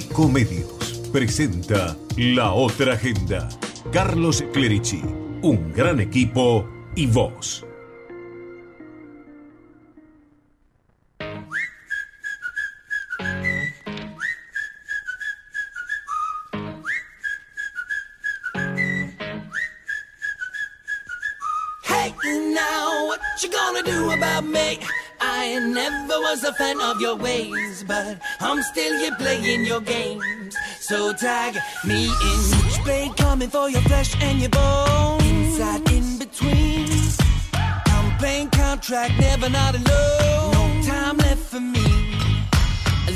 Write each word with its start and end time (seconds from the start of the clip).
Ecomedios 0.00 1.02
presenta 1.12 1.94
La 2.16 2.52
Otra 2.52 2.94
Agenda. 2.94 3.50
Carlos 3.92 4.42
Clerici, 4.52 5.02
un 5.42 5.72
gran 5.72 6.00
equipo 6.00 6.66
y 6.96 7.06
vos. 7.06 7.66
Your 27.00 27.16
ways, 27.16 27.82
but 27.84 28.18
I'm 28.40 28.62
still 28.62 28.98
here 28.98 29.14
playing 29.16 29.64
your 29.64 29.80
games. 29.80 30.54
So 30.80 31.12
tag 31.14 31.56
me 31.84 32.04
in. 32.04 32.40
Switchblade 32.52 33.16
coming 33.16 33.48
for 33.48 33.70
your 33.70 33.80
flesh 33.82 34.14
and 34.22 34.38
your 34.38 34.50
bones. 34.50 35.24
Inside, 35.24 35.90
in 35.90 36.18
between. 36.18 36.88
I'm 37.54 38.18
playing 38.18 38.50
contract, 38.50 39.18
never 39.18 39.48
not 39.48 39.74
alone. 39.74 40.52
No 40.52 40.82
time 40.86 41.16
left 41.16 41.40
for 41.40 41.60
me. 41.60 41.88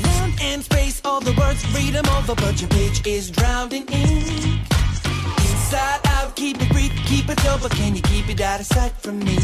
Land 0.03 0.33
and 0.41 0.63
space, 0.63 1.01
all 1.05 1.21
the 1.21 1.33
words, 1.33 1.61
them 1.95 2.05
over, 2.17 2.35
but 2.35 2.59
your 2.59 2.69
page 2.71 3.05
is 3.05 3.29
drowned 3.29 3.73
in. 3.73 3.87
Inside 5.47 6.01
out, 6.05 6.35
keep 6.35 6.61
it 6.61 6.69
brief, 6.69 6.91
keep 7.05 7.29
it 7.29 7.39
sober. 7.41 7.69
Can 7.69 7.95
you 7.95 8.01
keep 8.01 8.29
it 8.29 8.41
out 8.41 8.59
of 8.59 8.65
sight 8.65 8.93
from 8.93 9.19
me? 9.19 9.37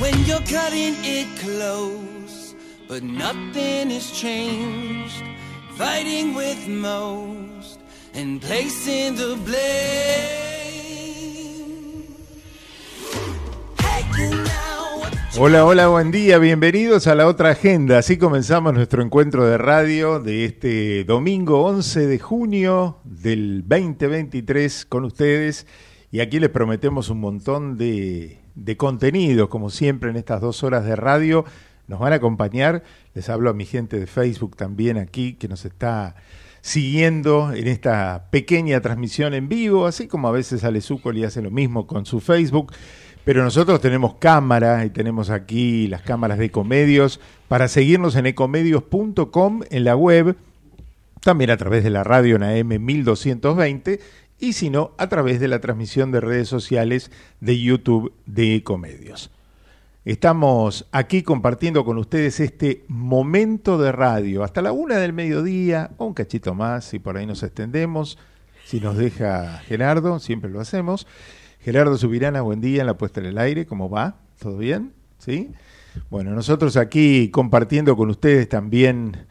When 0.00 0.18
you're 0.24 0.40
cutting 0.40 0.94
it 1.04 1.28
close, 1.38 2.49
but 2.90 3.04
nothing 3.04 3.88
has 3.92 4.10
changed. 4.10 5.22
Fighting 5.76 6.34
with 6.34 6.66
most 6.66 7.78
and 8.14 8.42
placing 8.42 9.14
the 9.14 9.36
blame. 9.46 10.50
Hola, 15.38 15.64
hola, 15.64 15.86
buen 15.86 16.10
día, 16.10 16.38
bienvenidos 16.38 17.06
a 17.06 17.14
la 17.14 17.28
otra 17.28 17.50
agenda. 17.50 17.98
Así 17.98 18.18
comenzamos 18.18 18.74
nuestro 18.74 19.04
encuentro 19.04 19.46
de 19.46 19.56
radio 19.56 20.18
de 20.18 20.44
este 20.44 21.04
domingo 21.04 21.62
11 21.62 22.08
de 22.08 22.18
junio 22.18 22.98
del 23.04 23.62
2023 23.66 24.84
con 24.86 25.04
ustedes. 25.04 25.68
Y 26.10 26.18
aquí 26.18 26.40
les 26.40 26.50
prometemos 26.50 27.08
un 27.08 27.20
montón 27.20 27.78
de, 27.78 28.40
de 28.56 28.76
contenidos, 28.76 29.48
como 29.48 29.70
siempre 29.70 30.10
en 30.10 30.16
estas 30.16 30.40
dos 30.40 30.64
horas 30.64 30.84
de 30.84 30.96
radio. 30.96 31.44
Nos 31.90 31.98
van 31.98 32.12
a 32.12 32.16
acompañar, 32.16 32.84
les 33.14 33.28
hablo 33.28 33.50
a 33.50 33.52
mi 33.52 33.66
gente 33.66 33.98
de 33.98 34.06
Facebook 34.06 34.54
también 34.54 34.96
aquí, 34.96 35.32
que 35.32 35.48
nos 35.48 35.64
está 35.64 36.14
siguiendo 36.60 37.52
en 37.52 37.66
esta 37.66 38.28
pequeña 38.30 38.80
transmisión 38.80 39.34
en 39.34 39.48
vivo, 39.48 39.86
así 39.86 40.06
como 40.06 40.28
a 40.28 40.30
veces 40.30 40.62
Ale 40.62 40.82
Zúcoli 40.82 41.24
hace 41.24 41.42
lo 41.42 41.50
mismo 41.50 41.88
con 41.88 42.06
su 42.06 42.20
Facebook. 42.20 42.72
Pero 43.24 43.42
nosotros 43.42 43.80
tenemos 43.80 44.14
cámara 44.20 44.84
y 44.84 44.90
tenemos 44.90 45.30
aquí 45.30 45.88
las 45.88 46.02
cámaras 46.02 46.38
de 46.38 46.44
Ecomedios 46.44 47.18
para 47.48 47.66
seguirnos 47.66 48.14
en 48.14 48.26
ecomedios.com 48.26 49.62
en 49.68 49.82
la 49.82 49.96
web, 49.96 50.36
también 51.22 51.50
a 51.50 51.56
través 51.56 51.82
de 51.82 51.90
la 51.90 52.04
radio 52.04 52.36
en 52.36 52.44
AM 52.44 52.84
1220 52.84 53.98
y 54.38 54.52
si 54.52 54.70
no, 54.70 54.92
a 54.96 55.08
través 55.08 55.40
de 55.40 55.48
la 55.48 55.60
transmisión 55.60 56.12
de 56.12 56.20
redes 56.20 56.46
sociales 56.46 57.10
de 57.40 57.60
YouTube 57.60 58.12
de 58.26 58.54
Ecomedios. 58.54 59.32
Estamos 60.06 60.88
aquí 60.92 61.22
compartiendo 61.22 61.84
con 61.84 61.98
ustedes 61.98 62.40
este 62.40 62.84
momento 62.88 63.76
de 63.76 63.92
radio 63.92 64.42
hasta 64.44 64.62
la 64.62 64.72
una 64.72 64.96
del 64.96 65.12
mediodía 65.12 65.90
o 65.98 66.06
un 66.06 66.14
cachito 66.14 66.54
más, 66.54 66.86
si 66.86 66.98
por 66.98 67.18
ahí 67.18 67.26
nos 67.26 67.42
extendemos, 67.42 68.16
si 68.64 68.80
nos 68.80 68.96
deja 68.96 69.58
Gerardo, 69.58 70.18
siempre 70.18 70.48
lo 70.48 70.58
hacemos. 70.58 71.06
Gerardo 71.60 71.98
Subirana, 71.98 72.40
buen 72.40 72.62
día 72.62 72.80
en 72.80 72.86
la 72.86 72.96
puesta 72.96 73.20
en 73.20 73.26
el 73.26 73.36
aire, 73.36 73.66
¿cómo 73.66 73.90
va? 73.90 74.16
¿Todo 74.38 74.56
bien? 74.56 74.94
¿Sí? 75.18 75.50
Bueno, 76.08 76.30
nosotros 76.30 76.78
aquí 76.78 77.28
compartiendo 77.28 77.94
con 77.94 78.08
ustedes 78.08 78.48
también 78.48 79.26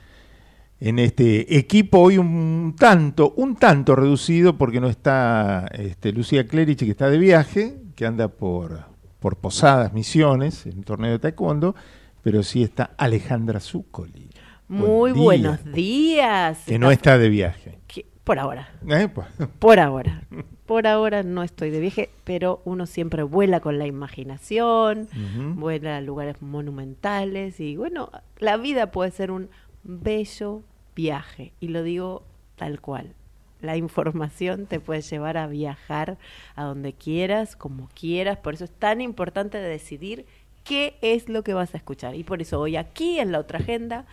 en 0.79 0.99
este 0.99 1.57
equipo 1.57 1.97
hoy 1.97 2.19
un 2.19 2.75
tanto, 2.77 3.33
un 3.37 3.55
tanto 3.55 3.95
reducido 3.95 4.59
porque 4.59 4.79
no 4.79 4.87
está 4.87 5.65
este, 5.73 6.11
Lucía 6.11 6.45
Clerici 6.45 6.85
que 6.85 6.91
está 6.91 7.09
de 7.09 7.17
viaje, 7.17 7.81
que 7.95 8.05
anda 8.05 8.27
por, 8.27 8.88
por 9.19 9.37
Posadas 9.37 9.93
Misiones, 9.93 10.65
en 10.65 10.77
un 10.79 10.83
torneo 10.83 11.11
de 11.11 11.19
taekwondo, 11.19 11.75
pero 12.21 12.43
sí 12.43 12.63
está 12.63 12.91
Alejandra 12.97 13.59
Zuccoli. 13.59 14.29
Muy 14.67 15.11
Buen 15.11 15.13
día. 15.13 15.23
buenos 15.23 15.73
días. 15.73 16.63
Que 16.65 16.77
no 16.79 16.91
está 16.91 17.17
de 17.17 17.29
viaje. 17.29 17.79
Que- 17.87 18.05
Por 18.23 18.37
ahora, 18.37 18.69
Eh, 18.87 19.07
pues, 19.07 19.27
por 19.57 19.79
ahora. 19.79 20.21
Por 20.67 20.85
ahora 20.85 21.23
no 21.23 21.41
estoy 21.41 21.71
de 21.71 21.79
viaje, 21.79 22.11
pero 22.23 22.61
uno 22.63 22.85
siempre 22.85 23.23
vuela 23.23 23.59
con 23.59 23.79
la 23.79 23.87
imaginación, 23.87 25.07
vuela 25.55 25.97
a 25.97 26.01
lugares 26.01 26.39
monumentales 26.43 27.59
y 27.59 27.75
bueno, 27.75 28.11
la 28.37 28.57
vida 28.57 28.91
puede 28.91 29.09
ser 29.09 29.31
un 29.31 29.49
bello 29.83 30.61
viaje 30.95 31.53
y 31.59 31.69
lo 31.69 31.81
digo 31.81 32.23
tal 32.55 32.81
cual. 32.81 33.15
La 33.61 33.75
información 33.75 34.65
te 34.65 34.79
puede 34.79 35.01
llevar 35.01 35.37
a 35.37 35.47
viajar 35.47 36.17
a 36.55 36.63
donde 36.63 36.93
quieras, 36.93 37.55
como 37.55 37.89
quieras, 37.93 38.37
por 38.37 38.53
eso 38.53 38.65
es 38.65 38.71
tan 38.71 39.01
importante 39.01 39.57
decidir 39.57 40.25
qué 40.63 40.97
es 41.01 41.29
lo 41.29 41.43
que 41.43 41.53
vas 41.53 41.73
a 41.73 41.77
escuchar. 41.77 42.15
Y 42.15 42.23
por 42.23 42.41
eso 42.41 42.59
hoy 42.59 42.75
aquí 42.77 43.19
en 43.19 43.31
la 43.31 43.39
otra 43.39 43.59
agenda, 43.59 44.05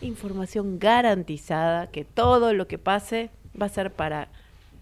información 0.00 0.78
garantizada 0.78 1.88
que 1.88 2.04
todo 2.04 2.52
lo 2.54 2.66
que 2.66 2.78
pase 2.78 3.30
va 3.60 3.66
a 3.66 3.70
ser 3.70 3.92
para 3.92 4.28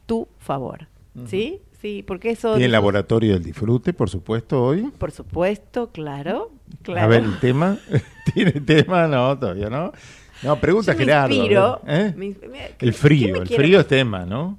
tu 0.07 0.29
favor. 0.39 0.89
¿Sí? 1.27 1.61
Sí, 1.81 2.05
porque 2.07 2.31
eso... 2.31 2.53
Tiene 2.53 2.67
el 2.67 2.73
laboratorio 2.73 3.35
del 3.35 3.43
disfrute, 3.43 3.93
por 3.93 4.11
supuesto, 4.11 4.63
hoy. 4.63 4.93
Por 4.99 5.13
supuesto, 5.13 5.91
claro. 5.91 6.51
claro. 6.83 7.07
A 7.07 7.07
ver, 7.07 7.25
el 7.25 7.39
tema. 7.39 7.79
¿Tiene 8.35 8.53
tema? 8.53 9.07
No, 9.07 9.39
todavía 9.39 9.71
no. 9.71 9.93
No, 10.43 10.61
pregunta 10.61 10.93
Yo 10.93 10.99
Gerardo. 10.99 11.35
inspiro, 11.35 11.81
¿eh? 11.87 12.13
me 12.17 12.27
ins- 12.27 12.49
mira, 12.51 12.69
¿qué- 12.79 12.87
El 12.87 12.93
frío, 12.95 13.43
el 13.43 13.49
frío 13.49 13.81
es 13.81 13.87
tema, 13.87 14.27
¿no? 14.27 14.59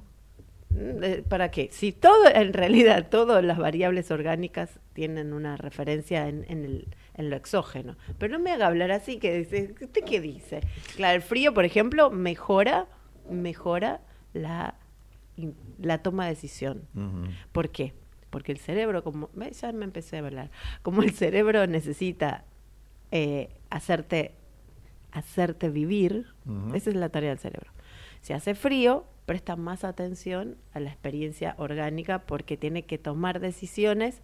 Mm, 0.70 1.02
eh, 1.02 1.24
¿Para 1.28 1.50
qué? 1.50 1.68
Si 1.72 1.92
todo, 1.92 2.28
en 2.32 2.52
realidad, 2.52 3.08
todas 3.10 3.42
las 3.44 3.58
variables 3.58 4.10
orgánicas 4.10 4.70
tienen 4.92 5.32
una 5.32 5.56
referencia 5.56 6.28
en, 6.28 6.44
en 6.48 6.64
el, 6.64 6.88
en 7.14 7.30
lo 7.30 7.36
exógeno. 7.36 7.96
Pero 8.18 8.32
no 8.34 8.38
me 8.42 8.50
haga 8.52 8.66
hablar 8.66 8.90
así, 8.90 9.18
que 9.18 9.38
dice, 9.38 9.74
¿usted 9.80 10.04
qué 10.04 10.20
dice? 10.20 10.60
Claro, 10.96 11.16
el 11.16 11.22
frío, 11.22 11.54
por 11.54 11.64
ejemplo, 11.64 12.10
mejora, 12.10 12.86
mejora 13.30 14.00
la, 14.34 14.74
la 15.80 15.98
toma 16.02 16.24
de 16.24 16.30
decisión. 16.30 16.82
¿Por 17.52 17.70
qué? 17.70 17.92
Porque 18.30 18.52
el 18.52 18.58
cerebro, 18.58 19.02
como 19.02 19.30
ya 19.58 19.72
me 19.72 19.84
empecé 19.84 20.16
a 20.16 20.20
hablar, 20.20 20.50
como 20.82 21.02
el 21.02 21.12
cerebro 21.12 21.66
necesita 21.66 22.44
eh, 23.10 23.48
hacerte, 23.70 24.32
hacerte 25.12 25.68
vivir, 25.68 26.26
esa 26.74 26.90
es 26.90 26.96
la 26.96 27.08
tarea 27.08 27.30
del 27.30 27.38
cerebro. 27.38 27.70
Si 28.20 28.32
hace 28.32 28.54
frío, 28.54 29.04
presta 29.26 29.56
más 29.56 29.84
atención 29.84 30.56
a 30.72 30.80
la 30.80 30.90
experiencia 30.90 31.54
orgánica 31.58 32.20
porque 32.20 32.56
tiene 32.56 32.82
que 32.82 32.98
tomar 32.98 33.40
decisiones 33.40 34.22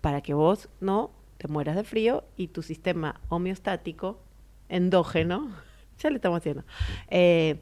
para 0.00 0.20
que 0.20 0.34
vos 0.34 0.68
no 0.80 1.10
te 1.38 1.48
mueras 1.48 1.76
de 1.76 1.84
frío 1.84 2.24
y 2.36 2.48
tu 2.48 2.62
sistema 2.62 3.20
homeostático, 3.28 4.18
endógeno, 4.68 5.50
ya 5.98 6.10
le 6.10 6.16
estamos 6.16 6.38
haciendo, 6.38 6.64
eh, 7.08 7.56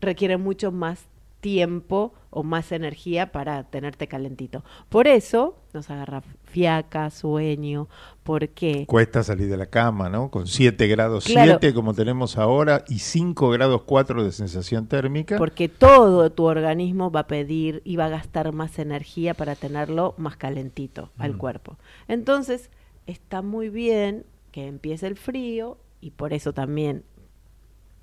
requiere 0.00 0.36
mucho 0.36 0.72
más 0.72 1.06
tiempo 1.40 2.12
o 2.30 2.42
más 2.42 2.70
energía 2.70 3.32
para 3.32 3.64
tenerte 3.64 4.06
calentito. 4.06 4.62
Por 4.88 5.08
eso 5.08 5.56
nos 5.72 5.90
agarra 5.90 6.22
fiaca, 6.44 7.10
sueño, 7.10 7.88
porque 8.22 8.84
Cuesta 8.86 9.22
salir 9.22 9.48
de 9.48 9.56
la 9.56 9.66
cama, 9.66 10.08
¿no? 10.08 10.30
Con 10.30 10.46
7 10.46 10.86
grados 10.86 11.24
Claro. 11.24 11.58
7 11.60 11.74
como 11.74 11.94
tenemos 11.94 12.36
ahora 12.38 12.84
y 12.88 12.98
5 13.00 13.50
grados 13.50 13.82
4 13.82 14.22
de 14.24 14.32
sensación 14.32 14.86
térmica. 14.86 15.38
porque 15.38 15.68
todo 15.68 16.30
tu 16.30 16.44
organismo 16.44 17.10
va 17.10 17.20
a 17.20 17.26
pedir 17.26 17.82
y 17.84 17.96
va 17.96 18.06
a 18.06 18.10
gastar 18.10 18.52
más 18.52 18.78
energía 18.78 19.34
para 19.34 19.54
tenerlo 19.56 20.14
más 20.18 20.36
calentito 20.36 21.10
al 21.18 21.36
cuerpo. 21.36 21.76
Entonces, 22.06 22.70
está 23.06 23.42
muy 23.42 23.68
bien 23.70 24.24
que 24.52 24.66
empiece 24.66 25.06
el 25.06 25.16
frío 25.16 25.78
y 26.00 26.10
por 26.10 26.32
eso 26.32 26.52
también 26.52 27.04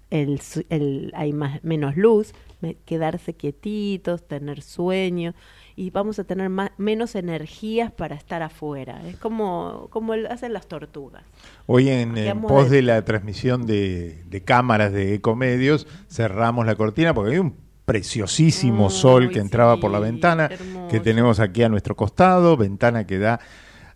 el, 0.09 1.11
hay 1.15 1.33
más, 1.33 1.63
menos 1.63 1.97
luz, 1.97 2.33
quedarse 2.85 3.33
quietitos, 3.33 4.27
tener 4.27 4.61
sueño 4.61 5.33
y 5.75 5.91
vamos 5.91 6.17
a 6.17 6.23
tener 6.23 6.49
más, 6.49 6.71
menos 6.77 7.13
energías 7.15 7.91
para 7.91 8.15
estar 8.15 8.41
afuera. 8.41 9.01
Es 9.07 9.15
como, 9.17 9.87
como 9.91 10.13
hacen 10.13 10.53
las 10.53 10.67
tortugas. 10.67 11.23
Hoy 11.67 11.89
en, 11.89 12.15
pos 12.41 12.69
de- 12.69 12.77
de 12.77 12.81
la 12.81 13.05
transmisión 13.05 13.65
de, 13.67 14.23
de 14.25 14.41
cámaras 14.41 14.91
de 14.91 15.13
Ecomedios, 15.13 15.85
cerramos 16.09 16.65
la 16.65 16.75
cortina 16.75 17.13
porque 17.13 17.33
hay 17.33 17.39
un 17.39 17.53
preciosísimo 17.85 18.89
sol 18.89 19.29
que 19.29 19.39
entraba 19.39 19.77
por 19.79 19.91
la 19.91 19.99
ventana 19.99 20.47
hermoso. 20.51 20.87
que 20.89 20.99
tenemos 20.99 21.39
aquí 21.39 21.63
a 21.63 21.69
nuestro 21.69 21.95
costado, 21.95 22.57
ventana 22.57 23.05
que 23.05 23.17
da 23.17 23.39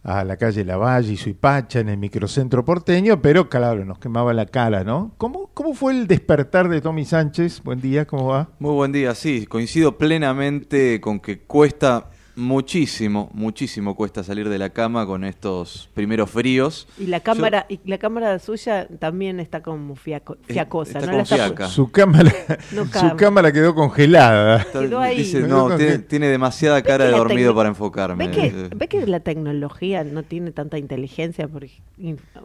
a 0.04 0.24
la 0.24 0.38
calle 0.38 0.66
Lavalle 0.66 1.14
y 1.14 1.18
Suipacha 1.18 1.80
en 1.80 1.90
el 1.90 1.98
microcentro 1.98 2.66
porteño, 2.66 3.22
pero 3.22 3.50
claro, 3.50 3.86
nos 3.86 4.00
quemaba 4.00 4.34
la 4.34 4.46
cara, 4.46 4.84
¿no? 4.84 5.14
¿Cómo, 5.18 5.52
¿Cómo 5.54 5.74
fue 5.74 5.94
el 5.94 6.08
despertar 6.08 6.70
de 6.70 6.82
Tommy 6.82 7.06
Sánchez? 7.06 7.62
Buen 7.64 7.82
día, 7.82 8.06
¿cómo 8.06 8.28
va? 8.28 8.50
Muy 8.60 8.74
buen 8.74 8.92
día, 8.92 9.14
sí, 9.14 9.46
coincido 9.46 9.98
plenamente 9.98 11.00
con 11.02 11.20
que 11.20 11.40
cuesta 11.40 12.10
muchísimo, 12.42 13.30
muchísimo 13.34 13.96
cuesta 13.96 14.24
salir 14.24 14.50
de 14.50 14.58
la 14.58 14.70
cama 14.72 15.06
con 15.06 15.24
estos 15.24 15.90
primeros 15.94 16.30
fríos. 16.30 16.88
Y 17.00 17.06
la 17.08 17.20
cámara, 17.20 17.66
y 17.70 17.80
la 17.86 17.98
cámara 17.98 18.38
suya 18.40 18.88
también 19.00 19.40
está 19.40 19.62
como 19.62 19.96
fiaco- 19.96 20.36
Eh, 20.48 20.54
fiacosa, 20.54 21.00
está 21.00 21.12
¿no? 21.12 21.24
como 21.24 21.38
La 21.38 21.48
está-. 21.48 21.68
Su 21.68 21.92
cámara, 21.92 22.32
No 22.72 22.86
su 23.12 23.16
cámara 23.16 23.52
quedó 23.52 23.74
congelada. 23.76 24.66
Quedó 24.72 25.00
ahí. 25.00 25.18
Dice, 25.18 25.42
no, 25.42 25.76
tiene, 25.78 26.00
tiene 26.00 26.28
demasiada 26.28 26.82
cara 26.82 27.06
de 27.06 27.12
dormido 27.12 27.54
para 27.56 27.70
enfocarme. 27.70 28.28
¿Ve 28.28 28.32
que, 28.32 28.70
ve 28.76 28.88
que 28.88 29.06
la 29.08 29.20
tecnología 29.20 30.04
no 30.04 30.24
tiene 30.24 30.52
tanta 30.52 30.78
inteligencia? 30.78 31.48
Porque 31.48 31.72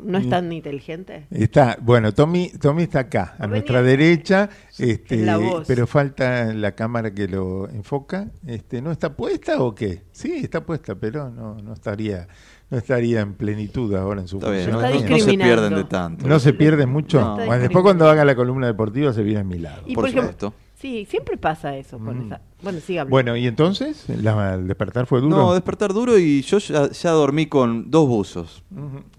no 0.05 0.19
es 0.19 0.29
tan 0.29 0.53
inteligente. 0.53 1.27
Está, 1.31 1.79
bueno, 1.81 2.13
Tommy, 2.13 2.51
Tommy 2.61 2.85
está 2.85 3.01
acá, 3.01 3.35
a 3.39 3.43
Venía- 3.43 3.49
nuestra 3.49 3.83
derecha, 3.83 4.51
este, 4.79 5.17
la 5.25 5.39
voz. 5.39 5.65
pero 5.67 5.87
falta 5.87 6.53
la 6.53 6.73
cámara 6.73 7.13
que 7.15 7.29
lo 7.29 7.69
enfoca. 7.71 8.29
Este, 8.47 8.83
¿No 8.83 8.91
está 8.93 9.15
puesta 9.17 9.63
o 9.63 9.75
qué? 9.75 9.86
Sí, 10.13 10.33
está 10.43 10.65
puesta, 10.65 10.95
pero 10.95 11.31
no, 11.31 11.55
no 11.57 11.73
estaría, 11.73 12.27
no 12.71 12.79
estaría 12.79 13.21
en 13.21 13.35
plenitud 13.35 13.95
ahora 13.95 14.21
en 14.21 14.29
su 14.29 14.39
Está 14.39 14.51
bien, 14.51 14.71
función. 14.71 14.83
no, 14.83 14.89
Está 14.89 15.09
no- 15.09 15.17
no 15.17 15.25
se 15.25 15.35
pierden 15.39 15.75
de 15.75 15.85
tanto. 15.85 16.27
No 16.29 16.39
se 16.39 16.53
pierde 16.53 16.87
mucho. 16.87 17.21
No. 17.21 17.37
Bueno, 17.37 17.59
después 17.63 17.83
cuando 17.83 18.09
haga 18.09 18.25
la 18.25 18.35
columna 18.35 18.67
deportiva 18.67 19.13
se 19.13 19.23
viene 19.23 19.41
a 19.41 19.45
mi 19.45 19.59
lado. 19.59 19.83
Y 19.87 19.95
Por 19.95 20.05
ejemplo- 20.09 20.23
supuesto. 20.33 20.55
sí, 20.75 21.07
siempre 21.09 21.37
pasa 21.37 21.77
eso 21.77 21.99
con 21.99 22.19
Mm. 22.19 22.27
esa. 22.27 22.41
Bueno, 22.63 22.79
sí. 22.85 22.97
Bueno, 23.09 23.37
y 23.37 23.47
entonces, 23.47 24.05
la- 24.09 24.55
el 24.55 24.67
despertar 24.67 25.07
fue 25.07 25.21
duro. 25.21 25.37
No, 25.37 25.53
despertar 25.55 25.93
duro 25.93 26.19
y 26.19 26.43
yo 26.43 26.59
ya, 26.59 26.91
ya 26.91 27.11
dormí 27.11 27.47
con 27.47 27.91
dos 27.91 28.09
buzos. 28.09 28.63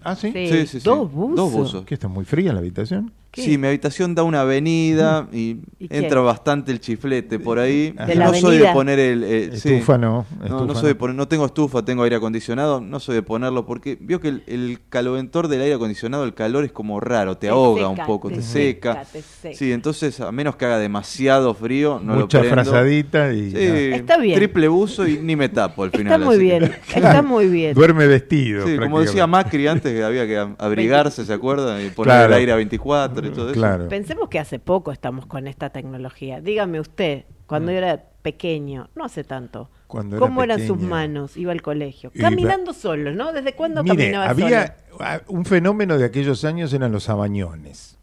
Ah, 0.02 0.16
sí. 0.16 0.32
Sí. 0.32 0.48
Sí, 0.48 0.66
sí, 0.66 0.80
sí. 0.80 0.84
Dos 0.84 1.10
buzos. 1.12 1.36
Dos 1.36 1.52
buzos. 1.52 1.84
¿Qué 1.84 1.94
está 1.94 2.08
muy 2.08 2.24
fría 2.24 2.52
la 2.52 2.58
habitación? 2.58 3.12
¿Qué? 3.30 3.42
Sí, 3.42 3.58
mi 3.58 3.66
habitación 3.66 4.14
da 4.14 4.22
una 4.22 4.40
avenida 4.40 5.28
y, 5.30 5.58
¿Y 5.78 5.88
qué? 5.88 5.98
entra 5.98 6.22
bastante 6.22 6.72
el 6.72 6.80
chiflete 6.80 7.38
por 7.38 7.58
ahí. 7.58 7.90
¿De 7.90 8.14
la 8.14 8.28
no 8.30 8.34
soy 8.34 8.56
de 8.56 8.68
poner 8.72 8.98
el... 8.98 9.22
eh. 9.22 9.50
Estufa 9.52 9.98
no. 9.98 10.24
No, 10.38 10.44
estufa 10.46 10.64
no, 10.64 10.74
soy 10.74 10.88
de 10.88 10.94
poner, 10.94 11.14
no 11.14 11.28
tengo 11.28 11.44
estufa, 11.44 11.84
tengo 11.84 12.04
aire 12.04 12.16
acondicionado, 12.16 12.80
no 12.80 12.98
soy 13.00 13.16
de 13.16 13.22
ponerlo 13.22 13.66
porque 13.66 13.98
vio 14.00 14.18
que 14.22 14.28
el, 14.28 14.42
el 14.46 14.78
caloventor 14.88 15.48
del 15.48 15.60
aire 15.60 15.74
acondicionado, 15.74 16.24
el 16.24 16.32
calor 16.32 16.64
es 16.64 16.72
como 16.72 17.00
raro, 17.00 17.34
te, 17.36 17.48
Te 17.48 17.48
ahoga 17.50 17.90
seca, 17.90 18.00
un 18.02 18.06
poco, 18.06 18.28
te 18.30 18.36
te, 18.36 18.42
seca, 18.42 18.92
seca. 19.04 19.04
te 19.12 19.22
seca. 19.22 19.54
Sí, 19.58 19.72
entonces 19.72 20.20
a 20.22 20.32
menos 20.32 20.56
que 20.56 20.64
haga 20.64 20.78
demasiado 20.78 21.52
frío, 21.52 22.00
no 22.02 22.14
Mucha 22.14 22.38
lo 22.38 22.44
prendo. 22.48 22.62
frazadita 22.64 23.27
y 23.32 23.50
Sí, 23.50 23.56
ya. 23.90 23.96
Está 23.96 24.16
bien. 24.18 24.36
Triple 24.38 24.68
buzo 24.68 25.06
y 25.06 25.18
ni 25.18 25.36
me 25.36 25.48
tapo 25.48 25.82
al 25.82 25.88
está 25.88 25.98
final. 25.98 26.20
muy 26.22 26.34
así 26.36 26.38
que- 26.38 26.58
bien, 26.58 26.64
está 26.94 27.22
muy 27.22 27.46
bien. 27.48 27.74
duerme 27.74 28.06
vestido. 28.06 28.66
Sí, 28.66 28.76
como 28.78 29.00
decía. 29.00 29.26
Macri 29.26 29.66
antes 29.66 29.92
que 29.92 30.02
había 30.02 30.26
que 30.26 30.38
abrigarse, 30.58 31.24
¿se 31.24 31.32
acuerda? 31.32 31.82
Y 31.82 31.90
poner 31.90 32.14
Claro. 32.14 32.26
el 32.34 32.38
aire 32.40 32.52
a 32.52 32.56
24 32.56 33.26
y 33.26 33.30
todo 33.30 33.50
eso. 33.50 33.54
Claro. 33.58 33.88
Pensemos 33.88 34.28
que 34.28 34.38
hace 34.38 34.58
poco 34.58 34.92
estamos 34.92 35.26
con 35.26 35.46
esta 35.46 35.70
tecnología. 35.70 36.40
Dígame 36.40 36.80
usted, 36.80 37.24
cuando 37.46 37.70
era 37.72 38.02
pequeño, 38.22 38.90
no 38.94 39.04
hace 39.04 39.24
tanto, 39.24 39.70
Mm. 39.70 39.78
Cuando 39.88 40.16
era 40.16 40.26
¿cómo 40.26 40.42
eran 40.42 40.66
sus 40.66 40.78
manos? 40.78 41.36
Iba 41.38 41.52
al 41.52 41.62
colegio. 41.62 42.10
Iba- 42.14 42.28
Caminando 42.28 42.74
solo, 42.74 43.10
¿no? 43.12 43.32
¿Desde 43.32 43.54
cuándo 43.54 43.82
Mire, 43.82 43.96
caminaba 43.96 44.28
había 44.28 44.76
solo? 44.90 45.22
un 45.28 45.44
fenómeno 45.46 45.96
de 45.96 46.04
aquellos 46.04 46.44
años 46.44 46.72
eran 46.74 46.92
los 46.92 47.04
sabañones. 47.04 47.97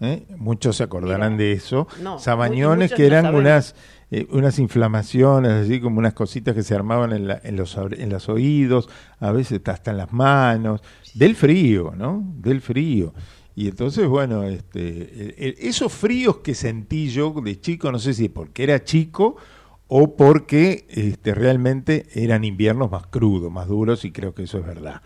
¿Eh? 0.00 0.26
Muchos 0.36 0.76
se 0.76 0.82
acordarán 0.84 1.34
Mira, 1.36 1.44
de 1.44 1.52
eso. 1.52 1.86
no, 2.02 2.18
sabañones 2.18 2.92
que 2.92 3.06
eran 3.06 3.34
unas 3.34 3.74
eh, 4.12 4.26
unas 4.32 4.58
inflamaciones, 4.58 5.52
así 5.52 5.80
como 5.80 5.98
unas 6.00 6.14
cositas 6.14 6.54
que 6.54 6.62
se 6.64 6.74
armaban 6.74 7.12
en, 7.12 7.28
la- 7.28 7.40
en 7.44 7.54
los 7.56 7.76
en 7.76 8.10
los 8.10 8.28
oídos, 8.28 8.88
a 9.20 9.30
veces 9.30 9.60
hasta 9.66 9.92
en 9.92 9.98
las 9.98 10.12
manos, 10.12 10.80
del 11.14 11.36
frío, 11.36 11.92
¿no? 11.96 12.22
Del 12.38 12.60
frío. 12.60 13.14
Y 13.54 13.68
entonces, 13.68 14.06
bueno, 14.08 14.42
este, 14.44 15.66
esos 15.68 15.92
fríos 15.92 16.38
que 16.38 16.54
sentí 16.54 17.08
yo 17.10 17.32
de 17.44 17.60
chico, 17.60 17.92
no 17.92 17.98
sé 17.98 18.14
si 18.14 18.28
porque 18.28 18.62
era 18.64 18.82
chico 18.82 19.36
o 19.86 20.16
porque 20.16 20.86
este, 20.88 21.34
realmente 21.34 22.06
eran 22.14 22.44
inviernos 22.44 22.90
más 22.90 23.06
crudos, 23.08 23.50
más 23.52 23.66
duros, 23.68 24.04
y 24.04 24.12
creo 24.12 24.34
que 24.34 24.44
eso 24.44 24.58
es 24.58 24.66
verdad. 24.66 25.02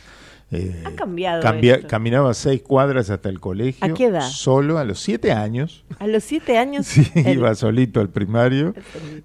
Eh, 0.54 0.82
Ha 0.84 0.90
cambiado 0.92 1.42
cambia- 1.42 1.74
esto. 1.76 1.88
caminaba 1.88 2.32
seis 2.34 2.62
cuadras 2.62 3.10
hasta 3.10 3.28
el 3.28 3.40
colegio. 3.40 3.84
¿A 3.84 3.94
qué 3.94 4.06
edad? 4.06 4.22
Solo 4.28 4.78
a 4.78 4.84
los 4.84 5.00
siete 5.00 5.32
años. 5.32 5.84
A 5.98 6.06
los 6.06 6.22
siete 6.24 6.58
años. 6.58 6.86
Sí, 6.94 7.06
el- 7.14 7.34
iba 7.38 7.54
solito 7.54 8.00
al 8.00 8.10
primario, 8.10 8.74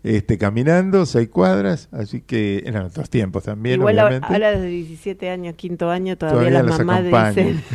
este, 0.03 0.37
caminando 0.37 1.05
seis 1.05 1.29
cuadras, 1.29 1.89
así 1.91 2.21
que 2.21 2.63
eran 2.65 2.85
otros 2.85 3.09
tiempos 3.09 3.43
también, 3.43 3.79
Igual 3.79 3.99
ahora, 3.99 4.17
obviamente. 4.17 4.33
ahora 4.47 4.59
de 4.59 4.67
17 4.67 5.29
años, 5.29 5.55
quinto 5.55 5.89
año, 5.89 6.17
todavía, 6.17 6.49
Todavía 6.49 6.63
las 6.63 6.85
mamás 6.85 7.35
dicen... 7.35 7.61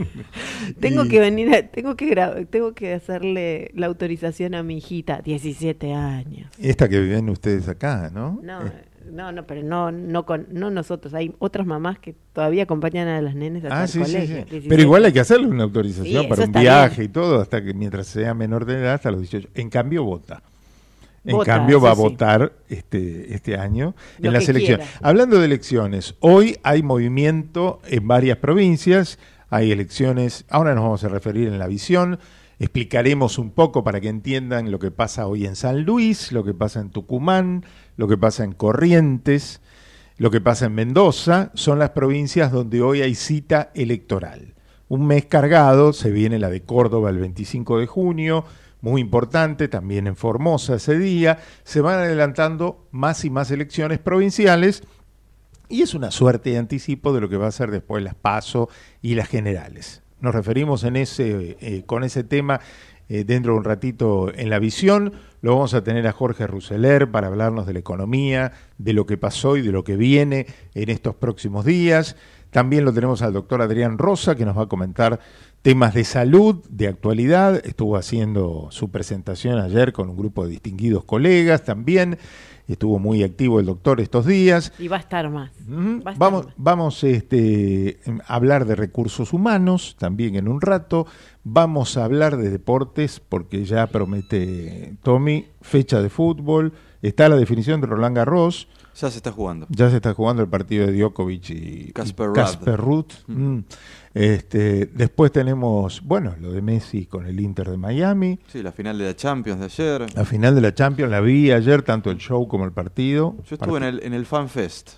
tengo 0.80 1.04
Y- 1.04 1.08
que 1.08 1.20
venir, 1.20 1.54
a- 1.54 1.66
tengo 1.68 1.94
que 1.96 2.46
tengo 2.50 2.72
que 2.74 2.94
hacerle 2.94 3.70
la 3.74 3.86
autorización 3.86 4.54
a 4.54 4.62
mi 4.62 4.78
hijita, 4.78 5.20
17 5.22 5.92
años. 5.92 6.50
Esta 6.58 6.88
que 6.88 6.98
viven 7.00 7.28
ustedes 7.28 7.68
acá, 7.68 8.10
¿no? 8.12 8.40
No, 8.42 8.62
Eh, 8.66 8.72
no, 9.12 9.32
no, 9.32 9.46
pero 9.46 9.62
no, 9.62 9.90
no 9.92 10.24
con, 10.26 10.46
no 10.50 10.70
nosotros. 10.70 11.14
Hay 11.14 11.34
otras 11.38 11.66
mamás 11.66 11.98
que 11.98 12.14
todavía 12.32 12.62
acompañan 12.64 13.08
a 13.08 13.20
las 13.20 13.34
nenes 13.34 13.64
hasta 13.64 13.78
Ah, 13.80 13.82
el 13.82 13.88
sí, 13.88 13.98
sí, 14.04 14.12
colegio. 14.12 14.26
sí. 14.26 14.32
17. 14.42 14.68
Pero 14.68 14.82
igual 14.82 15.04
hay 15.04 15.12
que 15.12 15.20
hacerle 15.20 15.46
una 15.46 15.56
Sí, 15.58 15.62
autorización 15.62 16.28
para 16.28 16.44
un 16.44 16.52
viaje 16.52 16.96
bien. 17.00 17.10
y 17.10 17.12
todo, 17.12 17.40
hasta 17.40 17.62
que 17.62 17.74
mientras 17.74 18.06
sea 18.06 18.34
menor 18.34 18.64
de 18.64 18.74
edad, 18.74 18.94
hasta 18.94 19.10
los 19.10 19.20
18. 19.20 19.48
En 19.54 19.70
cambio, 19.70 20.04
vota. 20.04 20.42
En 21.24 21.36
Vota, 21.36 21.56
cambio, 21.56 21.80
va 21.82 21.90
a 21.92 21.94
sí. 21.94 22.00
votar 22.00 22.52
este, 22.70 23.34
este 23.34 23.56
año 23.58 23.94
Lo 24.20 24.28
en 24.28 24.32
las 24.32 24.48
elecciones. 24.48 24.86
quiera. 24.88 25.00
Hablando 25.06 25.38
de 25.38 25.44
elecciones, 25.44 26.14
hoy 26.20 26.56
hay 26.62 26.82
movimiento 26.82 27.80
en 27.88 28.08
varias 28.08 28.38
provincias, 28.38 29.18
hay 29.50 29.70
elecciones, 29.70 30.46
ahora 30.48 30.74
nos 30.74 30.82
vamos 30.84 31.04
a 31.04 31.08
referir 31.08 31.48
en 31.48 31.58
la 31.58 31.66
visión, 31.66 32.18
explicaremos 32.60 33.38
un 33.38 33.50
poco 33.50 33.82
para 33.82 34.00
que 34.00 34.08
entiendan 34.08 34.70
lo 34.70 34.78
que 34.78 34.90
pasa 34.90 35.26
hoy 35.26 35.46
en 35.46 35.56
San 35.56 35.82
Luis, 35.84 36.30
lo 36.30 36.44
que 36.44 36.52
pasa 36.52 36.80
en 36.80 36.90
Tucumán, 36.90 37.64
lo 37.96 38.06
que 38.06 38.18
pasa 38.18 38.44
en 38.44 38.52
Corrientes, 38.52 39.62
lo 40.18 40.30
que 40.30 40.42
pasa 40.42 40.66
en 40.66 40.74
Mendoza, 40.74 41.50
son 41.54 41.78
las 41.78 41.90
provincias 41.90 42.52
donde 42.52 42.82
hoy 42.82 43.00
hay 43.00 43.14
cita 43.14 43.70
electoral. 43.74 44.54
Un 44.88 45.06
mes 45.06 45.24
cargado, 45.24 45.94
se 45.94 46.10
viene 46.10 46.38
la 46.38 46.50
de 46.50 46.62
Córdoba 46.62 47.08
el 47.08 47.18
25 47.18 47.78
de 47.78 47.86
junio, 47.86 48.44
muy 48.82 49.00
importante, 49.00 49.68
también 49.68 50.06
en 50.06 50.16
Formosa 50.16 50.74
ese 50.74 50.98
día, 50.98 51.38
se 51.64 51.80
van 51.80 52.00
adelantando 52.00 52.86
más 52.90 53.24
y 53.24 53.30
más 53.30 53.50
elecciones 53.50 53.98
provinciales 53.98 54.82
y 55.70 55.80
es 55.80 55.94
una 55.94 56.10
suerte 56.10 56.50
de 56.50 56.58
anticipo 56.58 57.14
de 57.14 57.22
lo 57.22 57.30
que 57.30 57.38
va 57.38 57.46
a 57.46 57.52
ser 57.52 57.70
después 57.70 58.04
las 58.04 58.16
PASO 58.16 58.68
y 59.00 59.14
las 59.14 59.28
generales. 59.28 60.02
Nos 60.20 60.34
referimos 60.34 60.84
eh, 60.84 61.82
con 61.86 62.04
ese 62.04 62.24
tema 62.24 62.60
eh, 63.08 63.24
dentro 63.24 63.52
de 63.52 63.58
un 63.58 63.64
ratito 63.64 64.30
en 64.34 64.50
la 64.50 64.58
visión. 64.58 65.14
Lo 65.40 65.54
vamos 65.54 65.72
a 65.72 65.82
tener 65.82 66.06
a 66.06 66.12
Jorge 66.12 66.46
Ruseler 66.46 67.10
para 67.10 67.28
hablarnos 67.28 67.66
de 67.66 67.72
la 67.72 67.78
economía, 67.78 68.52
de 68.76 68.92
lo 68.92 69.06
que 69.06 69.16
pasó 69.16 69.56
y 69.56 69.62
de 69.62 69.72
lo 69.72 69.82
que 69.82 69.96
viene 69.96 70.46
en 70.74 70.90
estos 70.90 71.14
próximos 71.14 71.64
días. 71.64 72.16
También 72.50 72.84
lo 72.84 72.92
tenemos 72.92 73.22
al 73.22 73.32
doctor 73.32 73.62
Adrián 73.62 73.96
Rosa, 73.96 74.34
que 74.34 74.44
nos 74.44 74.58
va 74.58 74.62
a 74.62 74.68
comentar 74.68 75.20
temas 75.62 75.94
de 75.94 76.04
salud, 76.04 76.64
de 76.68 76.88
actualidad. 76.88 77.64
Estuvo 77.64 77.96
haciendo 77.96 78.68
su 78.70 78.90
presentación 78.90 79.58
ayer 79.58 79.92
con 79.92 80.10
un 80.10 80.16
grupo 80.16 80.44
de 80.44 80.50
distinguidos 80.50 81.04
colegas 81.04 81.64
también. 81.64 82.18
Estuvo 82.70 82.98
muy 82.98 83.22
activo 83.24 83.58
el 83.58 83.66
doctor 83.66 84.00
estos 84.00 84.26
días. 84.26 84.72
Y 84.78 84.88
va 84.88 84.96
a 84.96 85.00
estar 85.00 85.28
más. 85.28 85.50
Ujú. 85.68 86.02
Va 86.04 86.10
a 86.10 86.12
estar 86.12 86.16
Vamos, 86.18 86.46
más. 86.46 86.54
vamos 86.56 87.04
este, 87.04 87.98
a 88.26 88.34
hablar 88.34 88.64
de 88.64 88.76
recursos 88.76 89.32
humanos 89.32 89.96
también 89.98 90.36
en 90.36 90.46
un 90.46 90.60
rato. 90.60 91.06
Vamos 91.42 91.96
a 91.96 92.04
hablar 92.04 92.36
de 92.36 92.50
deportes 92.50 93.20
porque 93.20 93.64
ya 93.64 93.86
promete 93.88 94.94
Tommy 95.02 95.46
fecha 95.60 96.00
de 96.00 96.10
fútbol. 96.10 96.72
Está 97.02 97.28
la 97.28 97.36
definición 97.36 97.80
de 97.80 97.86
Roland 97.88 98.16
Garros. 98.16 98.68
Ya 98.94 99.10
se 99.10 99.16
está 99.18 99.32
jugando. 99.32 99.66
Ya 99.70 99.88
se 99.90 99.96
está 99.96 100.12
jugando 100.14 100.42
el 100.42 100.48
partido 100.48 100.86
de 100.86 100.92
Djokovic 100.92 101.50
y 101.50 101.92
Casper. 101.92 102.32
Casper 102.32 102.76
Ruud. 102.76 103.06
Mm. 103.28 103.58
Este, 104.14 104.86
después 104.86 105.30
tenemos, 105.32 106.02
bueno, 106.02 106.34
lo 106.40 106.52
de 106.52 106.60
Messi 106.62 107.06
con 107.06 107.26
el 107.26 107.38
Inter 107.40 107.70
de 107.70 107.76
Miami. 107.76 108.38
Sí, 108.48 108.62
la 108.62 108.72
final 108.72 108.98
de 108.98 109.04
la 109.04 109.16
Champions 109.16 109.60
de 109.60 109.66
ayer. 109.66 110.14
La 110.14 110.24
final 110.24 110.54
de 110.54 110.60
la 110.60 110.74
Champions 110.74 111.10
la 111.10 111.20
vi 111.20 111.52
ayer, 111.52 111.82
tanto 111.82 112.10
el 112.10 112.18
show 112.18 112.46
como 112.48 112.64
el 112.64 112.72
partido. 112.72 113.36
Yo 113.48 113.54
estuve 113.54 113.78
en 113.78 113.84
el, 113.84 114.02
en 114.02 114.14
el 114.14 114.26
Fan 114.26 114.48
Fest. 114.48 114.90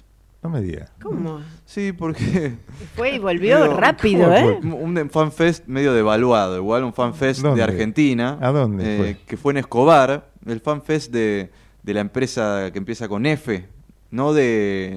No 0.42 0.50
me 0.50 0.60
digas. 0.60 0.90
¿Cómo? 1.00 1.40
Sí, 1.64 1.92
porque... 1.92 2.56
Fue 2.96 3.14
y 3.14 3.18
volvió 3.20 3.60
Medio- 3.60 3.76
rápido, 3.76 4.24
¿cómo 4.24 4.34
¿eh? 4.36 4.58
Un 4.62 4.98
un 4.98 5.10
fan 5.10 5.30
fest 5.30 5.68
medio 5.68 5.92
devaluado, 5.92 6.56
igual 6.56 6.82
un 6.82 6.92
fan 6.92 7.14
fest 7.14 7.42
¿Dónde? 7.42 7.58
de 7.58 7.62
Argentina. 7.62 8.38
¿A 8.40 8.50
dónde 8.50 8.82
eh, 8.82 8.98
fue? 8.98 9.16
Que 9.24 9.36
fue 9.36 9.52
en 9.52 9.58
Escobar, 9.58 10.32
el 10.44 10.60
fan 10.60 10.82
fest 10.82 11.12
de, 11.12 11.52
de 11.84 11.94
la 11.94 12.00
empresa 12.00 12.70
que 12.72 12.78
empieza 12.78 13.06
con 13.06 13.24
F, 13.24 13.68
no 14.12 14.32
de, 14.32 14.96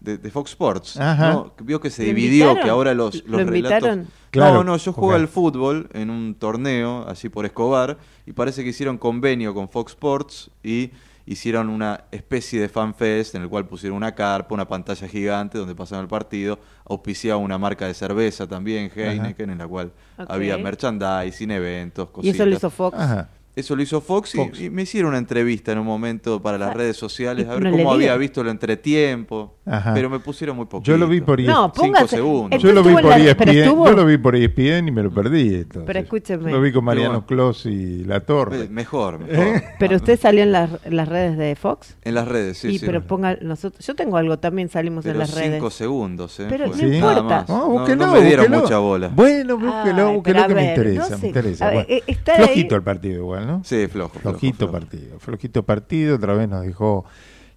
de, 0.00 0.18
de 0.18 0.30
Fox 0.30 0.50
Sports. 0.52 0.96
Ajá. 1.00 1.32
¿no? 1.32 1.56
Que 1.56 1.64
Vio 1.64 1.80
que 1.80 1.90
se 1.90 2.02
¿Lo 2.02 2.08
dividió, 2.08 2.44
invitaron? 2.44 2.62
que 2.62 2.70
ahora 2.70 2.94
los, 2.94 3.24
¿Lo 3.24 3.38
los 3.38 3.46
relatos... 3.50 3.72
invitaron? 3.72 4.06
Claro, 4.30 4.54
no, 4.58 4.64
no, 4.64 4.76
yo 4.76 4.92
juego 4.92 5.14
al 5.14 5.26
fútbol 5.28 5.88
en 5.92 6.10
un 6.10 6.34
torneo, 6.36 7.06
así 7.08 7.28
por 7.28 7.44
Escobar, 7.46 7.98
y 8.26 8.32
parece 8.32 8.62
que 8.62 8.70
hicieron 8.70 8.98
convenio 8.98 9.54
con 9.54 9.68
Fox 9.68 9.92
Sports 9.92 10.50
y 10.62 10.90
hicieron 11.26 11.70
una 11.70 12.04
especie 12.10 12.60
de 12.60 12.68
fanfest 12.68 13.34
en 13.34 13.42
el 13.42 13.48
cual 13.48 13.66
pusieron 13.66 13.96
una 13.96 14.14
carpa, 14.14 14.52
una 14.54 14.68
pantalla 14.68 15.08
gigante 15.08 15.56
donde 15.56 15.74
pasaban 15.74 16.02
el 16.02 16.08
partido, 16.08 16.58
auspiciaba 16.84 17.38
una 17.38 17.56
marca 17.56 17.86
de 17.86 17.94
cerveza 17.94 18.46
también, 18.46 18.90
Heineken, 18.94 19.48
en 19.50 19.56
la 19.58 19.66
cual 19.66 19.90
Ok. 20.18 20.26
había 20.28 20.58
merchandising, 20.58 21.50
eventos, 21.50 22.08
Y 22.10 22.12
cositas. 22.12 22.34
eso 22.34 22.44
lo 22.46 22.56
hizo 22.56 22.68
Fox. 22.70 22.98
Ajá. 22.98 23.30
Eso 23.56 23.76
lo 23.76 23.82
hizo 23.82 24.00
Fox, 24.00 24.34
y- 24.34 24.38
Fox. 24.38 24.60
Y, 24.60 24.70
me 24.70 24.82
hicieron 24.82 25.10
una 25.10 25.18
entrevista 25.18 25.70
en 25.72 25.78
un 25.78 25.86
momento 25.86 26.42
para 26.42 26.58
las 26.58 26.70
Ah, 26.70 26.74
redes 26.74 26.96
sociales, 26.96 27.46
a 27.46 27.54
ver 27.54 27.70
cómo 27.70 27.92
había 27.92 28.16
visto 28.16 28.40
el 28.40 28.48
entretiempo, 28.48 29.54
Ajá. 29.66 29.94
pero 29.94 30.10
me 30.10 30.18
pusieron 30.20 30.56
muy 30.56 30.66
poquito. 30.66 30.92
Yo 30.92 30.98
lo 30.98 31.08
vi 31.08 31.22
por 31.22 31.40
E 31.40 31.44
No, 31.44 31.66
ESPN. 31.66 31.72
Cinco 31.74 31.92
póngase. 31.94 32.16
segundos. 32.16 32.62
Yo 32.62 32.72
lo 32.72 32.82
vi 32.82 32.92
por 32.92 33.00
E 33.00 33.02
la- 33.04 33.34
pero 33.34 33.50
ESPN, 33.50 33.50
estuvo- 33.62 33.86
yo 33.86 33.92
lo 33.96 34.04
vi 34.06 34.18
por 34.18 34.36
E 34.36 34.44
ESPN 34.44 34.88
y 34.88 34.90
me 34.92 35.02
lo 35.02 35.10
perdí. 35.10 35.54
entonces. 35.54 35.82
Pero 35.86 35.98
escúcheme. 36.00 36.50
Lo 36.52 36.60
vi 36.60 36.70
con 36.72 36.84
Mariano. 36.84 37.24
Clos 37.24 37.64
y 37.64 38.04
La 38.04 38.20
Torre. 38.20 38.68
Mejor, 38.68 39.18
mejor. 39.26 39.34
¿Eh? 39.46 39.64
Pero 39.78 39.96
usted 39.96 40.20
salió 40.20 40.42
en 40.42 40.52
las, 40.52 40.70
en 40.84 40.96
las 40.96 41.08
redes 41.08 41.38
de 41.38 41.56
Fox. 41.56 41.96
En 42.04 42.14
las 42.14 42.28
redes, 42.28 42.58
sí, 42.58 42.68
y 42.68 42.78
sí. 42.78 42.84
pero 42.86 43.02
ponga 43.06 43.36
nosotros. 43.40 43.86
Yo 43.86 43.94
tengo 43.94 44.16
algo 44.18 44.38
también 44.38 44.68
salimos 44.68 45.02
Pero 45.02 45.14
en 45.14 45.18
las 45.20 45.34
redes. 45.34 45.54
cinco 45.54 45.70
segundos, 45.70 46.38
¿eh? 46.40 46.46
Pero 46.48 46.66
no 46.66 46.86
importa. 46.86 47.46
No, 47.48 47.58
No, 47.58 47.68
búsquelo, 47.70 48.06
no 48.06 48.12
me 48.12 48.20
dieron 48.20 48.44
búsquelo. 48.46 48.62
mucha 48.62 48.78
bola. 48.78 49.08
Bueno, 49.08 49.56
búsquelo, 49.58 50.08
Ay, 50.08 50.14
búsquelo 50.16 50.42
que 50.42 50.48
me 50.48 50.54
ver, 50.54 50.68
interesa, 50.68 51.08
no 51.10 51.18
me 51.18 51.26
interesa. 51.28 51.66
A 51.68 51.70
ver, 51.70 51.86
Bueno, 51.86 52.02
estar 52.06 52.36
ahí- 52.40 52.44
flojito 52.46 52.76
el 52.76 52.82
partido 52.82 53.18
igual, 53.20 53.46
¿no? 53.46 53.62
Sí, 53.64 53.86
flojo. 53.86 54.10
flojo, 54.18 54.20
Flojito 54.38 54.56
flojo. 54.68 54.72
partido, 54.72 55.18
flojito 55.20 55.62
partido, 55.62 56.16
otra 56.16 56.34
vez 56.34 56.48
nos 56.50 56.66
dejó 56.66 57.06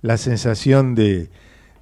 la 0.02 0.16
sensación 0.18 0.96
de, 0.96 1.30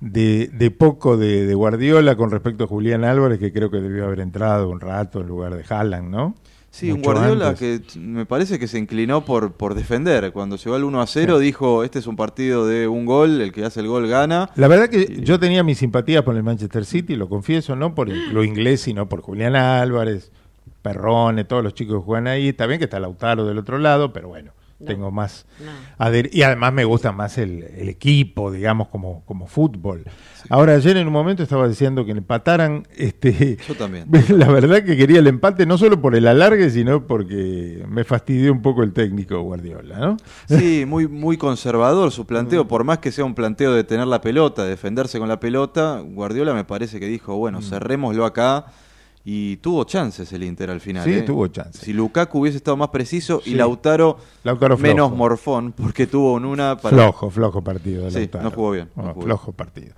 de, 0.02 0.50
de 0.54 0.72
poco 0.72 1.18
de, 1.18 1.46
de 1.46 1.54
Guardiola 1.54 2.16
con 2.16 2.32
respecto 2.32 2.66
a 2.66 2.68
Julián 2.68 3.04
Álvarez, 3.04 3.40
que 3.40 3.52
creo 3.54 3.70
que 3.72 3.78
debió 3.82 4.06
haber 4.06 4.20
entrado 4.20 4.70
un 4.70 4.80
rato 4.80 5.22
en 5.22 5.28
lugar 5.28 5.56
de 5.56 5.64
Haaland, 5.68 6.10
¿no? 6.10 6.36
Sí, 6.70 6.92
un 6.92 7.02
Guardiola 7.02 7.50
antes. 7.50 7.82
que 7.94 8.00
me 8.00 8.26
parece 8.26 8.60
que 8.60 8.68
se 8.68 8.78
inclinó 8.78 9.24
por, 9.24 9.54
por 9.54 9.76
defender. 9.76 10.34
Cuando 10.34 10.58
llegó 10.58 10.76
al 10.76 10.84
1 10.84 11.02
a 11.02 11.08
0 11.08 11.40
dijo, 11.40 11.86
este 11.86 12.00
es 12.00 12.08
un 12.08 12.18
partido 12.18 12.68
de 12.68 12.90
un 12.90 13.06
gol, 13.06 13.40
el 13.40 13.54
que 13.54 13.64
hace 13.64 13.80
el 13.80 13.88
gol 13.88 14.08
gana. 14.10 14.50
La 14.56 14.68
verdad 14.68 14.90
que 14.90 15.22
yo 15.24 15.40
tenía 15.40 15.64
mi 15.64 15.74
simpatía 15.74 16.26
por 16.26 16.36
el 16.36 16.44
Manchester 16.44 16.84
City, 16.84 17.16
lo 17.16 17.30
confieso, 17.30 17.78
no 17.78 17.96
por 17.96 18.10
el- 18.10 18.34
lo 18.34 18.44
inglés, 18.44 18.82
sino 18.82 19.08
por 19.08 19.22
Julián 19.22 19.56
Álvarez, 19.56 20.34
Perrone, 20.82 21.46
todos 21.46 21.64
los 21.64 21.74
chicos 21.74 22.00
que 22.02 22.06
juegan 22.06 22.28
ahí. 22.28 22.50
Está 22.50 22.66
bien 22.68 22.78
que 22.80 22.84
está 22.86 23.00
Lautaro 23.00 23.46
del 23.46 23.58
otro 23.58 23.78
lado, 23.78 24.12
pero 24.12 24.28
bueno, 24.28 24.52
tengo 24.86 25.12
más... 25.12 25.46
No. 25.60 26.12
Y 26.32 26.42
además 26.44 26.74
me 26.74 26.86
gusta 26.86 27.12
más 27.12 27.38
el, 27.38 27.64
el 27.64 27.90
equipo, 27.90 28.52
digamos, 28.52 28.88
como, 28.90 29.24
como 29.26 29.48
fútbol. 29.48 30.04
Ahora, 30.50 30.74
ayer 30.76 30.98
en 30.98 31.08
un 31.08 31.14
momento 31.14 31.42
estaba 31.44 31.68
diciendo 31.68 32.06
que 32.06 32.12
empataran, 32.12 32.88
este, 32.98 33.58
Yo 33.68 33.76
también. 33.76 34.06
la 34.30 34.48
verdad 34.50 34.84
que 34.84 34.96
quería 34.98 35.20
el 35.20 35.28
empate 35.28 35.66
no 35.66 35.78
solo 35.78 36.00
por 36.02 36.16
el 36.16 36.28
alargue, 36.28 36.70
sino 36.70 37.08
porque 37.08 37.84
me 37.88 38.04
fastidió 38.04 38.52
un 38.52 38.62
poco 38.62 38.84
el 38.84 38.94
técnico 38.94 39.42
Guardiola, 39.42 39.98
¿no? 39.98 40.18
Sí, 40.48 40.86
muy, 40.88 41.08
muy 41.08 41.38
conservador 41.38 42.12
su 42.12 42.24
Mm. 42.24 42.28
planteo. 42.28 42.68
Por 42.68 42.84
más 42.84 43.00
que 43.00 43.12
sea 43.12 43.26
un 43.26 43.36
planteo 43.36 43.74
de 43.74 43.84
tener 43.84 44.08
la 44.08 44.22
pelota, 44.22 44.64
de 44.64 44.70
defenderse 44.72 45.20
con 45.20 45.28
la 45.30 45.40
pelota, 45.40 46.00
Guardiola 46.04 46.54
me 46.54 46.64
parece 46.64 47.00
que 47.00 47.08
dijo, 47.08 47.36
Mm. 47.36 47.40
bueno, 47.40 47.62
cerrémoslo 47.62 48.26
acá. 48.26 48.66
Y 49.28 49.58
tuvo 49.58 49.84
chances 49.86 50.32
el 50.34 50.44
Inter 50.44 50.70
al 50.70 50.80
final. 50.80 51.04
Sí, 51.04 51.14
¿eh? 51.14 51.22
tuvo 51.24 51.48
chances. 51.48 51.82
Si 51.82 51.94
Lukaku 51.94 52.42
hubiese 52.42 52.58
estado 52.58 52.78
más 52.78 52.90
preciso 52.90 53.42
Sí. 53.44 53.52
y 53.52 53.56
Lautaro, 53.56 54.20
menos 54.78 55.12
morfón, 55.12 55.72
porque 55.72 56.06
tuvo 56.06 56.34
un 56.34 56.46
una 56.46 56.78
para... 56.78 56.96
Flojo, 56.96 57.32
flojo 57.32 57.64
partido 57.64 58.06
de 58.06 58.12
Sí, 58.12 58.18
Lautaro. 58.20 58.44
no 58.44 58.52
jugó 58.52 58.72
bien, 58.72 58.90
no 58.96 59.02
No, 59.04 59.14
jugó 59.16 59.26
flojo 59.26 59.52
partido. 59.52 59.96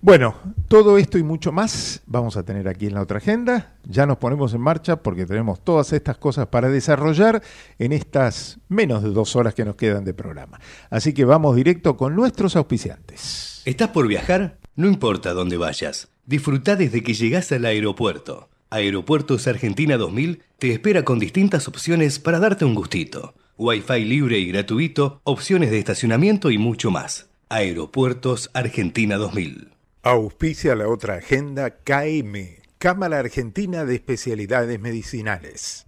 Bueno, 0.00 0.36
todo 0.68 0.96
esto 0.96 1.18
y 1.18 1.24
mucho 1.24 1.50
más 1.50 2.02
vamos 2.06 2.36
a 2.36 2.44
tener 2.44 2.68
aquí 2.68 2.86
en 2.86 2.94
la 2.94 3.02
otra 3.02 3.18
agenda. 3.18 3.74
Ya 3.84 4.06
nos 4.06 4.18
ponemos 4.18 4.54
en 4.54 4.60
marcha 4.60 5.02
porque 5.02 5.26
tenemos 5.26 5.58
todas 5.64 5.92
estas 5.92 6.16
cosas 6.16 6.46
para 6.46 6.68
desarrollar 6.68 7.42
en 7.80 7.92
estas 7.92 8.60
menos 8.68 9.02
de 9.02 9.10
dos 9.10 9.34
horas 9.34 9.54
que 9.54 9.64
nos 9.64 9.74
quedan 9.74 10.04
de 10.04 10.14
programa. 10.14 10.60
Así 10.88 11.12
que 11.12 11.24
vamos 11.24 11.56
directo 11.56 11.96
con 11.96 12.14
nuestros 12.14 12.54
auspiciantes. 12.54 13.60
¿Estás 13.64 13.88
por 13.88 14.06
viajar? 14.06 14.58
No 14.76 14.86
importa 14.86 15.32
dónde 15.34 15.56
vayas. 15.56 16.06
Disfruta 16.26 16.76
desde 16.76 17.02
que 17.02 17.14
llegás 17.14 17.50
al 17.50 17.64
aeropuerto. 17.64 18.48
Aeropuertos 18.70 19.46
Argentina 19.46 19.96
2000 19.96 20.42
te 20.58 20.72
espera 20.72 21.02
con 21.02 21.18
distintas 21.18 21.68
opciones 21.68 22.18
para 22.18 22.38
darte 22.38 22.66
un 22.66 22.74
gustito. 22.74 23.34
Wi-Fi 23.56 24.04
libre 24.04 24.38
y 24.38 24.48
gratuito, 24.52 25.22
opciones 25.24 25.70
de 25.70 25.78
estacionamiento 25.78 26.50
y 26.50 26.58
mucho 26.58 26.90
más. 26.90 27.30
Aeropuertos 27.48 28.50
Argentina 28.52 29.16
2000. 29.16 29.70
Auspicia 30.02 30.74
la 30.74 30.86
otra 30.86 31.14
agenda 31.14 31.78
KM, 31.78 32.58
Cámara 32.76 33.20
Argentina 33.20 33.86
de 33.86 33.94
Especialidades 33.94 34.78
Medicinales. 34.78 35.87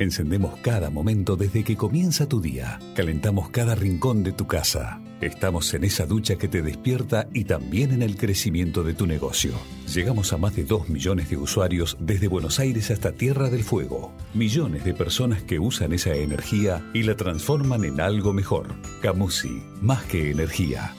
Encendemos 0.00 0.56
cada 0.60 0.90
momento 0.90 1.34
desde 1.34 1.64
que 1.64 1.76
comienza 1.76 2.28
tu 2.28 2.40
día. 2.40 2.78
Calentamos 2.94 3.50
cada 3.50 3.74
rincón 3.74 4.22
de 4.22 4.30
tu 4.30 4.46
casa. 4.46 5.00
Estamos 5.20 5.74
en 5.74 5.82
esa 5.82 6.06
ducha 6.06 6.36
que 6.36 6.46
te 6.46 6.62
despierta 6.62 7.26
y 7.34 7.44
también 7.44 7.90
en 7.90 8.02
el 8.02 8.16
crecimiento 8.16 8.84
de 8.84 8.94
tu 8.94 9.08
negocio. 9.08 9.54
Llegamos 9.92 10.32
a 10.32 10.36
más 10.36 10.54
de 10.54 10.62
2 10.62 10.88
millones 10.88 11.28
de 11.30 11.36
usuarios 11.36 11.96
desde 11.98 12.28
Buenos 12.28 12.60
Aires 12.60 12.92
hasta 12.92 13.10
Tierra 13.10 13.50
del 13.50 13.64
Fuego. 13.64 14.12
Millones 14.34 14.84
de 14.84 14.94
personas 14.94 15.42
que 15.42 15.58
usan 15.58 15.92
esa 15.92 16.14
energía 16.14 16.88
y 16.94 17.02
la 17.02 17.16
transforman 17.16 17.82
en 17.82 18.00
algo 18.00 18.32
mejor. 18.32 18.76
Camusi, 19.02 19.64
más 19.82 20.04
que 20.04 20.30
energía. 20.30 20.94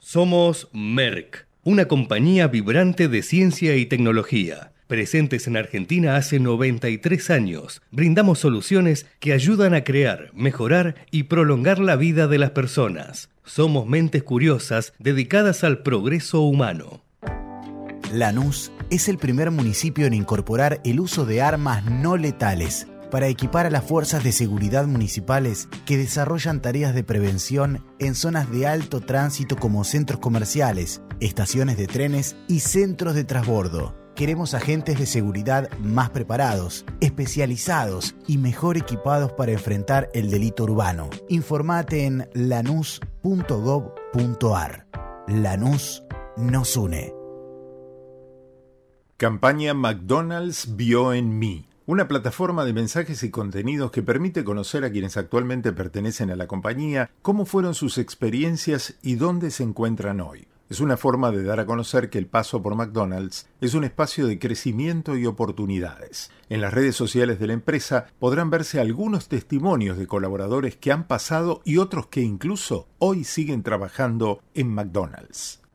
Somos 0.00 0.68
Merck, 0.72 1.46
una 1.62 1.86
compañía 1.86 2.48
vibrante 2.48 3.06
de 3.06 3.22
ciencia 3.22 3.76
y 3.76 3.86
tecnología. 3.86 4.72
Presentes 4.88 5.46
en 5.46 5.58
Argentina 5.58 6.16
hace 6.16 6.40
93 6.40 7.28
años, 7.28 7.82
brindamos 7.90 8.38
soluciones 8.38 9.04
que 9.20 9.34
ayudan 9.34 9.74
a 9.74 9.84
crear, 9.84 10.30
mejorar 10.32 10.94
y 11.10 11.24
prolongar 11.24 11.78
la 11.78 11.94
vida 11.94 12.26
de 12.26 12.38
las 12.38 12.52
personas. 12.52 13.28
Somos 13.44 13.86
mentes 13.86 14.22
curiosas 14.22 14.94
dedicadas 14.98 15.62
al 15.62 15.82
progreso 15.82 16.40
humano. 16.40 17.02
Lanús 18.14 18.72
es 18.88 19.10
el 19.10 19.18
primer 19.18 19.50
municipio 19.50 20.06
en 20.06 20.14
incorporar 20.14 20.80
el 20.86 21.00
uso 21.00 21.26
de 21.26 21.42
armas 21.42 21.84
no 21.84 22.16
letales 22.16 22.86
para 23.10 23.28
equipar 23.28 23.66
a 23.66 23.70
las 23.70 23.84
fuerzas 23.84 24.24
de 24.24 24.32
seguridad 24.32 24.86
municipales 24.86 25.68
que 25.84 25.98
desarrollan 25.98 26.62
tareas 26.62 26.94
de 26.94 27.04
prevención 27.04 27.84
en 27.98 28.14
zonas 28.14 28.50
de 28.50 28.66
alto 28.66 29.02
tránsito 29.02 29.56
como 29.56 29.84
centros 29.84 30.18
comerciales, 30.18 31.02
estaciones 31.20 31.76
de 31.76 31.88
trenes 31.88 32.36
y 32.48 32.60
centros 32.60 33.14
de 33.14 33.24
transbordo. 33.24 34.07
Queremos 34.18 34.52
agentes 34.52 34.98
de 34.98 35.06
seguridad 35.06 35.70
más 35.78 36.10
preparados, 36.10 36.84
especializados 37.00 38.16
y 38.26 38.38
mejor 38.38 38.76
equipados 38.76 39.30
para 39.30 39.52
enfrentar 39.52 40.10
el 40.12 40.28
delito 40.28 40.64
urbano. 40.64 41.08
Informate 41.28 42.04
en 42.04 42.28
lanús.gov.ar. 42.34 43.06
Lanús 45.28 46.02
nos 46.36 46.76
une. 46.76 47.14
Campaña 49.18 49.72
McDonald's 49.72 50.74
vio 50.74 51.12
en 51.12 51.38
mí. 51.38 51.68
Una 51.86 52.08
plataforma 52.08 52.64
de 52.64 52.72
mensajes 52.72 53.22
y 53.22 53.30
contenidos 53.30 53.92
que 53.92 54.02
permite 54.02 54.42
conocer 54.42 54.84
a 54.84 54.90
quienes 54.90 55.16
actualmente 55.16 55.70
pertenecen 55.72 56.32
a 56.32 56.36
la 56.36 56.48
compañía, 56.48 57.12
cómo 57.22 57.46
fueron 57.46 57.72
sus 57.74 57.98
experiencias 57.98 58.96
y 59.00 59.14
dónde 59.14 59.52
se 59.52 59.62
encuentran 59.62 60.20
hoy. 60.20 60.47
Es 60.68 60.80
una 60.80 60.98
forma 60.98 61.30
de 61.30 61.42
dar 61.42 61.60
a 61.60 61.66
conocer 61.66 62.10
que 62.10 62.18
el 62.18 62.26
paso 62.26 62.62
por 62.62 62.74
McDonald's 62.74 63.48
es 63.62 63.72
un 63.72 63.84
espacio 63.84 64.26
de 64.26 64.38
crecimiento 64.38 65.16
y 65.16 65.24
oportunidades. 65.24 66.30
En 66.50 66.60
las 66.60 66.74
redes 66.74 66.94
sociales 66.94 67.38
de 67.38 67.46
la 67.46 67.54
empresa 67.54 68.08
podrán 68.18 68.50
verse 68.50 68.78
algunos 68.78 69.28
testimonios 69.28 69.96
de 69.96 70.06
colaboradores 70.06 70.76
que 70.76 70.92
han 70.92 71.06
pasado 71.06 71.62
y 71.64 71.78
otros 71.78 72.08
que 72.08 72.20
incluso 72.20 72.86
hoy 72.98 73.24
siguen 73.24 73.62
trabajando 73.62 74.42
en 74.52 74.68
McDonald's. 74.68 75.62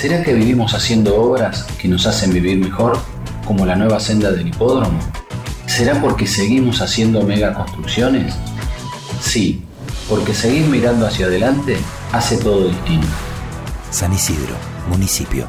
¿Será 0.00 0.22
que 0.22 0.32
vivimos 0.32 0.74
haciendo 0.74 1.20
obras 1.20 1.64
que 1.76 1.88
nos 1.88 2.06
hacen 2.06 2.32
vivir 2.32 2.56
mejor, 2.56 3.00
como 3.44 3.66
la 3.66 3.74
nueva 3.74 3.98
senda 3.98 4.30
del 4.30 4.46
hipódromo? 4.46 4.96
¿Será 5.66 6.00
porque 6.00 6.24
seguimos 6.24 6.80
haciendo 6.80 7.20
megaconstrucciones? 7.22 8.32
Sí, 9.20 9.64
porque 10.08 10.34
seguir 10.34 10.68
mirando 10.68 11.04
hacia 11.04 11.26
adelante 11.26 11.78
hace 12.12 12.36
todo 12.36 12.68
distinto. 12.68 13.08
San 13.90 14.12
Isidro, 14.12 14.54
municipio. 14.88 15.48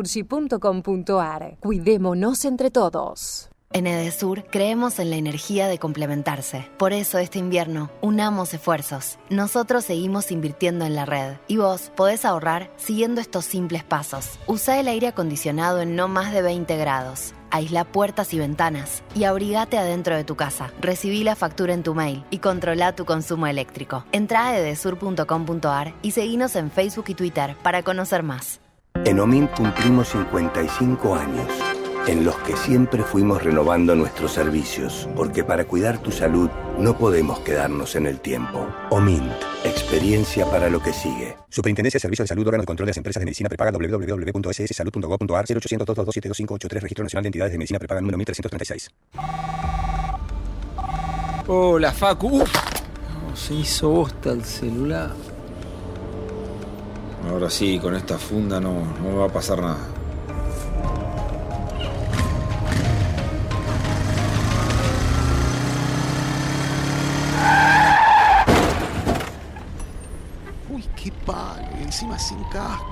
denuncias.naturgy.com.ar. 0.01 1.57
Cuidémonos 1.59 2.45
entre 2.45 2.71
todos. 2.71 3.47
En 3.73 3.87
Edesur 3.87 4.43
creemos 4.51 4.99
en 4.99 5.11
la 5.11 5.15
energía 5.15 5.69
de 5.69 5.79
complementarse. 5.79 6.69
Por 6.77 6.91
eso 6.91 7.19
este 7.19 7.39
invierno, 7.39 7.89
unamos 8.01 8.53
esfuerzos. 8.53 9.17
Nosotros 9.29 9.85
seguimos 9.85 10.29
invirtiendo 10.31 10.83
en 10.83 10.93
la 10.93 11.05
red 11.05 11.35
y 11.47 11.55
vos 11.55 11.89
podés 11.95 12.25
ahorrar 12.25 12.69
siguiendo 12.75 13.21
estos 13.21 13.45
simples 13.45 13.85
pasos. 13.85 14.39
Usa 14.45 14.77
el 14.77 14.89
aire 14.89 15.07
acondicionado 15.07 15.79
en 15.79 15.95
no 15.95 16.09
más 16.09 16.33
de 16.33 16.41
20 16.41 16.75
grados. 16.75 17.33
Aísla 17.49 17.85
puertas 17.85 18.33
y 18.33 18.39
ventanas 18.39 19.03
y 19.15 19.23
abrigate 19.23 19.77
adentro 19.77 20.17
de 20.17 20.25
tu 20.25 20.35
casa. 20.35 20.73
Recibí 20.81 21.23
la 21.23 21.37
factura 21.37 21.73
en 21.73 21.83
tu 21.83 21.93
mail 21.93 22.25
y 22.29 22.39
controla 22.39 22.93
tu 22.93 23.05
consumo 23.05 23.47
eléctrico. 23.47 24.03
Entra 24.11 24.47
a 24.47 24.57
edesur.com.ar 24.57 25.93
y 26.01 26.11
seguinos 26.11 26.57
en 26.57 26.71
Facebook 26.71 27.05
y 27.07 27.15
Twitter 27.15 27.55
para 27.63 27.83
conocer 27.83 28.23
más. 28.23 28.59
En 28.93 29.19
OMIN 29.19 29.47
cumplimos 29.47 30.09
55 30.09 31.15
años, 31.15 31.47
en 32.07 32.23
los 32.23 32.35
que 32.39 32.55
siempre 32.55 33.03
fuimos 33.03 33.43
renovando 33.43 33.95
nuestros 33.95 34.33
servicios, 34.33 35.09
porque 35.15 35.43
para 35.43 35.65
cuidar 35.65 35.97
tu 35.99 36.11
salud 36.11 36.49
no 36.77 36.97
podemos 36.97 37.39
quedarnos 37.39 37.95
en 37.95 38.05
el 38.05 38.19
tiempo. 38.19 38.67
OMINT, 38.91 39.31
experiencia 39.63 40.45
para 40.45 40.69
lo 40.69 40.81
que 40.81 40.93
sigue. 40.93 41.35
Superintendencia 41.49 41.97
de 41.97 42.01
Servicios 42.01 42.25
de 42.25 42.29
Salud, 42.29 42.45
órgano 42.47 42.61
de 42.61 42.67
control 42.67 42.85
de 42.85 42.91
las 42.91 42.97
empresas 42.97 43.21
de 43.21 43.25
medicina 43.25 43.49
prepaga 43.49 43.71
www.sssalud.gov.ar 43.71 45.45
0800-222-7253, 45.45 46.69
Registro 46.81 47.03
Nacional 47.03 47.23
de 47.23 47.27
Entidades 47.27 47.51
de 47.53 47.57
Medicina 47.57 47.79
Prepaga 47.79 48.01
número 48.01 48.17
1336. 48.17 48.89
Hola, 51.47 51.91
Facu. 51.91 52.41
Uf, 52.43 52.53
no, 52.53 53.35
se 53.35 53.55
hizo 53.55 53.89
bosta 53.89 54.31
el 54.31 54.45
celular. 54.45 55.11
Ahora 57.29 57.49
sí, 57.49 57.79
con 57.79 57.95
esta 57.95 58.17
funda 58.17 58.59
no, 58.59 58.73
no 58.73 59.09
me 59.09 59.15
va 59.15 59.25
a 59.25 59.29
pasar 59.29 59.61
nada. 59.61 59.79
Uy, 70.69 70.83
qué 70.95 71.11
palo, 71.25 71.67
y 71.79 71.83
encima 71.83 72.17
sin 72.19 72.43
casco. 72.45 72.85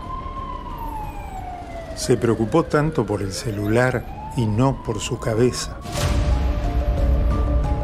Se 1.95 2.15
preocupó 2.15 2.63
tanto 2.63 3.05
por 3.05 3.21
el 3.21 3.33
celular 3.33 4.31
y 4.37 4.45
no 4.45 4.81
por 4.83 4.99
su 4.99 5.19
cabeza. 5.19 5.77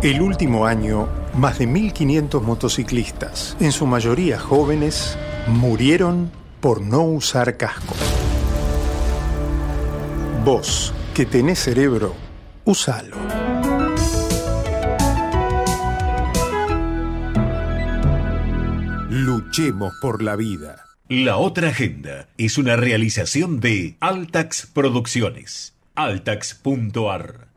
El 0.02 0.22
último 0.22 0.66
año, 0.66 1.08
más 1.34 1.60
de 1.60 1.68
1.500 1.68 2.42
motociclistas, 2.42 3.58
en 3.60 3.72
su 3.72 3.86
mayoría 3.86 4.40
jóvenes, 4.40 5.18
murieron 5.48 6.32
por 6.60 6.82
no 6.82 7.04
usar 7.04 7.58
casco. 7.58 7.96
Vos, 10.44 10.94
que 11.14 11.26
tenés 11.26 11.60
cerebro, 11.60 12.16
úsalo. 12.66 13.18
Luchemos 19.10 19.94
por 20.02 20.22
la 20.22 20.36
vida. 20.36 20.86
La 21.08 21.38
otra 21.38 21.70
agenda 21.70 22.28
es 22.38 22.58
una 22.58 22.76
realización 22.76 23.60
de 23.60 23.96
Altax 24.00 24.68
Producciones. 24.74 25.76
Altax.ar. 25.96 27.48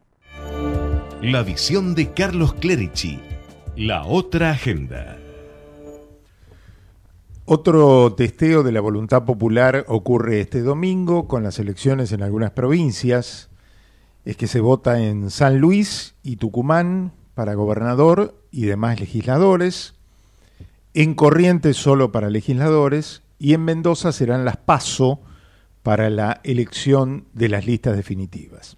La 1.22 1.42
visión 1.42 1.94
de 1.94 2.12
Carlos 2.12 2.54
Clerici. 2.54 3.20
La 3.74 4.04
otra 4.04 4.50
agenda. 4.50 5.18
Otro 7.50 8.12
testeo 8.12 8.62
de 8.62 8.72
la 8.72 8.82
voluntad 8.82 9.24
popular 9.24 9.86
ocurre 9.88 10.42
este 10.42 10.60
domingo 10.60 11.26
con 11.28 11.42
las 11.42 11.58
elecciones 11.58 12.12
en 12.12 12.22
algunas 12.22 12.50
provincias. 12.50 13.48
Es 14.26 14.36
que 14.36 14.46
se 14.46 14.60
vota 14.60 15.00
en 15.00 15.30
San 15.30 15.56
Luis 15.56 16.14
y 16.22 16.36
Tucumán 16.36 17.14
para 17.32 17.54
gobernador 17.54 18.38
y 18.50 18.66
demás 18.66 19.00
legisladores, 19.00 19.94
en 20.92 21.14
Corrientes 21.14 21.78
solo 21.78 22.12
para 22.12 22.28
legisladores 22.28 23.22
y 23.38 23.54
en 23.54 23.64
Mendoza 23.64 24.12
serán 24.12 24.44
las 24.44 24.58
PASO 24.58 25.22
para 25.82 26.10
la 26.10 26.42
elección 26.44 27.24
de 27.32 27.48
las 27.48 27.64
listas 27.64 27.96
definitivas. 27.96 28.76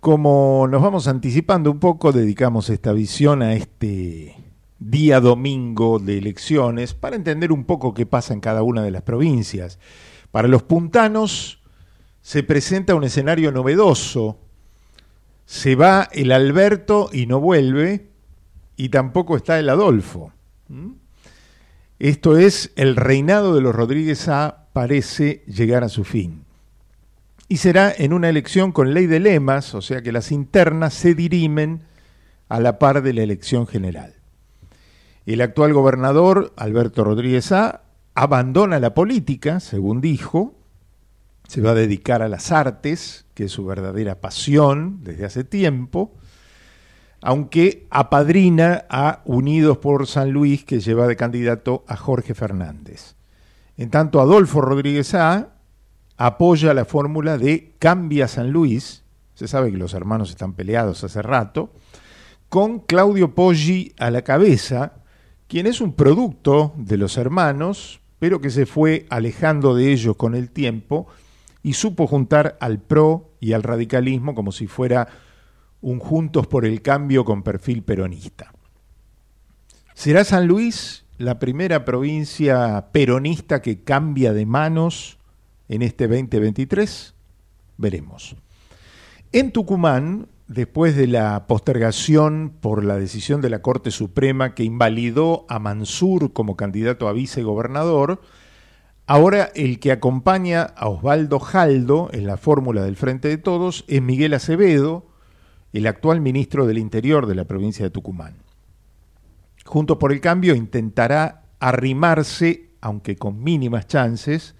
Como 0.00 0.66
nos 0.70 0.80
vamos 0.80 1.06
anticipando 1.06 1.70
un 1.70 1.80
poco, 1.80 2.12
dedicamos 2.12 2.70
esta 2.70 2.94
visión 2.94 3.42
a 3.42 3.52
este 3.52 4.39
día 4.80 5.20
domingo 5.20 5.98
de 5.98 6.18
elecciones 6.18 6.94
para 6.94 7.14
entender 7.14 7.52
un 7.52 7.64
poco 7.64 7.94
qué 7.94 8.06
pasa 8.06 8.34
en 8.34 8.40
cada 8.40 8.62
una 8.62 8.82
de 8.82 8.90
las 8.90 9.02
provincias. 9.02 9.78
Para 10.30 10.48
los 10.48 10.62
puntanos 10.62 11.62
se 12.22 12.42
presenta 12.42 12.94
un 12.94 13.04
escenario 13.04 13.52
novedoso. 13.52 14.38
Se 15.44 15.74
va 15.74 16.08
el 16.12 16.32
Alberto 16.32 17.10
y 17.12 17.26
no 17.26 17.40
vuelve, 17.40 18.08
y 18.76 18.88
tampoco 18.88 19.36
está 19.36 19.58
el 19.58 19.68
Adolfo. 19.68 20.32
¿Mm? 20.68 20.92
Esto 21.98 22.38
es, 22.38 22.72
el 22.76 22.96
reinado 22.96 23.54
de 23.54 23.60
los 23.60 23.74
Rodríguez 23.74 24.28
A 24.28 24.68
parece 24.72 25.44
llegar 25.46 25.84
a 25.84 25.90
su 25.90 26.04
fin. 26.04 26.44
Y 27.48 27.58
será 27.58 27.92
en 27.94 28.12
una 28.12 28.28
elección 28.28 28.72
con 28.72 28.94
ley 28.94 29.06
de 29.06 29.20
lemas, 29.20 29.74
o 29.74 29.82
sea 29.82 30.00
que 30.00 30.12
las 30.12 30.32
internas 30.32 30.94
se 30.94 31.14
dirimen 31.14 31.82
a 32.48 32.60
la 32.60 32.78
par 32.78 33.02
de 33.02 33.12
la 33.12 33.22
elección 33.22 33.66
general. 33.66 34.19
El 35.26 35.40
actual 35.40 35.72
gobernador, 35.72 36.52
Alberto 36.56 37.04
Rodríguez 37.04 37.52
A, 37.52 37.82
abandona 38.14 38.80
la 38.80 38.94
política, 38.94 39.60
según 39.60 40.00
dijo, 40.00 40.54
se 41.46 41.60
va 41.60 41.72
a 41.72 41.74
dedicar 41.74 42.22
a 42.22 42.28
las 42.28 42.52
artes, 42.52 43.26
que 43.34 43.44
es 43.44 43.52
su 43.52 43.64
verdadera 43.64 44.20
pasión 44.20 45.00
desde 45.02 45.26
hace 45.26 45.44
tiempo, 45.44 46.12
aunque 47.22 47.86
apadrina 47.90 48.86
a 48.88 49.20
Unidos 49.24 49.78
por 49.78 50.06
San 50.06 50.30
Luis, 50.30 50.64
que 50.64 50.80
lleva 50.80 51.06
de 51.06 51.16
candidato 51.16 51.84
a 51.86 51.96
Jorge 51.96 52.34
Fernández. 52.34 53.16
En 53.76 53.90
tanto, 53.90 54.20
Adolfo 54.20 54.60
Rodríguez 54.60 55.14
A 55.14 55.48
apoya 56.16 56.74
la 56.74 56.84
fórmula 56.84 57.38
de 57.38 57.74
Cambia 57.78 58.28
San 58.28 58.50
Luis, 58.50 59.04
se 59.34 59.48
sabe 59.48 59.70
que 59.70 59.78
los 59.78 59.94
hermanos 59.94 60.30
están 60.30 60.52
peleados 60.52 61.02
hace 61.02 61.22
rato, 61.22 61.72
con 62.48 62.80
Claudio 62.80 63.34
Poggi 63.34 63.94
a 63.98 64.10
la 64.10 64.22
cabeza, 64.22 64.99
quien 65.50 65.66
es 65.66 65.80
un 65.80 65.94
producto 65.94 66.72
de 66.76 66.96
los 66.96 67.16
hermanos, 67.16 67.98
pero 68.20 68.40
que 68.40 68.50
se 68.50 68.66
fue 68.66 69.06
alejando 69.10 69.74
de 69.74 69.90
ellos 69.90 70.14
con 70.14 70.36
el 70.36 70.48
tiempo 70.48 71.08
y 71.64 71.72
supo 71.72 72.06
juntar 72.06 72.56
al 72.60 72.78
PRO 72.78 73.32
y 73.40 73.52
al 73.52 73.64
radicalismo 73.64 74.36
como 74.36 74.52
si 74.52 74.68
fuera 74.68 75.08
un 75.80 75.98
Juntos 75.98 76.46
por 76.46 76.64
el 76.64 76.82
Cambio 76.82 77.24
con 77.24 77.42
perfil 77.42 77.82
peronista. 77.82 78.52
¿Será 79.92 80.22
San 80.22 80.46
Luis 80.46 81.04
la 81.18 81.40
primera 81.40 81.84
provincia 81.84 82.86
peronista 82.92 83.60
que 83.60 83.80
cambia 83.80 84.32
de 84.32 84.46
manos 84.46 85.18
en 85.68 85.82
este 85.82 86.06
2023? 86.06 87.12
Veremos. 87.76 88.36
En 89.32 89.50
Tucumán, 89.50 90.28
después 90.50 90.96
de 90.96 91.06
la 91.06 91.46
postergación 91.46 92.52
por 92.60 92.84
la 92.84 92.96
decisión 92.96 93.40
de 93.40 93.50
la 93.50 93.62
Corte 93.62 93.92
Suprema 93.92 94.52
que 94.56 94.64
invalidó 94.64 95.46
a 95.48 95.60
Mansur 95.60 96.32
como 96.32 96.56
candidato 96.56 97.06
a 97.06 97.12
vicegobernador, 97.12 98.20
ahora 99.06 99.52
el 99.54 99.78
que 99.78 99.92
acompaña 99.92 100.62
a 100.62 100.88
Osvaldo 100.88 101.38
Jaldo 101.38 102.10
en 102.12 102.26
la 102.26 102.36
fórmula 102.36 102.82
del 102.82 102.96
Frente 102.96 103.28
de 103.28 103.38
Todos 103.38 103.84
es 103.86 104.02
Miguel 104.02 104.34
Acevedo, 104.34 105.06
el 105.72 105.86
actual 105.86 106.20
ministro 106.20 106.66
del 106.66 106.78
Interior 106.78 107.26
de 107.26 107.36
la 107.36 107.44
provincia 107.44 107.84
de 107.84 107.90
Tucumán. 107.90 108.34
Juntos 109.64 109.98
por 109.98 110.10
el 110.10 110.20
Cambio 110.20 110.56
intentará 110.56 111.44
arrimarse, 111.60 112.70
aunque 112.80 113.14
con 113.14 113.40
mínimas 113.40 113.86
chances, 113.86 114.56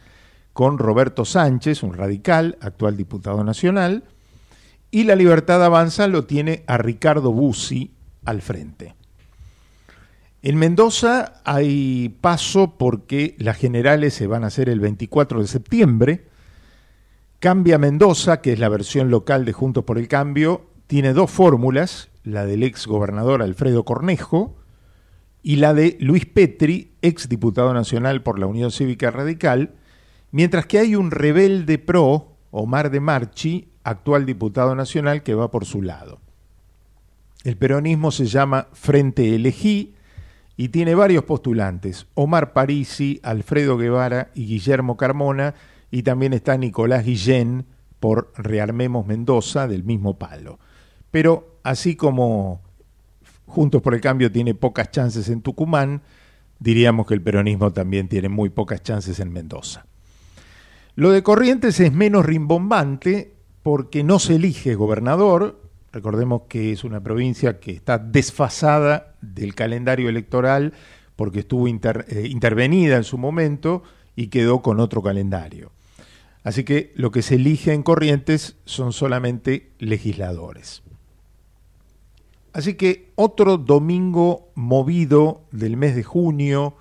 con 0.53 0.79
Roberto 0.79 1.25
Sánchez, 1.25 1.83
un 1.83 1.95
radical, 1.95 2.59
actual 2.61 2.97
diputado 2.97 3.43
nacional, 3.43 4.05
y 4.91 5.05
la 5.05 5.15
Libertad 5.15 5.65
Avanza 5.65 6.07
lo 6.09 6.25
tiene 6.25 6.65
a 6.67 6.79
Ricardo 6.79 7.33
Bussi 7.33 7.95
al 8.25 8.43
frente. 8.43 8.95
En 10.43 10.57
Mendoza 10.57 11.35
hay 11.45 12.17
paso 12.21 12.79
porque 12.79 13.35
las 13.39 13.59
generales 13.59 14.15
se 14.15 14.27
van 14.27 14.43
a 14.43 14.47
hacer 14.47 14.69
el 14.69 14.81
24 14.81 15.41
de 15.41 15.47
septiembre. 15.47 16.27
Cambia 17.41 17.79
Mendoza, 17.79 18.41
que 18.41 18.55
es 18.55 18.59
la 18.59 18.71
versión 18.71 19.11
local 19.11 19.45
de 19.45 19.53
Juntos 19.53 19.85
por 19.85 19.99
el 19.99 20.09
Cambio, 20.09 20.67
tiene 20.87 21.13
dos 21.13 21.31
fórmulas, 21.31 22.09
la 22.25 22.47
del 22.47 22.63
ex 22.63 22.87
gobernador 22.87 23.43
Alfredo 23.43 23.85
Cornejo 23.85 24.57
y 25.43 25.57
la 25.57 25.75
de 25.75 25.97
Luis 26.01 26.27
Petri, 26.27 26.93
ex 27.03 27.29
diputado 27.29 27.73
nacional 27.73 28.23
por 28.23 28.39
la 28.39 28.47
Unión 28.47 28.71
Cívica 28.71 29.11
Radical, 29.11 29.75
mientras 30.33 30.67
que 30.67 30.79
hay 30.79 30.97
un 30.97 31.11
rebelde 31.11 31.79
pro, 31.79 32.37
Omar 32.51 32.91
de 32.91 33.01
Marchi, 33.01 33.70
actual 33.85 34.27
diputado 34.27 34.75
nacional, 34.75 35.23
que 35.23 35.35
va 35.35 35.51
por 35.51 35.65
su 35.65 35.83
lado. 35.83 36.21
El 37.45 37.57
peronismo 37.57 38.11
se 38.11 38.27
llama 38.27 38.69
Frente 38.73 39.35
Elegí 39.35 39.95
y 40.57 40.69
tiene 40.69 40.95
varios 40.95 41.25
postulantes, 41.25 42.07
Omar 42.15 42.53
Parisi, 42.53 43.19
Alfredo 43.23 43.79
Guevara 43.79 44.31
y 44.35 44.47
Guillermo 44.47 44.97
Carmona, 44.97 45.55
y 45.91 46.03
también 46.03 46.35
está 46.35 46.57
Nicolás 46.57 47.05
Guillén 47.05 47.65
por 47.99 48.33
Rearmemos 48.37 49.07
Mendoza, 49.07 49.67
del 49.67 49.85
mismo 49.85 50.19
palo. 50.19 50.59
Pero 51.11 51.59
así 51.63 51.97
como 51.97 52.61
Juntos 53.47 53.83
por 53.83 53.95
el 53.95 54.01
Cambio 54.01 54.31
tiene 54.31 54.55
pocas 54.55 54.91
chances 54.91 55.29
en 55.29 55.41
Tucumán, 55.43 56.03
diríamos 56.59 57.07
que 57.07 57.15
el 57.15 57.23
peronismo 57.23 57.73
también 57.73 58.09
tiene 58.09 58.29
muy 58.29 58.51
pocas 58.51 58.83
chances 58.83 59.19
en 59.19 59.33
Mendoza. 59.33 59.87
Lo 60.95 61.11
de 61.11 61.23
Corrientes 61.23 61.81
es 61.81 61.93
menos 61.93 62.25
rimbombante 62.25 63.35
porque 63.71 64.03
no 64.03 64.19
se 64.19 64.35
elige 64.35 64.75
gobernador, 64.75 65.61
recordemos 65.93 66.43
que 66.49 66.73
es 66.73 66.83
una 66.83 67.01
provincia 67.05 67.61
que 67.61 67.71
está 67.71 67.99
desfasada 67.99 69.15
del 69.21 69.55
calendario 69.55 70.09
electoral 70.09 70.73
porque 71.15 71.39
estuvo 71.39 71.69
eh, 71.69 72.27
intervenida 72.29 72.97
en 72.97 73.05
su 73.05 73.17
momento 73.17 73.85
y 74.17 74.27
quedó 74.27 74.61
con 74.61 74.81
otro 74.81 75.05
calendario. 75.05 75.71
Así 76.43 76.65
que 76.65 76.93
lo 76.97 77.13
que 77.13 77.23
se 77.23 77.37
elige 77.37 77.73
en 77.73 77.85
Corrientes 77.85 78.57
son 78.65 78.93
solamente 78.93 79.71
legisladores. 79.79 80.83
Así 82.53 82.75
que 82.75 83.13
otro 83.15 83.57
domingo 83.57 84.51
movido 84.57 85.43
del 85.53 85.77
mes 85.77 85.95
de 85.95 86.03
junio, 86.03 86.75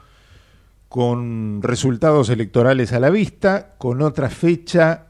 con 0.87 1.61
resultados 1.61 2.29
electorales 2.29 2.93
a 2.93 2.99
la 2.99 3.11
vista, 3.11 3.75
con 3.77 4.01
otra 4.01 4.31
fecha 4.31 5.08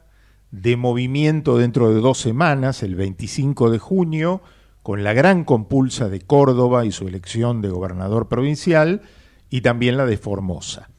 de 0.52 0.78
movimiento 0.78 1.58
dentro 1.58 1.94
de 1.94 2.02
dos 2.02 2.20
semanas, 2.20 2.84
el 2.84 2.96
25 2.96 3.70
de 3.70 3.80
junio, 3.80 4.42
con 4.84 5.04
la 5.04 5.14
gran 5.14 5.44
compulsa 5.44 6.10
de 6.10 6.22
Córdoba 6.22 6.86
y 6.86 6.92
su 6.92 7.08
elección 7.08 7.62
de 7.62 7.70
gobernador 7.70 8.28
provincial, 8.28 9.02
y 9.50 9.62
también 9.62 9.98
la 9.98 10.06
de 10.06 10.18
Formosa. 10.18 10.90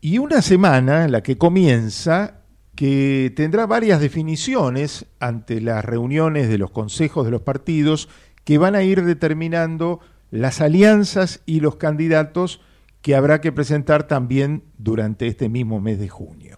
Y 0.00 0.18
una 0.18 0.42
semana 0.42 1.08
la 1.08 1.22
que 1.22 1.38
comienza 1.38 2.42
que 2.74 3.32
tendrá 3.34 3.66
varias 3.66 4.00
definiciones 4.00 5.06
ante 5.18 5.60
las 5.60 5.84
reuniones 5.84 6.48
de 6.48 6.58
los 6.58 6.70
consejos 6.70 7.24
de 7.24 7.32
los 7.32 7.42
partidos 7.42 8.08
que 8.44 8.58
van 8.58 8.76
a 8.76 8.82
ir 8.82 9.04
determinando 9.04 10.00
las 10.30 10.60
alianzas 10.60 11.40
y 11.44 11.60
los 11.60 11.76
candidatos 11.76 12.60
que 13.02 13.16
habrá 13.16 13.40
que 13.40 13.52
presentar 13.52 14.06
también 14.06 14.62
durante 14.78 15.26
este 15.26 15.48
mismo 15.48 15.80
mes 15.80 15.98
de 15.98 16.08
junio. 16.08 16.57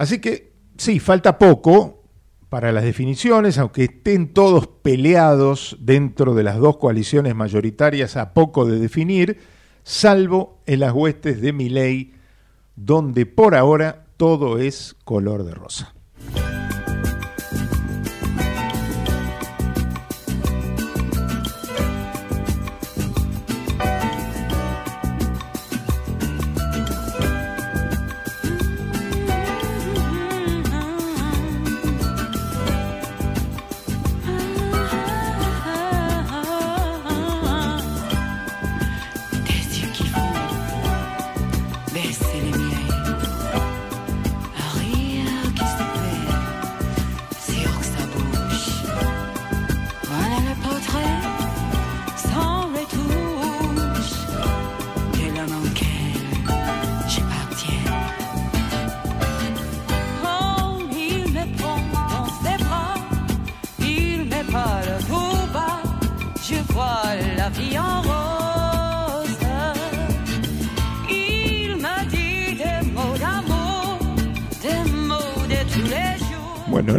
Así 0.00 0.18
que 0.18 0.54
sí, 0.78 0.98
falta 0.98 1.36
poco 1.36 2.04
para 2.48 2.72
las 2.72 2.84
definiciones, 2.84 3.58
aunque 3.58 3.84
estén 3.84 4.32
todos 4.32 4.66
peleados 4.66 5.76
dentro 5.78 6.34
de 6.34 6.42
las 6.42 6.56
dos 6.56 6.78
coaliciones 6.78 7.34
mayoritarias 7.34 8.16
a 8.16 8.32
poco 8.32 8.64
de 8.64 8.78
definir, 8.78 9.36
salvo 9.82 10.62
en 10.64 10.80
las 10.80 10.94
huestes 10.94 11.42
de 11.42 11.52
Miley, 11.52 12.14
donde 12.76 13.26
por 13.26 13.54
ahora 13.54 14.06
todo 14.16 14.56
es 14.56 14.96
color 15.04 15.44
de 15.44 15.52
rosa. 15.52 15.92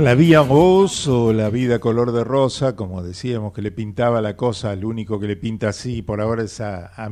La 0.02 0.16
vía 0.16 0.42
voz 0.42 1.08
o 1.08 1.32
la 1.32 1.52
vida 1.52 1.78
color 1.78 2.12
de 2.12 2.24
rosa, 2.24 2.76
como 2.76 3.04
decíamos 3.04 3.54
que 3.54 3.62
le 3.62 3.72
pintaba 3.72 4.20
la 4.20 4.36
cosa, 4.36 4.72
al 4.72 4.84
único 4.84 5.20
que 5.20 5.28
le 5.28 5.36
pinta 5.36 5.70
así 5.70 6.02
por 6.02 6.22
ahora 6.22 6.44
es 6.44 6.60
a, 6.60 6.88
a 6.96 7.10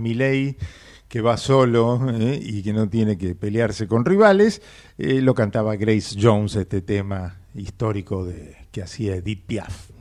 que 1.08 1.22
va 1.22 1.38
solo 1.38 2.02
¿eh? 2.10 2.40
y 2.42 2.64
que 2.64 2.74
no 2.74 2.90
tiene 2.90 3.16
que 3.16 3.36
pelearse 3.36 3.88
con 3.88 4.06
rivales. 4.06 4.64
Eh, 4.98 5.22
lo 5.22 5.36
cantaba 5.36 5.76
Grace 5.76 6.18
Jones, 6.20 6.56
este 6.56 6.82
tema 6.82 7.38
histórico 7.54 8.26
de, 8.26 8.56
que 8.72 8.82
hacía 8.82 9.18
Edith 9.18 9.46
Piaf. 9.46 9.92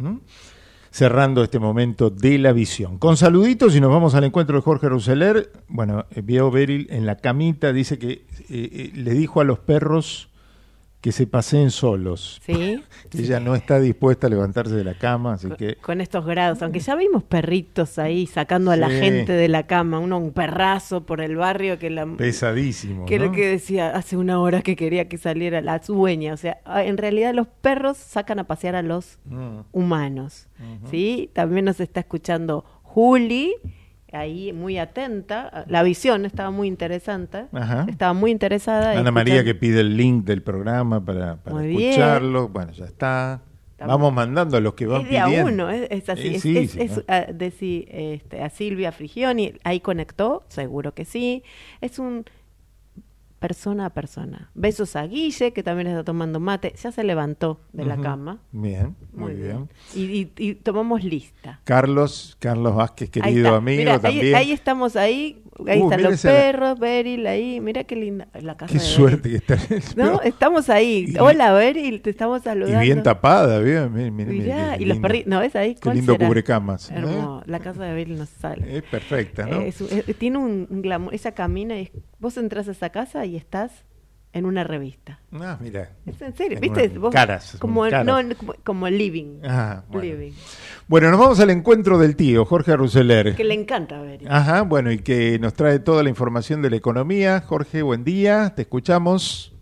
Cerrando 0.91 1.45
este 1.45 1.59
momento 1.59 2.09
de 2.09 2.39
la 2.39 2.53
visión. 2.53 2.97
Con 2.97 3.19
saluditos 3.19 3.77
y 3.77 3.81
nos 3.81 3.91
vamos 3.91 4.15
al 4.15 4.25
encuentro 4.25 4.57
de 4.57 4.63
Jorge 4.63 4.89
Rousseler. 4.89 5.53
Bueno, 5.69 6.07
eh, 6.11 6.23
vio 6.23 6.51
Beryl 6.51 6.87
en 6.91 7.05
la 7.05 7.17
camita, 7.17 7.75
dice 7.75 7.99
que 7.99 8.25
eh, 8.49 8.93
le 8.95 9.13
dijo 9.13 9.43
a 9.43 9.45
los 9.45 9.59
perros 9.59 10.31
que 11.01 11.13
se 11.13 11.27
paseen 11.27 11.71
solos. 11.71 12.41
Sí. 12.49 12.83
Ella 13.23 13.41
no 13.41 13.55
está 13.55 13.79
dispuesta 13.81 14.27
a 14.27 14.31
levantarse 14.31 14.75
de 14.75 14.85
la 14.85 14.95
cama, 14.95 15.35
así 15.35 15.49
que... 15.57 15.77
Con 15.77 16.01
estos 16.01 16.27
grados, 16.27 16.61
aunque 16.63 16.81
ya 16.81 16.95
vimos 16.97 17.23
perritos 17.23 17.99
ahí 17.99 18.27
sacando 18.27 18.71
a 18.71 18.77
la 18.77 18.91
gente 18.91 19.33
de 19.33 19.49
la 19.49 19.67
cama, 19.67 19.99
uno 19.99 20.19
un 20.19 20.33
perrazo 20.33 21.07
por 21.07 21.21
el 21.23 21.37
barrio 21.37 21.79
que 21.79 21.89
la... 21.89 22.05
Pesadísimo, 22.07 23.07
Que 23.07 23.19
¿no? 23.19 23.27
lo 23.27 23.33
que 23.33 23.47
decía 23.47 23.91
hace 23.97 24.17
una 24.17 24.41
hora 24.41 24.61
que 24.63 24.77
quería 24.77 25.09
que 25.09 25.17
saliera 25.17 25.61
la 25.63 25.79
dueña. 25.79 26.35
O 26.35 26.37
sea, 26.37 26.59
ah, 26.65 26.85
en 26.85 26.99
realidad 26.99 27.33
los 27.33 27.47
perros 27.47 27.97
sacan 27.97 28.39
a 28.41 28.45
pasear 28.45 28.75
a 28.75 28.83
los 28.83 29.19
Mm. 29.25 29.61
humanos. 29.73 30.49
¿sí? 30.91 31.31
También 31.33 31.65
nos 31.65 31.81
está 31.81 32.01
escuchando 32.01 32.65
Juli, 32.83 33.55
ahí 34.13 34.53
muy 34.53 34.79
atenta. 34.79 35.65
La 35.69 35.83
visión 35.83 36.25
estaba 36.25 36.51
muy 36.51 36.69
interesante. 36.69 37.47
Ajá. 37.53 37.87
Estaba 37.89 38.13
muy 38.13 38.31
interesada. 38.31 38.99
Ana 38.99 39.11
María 39.11 39.45
que 39.45 39.55
pide 39.55 39.81
el 39.81 39.97
link 39.97 40.25
del 40.25 40.43
programa 40.43 41.05
para, 41.05 41.37
para 41.37 41.57
Muy 41.57 41.67
bien. 41.69 41.91
escucharlo. 41.91 42.49
Bueno, 42.49 42.73
ya 42.73 42.85
está. 42.87 43.43
Estamos- 43.73 43.95
Vamos 44.01 44.13
mandando 44.13 44.57
a 44.57 44.61
los 44.61 44.75
que 44.75 44.87
van 44.87 45.03
Es 45.03 45.09
de 45.11 45.19
a 45.21 45.27
pidiendo. 45.27 45.53
uno, 45.53 45.71
es, 45.71 45.87
es 45.91 46.09
así. 46.09 46.29
Eh, 46.29 46.35
es, 46.35 46.43
sí, 46.43 46.59
es- 46.59 46.71
sí, 46.73 46.81
es, 46.81 46.97
¿no? 46.97 47.03
ah, 47.07 47.27
de 47.33 47.51
si, 47.53 47.87
este, 47.89 48.43
a 48.43 48.51
Silvia 48.51 48.91
Frigioni, 48.91 49.53
ahí 49.63 49.79
conectó, 49.79 50.43
seguro 50.49 50.95
que 50.95 51.05
sí. 51.05 51.45
Es 51.81 52.01
un 52.01 52.25
persona 53.39 53.87
a 53.87 53.91
persona. 53.91 54.51
Besos 54.55 54.97
a 54.97 55.07
Guille, 55.07 55.53
que 55.53 55.63
también 55.63 55.87
está 55.89 56.05
tomando 56.05 56.41
mate, 56.41 56.75
ya 56.83 56.91
se 56.93 57.05
levantó 57.05 57.61
de 57.73 57.85
la 57.85 57.97
cama. 57.97 58.39
Bien, 58.53 58.97
muy, 59.13 59.35
bien. 59.35 59.69
Y, 59.95 60.03
y- 60.03 60.33
y 60.37 60.55
tomamos 60.55 61.05
lista. 61.05 61.61
Carlos, 61.65 62.37
Carlos 62.41 62.75
Vázquez, 62.75 63.11
querido 63.11 63.55
amigo 63.55 63.79
Mira, 63.79 63.95
ahí, 63.95 64.01
también. 64.01 64.35
ahí 64.35 64.53
estamos 64.53 64.97
ahí, 64.97 65.43
ahí 65.67 65.81
Uh, 65.81 65.85
están 65.85 65.97
mira 65.99 66.11
los 66.11 66.15
esa- 66.25 66.29
perros, 66.31 66.79
Beryl, 66.79 67.27
ahí, 67.27 67.61
mira 67.61 67.85
qué 67.85 67.97
linda 67.97 68.29
la 68.41 68.57
casa 68.57 68.73
Qué 68.73 68.79
de 68.79 68.85
suerte 68.85 69.31
que 69.31 69.37
está. 69.37 69.57
No, 69.97 70.21
estamos 70.23 70.69
ahí. 70.71 71.07
Y- 71.09 71.19
Hola, 71.19 71.53
Beryl, 71.53 72.01
te 72.03 72.11
estamos 72.11 72.41
Y 72.41 72.45
saludando. 72.45 72.81
bien 72.81 73.03
tapada, 73.03 73.59
bien, 73.61 73.93
miren, 73.95 74.29
Mirá, 74.39 74.77
qué 74.77 74.83
y 74.85 74.87
los 74.87 74.99
perritos, 74.99 75.29
¿no 75.31 75.41
ves 75.41 75.57
ahí? 75.57 75.75
Qué 75.75 75.81
¿Cuál 75.81 75.97
lindo 75.97 76.13
será? 76.13 76.27
cubrecamas. 76.27 76.91
¿eh? 76.91 76.95
Hermoso. 76.97 77.43
La 77.47 77.59
casa 77.61 77.85
de 77.85 77.93
Beryl 77.95 78.19
nos 78.19 78.29
sale. 78.29 78.77
Es 78.79 78.83
perfecta, 78.85 79.47
¿no? 79.47 79.61
Eh, 79.63 79.69
es 79.69 80.17
tiene 80.19 80.39
un, 80.39 80.67
un 80.71 80.83
glamour. 80.83 81.15
Ella 81.15 81.33
camina 81.33 81.79
y 81.79 81.91
vos 82.19 82.37
entras 82.37 82.69
a 82.69 82.73
esa 82.73 82.91
casa 82.91 83.25
y 83.27 83.37
estás 83.37 83.85
en 84.33 84.45
una 84.47 84.63
revista. 84.65 85.21
Ah, 85.33 85.57
mira. 85.61 85.91
Es 86.07 86.21
en 86.23 86.37
serio, 86.37 86.57
En 86.57 86.61
¿viste? 86.61 86.89
una- 86.91 87.01
Vos- 87.01 87.13
caras, 87.15 87.57
Como, 87.59 87.83
caras. 87.83 88.05
No, 88.05 88.19
como, 88.37 88.55
como 88.65 88.89
living. 88.89 89.41
Ah, 89.45 89.83
bueno. 89.89 90.03
living. 90.07 90.33
Bueno, 90.87 91.11
nos 91.11 91.19
vamos 91.21 91.41
al 91.41 91.51
encuentro 91.51 91.99
del 91.99 92.15
tío, 92.17 92.45
Jorge 92.45 92.77
Ruseler. 92.77 93.35
Que 93.35 93.45
le 93.45 93.55
encanta 93.55 94.01
ver. 94.01 94.21
Ajá, 94.29 94.63
bueno, 94.63 94.91
y 94.93 94.99
que 94.99 95.39
nos 95.39 95.55
trae 95.55 95.79
toda 95.79 96.03
la 96.03 96.09
información 96.11 96.63
de 96.63 96.71
la 96.71 96.77
economía. 96.77 97.41
Jorge, 97.41 97.83
buen 97.83 98.05
día, 98.05 98.53
te 98.55 98.63
escuchamos. 98.63 99.55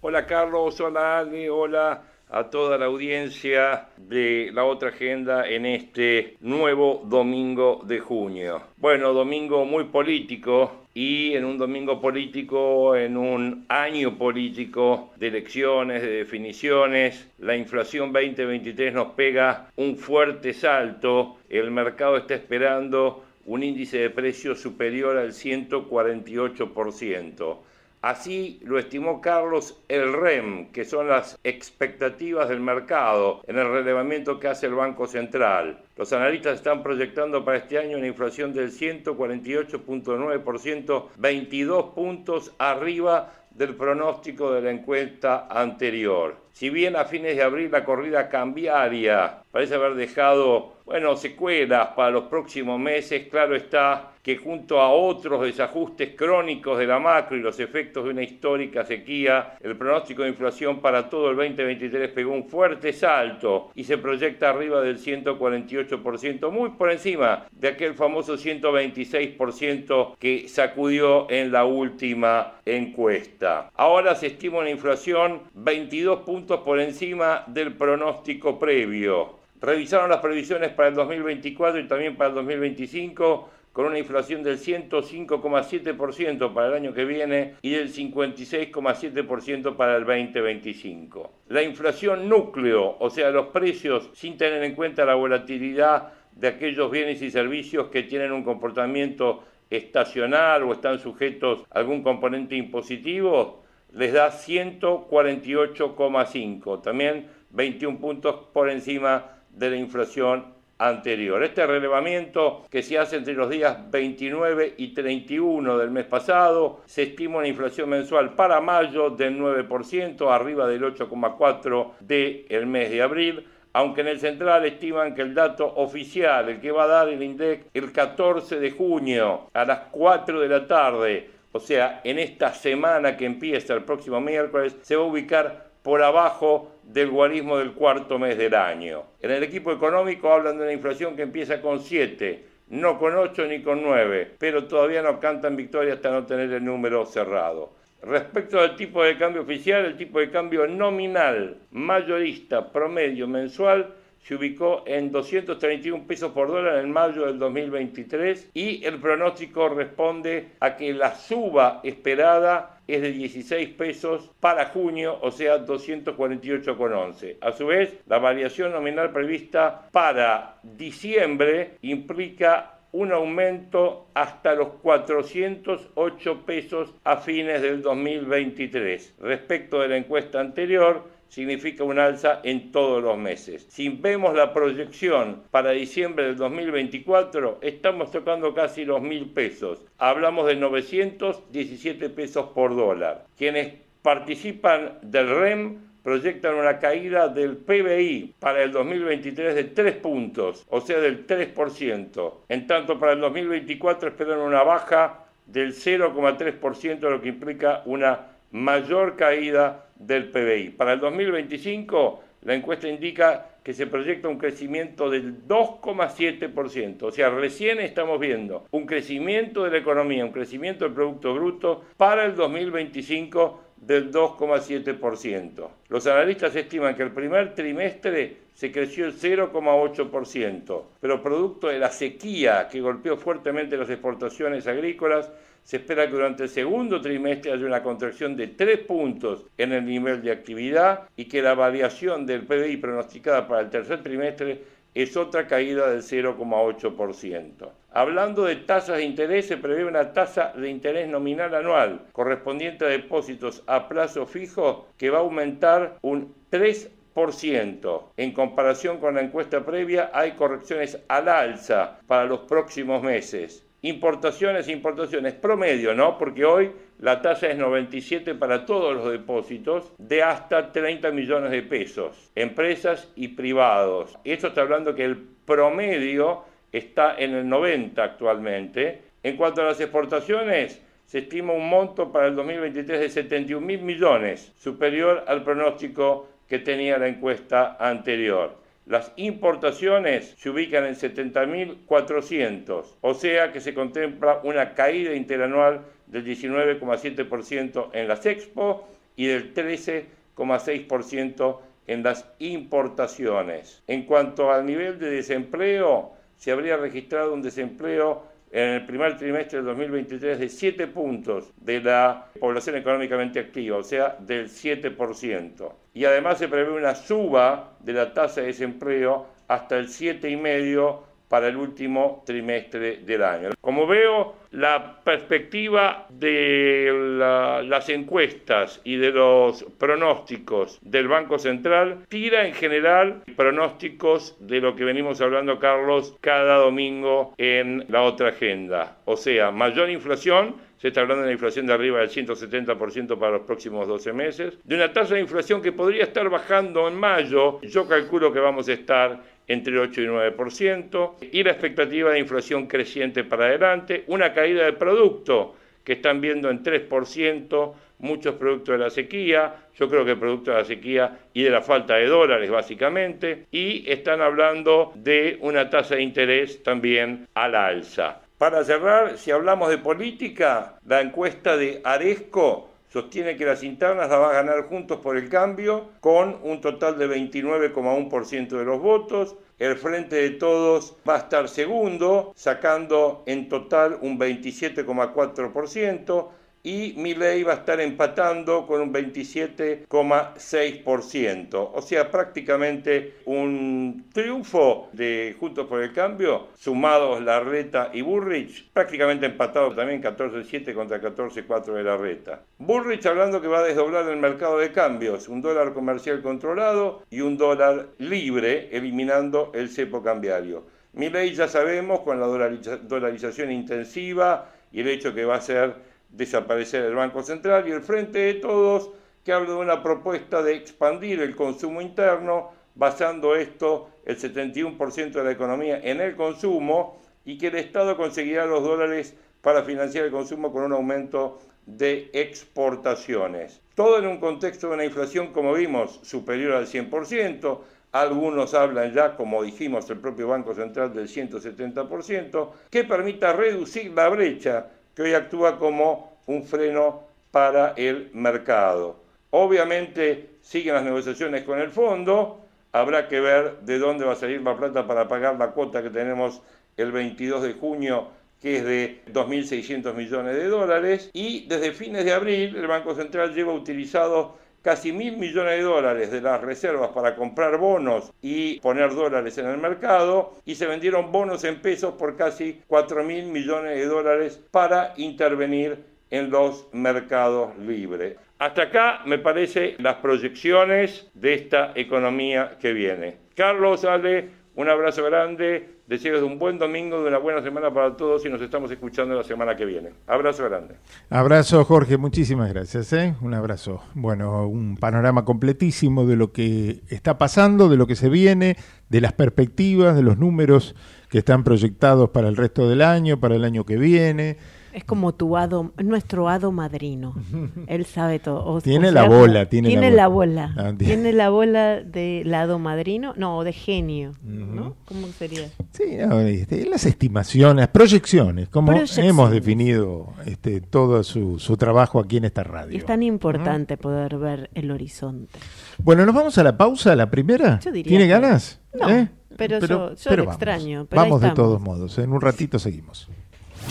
Hola 0.00 0.26
Carlos, 0.26 0.80
hola 0.80 1.18
Ale, 1.20 1.48
hola 1.50 2.02
a 2.32 2.44
toda 2.44 2.78
la 2.78 2.86
audiencia 2.86 3.88
de 3.98 4.50
la 4.54 4.64
otra 4.64 4.88
agenda 4.88 5.46
en 5.46 5.66
este 5.66 6.38
nuevo 6.40 7.02
domingo 7.04 7.82
de 7.84 8.00
junio. 8.00 8.62
Bueno, 8.78 9.12
domingo 9.12 9.66
muy 9.66 9.84
político 9.84 10.86
y 10.94 11.34
en 11.34 11.44
un 11.44 11.58
domingo 11.58 12.00
político, 12.00 12.96
en 12.96 13.18
un 13.18 13.66
año 13.68 14.16
político 14.16 15.10
de 15.16 15.28
elecciones, 15.28 16.00
de 16.00 16.10
definiciones, 16.10 17.28
la 17.38 17.54
inflación 17.54 18.10
2023 18.12 18.94
nos 18.94 19.12
pega 19.12 19.68
un 19.76 19.98
fuerte 19.98 20.54
salto, 20.54 21.36
el 21.50 21.70
mercado 21.70 22.16
está 22.16 22.34
esperando 22.34 23.26
un 23.44 23.62
índice 23.62 23.98
de 23.98 24.08
precios 24.08 24.58
superior 24.60 25.18
al 25.18 25.32
148%. 25.32 27.58
Así 28.02 28.60
lo 28.64 28.78
estimó 28.80 29.20
Carlos 29.20 29.80
el 29.86 30.12
REM, 30.12 30.72
que 30.72 30.84
son 30.84 31.06
las 31.06 31.38
expectativas 31.44 32.48
del 32.48 32.58
mercado 32.58 33.42
en 33.46 33.58
el 33.58 33.70
relevamiento 33.70 34.40
que 34.40 34.48
hace 34.48 34.66
el 34.66 34.74
Banco 34.74 35.06
Central. 35.06 35.84
Los 35.96 36.12
analistas 36.12 36.56
están 36.56 36.82
proyectando 36.82 37.44
para 37.44 37.58
este 37.58 37.78
año 37.78 37.96
una 37.96 38.08
inflación 38.08 38.52
del 38.52 38.72
148.9%, 38.72 41.04
22 41.16 41.84
puntos 41.94 42.52
arriba 42.58 43.32
del 43.52 43.76
pronóstico 43.76 44.52
de 44.52 44.62
la 44.62 44.72
encuesta 44.72 45.46
anterior. 45.48 46.41
Si 46.52 46.70
bien 46.70 46.96
a 46.96 47.06
fines 47.06 47.36
de 47.36 47.42
abril 47.42 47.70
la 47.70 47.84
corrida 47.84 48.28
cambiaria 48.28 49.42
parece 49.50 49.74
haber 49.74 49.94
dejado, 49.94 50.72
bueno, 50.84 51.16
secuelas 51.16 51.88
para 51.88 52.10
los 52.10 52.24
próximos 52.24 52.78
meses, 52.78 53.28
claro 53.28 53.54
está 53.54 54.12
que 54.22 54.36
junto 54.36 54.80
a 54.80 54.90
otros 54.90 55.42
desajustes 55.42 56.14
crónicos 56.16 56.78
de 56.78 56.86
la 56.86 56.98
macro 56.98 57.36
y 57.36 57.40
los 57.40 57.58
efectos 57.58 58.04
de 58.04 58.10
una 58.10 58.22
histórica 58.22 58.84
sequía, 58.84 59.56
el 59.60 59.76
pronóstico 59.76 60.22
de 60.22 60.28
inflación 60.28 60.80
para 60.80 61.10
todo 61.10 61.30
el 61.30 61.36
2023 61.36 62.10
pegó 62.10 62.32
un 62.32 62.48
fuerte 62.48 62.92
salto 62.92 63.70
y 63.74 63.84
se 63.84 63.98
proyecta 63.98 64.50
arriba 64.50 64.80
del 64.80 64.98
148%, 64.98 66.50
muy 66.50 66.70
por 66.70 66.90
encima 66.90 67.46
de 67.50 67.68
aquel 67.68 67.94
famoso 67.94 68.36
126% 68.36 70.16
que 70.18 70.48
sacudió 70.48 71.28
en 71.28 71.50
la 71.50 71.64
última 71.64 72.54
encuesta. 72.64 73.70
Ahora 73.74 74.14
se 74.14 74.28
estima 74.28 74.58
una 74.58 74.70
inflación 74.70 75.42
22 75.54 76.20
por 76.46 76.80
encima 76.80 77.44
del 77.46 77.74
pronóstico 77.74 78.58
previo. 78.58 79.38
Revisaron 79.60 80.10
las 80.10 80.20
previsiones 80.20 80.70
para 80.70 80.88
el 80.88 80.94
2024 80.94 81.80
y 81.80 81.88
también 81.88 82.16
para 82.16 82.30
el 82.30 82.34
2025 82.36 83.50
con 83.72 83.86
una 83.86 83.98
inflación 83.98 84.42
del 84.42 84.58
105,7% 84.58 86.52
para 86.52 86.68
el 86.68 86.74
año 86.74 86.92
que 86.92 87.04
viene 87.06 87.54
y 87.62 87.70
del 87.70 87.90
56,7% 87.92 89.76
para 89.76 89.96
el 89.96 90.04
2025. 90.04 91.32
La 91.48 91.62
inflación 91.62 92.28
núcleo, 92.28 92.96
o 92.98 93.08
sea, 93.08 93.30
los 93.30 93.46
precios 93.46 94.10
sin 94.12 94.36
tener 94.36 94.62
en 94.62 94.74
cuenta 94.74 95.06
la 95.06 95.14
volatilidad 95.14 96.12
de 96.32 96.48
aquellos 96.48 96.90
bienes 96.90 97.22
y 97.22 97.30
servicios 97.30 97.88
que 97.88 98.02
tienen 98.02 98.32
un 98.32 98.44
comportamiento 98.44 99.44
estacional 99.70 100.64
o 100.64 100.72
están 100.72 100.98
sujetos 100.98 101.64
a 101.70 101.78
algún 101.78 102.02
componente 102.02 102.56
impositivo, 102.56 103.61
les 103.94 104.12
da 104.12 104.30
148,5, 104.30 106.82
también 106.82 107.26
21 107.50 107.98
puntos 107.98 108.36
por 108.52 108.70
encima 108.70 109.40
de 109.50 109.70
la 109.70 109.76
inflación 109.76 110.52
anterior. 110.78 111.42
Este 111.42 111.66
relevamiento 111.66 112.64
que 112.70 112.82
se 112.82 112.98
hace 112.98 113.16
entre 113.16 113.34
los 113.34 113.50
días 113.50 113.90
29 113.90 114.74
y 114.78 114.94
31 114.94 115.78
del 115.78 115.90
mes 115.90 116.06
pasado, 116.06 116.80
se 116.86 117.02
estima 117.04 117.38
una 117.38 117.48
inflación 117.48 117.88
mensual 117.88 118.34
para 118.34 118.60
mayo 118.60 119.10
del 119.10 119.38
9%, 119.38 120.32
arriba 120.32 120.66
del 120.66 120.82
8,4% 120.82 121.92
del 122.00 122.66
mes 122.66 122.90
de 122.90 123.02
abril, 123.02 123.46
aunque 123.74 124.02
en 124.02 124.08
el 124.08 124.20
central 124.20 124.66
estiman 124.66 125.14
que 125.14 125.22
el 125.22 125.34
dato 125.34 125.66
oficial, 125.76 126.46
el 126.48 126.60
que 126.60 126.72
va 126.72 126.84
a 126.84 126.88
dar 126.88 127.08
el 127.08 127.22
INDEC 127.22 127.68
el 127.72 127.90
14 127.90 128.60
de 128.60 128.70
junio 128.70 129.48
a 129.54 129.64
las 129.64 129.78
4 129.90 130.40
de 130.40 130.48
la 130.48 130.66
tarde, 130.66 131.30
o 131.52 131.60
sea, 131.60 132.00
en 132.04 132.18
esta 132.18 132.52
semana 132.54 133.16
que 133.16 133.26
empieza 133.26 133.74
el 133.74 133.84
próximo 133.84 134.20
miércoles, 134.20 134.76
se 134.82 134.96
va 134.96 135.02
a 135.02 135.06
ubicar 135.06 135.66
por 135.82 136.02
abajo 136.02 136.72
del 136.82 137.10
guarismo 137.10 137.58
del 137.58 137.72
cuarto 137.72 138.18
mes 138.18 138.38
del 138.38 138.54
año. 138.54 139.02
En 139.20 139.30
el 139.30 139.42
equipo 139.42 139.72
económico 139.72 140.32
hablan 140.32 140.56
de 140.56 140.64
una 140.64 140.72
inflación 140.72 141.14
que 141.14 141.22
empieza 141.22 141.60
con 141.60 141.80
7, 141.80 142.44
no 142.70 142.98
con 142.98 143.14
8 143.14 143.46
ni 143.46 143.62
con 143.62 143.82
9, 143.82 144.32
pero 144.38 144.64
todavía 144.64 145.02
no 145.02 145.20
cantan 145.20 145.56
victoria 145.56 145.94
hasta 145.94 146.10
no 146.10 146.24
tener 146.24 146.50
el 146.52 146.64
número 146.64 147.04
cerrado. 147.04 147.70
Respecto 148.02 148.58
al 148.58 148.74
tipo 148.74 149.04
de 149.04 149.16
cambio 149.16 149.42
oficial, 149.42 149.84
el 149.84 149.96
tipo 149.96 150.18
de 150.18 150.30
cambio 150.30 150.66
nominal 150.66 151.58
mayorista 151.70 152.72
promedio 152.72 153.28
mensual 153.28 153.94
se 154.22 154.34
ubicó 154.34 154.84
en 154.86 155.10
231 155.10 156.06
pesos 156.06 156.32
por 156.32 156.48
dólar 156.48 156.78
en 156.78 156.92
mayo 156.92 157.26
del 157.26 157.38
2023 157.38 158.50
y 158.54 158.84
el 158.84 158.98
pronóstico 158.98 159.68
responde 159.68 160.50
a 160.60 160.76
que 160.76 160.92
la 160.92 161.14
suba 161.14 161.80
esperada 161.82 162.80
es 162.86 163.02
de 163.02 163.12
16 163.12 163.70
pesos 163.70 164.30
para 164.40 164.66
junio, 164.66 165.18
o 165.22 165.30
sea 165.30 165.64
248,11. 165.64 167.36
A 167.40 167.52
su 167.52 167.66
vez, 167.66 167.96
la 168.06 168.18
variación 168.18 168.72
nominal 168.72 169.12
prevista 169.12 169.88
para 169.92 170.56
diciembre 170.62 171.76
implica 171.82 172.78
un 172.92 173.10
aumento 173.10 174.08
hasta 174.14 174.54
los 174.54 174.68
408 174.82 176.46
pesos 176.46 176.94
a 177.04 177.16
fines 177.16 177.62
del 177.62 177.80
2023. 177.80 179.14
Respecto 179.20 179.80
de 179.80 179.88
la 179.88 179.96
encuesta 179.96 180.40
anterior, 180.40 181.08
significa 181.32 181.82
un 181.82 181.98
alza 181.98 182.40
en 182.44 182.70
todos 182.72 183.02
los 183.02 183.16
meses. 183.16 183.64
Si 183.70 183.88
vemos 183.88 184.34
la 184.34 184.52
proyección 184.52 185.42
para 185.50 185.70
diciembre 185.70 186.26
del 186.26 186.36
2024, 186.36 187.60
estamos 187.62 188.10
tocando 188.10 188.52
casi 188.52 188.84
los 188.84 189.00
mil 189.00 189.30
pesos. 189.30 189.82
Hablamos 189.96 190.46
de 190.46 190.56
917 190.56 192.10
pesos 192.10 192.50
por 192.54 192.76
dólar. 192.76 193.24
Quienes 193.38 193.72
participan 194.02 194.98
del 195.00 195.30
REM 195.30 195.78
proyectan 196.02 196.56
una 196.56 196.78
caída 196.78 197.28
del 197.28 197.56
PBI 197.56 198.34
para 198.38 198.62
el 198.62 198.70
2023 198.72 199.54
de 199.54 199.64
3 199.64 199.96
puntos, 199.96 200.66
o 200.68 200.82
sea 200.82 200.98
del 200.98 201.26
3%. 201.26 202.34
En 202.50 202.66
tanto, 202.66 202.98
para 202.98 203.12
el 203.12 203.20
2024 203.20 204.10
esperan 204.10 204.40
una 204.40 204.62
baja 204.64 205.24
del 205.46 205.72
0,3%, 205.72 207.00
lo 207.00 207.22
que 207.22 207.28
implica 207.28 207.80
una 207.86 208.32
mayor 208.50 209.16
caída 209.16 209.86
del 210.06 210.30
PBI. 210.30 210.70
Para 210.70 210.94
el 210.94 211.00
2025, 211.00 212.22
la 212.42 212.54
encuesta 212.54 212.88
indica 212.88 213.46
que 213.62 213.72
se 213.72 213.86
proyecta 213.86 214.28
un 214.28 214.38
crecimiento 214.38 215.08
del 215.08 215.46
2,7%. 215.46 217.02
O 217.02 217.12
sea, 217.12 217.30
recién 217.30 217.80
estamos 217.80 218.18
viendo 218.18 218.66
un 218.72 218.86
crecimiento 218.86 219.64
de 219.64 219.70
la 219.70 219.78
economía, 219.78 220.24
un 220.24 220.32
crecimiento 220.32 220.84
del 220.84 220.94
Producto 220.94 221.34
Bruto 221.34 221.84
para 221.96 222.24
el 222.24 222.34
2025 222.34 223.60
del 223.76 224.12
2,7%. 224.12 225.68
Los 225.88 226.06
analistas 226.06 226.54
estiman 226.54 226.94
que 226.94 227.02
el 227.02 227.12
primer 227.12 227.54
trimestre 227.54 228.36
se 228.54 228.70
creció 228.70 229.06
el 229.06 229.14
0,8%, 229.14 230.82
pero 231.00 231.22
producto 231.22 231.68
de 231.68 231.78
la 231.78 231.90
sequía 231.90 232.68
que 232.70 232.80
golpeó 232.80 233.16
fuertemente 233.16 233.76
las 233.76 233.90
exportaciones 233.90 234.66
agrícolas, 234.66 235.32
se 235.64 235.76
espera 235.76 236.06
que 236.06 236.12
durante 236.12 236.44
el 236.44 236.48
segundo 236.48 237.00
trimestre 237.00 237.52
haya 237.52 237.66
una 237.66 237.82
contracción 237.82 238.36
de 238.36 238.48
3 238.48 238.80
puntos 238.80 239.46
en 239.56 239.72
el 239.72 239.84
nivel 239.84 240.22
de 240.22 240.32
actividad 240.32 241.08
y 241.16 241.26
que 241.26 241.42
la 241.42 241.54
variación 241.54 242.26
del 242.26 242.46
PBI 242.46 242.76
pronosticada 242.78 243.46
para 243.46 243.62
el 243.62 243.70
tercer 243.70 244.02
trimestre 244.02 244.62
es 244.94 245.16
otra 245.16 245.46
caída 245.46 245.90
del 245.90 246.02
0,8%. 246.02 247.70
Hablando 247.92 248.44
de 248.44 248.56
tasas 248.56 248.98
de 248.98 249.04
interés, 249.04 249.46
se 249.46 249.56
prevé 249.56 249.84
una 249.84 250.12
tasa 250.12 250.52
de 250.56 250.68
interés 250.68 251.08
nominal 251.08 251.54
anual 251.54 252.06
correspondiente 252.12 252.84
a 252.84 252.88
depósitos 252.88 253.62
a 253.66 253.88
plazo 253.88 254.26
fijo 254.26 254.88
que 254.98 255.10
va 255.10 255.18
a 255.18 255.22
aumentar 255.22 255.98
un 256.02 256.34
3%. 256.50 258.02
En 258.16 258.32
comparación 258.32 258.98
con 258.98 259.14
la 259.14 259.22
encuesta 259.22 259.64
previa, 259.64 260.10
hay 260.14 260.32
correcciones 260.32 260.98
al 261.08 261.28
alza 261.28 261.98
para 262.06 262.24
los 262.24 262.40
próximos 262.40 263.02
meses. 263.02 263.66
Importaciones, 263.84 264.68
importaciones 264.68 265.34
promedio, 265.34 265.92
¿no? 265.92 266.16
Porque 266.16 266.44
hoy 266.44 266.70
la 267.00 267.20
tasa 267.20 267.48
es 267.48 267.58
97 267.58 268.36
para 268.36 268.64
todos 268.64 268.94
los 268.94 269.10
depósitos 269.10 269.92
de 269.98 270.22
hasta 270.22 270.70
30 270.70 271.10
millones 271.10 271.50
de 271.50 271.62
pesos, 271.62 272.30
empresas 272.36 273.10
y 273.16 273.26
privados. 273.28 274.16
Esto 274.22 274.46
está 274.46 274.60
hablando 274.60 274.94
que 274.94 275.04
el 275.04 275.16
promedio 275.16 276.44
está 276.70 277.16
en 277.18 277.34
el 277.34 277.48
90 277.48 278.04
actualmente. 278.04 279.02
En 279.24 279.36
cuanto 279.36 279.62
a 279.62 279.64
las 279.64 279.80
exportaciones, 279.80 280.80
se 281.04 281.18
estima 281.18 281.52
un 281.52 281.68
monto 281.68 282.12
para 282.12 282.28
el 282.28 282.36
2023 282.36 283.00
de 283.00 283.08
71 283.08 283.66
mil 283.66 283.82
millones, 283.82 284.52
superior 284.56 285.24
al 285.26 285.42
pronóstico 285.42 286.28
que 286.46 286.60
tenía 286.60 286.98
la 286.98 287.08
encuesta 287.08 287.76
anterior. 287.80 288.61
Las 288.86 289.12
importaciones 289.16 290.34
se 290.38 290.48
ubican 290.50 290.84
en 290.84 290.96
70.400, 290.96 292.96
o 293.00 293.14
sea 293.14 293.52
que 293.52 293.60
se 293.60 293.74
contempla 293.74 294.40
una 294.42 294.74
caída 294.74 295.14
interanual 295.14 295.82
del 296.08 296.26
19,7% 296.26 297.90
en 297.92 298.08
las 298.08 298.26
expo 298.26 298.88
y 299.14 299.26
del 299.26 299.54
13,6% 299.54 301.58
en 301.86 302.02
las 302.02 302.28
importaciones. 302.40 303.84
En 303.86 304.02
cuanto 304.04 304.50
al 304.50 304.66
nivel 304.66 304.98
de 304.98 305.10
desempleo, 305.10 306.14
se 306.36 306.50
habría 306.50 306.76
registrado 306.76 307.34
un 307.34 307.42
desempleo 307.42 308.32
en 308.50 308.68
el 308.68 308.84
primer 308.84 309.16
trimestre 309.16 309.58
del 309.58 309.66
2023 309.66 310.40
de 310.40 310.48
7 310.48 310.88
puntos 310.88 311.52
de 311.56 311.80
la 311.80 312.26
población 312.38 312.76
económicamente 312.76 313.38
activa, 313.38 313.76
o 313.78 313.82
sea, 313.82 314.16
del 314.20 314.48
7%. 314.48 315.72
Y 315.94 316.04
además 316.04 316.38
se 316.38 316.48
prevé 316.48 316.70
una 316.70 316.94
suba 316.94 317.74
de 317.80 317.92
la 317.92 318.12
tasa 318.12 318.40
de 318.40 318.48
desempleo 318.48 319.26
hasta 319.48 319.78
el 319.78 319.88
7,5% 319.88 321.12
para 321.32 321.48
el 321.48 321.56
último 321.56 322.22
trimestre 322.26 322.98
del 322.98 323.22
año. 323.22 323.50
Como 323.62 323.86
veo, 323.86 324.34
la 324.50 325.00
perspectiva 325.02 326.04
de 326.10 327.62
las 327.64 327.88
encuestas 327.88 328.82
y 328.84 328.96
de 328.96 329.12
los 329.12 329.64
pronósticos 329.78 330.78
del 330.82 331.08
Banco 331.08 331.38
Central 331.38 332.04
tira 332.10 332.46
en 332.46 332.52
general 332.52 333.22
pronósticos 333.34 334.36
de 334.40 334.60
lo 334.60 334.76
que 334.76 334.84
venimos 334.84 335.22
hablando, 335.22 335.58
Carlos, 335.58 336.14
cada 336.20 336.56
domingo 336.56 337.32
en 337.38 337.86
la 337.88 338.02
otra 338.02 338.28
agenda. 338.28 338.98
O 339.06 339.16
sea, 339.16 339.50
mayor 339.50 339.88
inflación, 339.88 340.56
se 340.82 340.88
está 340.88 341.02
hablando 341.02 341.22
de 341.22 341.28
una 341.28 341.32
inflación 341.34 341.66
de 341.66 341.74
arriba 341.74 342.00
del 342.00 342.10
170% 342.10 343.16
para 343.16 343.30
los 343.30 343.42
próximos 343.42 343.86
12 343.86 344.12
meses, 344.12 344.58
de 344.64 344.74
una 344.74 344.92
tasa 344.92 345.14
de 345.14 345.20
inflación 345.20 345.62
que 345.62 345.70
podría 345.70 346.02
estar 346.02 346.28
bajando 346.28 346.88
en 346.88 346.96
mayo, 346.96 347.60
yo 347.60 347.86
calculo 347.86 348.32
que 348.32 348.40
vamos 348.40 348.68
a 348.68 348.72
estar 348.72 349.22
entre 349.46 349.78
8 349.78 350.02
y 350.02 350.06
9%, 350.06 351.12
y 351.30 351.44
la 351.44 351.52
expectativa 351.52 352.10
de 352.10 352.18
inflación 352.18 352.66
creciente 352.66 353.22
para 353.22 353.44
adelante, 353.44 354.02
una 354.08 354.32
caída 354.34 354.64
del 354.64 354.74
producto 354.74 355.54
que 355.84 355.92
están 355.92 356.20
viendo 356.20 356.50
en 356.50 356.64
3%, 356.64 357.74
muchos 358.00 358.34
productos 358.34 358.76
de 358.76 358.78
la 358.78 358.90
sequía, 358.90 359.54
yo 359.78 359.88
creo 359.88 360.04
que 360.04 360.16
producto 360.16 360.50
de 360.50 360.56
la 360.56 360.64
sequía 360.64 361.18
y 361.32 361.44
de 361.44 361.50
la 361.50 361.62
falta 361.62 361.94
de 361.94 362.06
dólares 362.06 362.50
básicamente, 362.50 363.46
y 363.52 363.88
están 363.88 364.20
hablando 364.20 364.90
de 364.96 365.38
una 365.42 365.70
tasa 365.70 365.94
de 365.94 366.02
interés 366.02 366.60
también 366.64 367.28
a 367.34 367.46
la 367.46 367.66
alza. 367.66 368.21
Para 368.42 368.64
cerrar, 368.64 369.18
si 369.18 369.30
hablamos 369.30 369.70
de 369.70 369.78
política, 369.78 370.74
la 370.84 371.00
encuesta 371.00 371.56
de 371.56 371.80
Aresco 371.84 372.70
sostiene 372.88 373.36
que 373.36 373.44
las 373.44 373.62
internas 373.62 374.10
las 374.10 374.18
va 374.18 374.30
a 374.30 374.32
ganar 374.32 374.64
Juntos 374.64 374.98
por 374.98 375.16
el 375.16 375.28
Cambio 375.28 375.90
con 376.00 376.40
un 376.42 376.60
total 376.60 376.98
de 376.98 377.06
29,1% 377.06 378.48
de 378.48 378.64
los 378.64 378.82
votos. 378.82 379.36
El 379.60 379.76
Frente 379.76 380.16
de 380.16 380.30
Todos 380.30 380.96
va 381.08 381.14
a 381.14 381.18
estar 381.18 381.48
segundo, 381.48 382.32
sacando 382.34 383.22
en 383.26 383.48
total 383.48 383.96
un 384.02 384.18
27,4% 384.18 386.28
y 386.64 386.94
Milei 386.96 387.42
va 387.42 387.54
a 387.54 387.56
estar 387.56 387.80
empatando 387.80 388.64
con 388.66 388.80
un 388.80 388.92
27,6%. 388.92 391.70
O 391.74 391.82
sea, 391.82 392.08
prácticamente 392.08 393.16
un 393.24 394.04
triunfo 394.12 394.88
de 394.92 395.34
Juntos 395.40 395.66
por 395.66 395.82
el 395.82 395.92
Cambio, 395.92 396.50
sumados 396.56 397.20
Larreta 397.20 397.90
y 397.92 398.02
Burrich, 398.02 398.70
prácticamente 398.72 399.26
empatado 399.26 399.74
también 399.74 400.00
14,7 400.00 400.72
contra 400.72 401.00
14,4 401.00 401.74
de 401.74 401.82
Larreta. 401.82 402.42
Burrich 402.58 403.04
hablando 403.06 403.40
que 403.40 403.48
va 403.48 403.58
a 403.58 403.64
desdoblar 403.64 404.08
el 404.08 404.18
mercado 404.18 404.58
de 404.58 404.70
cambios, 404.70 405.28
un 405.28 405.42
dólar 405.42 405.72
comercial 405.72 406.22
controlado 406.22 407.02
y 407.10 407.22
un 407.22 407.36
dólar 407.36 407.88
libre, 407.98 408.68
eliminando 408.70 409.50
el 409.52 409.68
cepo 409.68 410.00
cambiario. 410.00 410.62
Milei 410.92 411.34
ya 411.34 411.48
sabemos, 411.48 412.00
con 412.00 412.20
la 412.20 412.26
dolarización 412.26 413.50
intensiva 413.50 414.50
y 414.70 414.80
el 414.80 414.88
hecho 414.88 415.14
que 415.14 415.24
va 415.24 415.36
a 415.36 415.40
ser 415.40 415.91
desaparecer 416.12 416.84
el 416.84 416.94
Banco 416.94 417.22
Central 417.22 417.66
y 417.68 417.72
el 417.72 417.82
Frente 417.82 418.18
de 418.18 418.34
Todos, 418.34 418.90
que 419.24 419.32
habla 419.32 419.50
de 419.50 419.56
una 419.56 419.82
propuesta 419.82 420.42
de 420.42 420.54
expandir 420.54 421.20
el 421.20 421.34
consumo 421.34 421.80
interno, 421.80 422.50
basando 422.74 423.34
esto, 423.34 423.88
el 424.04 424.18
71% 424.18 425.12
de 425.12 425.24
la 425.24 425.32
economía, 425.32 425.80
en 425.82 426.00
el 426.00 426.16
consumo 426.16 427.00
y 427.24 427.38
que 427.38 427.48
el 427.48 427.56
Estado 427.56 427.96
conseguirá 427.96 428.46
los 428.46 428.62
dólares 428.62 429.14
para 429.40 429.62
financiar 429.62 430.04
el 430.06 430.10
consumo 430.10 430.52
con 430.52 430.64
un 430.64 430.72
aumento 430.72 431.40
de 431.66 432.10
exportaciones. 432.12 433.60
Todo 433.74 433.98
en 433.98 434.06
un 434.06 434.18
contexto 434.18 434.68
de 434.68 434.74
una 434.74 434.84
inflación, 434.84 435.32
como 435.32 435.52
vimos, 435.54 436.00
superior 436.02 436.52
al 436.52 436.66
100%. 436.66 437.60
Algunos 437.92 438.54
hablan 438.54 438.92
ya, 438.92 439.16
como 439.16 439.42
dijimos, 439.42 439.88
el 439.90 439.98
propio 439.98 440.28
Banco 440.28 440.54
Central 440.54 440.94
del 440.94 441.08
170%, 441.08 442.50
que 442.70 442.84
permita 442.84 443.32
reducir 443.32 443.92
la 443.92 444.08
brecha 444.08 444.70
que 444.94 445.02
hoy 445.02 445.14
actúa 445.14 445.58
como 445.58 446.18
un 446.26 446.44
freno 446.44 447.02
para 447.30 447.74
el 447.76 448.10
mercado. 448.12 448.96
Obviamente 449.30 450.30
siguen 450.42 450.74
las 450.74 450.84
negociaciones 450.84 451.44
con 451.44 451.58
el 451.58 451.70
fondo, 451.70 452.40
habrá 452.72 453.08
que 453.08 453.20
ver 453.20 453.60
de 453.60 453.78
dónde 453.78 454.04
va 454.04 454.12
a 454.12 454.16
salir 454.16 454.42
la 454.42 454.56
plata 454.56 454.86
para 454.86 455.08
pagar 455.08 455.38
la 455.38 455.52
cuota 455.52 455.82
que 455.82 455.90
tenemos 455.90 456.42
el 456.76 456.92
22 456.92 457.42
de 457.42 457.52
junio, 457.54 458.08
que 458.40 458.58
es 458.58 458.64
de 458.64 459.02
2.600 459.12 459.94
millones 459.94 460.36
de 460.36 460.48
dólares, 460.48 461.10
y 461.12 461.46
desde 461.46 461.72
fines 461.72 462.04
de 462.04 462.12
abril 462.12 462.56
el 462.56 462.66
Banco 462.66 462.94
Central 462.94 463.34
lleva 463.34 463.52
utilizado 463.52 464.36
casi 464.62 464.92
mil 464.92 465.16
millones 465.16 465.58
de 465.58 465.62
dólares 465.62 466.10
de 466.10 466.20
las 466.20 466.40
reservas 466.40 466.90
para 466.90 467.16
comprar 467.16 467.58
bonos 467.58 468.12
y 468.22 468.60
poner 468.60 468.94
dólares 468.94 469.36
en 469.38 469.46
el 469.46 469.58
mercado 469.58 470.34
y 470.44 470.54
se 470.54 470.66
vendieron 470.66 471.12
bonos 471.12 471.44
en 471.44 471.60
pesos 471.60 471.94
por 471.94 472.16
casi 472.16 472.62
cuatro 472.66 473.02
mil 473.02 473.26
millones 473.26 473.76
de 473.76 473.86
dólares 473.86 474.40
para 474.50 474.94
intervenir 474.96 475.78
en 476.10 476.30
los 476.30 476.68
mercados 476.72 477.56
libres. 477.58 478.16
Hasta 478.38 478.62
acá 478.62 479.02
me 479.06 479.18
parece 479.18 479.76
las 479.78 479.96
proyecciones 479.96 481.08
de 481.14 481.34
esta 481.34 481.72
economía 481.74 482.58
que 482.60 482.72
viene. 482.72 483.16
Carlos, 483.34 483.84
Ale, 483.84 484.30
un 484.54 484.68
abrazo 484.68 485.04
grande 485.04 485.82
Deseos 485.92 486.20
de 486.20 486.26
un 486.26 486.38
buen 486.38 486.58
domingo, 486.58 487.02
de 487.02 487.08
una 487.08 487.18
buena 487.18 487.42
semana 487.42 487.70
para 487.70 487.94
todos 487.96 488.24
y 488.24 488.30
nos 488.30 488.40
estamos 488.40 488.70
escuchando 488.70 489.14
la 489.14 489.24
semana 489.24 489.54
que 489.56 489.66
viene. 489.66 489.90
Abrazo 490.06 490.44
grande. 490.44 490.76
Abrazo, 491.10 491.64
Jorge, 491.66 491.98
muchísimas 491.98 492.50
gracias. 492.50 492.92
¿eh? 492.94 493.14
Un 493.20 493.34
abrazo. 493.34 493.82
Bueno, 493.92 494.48
un 494.48 494.78
panorama 494.78 495.26
completísimo 495.26 496.06
de 496.06 496.16
lo 496.16 496.32
que 496.32 496.80
está 496.88 497.18
pasando, 497.18 497.68
de 497.68 497.76
lo 497.76 497.86
que 497.86 497.94
se 497.94 498.08
viene, 498.08 498.56
de 498.88 499.02
las 499.02 499.12
perspectivas, 499.12 499.94
de 499.94 500.02
los 500.02 500.16
números 500.16 500.74
que 501.10 501.18
están 501.18 501.44
proyectados 501.44 502.08
para 502.08 502.28
el 502.28 502.36
resto 502.36 502.66
del 502.70 502.80
año, 502.80 503.20
para 503.20 503.34
el 503.34 503.44
año 503.44 503.66
que 503.66 503.76
viene 503.76 504.38
es 504.72 504.84
como 504.84 505.14
tu 505.14 505.36
hado, 505.36 505.72
nuestro 505.82 506.28
hado 506.28 506.52
madrino. 506.52 507.14
Él 507.66 507.84
sabe 507.86 508.18
todo. 508.18 508.60
tiene 508.60 508.90
la 508.90 509.06
bola, 509.06 509.48
tiene, 509.48 509.90
la 509.90 510.08
bola. 510.08 510.54
Ah, 510.56 510.72
tiene 510.76 511.12
la 511.12 511.30
bola 511.30 511.82
de 511.82 512.30
hado 512.34 512.58
madrino, 512.58 513.14
no, 513.16 513.44
de 513.44 513.52
genio, 513.52 514.12
¿no? 514.22 514.76
¿Cómo 514.84 515.06
sería? 515.08 515.48
Sí, 515.72 515.84
este, 516.26 516.66
las 516.66 516.86
estimaciones, 516.86 517.68
proyecciones, 517.68 518.48
como 518.48 518.72
hemos 518.72 519.30
definido 519.30 520.12
este, 520.26 520.60
todo 520.60 521.02
su, 521.02 521.38
su, 521.38 521.56
trabajo 521.56 522.00
aquí 522.00 522.16
en 522.16 522.24
esta 522.24 522.42
radio. 522.42 522.76
es 522.76 522.84
tan 522.84 523.02
importante 523.02 523.76
poder 523.76 524.18
ver 524.18 524.50
el 524.54 524.70
horizonte. 524.70 525.38
Bueno, 525.78 526.06
nos 526.06 526.14
vamos 526.14 526.38
a 526.38 526.42
la 526.42 526.56
pausa, 526.56 526.96
la 526.96 527.10
primera. 527.10 527.58
¿Tiene 527.58 528.06
ganas? 528.06 528.60
No, 528.78 528.88
¿Eh? 528.88 529.08
pero, 529.36 529.58
yo, 529.60 529.94
yo 529.94 530.12
extraño. 530.12 530.86
vamos 530.90 531.20
de 531.20 531.30
todos 531.30 531.60
modos, 531.60 531.98
en 531.98 532.12
un 532.12 532.20
ratito 532.20 532.58
seguimos. 532.58 533.08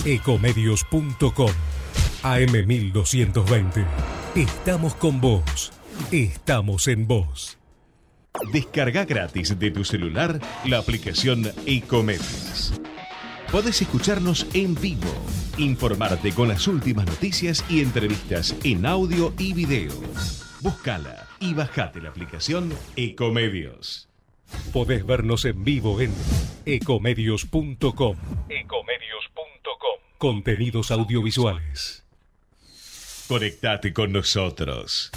Ecomedios.com 0.05 1.51
AM1220. 2.23 3.85
Estamos 4.35 4.95
con 4.95 5.21
vos. 5.21 5.71
Estamos 6.11 6.87
en 6.87 7.07
vos. 7.07 7.57
Descarga 8.51 9.05
gratis 9.05 9.57
de 9.59 9.71
tu 9.71 9.83
celular 9.83 10.39
la 10.65 10.79
aplicación 10.79 11.51
Ecomedios. 11.65 12.73
Podés 13.51 13.81
escucharnos 13.81 14.47
en 14.53 14.75
vivo, 14.75 15.11
informarte 15.57 16.31
con 16.31 16.47
las 16.47 16.67
últimas 16.67 17.05
noticias 17.05 17.63
y 17.69 17.81
entrevistas 17.81 18.55
en 18.63 18.85
audio 18.85 19.33
y 19.37 19.53
video. 19.53 19.93
Búscala 20.61 21.27
y 21.39 21.53
bajate 21.53 22.01
la 22.01 22.09
aplicación 22.09 22.73
Ecomedios. 22.95 24.10
Podés 24.73 25.05
vernos 25.05 25.45
en 25.45 25.63
vivo 25.63 26.01
en 26.01 26.13
ecomedios.com. 26.65 28.17
Ecomedios.com. 28.49 29.99
Contenidos 30.17 30.91
audiovisuales. 30.91 32.03
Conectate 33.27 33.93
con 33.93 34.11
nosotros. 34.11 35.11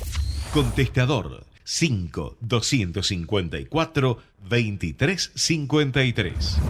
Contestador 0.52 1.44
5 1.64 2.36
254 2.40 4.18
2353. 4.48 6.60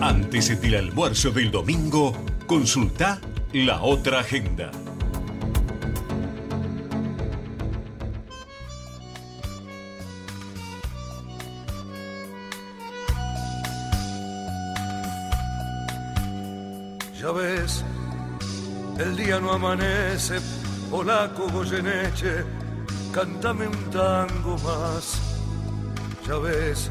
Antes 0.00 0.60
del 0.60 0.76
almuerzo 0.76 1.30
del 1.30 1.50
domingo, 1.50 2.12
consulta 2.46 3.20
la 3.52 3.82
otra 3.82 4.20
agenda. 4.20 4.70
Ya 17.28 17.34
ves, 17.34 17.84
el 18.98 19.14
día 19.14 19.38
no 19.38 19.52
amanece, 19.52 20.36
polaco 20.90 21.46
Goyeneche, 21.52 22.42
cántame 23.12 23.66
un 23.66 23.90
tango 23.90 24.56
más. 24.64 25.20
Ya 26.26 26.38
ves, 26.38 26.90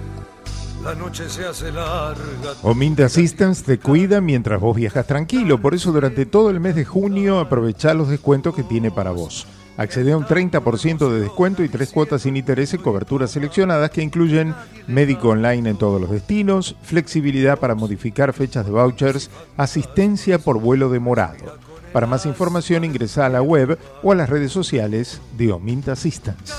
la 0.83 0.93
noche 0.93 1.27
se 1.27 1.43
hace 1.43 1.71
larga. 1.71 2.53
Omint 2.61 2.99
Assistance 2.99 3.63
te 3.63 3.79
cuida 3.79 4.21
mientras 4.21 4.61
vos 4.61 4.75
viajas 4.75 5.07
tranquilo, 5.07 5.59
por 5.59 5.73
eso 5.73 5.91
durante 5.91 6.27
todo 6.27 6.51
el 6.51 6.59
mes 6.59 6.75
de 6.75 6.85
junio 6.85 7.39
aprovecha 7.39 7.95
los 7.95 8.07
descuentos 8.07 8.53
que 8.53 8.61
tiene 8.61 8.91
para 8.91 9.09
vos. 9.09 9.47
Accede 9.77 10.11
a 10.11 10.17
un 10.17 10.25
30% 10.25 11.09
de 11.09 11.19
descuento 11.21 11.63
y 11.63 11.69
tres 11.69 11.91
cuotas 11.91 12.23
sin 12.23 12.35
interés 12.35 12.73
en 12.73 12.81
coberturas 12.81 13.29
seleccionadas 13.31 13.91
que 13.91 14.01
incluyen 14.01 14.55
médico 14.87 15.29
online 15.29 15.69
en 15.69 15.77
todos 15.77 16.01
los 16.01 16.09
destinos, 16.09 16.75
flexibilidad 16.81 17.59
para 17.59 17.75
modificar 17.75 18.33
fechas 18.33 18.65
de 18.65 18.71
vouchers, 18.71 19.29
asistencia 19.55 20.39
por 20.39 20.59
vuelo 20.59 20.89
demorado. 20.89 21.57
Para 21.93 22.07
más 22.07 22.25
información 22.25 22.83
ingresa 22.85 23.27
a 23.27 23.29
la 23.29 23.41
web 23.41 23.77
o 24.01 24.11
a 24.11 24.15
las 24.15 24.29
redes 24.29 24.51
sociales 24.51 25.21
de 25.37 25.51
Omint 25.51 25.89
Assistance. 25.89 26.53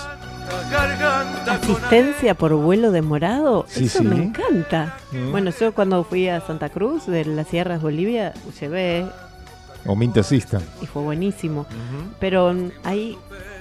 Asistencia 1.48 2.34
por 2.34 2.54
vuelo 2.54 2.90
demorado, 2.92 3.66
Sí, 3.68 3.86
eso 3.86 3.98
sí. 3.98 4.04
me 4.04 4.16
encanta. 4.16 4.96
Mm. 5.12 5.30
Bueno, 5.30 5.50
yo 5.58 5.72
cuando 5.74 6.04
fui 6.04 6.28
a 6.28 6.40
Santa 6.40 6.68
Cruz 6.68 7.06
de 7.06 7.24
las 7.24 7.48
Sierras 7.48 7.82
Bolivia 7.82 8.32
llevé 8.60 9.06
Omint 9.87 10.16
Assistance. 10.18 10.66
y 10.83 10.87
fue 10.87 11.03
buenísimo. 11.03 11.66
Pero 12.20 12.53
mm, 12.53 12.70
ahí, 12.85 13.16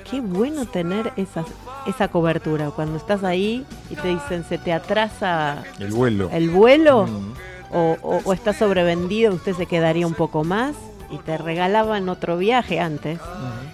qué 0.10 0.20
bueno 0.22 0.66
tener 0.66 1.14
esa, 1.18 1.46
esa 1.86 2.08
cobertura. 2.10 2.72
Cuando 2.72 2.98
estás 2.98 3.24
ahí 3.24 3.66
y 3.90 3.96
te 3.96 4.08
dicen 4.10 4.44
se 4.48 4.58
te 4.58 4.74
atrasa 4.74 5.64
El 5.80 5.92
vuelo. 5.94 6.30
el 6.32 6.50
vuelo 6.50 7.08
o, 7.72 7.98
o- 8.02 8.22
o 8.24 8.34
está 8.34 8.54
sobrevendido, 8.54 9.34
usted 9.34 9.54
se 9.56 9.66
quedaría 9.66 10.08
un 10.08 10.14
poco 10.16 10.44
más 10.44 10.76
y 11.12 11.18
te 11.20 11.38
regalaban 11.38 12.10
otro 12.10 12.38
viaje 12.38 12.80
antes. 12.80 13.20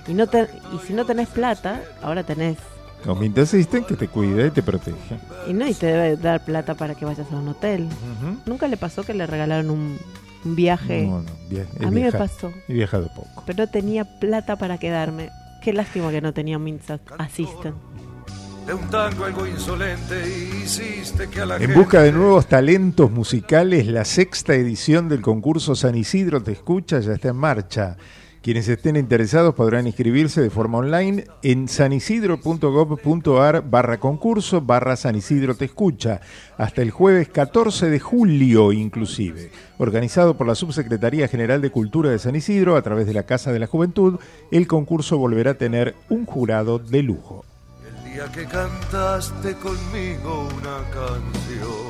y, 0.08 0.14
no 0.14 0.28
te, 0.28 0.44
y 0.76 0.86
si 0.86 0.94
no 0.94 1.06
tenés 1.06 1.30
plata, 1.30 1.82
ahora 2.02 2.24
tenés. 2.24 2.58
Omint 3.06 3.38
Assistance 3.38 3.86
que 3.88 3.96
te 3.96 4.08
cuida 4.08 4.46
y 4.46 4.52
te 4.52 4.64
protege. 4.64 5.18
Y 5.48 5.54
no, 5.54 5.68
y 5.68 5.74
te 5.74 5.88
debe 5.88 6.16
dar 6.16 6.46
plata 6.46 6.74
para 6.76 6.96
que 6.96 7.04
vayas 7.06 7.28
a 7.32 7.36
un 7.36 7.50
hotel. 7.50 7.90
¿Nunca 8.46 8.68
le 8.68 8.78
pasó 8.78 9.04
que 9.04 9.14
le 9.14 9.28
regalaron 9.28 9.70
un, 9.72 9.98
un 10.46 10.56
viaje? 10.56 11.04
No, 11.08 11.22
no, 11.22 11.32
via- 11.50 11.66
he 11.80 11.86
a 11.86 11.92
mí 11.92 12.02
me 12.02 12.12
pasó. 12.12 12.52
He 12.68 12.74
viajado 12.74 13.08
poco. 13.16 13.44
Pero 13.46 13.68
tenía 13.68 14.06
plata 14.20 14.56
para 14.58 14.78
quedarme. 14.78 15.30
Qué 15.62 15.74
lástima 15.74 16.12
que 16.12 16.22
no 16.22 16.34
tenía 16.34 16.60
Mint 16.60 16.82
Assistant. 17.18 17.76
De 18.68 18.74
un 18.74 18.90
tango 18.90 19.26
algo 19.26 19.46
insolente 19.46 20.16
hiciste 20.64 21.28
que 21.28 21.42
a 21.42 21.46
la 21.46 21.56
En 21.56 21.62
gente 21.64 21.76
busca 21.78 22.02
de 22.02 22.14
nuevos 22.14 22.48
talentos 22.48 23.12
musicales, 23.12 23.88
la 23.88 24.06
sexta 24.06 24.54
edición 24.56 25.10
del 25.10 25.22
concurso 25.22 25.76
San 25.76 25.96
Isidro 25.96 26.42
Te 26.42 26.54
Escucha 26.54 27.00
ya 27.02 27.14
está 27.14 27.30
en 27.30 27.36
marcha. 27.36 27.98
Quienes 28.44 28.68
estén 28.68 28.98
interesados 28.98 29.56
podrán 29.56 29.88
inscribirse 29.88 30.42
de 30.42 30.50
forma 30.50 30.80
online 30.80 31.24
en 31.44 31.70
sanisidro.gov.ar 31.70 33.64
barra 33.70 34.02
concurso 34.02 34.60
barra 34.60 34.98
San 34.98 35.16
Isidro 35.16 35.56
Te 35.56 35.64
Escucha 35.64 36.20
hasta 36.58 36.82
el 36.82 36.92
jueves 36.92 37.30
14 37.30 37.90
de 37.90 38.02
julio 38.02 38.74
inclusive. 38.74 39.50
Organizado 39.78 40.36
por 40.36 40.46
la 40.46 40.56
Subsecretaría 40.56 41.30
General 41.30 41.62
de 41.62 41.72
Cultura 41.72 42.10
de 42.10 42.20
San 42.20 42.36
Isidro 42.36 42.76
a 42.76 42.82
través 42.82 43.08
de 43.08 43.14
la 43.14 43.24
Casa 43.24 43.54
de 43.54 43.60
la 43.60 43.68
Juventud, 43.68 44.20
el 44.52 44.68
concurso 44.68 45.18
volverá 45.18 45.52
a 45.52 45.58
tener 45.58 45.96
un 46.10 46.26
jurado 46.26 46.80
de 46.80 47.02
lujo. 47.02 47.46
el 47.88 48.12
día 48.12 48.26
que 48.30 48.44
cantaste 48.44 49.54
conmigo 49.54 50.50
una 50.54 50.80
canción. 50.92 51.83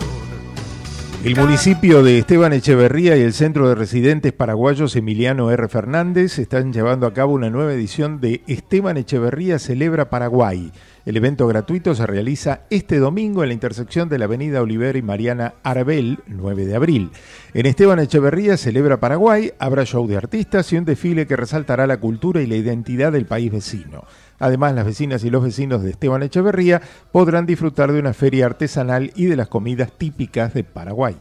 El 1.24 1.38
municipio 1.38 2.04
de 2.04 2.20
Esteban 2.20 2.52
Echeverría 2.52 3.16
y 3.16 3.22
el 3.22 3.32
Centro 3.32 3.70
de 3.70 3.76
Residentes 3.76 4.34
Paraguayos 4.34 4.94
Emiliano 4.98 5.50
R. 5.52 5.70
Fernández 5.70 6.38
están 6.38 6.74
llevando 6.74 7.08
a 7.08 7.14
cabo 7.14 7.32
una 7.32 7.50
nueva 7.50 7.74
edición 7.74 8.20
de 8.20 8.42
Esteban 8.46 8.98
Echeverría 8.98 9.58
Celebra 9.58 10.10
Paraguay. 10.10 10.74
El 11.06 11.16
evento 11.16 11.48
gratuito 11.48 11.96
se 11.96 12.06
realiza 12.06 12.64
este 12.70 12.98
domingo 12.98 13.42
en 13.42 13.50
la 13.50 13.54
intersección 13.54 14.10
de 14.10 14.20
la 14.20 14.26
Avenida 14.26 14.62
Oliver 14.62 14.98
y 14.98 15.02
Mariana 15.02 15.54
Arbel, 15.64 16.20
9 16.28 16.66
de 16.66 16.76
abril. 16.76 17.12
En 17.54 17.68
Esteban 17.68 18.00
Echeverría 18.00 18.58
Celebra 18.58 19.00
Paraguay 19.00 19.54
habrá 19.60 19.86
show 19.86 20.06
de 20.06 20.18
artistas 20.18 20.74
y 20.74 20.78
un 20.78 20.84
desfile 20.84 21.26
que 21.26 21.38
resaltará 21.38 21.88
la 21.88 22.02
cultura 22.02 22.42
y 22.42 22.48
la 22.48 22.58
identidad 22.58 23.14
del 23.14 23.28
país 23.28 23.50
vecino. 23.50 24.04
Además, 24.44 24.76
las 24.76 24.86
vecinas 24.86 25.24
y 25.24 25.30
los 25.30 25.42
vecinos 25.42 25.84
de 25.84 25.92
Esteban 25.92 26.22
Echeverría 26.22 26.82
podrán 27.14 27.46
disfrutar 27.46 27.94
de 27.94 28.00
una 28.00 28.12
feria 28.12 28.46
artesanal 28.46 29.14
y 29.16 29.28
de 29.28 29.38
las 29.38 29.48
comidas 29.48 29.94
típicas 29.98 30.54
de 30.54 30.66
Paraguay. 30.66 31.16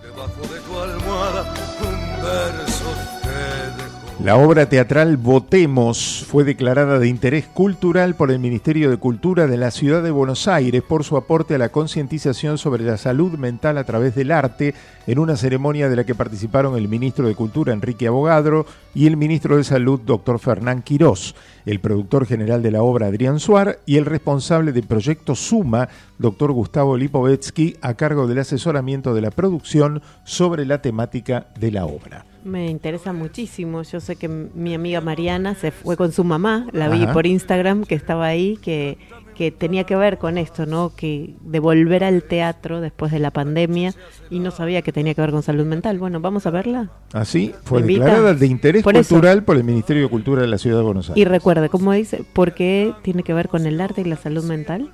Debajo 0.00 0.42
de 0.42 0.60
tu 0.60 0.78
almohada 0.78 1.42
un 1.80 2.22
verso 2.22 2.84
te 3.20 3.28
dejo. 3.28 4.22
La 4.22 4.36
obra 4.36 4.68
teatral 4.68 5.16
Votemos 5.16 6.24
fue 6.28 6.44
declarada 6.44 7.00
de 7.00 7.08
interés 7.08 7.46
cultural 7.46 8.14
por 8.14 8.30
el 8.30 8.38
Ministerio 8.38 8.90
de 8.90 8.96
Cultura 8.96 9.48
de 9.48 9.56
la 9.56 9.72
Ciudad 9.72 10.00
de 10.00 10.12
Buenos 10.12 10.46
Aires 10.46 10.84
por 10.84 11.02
su 11.02 11.16
aporte 11.16 11.56
a 11.56 11.58
la 11.58 11.70
concientización 11.70 12.58
sobre 12.58 12.84
la 12.84 12.96
salud 12.96 13.32
mental 13.32 13.76
a 13.76 13.82
través 13.82 14.14
del 14.14 14.30
arte 14.30 14.76
en 15.08 15.18
una 15.18 15.36
ceremonia 15.36 15.88
de 15.88 15.96
la 15.96 16.04
que 16.04 16.14
participaron 16.14 16.76
el 16.76 16.86
ministro 16.86 17.26
de 17.26 17.34
Cultura 17.34 17.72
Enrique 17.72 18.06
Abogadro 18.06 18.66
y 18.94 19.08
el 19.08 19.16
ministro 19.16 19.56
de 19.56 19.64
Salud 19.64 19.98
Dr. 20.06 20.38
Fernán 20.38 20.82
Quirós, 20.82 21.34
el 21.66 21.80
productor 21.80 22.26
general 22.26 22.62
de 22.62 22.70
la 22.70 22.82
obra 22.82 23.06
Adrián 23.06 23.40
Suar 23.40 23.78
y 23.86 23.96
el 23.96 24.06
responsable 24.06 24.72
del 24.72 24.86
proyecto 24.86 25.34
Suma, 25.34 25.88
Dr. 26.18 26.52
Gustavo 26.52 26.96
Lipovetsky, 26.96 27.76
a 27.80 27.94
cargo 27.94 28.26
del 28.26 28.38
asesoramiento 28.38 29.14
de 29.14 29.20
la 29.20 29.30
producción 29.30 30.02
sobre 30.24 30.66
la 30.66 30.82
temática 30.82 31.46
de 31.58 31.70
la 31.70 31.86
obra. 31.86 32.24
Me 32.44 32.68
interesa 32.68 33.12
muchísimo. 33.12 33.82
Yo 33.82 34.00
sé 34.00 34.16
que 34.16 34.28
mi 34.28 34.74
amiga 34.74 35.00
Mariana 35.00 35.54
se 35.54 35.70
fue 35.70 35.96
con 35.96 36.10
su 36.10 36.24
mamá, 36.24 36.66
la 36.72 36.88
vi 36.88 37.06
por 37.06 37.26
Instagram 37.26 37.84
que 37.84 37.94
estaba 37.94 38.26
ahí, 38.26 38.58
que, 38.60 38.98
que 39.34 39.50
tenía 39.50 39.84
que 39.84 39.96
ver 39.96 40.18
con 40.18 40.38
esto, 40.38 40.66
¿no? 40.66 40.92
Que 40.96 41.34
de 41.42 41.58
volver 41.60 42.04
al 42.04 42.22
teatro 42.22 42.80
después 42.80 43.12
de 43.12 43.18
la 43.18 43.30
pandemia 43.30 43.94
y 44.30 44.38
no 44.38 44.50
sabía 44.50 44.82
que 44.82 44.92
tenía 44.92 45.14
que 45.14 45.20
ver 45.20 45.30
con 45.30 45.42
salud 45.42 45.64
mental. 45.66 45.98
Bueno, 45.98 46.20
vamos 46.20 46.46
a 46.46 46.50
verla. 46.50 46.90
Así 47.12 47.54
fue 47.64 47.80
¿Me 47.80 47.92
invita? 47.92 48.04
declarada 48.06 48.34
de 48.34 48.46
interés 48.46 48.82
Por 48.82 48.96
eso. 48.96 49.10
cultural 49.14 49.42
por 49.44 49.56
el 49.56 49.64
Ministerio 49.64 50.02
de 50.04 50.08
Cultura 50.08 50.42
de 50.42 50.48
la 50.48 50.58
Ciudad 50.58 50.78
de 50.78 50.84
Buenos 50.84 51.08
Y 51.08 51.12
Aires. 51.12 51.28
recuerde, 51.28 51.68
¿cómo 51.68 51.92
dice? 51.92 52.24
¿Por 52.32 52.54
qué 52.54 52.92
tiene 53.02 53.22
que 53.22 53.34
ver 53.34 53.48
con 53.48 53.66
el 53.66 53.80
arte 53.80 54.00
y 54.00 54.04
la 54.04 54.16
salud 54.16 54.44
mental? 54.44 54.92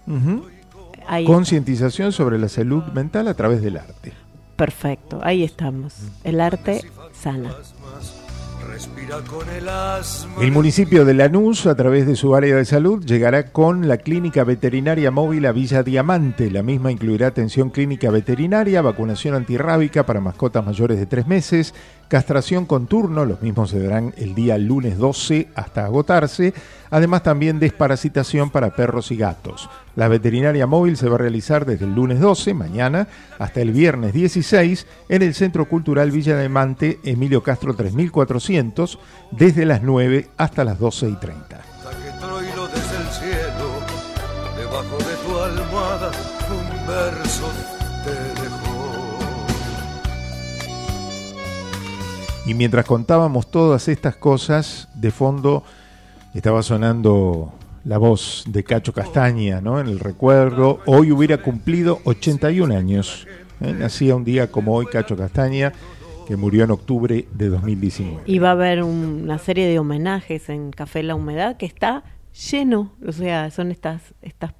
Concientización 1.26 2.12
sobre 2.12 2.38
la 2.38 2.48
salud 2.48 2.82
mental 2.94 3.28
a 3.28 3.34
través 3.34 3.62
del 3.62 3.76
arte. 3.78 4.12
perfecto, 4.56 5.20
ahí 5.22 5.42
estamos. 5.44 5.94
El 6.24 6.40
arte 6.40 6.82
sana. 7.12 7.54
El 10.40 10.52
municipio 10.52 11.04
de 11.04 11.14
Lanús, 11.14 11.66
a 11.66 11.74
través 11.74 12.06
de 12.06 12.16
su 12.16 12.34
área 12.34 12.56
de 12.56 12.64
salud, 12.64 13.04
llegará 13.04 13.50
con 13.50 13.88
la 13.88 13.98
clínica 13.98 14.44
veterinaria 14.44 15.10
móvil 15.10 15.46
a 15.46 15.52
Villa 15.52 15.82
Diamante. 15.82 16.50
La 16.50 16.62
misma 16.62 16.92
incluirá 16.92 17.28
atención 17.28 17.70
clínica 17.70 18.10
veterinaria, 18.10 18.82
vacunación 18.82 19.34
antirrábica 19.34 20.06
para 20.06 20.20
mascotas 20.20 20.64
mayores 20.64 20.98
de 20.98 21.06
tres 21.06 21.26
meses, 21.26 21.74
castración 22.08 22.66
con 22.66 22.86
turno, 22.86 23.24
los 23.24 23.42
mismos 23.42 23.70
se 23.70 23.82
darán 23.82 24.14
el 24.16 24.34
día 24.34 24.58
lunes 24.58 24.98
12 24.98 25.48
hasta 25.54 25.84
agotarse, 25.84 26.54
además 26.90 27.22
también 27.22 27.60
desparasitación 27.60 28.50
para 28.50 28.74
perros 28.74 29.10
y 29.12 29.16
gatos. 29.16 29.68
La 29.94 30.08
veterinaria 30.08 30.66
móvil 30.66 30.96
se 30.96 31.08
va 31.08 31.16
a 31.16 31.18
realizar 31.18 31.66
desde 31.66 31.84
el 31.84 31.94
lunes 31.94 32.20
12, 32.20 32.54
mañana, 32.54 33.08
hasta 33.38 33.60
el 33.60 33.72
viernes 33.72 34.12
16, 34.14 34.86
en 35.08 35.22
el 35.22 35.34
Centro 35.34 35.68
Cultural 35.68 36.10
Villa 36.10 36.38
Diamante, 36.38 36.98
Emilio 37.04 37.42
Castro 37.42 37.74
3400, 37.74 38.98
desde 39.30 39.66
las 39.66 39.82
9 39.82 40.28
hasta 40.36 40.64
las 40.64 40.78
12 40.78 41.10
y 41.10 41.14
30. 41.14 41.77
Y 52.48 52.54
mientras 52.54 52.86
contábamos 52.86 53.50
todas 53.50 53.88
estas 53.88 54.16
cosas, 54.16 54.88
de 54.94 55.10
fondo 55.10 55.64
estaba 56.34 56.62
sonando 56.62 57.52
la 57.84 57.98
voz 57.98 58.44
de 58.48 58.64
Cacho 58.64 58.94
Castaña, 58.94 59.60
¿no? 59.60 59.78
En 59.80 59.86
el 59.86 60.00
recuerdo, 60.00 60.80
hoy 60.86 61.12
hubiera 61.12 61.42
cumplido 61.42 62.00
81 62.04 62.74
años. 62.74 63.26
¿eh? 63.60 63.72
Nacía 63.74 64.16
un 64.16 64.24
día 64.24 64.50
como 64.50 64.74
hoy 64.74 64.86
Cacho 64.86 65.14
Castaña, 65.14 65.74
que 66.26 66.36
murió 66.36 66.64
en 66.64 66.70
octubre 66.70 67.26
de 67.30 67.48
2019. 67.50 68.22
Y 68.24 68.38
va 68.38 68.48
a 68.48 68.52
haber 68.52 68.82
un- 68.82 69.20
una 69.24 69.38
serie 69.38 69.66
de 69.68 69.78
homenajes 69.78 70.48
en 70.48 70.70
Café 70.70 71.02
La 71.02 71.14
Humedad 71.16 71.58
que 71.58 71.66
está 71.66 72.02
lleno, 72.50 72.92
o 73.06 73.12
sea, 73.12 73.50
son 73.50 73.70
estas 73.70 74.00
estas 74.22 74.52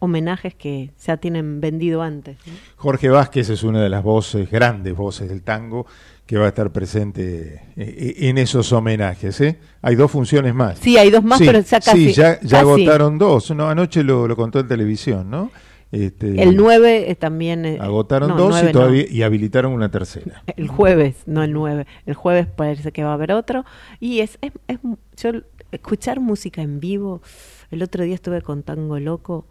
homenajes 0.00 0.54
que 0.54 0.92
ya 1.04 1.16
tienen 1.16 1.60
vendido 1.60 2.02
antes. 2.02 2.36
Jorge 2.76 3.08
Vázquez 3.08 3.50
es 3.50 3.64
una 3.64 3.82
de 3.82 3.88
las 3.88 4.04
voces, 4.04 4.48
grandes 4.48 4.94
voces 4.94 5.28
del 5.28 5.42
tango, 5.42 5.86
que 6.28 6.36
va 6.36 6.44
a 6.44 6.48
estar 6.48 6.70
presente 6.70 7.62
eh, 7.74 8.14
en 8.28 8.36
esos 8.36 8.70
homenajes. 8.74 9.40
¿eh? 9.40 9.56
Hay 9.80 9.94
dos 9.94 10.10
funciones 10.10 10.54
más. 10.54 10.78
Sí, 10.78 10.98
hay 10.98 11.10
dos 11.10 11.24
más, 11.24 11.38
pero 11.38 11.58
ya 11.60 11.80
casi. 11.80 12.08
Sí, 12.08 12.12
ya, 12.12 12.38
ya 12.42 12.60
agotaron 12.60 13.16
dos. 13.16 13.50
No, 13.52 13.70
anoche 13.70 14.02
lo, 14.04 14.28
lo 14.28 14.36
contó 14.36 14.60
en 14.60 14.68
televisión, 14.68 15.30
¿no? 15.30 15.50
Este, 15.90 16.42
el 16.42 16.54
9 16.54 17.16
también. 17.18 17.64
Eh, 17.64 17.78
agotaron 17.80 18.36
dos 18.36 18.62
y, 18.62 18.72
todavía, 18.72 19.06
y 19.08 19.22
habilitaron 19.22 19.72
una 19.72 19.90
tercera. 19.90 20.42
El 20.58 20.68
jueves, 20.68 21.16
no 21.24 21.42
el 21.42 21.54
9. 21.54 21.86
El 22.04 22.14
jueves 22.14 22.46
parece 22.46 22.92
que 22.92 23.02
va 23.02 23.12
a 23.12 23.14
haber 23.14 23.32
otro. 23.32 23.64
Y 23.98 24.20
es, 24.20 24.36
es, 24.42 24.52
es 24.66 24.78
yo, 25.16 25.30
escuchar 25.72 26.20
música 26.20 26.60
en 26.60 26.78
vivo. 26.78 27.22
El 27.70 27.82
otro 27.82 28.04
día 28.04 28.14
estuve 28.14 28.42
con 28.42 28.62
Tango 28.64 28.98
Loco. 28.98 29.46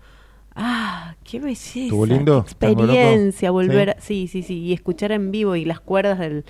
Ah, 0.57 1.15
qué 1.23 1.39
belleza. 1.39 1.79
¿Estuvo 1.81 2.05
lindo? 2.05 2.39
experiencia, 2.39 3.51
volver, 3.51 3.95
¿Sí? 3.99 4.27
¿Sí? 4.27 4.41
sí, 4.41 4.57
y 4.59 4.73
escuchar 4.73 5.11
en 5.11 5.29
vivo 5.31 5.55
y 5.55 5.65
las 5.65 5.79
cuerdas 5.79 6.17
del, 6.17 6.45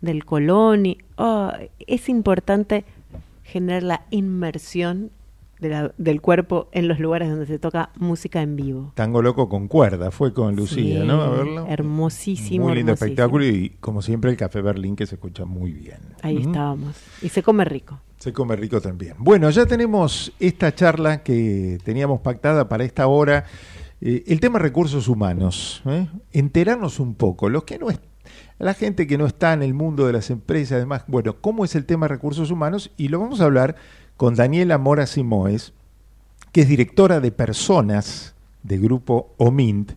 del 0.00 0.24
Colón. 0.24 0.84
Y, 0.84 0.98
oh, 1.16 1.52
es 1.86 2.08
importante 2.08 2.84
generar 3.44 3.84
la 3.84 4.02
inmersión 4.10 5.12
del 5.96 6.20
cuerpo 6.20 6.68
en 6.72 6.88
los 6.88 6.98
lugares 6.98 7.30
donde 7.30 7.46
se 7.46 7.58
toca 7.58 7.90
música 7.96 8.42
en 8.42 8.56
vivo. 8.56 8.92
Tango 8.96 9.22
Loco 9.22 9.48
con 9.48 9.68
cuerda, 9.68 10.10
fue 10.10 10.34
con 10.34 10.56
Lucía, 10.56 11.04
¿no? 11.04 11.22
A 11.22 11.30
verlo. 11.30 11.66
Hermosísimo. 11.68 12.66
Muy 12.66 12.74
lindo 12.74 12.92
espectáculo 12.92 13.44
y 13.46 13.70
como 13.80 14.02
siempre 14.02 14.32
el 14.32 14.36
Café 14.36 14.60
Berlín 14.60 14.96
que 14.96 15.06
se 15.06 15.14
escucha 15.14 15.44
muy 15.44 15.72
bien. 15.72 16.00
Ahí 16.22 16.38
estábamos. 16.38 16.96
Y 17.22 17.28
se 17.28 17.44
come 17.44 17.64
rico. 17.64 18.00
Se 18.22 18.32
come 18.32 18.54
rico 18.54 18.80
también. 18.80 19.16
Bueno, 19.18 19.50
ya 19.50 19.66
tenemos 19.66 20.32
esta 20.38 20.72
charla 20.72 21.24
que 21.24 21.78
teníamos 21.82 22.20
pactada 22.20 22.68
para 22.68 22.84
esta 22.84 23.08
hora. 23.08 23.46
Eh, 24.00 24.22
el 24.28 24.38
tema 24.38 24.60
recursos 24.60 25.08
humanos. 25.08 25.82
¿eh? 25.86 26.06
Enterarnos 26.30 27.00
un 27.00 27.16
poco. 27.16 27.48
Los 27.48 27.64
que 27.64 27.80
no 27.80 27.88
la 28.60 28.74
gente 28.74 29.08
que 29.08 29.18
no 29.18 29.26
está 29.26 29.52
en 29.54 29.64
el 29.64 29.74
mundo 29.74 30.06
de 30.06 30.12
las 30.12 30.30
empresas, 30.30 30.76
además, 30.76 31.02
bueno, 31.08 31.40
¿cómo 31.40 31.64
es 31.64 31.74
el 31.74 31.84
tema 31.84 32.06
recursos 32.06 32.52
humanos? 32.52 32.92
Y 32.96 33.08
lo 33.08 33.18
vamos 33.18 33.40
a 33.40 33.44
hablar 33.46 33.74
con 34.16 34.36
Daniela 34.36 34.78
Mora 34.78 35.06
Simoes, 35.06 35.72
que 36.52 36.60
es 36.60 36.68
directora 36.68 37.18
de 37.18 37.32
personas 37.32 38.36
del 38.62 38.82
grupo 38.82 39.34
OMINT 39.38 39.94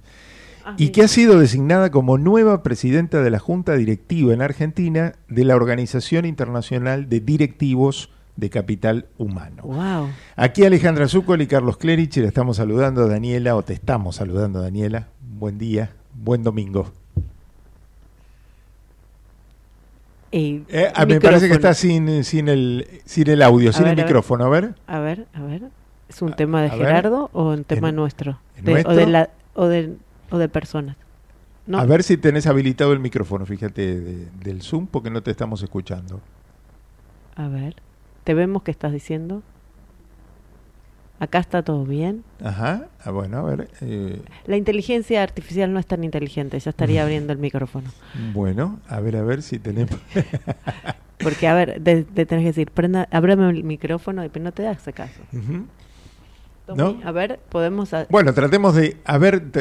y 0.80 0.90
que 0.90 1.04
ha 1.04 1.08
sido 1.08 1.40
designada 1.40 1.92
como 1.92 2.18
nueva 2.18 2.64
presidenta 2.64 3.22
de 3.22 3.30
la 3.30 3.38
Junta 3.38 3.76
Directiva 3.76 4.34
en 4.34 4.42
Argentina 4.42 5.14
de 5.28 5.46
la 5.46 5.56
Organización 5.56 6.26
Internacional 6.26 7.08
de 7.08 7.20
Directivos 7.20 8.10
de 8.36 8.50
Capital 8.50 9.08
Humano. 9.18 9.64
Wow. 9.64 10.10
Aquí 10.36 10.66
Alejandra 10.66 11.08
Zúcol 11.08 11.42
y 11.42 11.48
Carlos 11.48 11.78
Clerich, 11.78 12.18
le 12.18 12.28
estamos 12.28 12.58
saludando 12.58 13.04
a 13.04 13.08
Daniela, 13.08 13.56
o 13.56 13.64
te 13.64 13.74
estamos 13.74 14.18
saludando 14.18 14.62
Daniela. 14.62 15.08
Buen 15.22 15.58
día, 15.58 15.92
buen 16.14 16.44
domingo. 16.44 16.92
Eh, 20.32 20.92
ah, 20.94 21.06
me 21.06 21.22
parece 21.22 21.48
que 21.48 21.54
está 21.54 21.74
sin, 21.74 22.26
sin, 22.26 22.50
el, 22.50 22.88
sin 23.06 23.30
el 23.30 23.42
audio, 23.42 23.72
sin 23.72 23.88
el 23.88 23.96
micrófono. 23.96 24.44
A 24.44 24.50
ver. 24.50 24.76
A 24.86 25.00
ver, 25.00 25.28
a 25.34 25.42
ver. 25.42 25.70
¿Es 26.10 26.22
un 26.22 26.34
tema 26.34 26.62
de 26.62 26.70
Gerardo 26.70 27.30
o 27.32 27.52
un 27.52 27.64
tema 27.64 27.92
nuestro? 27.94 28.40
o, 28.86 28.94
de 28.94 29.06
la, 29.06 29.30
o, 29.54 29.68
de, 29.68 29.96
o 30.30 30.38
de 30.38 30.50
personas. 30.50 30.98
A 31.74 31.86
ver 31.86 32.04
si 32.04 32.18
tenés 32.18 32.48
habilitado 32.48 32.94
el 32.94 33.00
micrófono, 33.00 33.46
fíjate, 33.46 34.28
del 34.44 34.62
Zoom, 34.62 34.88
porque 34.88 35.10
no 35.10 35.24
te 35.24 35.32
estamos 35.32 35.64
escuchando. 35.64 36.22
A 37.36 37.48
ver, 37.48 37.76
¿te 38.26 38.34
vemos 38.34 38.64
qué 38.64 38.72
estás 38.72 38.92
diciendo? 38.92 39.42
Acá 41.20 41.40
está 41.40 41.64
todo 41.64 41.86
bien. 41.86 42.26
Ajá, 42.44 42.88
ah, 43.06 43.12
bueno, 43.12 43.38
a 43.38 43.44
ver. 43.44 43.70
Eh. 43.80 44.22
La 44.48 44.58
inteligencia 44.58 45.24
artificial 45.24 45.72
no 45.72 45.80
es 45.80 45.86
tan 45.86 46.04
inteligente, 46.04 46.60
ya 46.60 46.72
estaría 46.72 47.04
abriendo 47.04 47.32
el 47.32 47.40
micrófono. 47.40 47.90
Bueno, 48.34 48.80
a 48.90 49.00
ver, 49.00 49.16
a 49.16 49.24
ver 49.24 49.42
si 49.42 49.60
tenemos. 49.60 49.98
Porque, 51.20 51.48
a 51.48 51.54
ver, 51.54 51.82
te 51.82 52.04
tenés 52.04 52.44
que 52.44 52.48
decir, 52.48 52.72
prenda, 52.72 53.08
ábreme 53.12 53.50
el 53.50 53.64
micrófono 53.64 54.26
y 54.26 54.40
no 54.40 54.52
te 54.52 54.64
das 54.64 54.84
caso. 54.94 55.22
¿No? 56.76 57.00
A 57.06 57.12
ver, 57.12 57.40
podemos. 57.50 57.92
Bueno, 58.10 58.34
tratemos 58.34 58.76
de. 58.76 58.98
A 59.06 59.18
ver, 59.18 59.52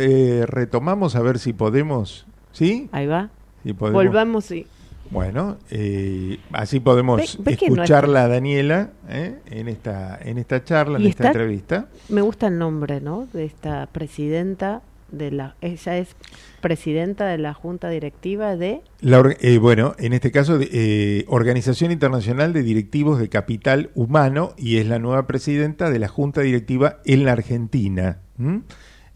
retomamos 0.48 1.14
a 1.14 1.20
ver 1.20 1.38
si 1.38 1.52
podemos. 1.52 2.26
¿Sí? 2.50 2.88
Ahí 2.90 3.06
va. 3.06 3.30
Volvamos 3.62 4.50
y. 4.50 4.66
Bueno, 5.10 5.58
eh, 5.70 6.38
así 6.52 6.80
podemos 6.80 7.38
escucharla 7.46 8.24
a 8.24 8.28
Daniela 8.28 8.90
eh, 9.08 9.38
en 9.46 9.68
esta 9.68 10.18
en 10.20 10.38
esta 10.38 10.64
charla, 10.64 10.98
en 10.98 11.06
esta 11.06 11.28
entrevista. 11.28 11.88
Me 12.08 12.20
gusta 12.20 12.48
el 12.48 12.58
nombre, 12.58 13.00
¿no? 13.00 13.28
De 13.32 13.44
esta 13.44 13.86
presidenta 13.92 14.82
de 15.12 15.30
la 15.30 15.54
ella 15.60 15.98
es 15.98 16.16
presidenta 16.60 17.26
de 17.26 17.38
la 17.38 17.54
junta 17.54 17.88
directiva 17.88 18.56
de 18.56 18.80
la, 19.00 19.22
eh, 19.40 19.58
bueno 19.58 19.94
en 19.98 20.12
este 20.12 20.32
caso 20.32 20.58
de, 20.58 21.24
organización 21.28 21.92
internacional 21.92 22.52
de 22.52 22.62
directivos 22.62 23.18
de 23.18 23.28
capital 23.28 23.90
humano 23.94 24.54
y 24.56 24.78
es 24.78 24.88
la 24.88 24.98
nueva 24.98 25.26
presidenta 25.26 25.90
de 25.90 25.98
la 25.98 26.08
junta 26.08 26.40
directiva 26.40 27.00
en 27.04 27.24
la 27.24 27.32
Argentina 27.32 28.18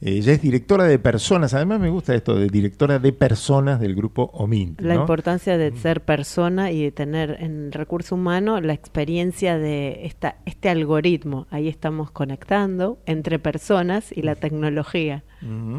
ella 0.00 0.32
es 0.32 0.42
directora 0.42 0.84
de 0.84 0.98
personas, 1.00 1.54
además 1.54 1.80
me 1.80 1.88
gusta 1.88 2.14
esto, 2.14 2.36
de 2.36 2.48
directora 2.48 3.00
de 3.00 3.12
personas 3.12 3.80
del 3.80 3.96
grupo 3.96 4.30
OMINT. 4.32 4.80
La 4.80 4.94
importancia 4.94 5.58
de 5.58 5.76
ser 5.76 6.02
persona 6.02 6.70
y 6.70 6.84
de 6.84 6.92
tener 6.92 7.36
en 7.40 7.66
el 7.66 7.72
recurso 7.72 8.14
humano 8.14 8.60
la 8.60 8.74
experiencia 8.74 9.58
de 9.58 10.06
esta, 10.06 10.36
este 10.46 10.68
algoritmo. 10.68 11.48
Ahí 11.50 11.66
estamos 11.66 12.12
conectando 12.12 12.98
entre 13.06 13.40
personas 13.40 14.12
y 14.16 14.22
la 14.22 14.36
tecnología. 14.36 15.24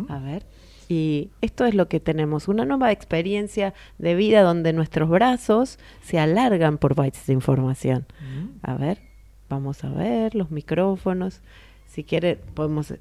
A 0.10 0.20
ver. 0.20 0.46
Y 0.90 1.30
esto 1.42 1.66
es 1.66 1.76
lo 1.76 1.88
que 1.88 2.00
tenemos, 2.00 2.48
una 2.48 2.66
nueva 2.66 2.92
experiencia 2.92 3.76
de 4.00 4.16
vida 4.16 4.42
donde 4.42 4.74
nuestros 4.74 5.08
brazos 5.08 5.78
se 6.02 6.20
alargan 6.20 6.78
por 6.78 6.96
bytes 6.96 7.28
de 7.28 7.34
información. 7.34 8.06
A 8.64 8.74
ver, 8.74 9.00
vamos 9.50 9.84
a 9.84 9.90
ver 9.90 10.36
los 10.36 10.52
micrófonos. 10.52 11.42
Si 11.86 12.04
quiere, 12.04 12.38
podemos 12.54 12.94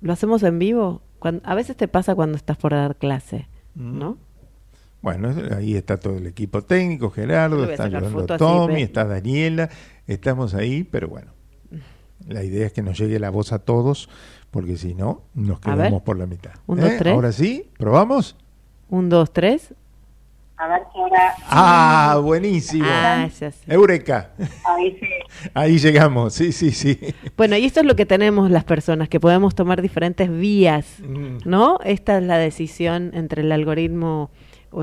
lo 0.00 0.12
hacemos 0.12 0.42
en 0.42 0.58
vivo. 0.58 1.02
Cuando, 1.18 1.42
a 1.44 1.54
veces 1.54 1.76
te 1.76 1.88
pasa 1.88 2.14
cuando 2.14 2.36
estás 2.36 2.56
por 2.56 2.72
dar 2.72 2.96
clase, 2.96 3.48
¿no? 3.74 4.18
Bueno, 5.02 5.34
ahí 5.56 5.76
está 5.76 5.98
todo 5.98 6.18
el 6.18 6.26
equipo 6.26 6.62
técnico, 6.62 7.10
Gerardo, 7.10 7.64
está 7.64 8.36
Tommy, 8.36 8.82
está 8.82 9.04
Daniela, 9.06 9.70
estamos 10.06 10.54
ahí, 10.54 10.84
pero 10.84 11.08
bueno, 11.08 11.32
la 12.28 12.44
idea 12.44 12.66
es 12.66 12.72
que 12.72 12.82
nos 12.82 12.98
llegue 12.98 13.18
la 13.18 13.30
voz 13.30 13.52
a 13.52 13.60
todos, 13.60 14.10
porque 14.50 14.76
si 14.76 14.94
no, 14.94 15.22
nos 15.34 15.60
quedamos 15.60 16.02
por 16.02 16.18
la 16.18 16.26
mitad. 16.26 16.52
Un, 16.66 16.80
dos, 16.80 16.90
¿Eh? 16.90 16.96
tres. 16.98 17.14
Ahora 17.14 17.32
sí, 17.32 17.70
¿probamos? 17.78 18.36
Un, 18.90 19.08
dos, 19.08 19.32
tres. 19.32 19.74
A 20.60 20.68
ver 20.68 20.82
si 20.92 21.00
ahora... 21.00 21.34
Ah, 21.48 22.20
buenísimo. 22.22 22.84
Ah, 22.86 23.26
Eureka. 23.66 24.32
Ahí 24.66 24.94
sí. 25.00 25.06
Ahí 25.54 25.78
llegamos, 25.78 26.34
sí, 26.34 26.52
sí, 26.52 26.70
sí. 26.70 26.98
Bueno, 27.34 27.56
y 27.56 27.64
esto 27.64 27.80
es 27.80 27.86
lo 27.86 27.96
que 27.96 28.04
tenemos 28.04 28.50
las 28.50 28.64
personas, 28.64 29.08
que 29.08 29.18
podemos 29.18 29.54
tomar 29.54 29.80
diferentes 29.80 30.30
vías, 30.30 30.84
mm. 30.98 31.48
¿no? 31.48 31.78
Esta 31.82 32.18
es 32.18 32.24
la 32.24 32.36
decisión 32.36 33.10
entre 33.14 33.40
el 33.40 33.52
algoritmo 33.52 34.30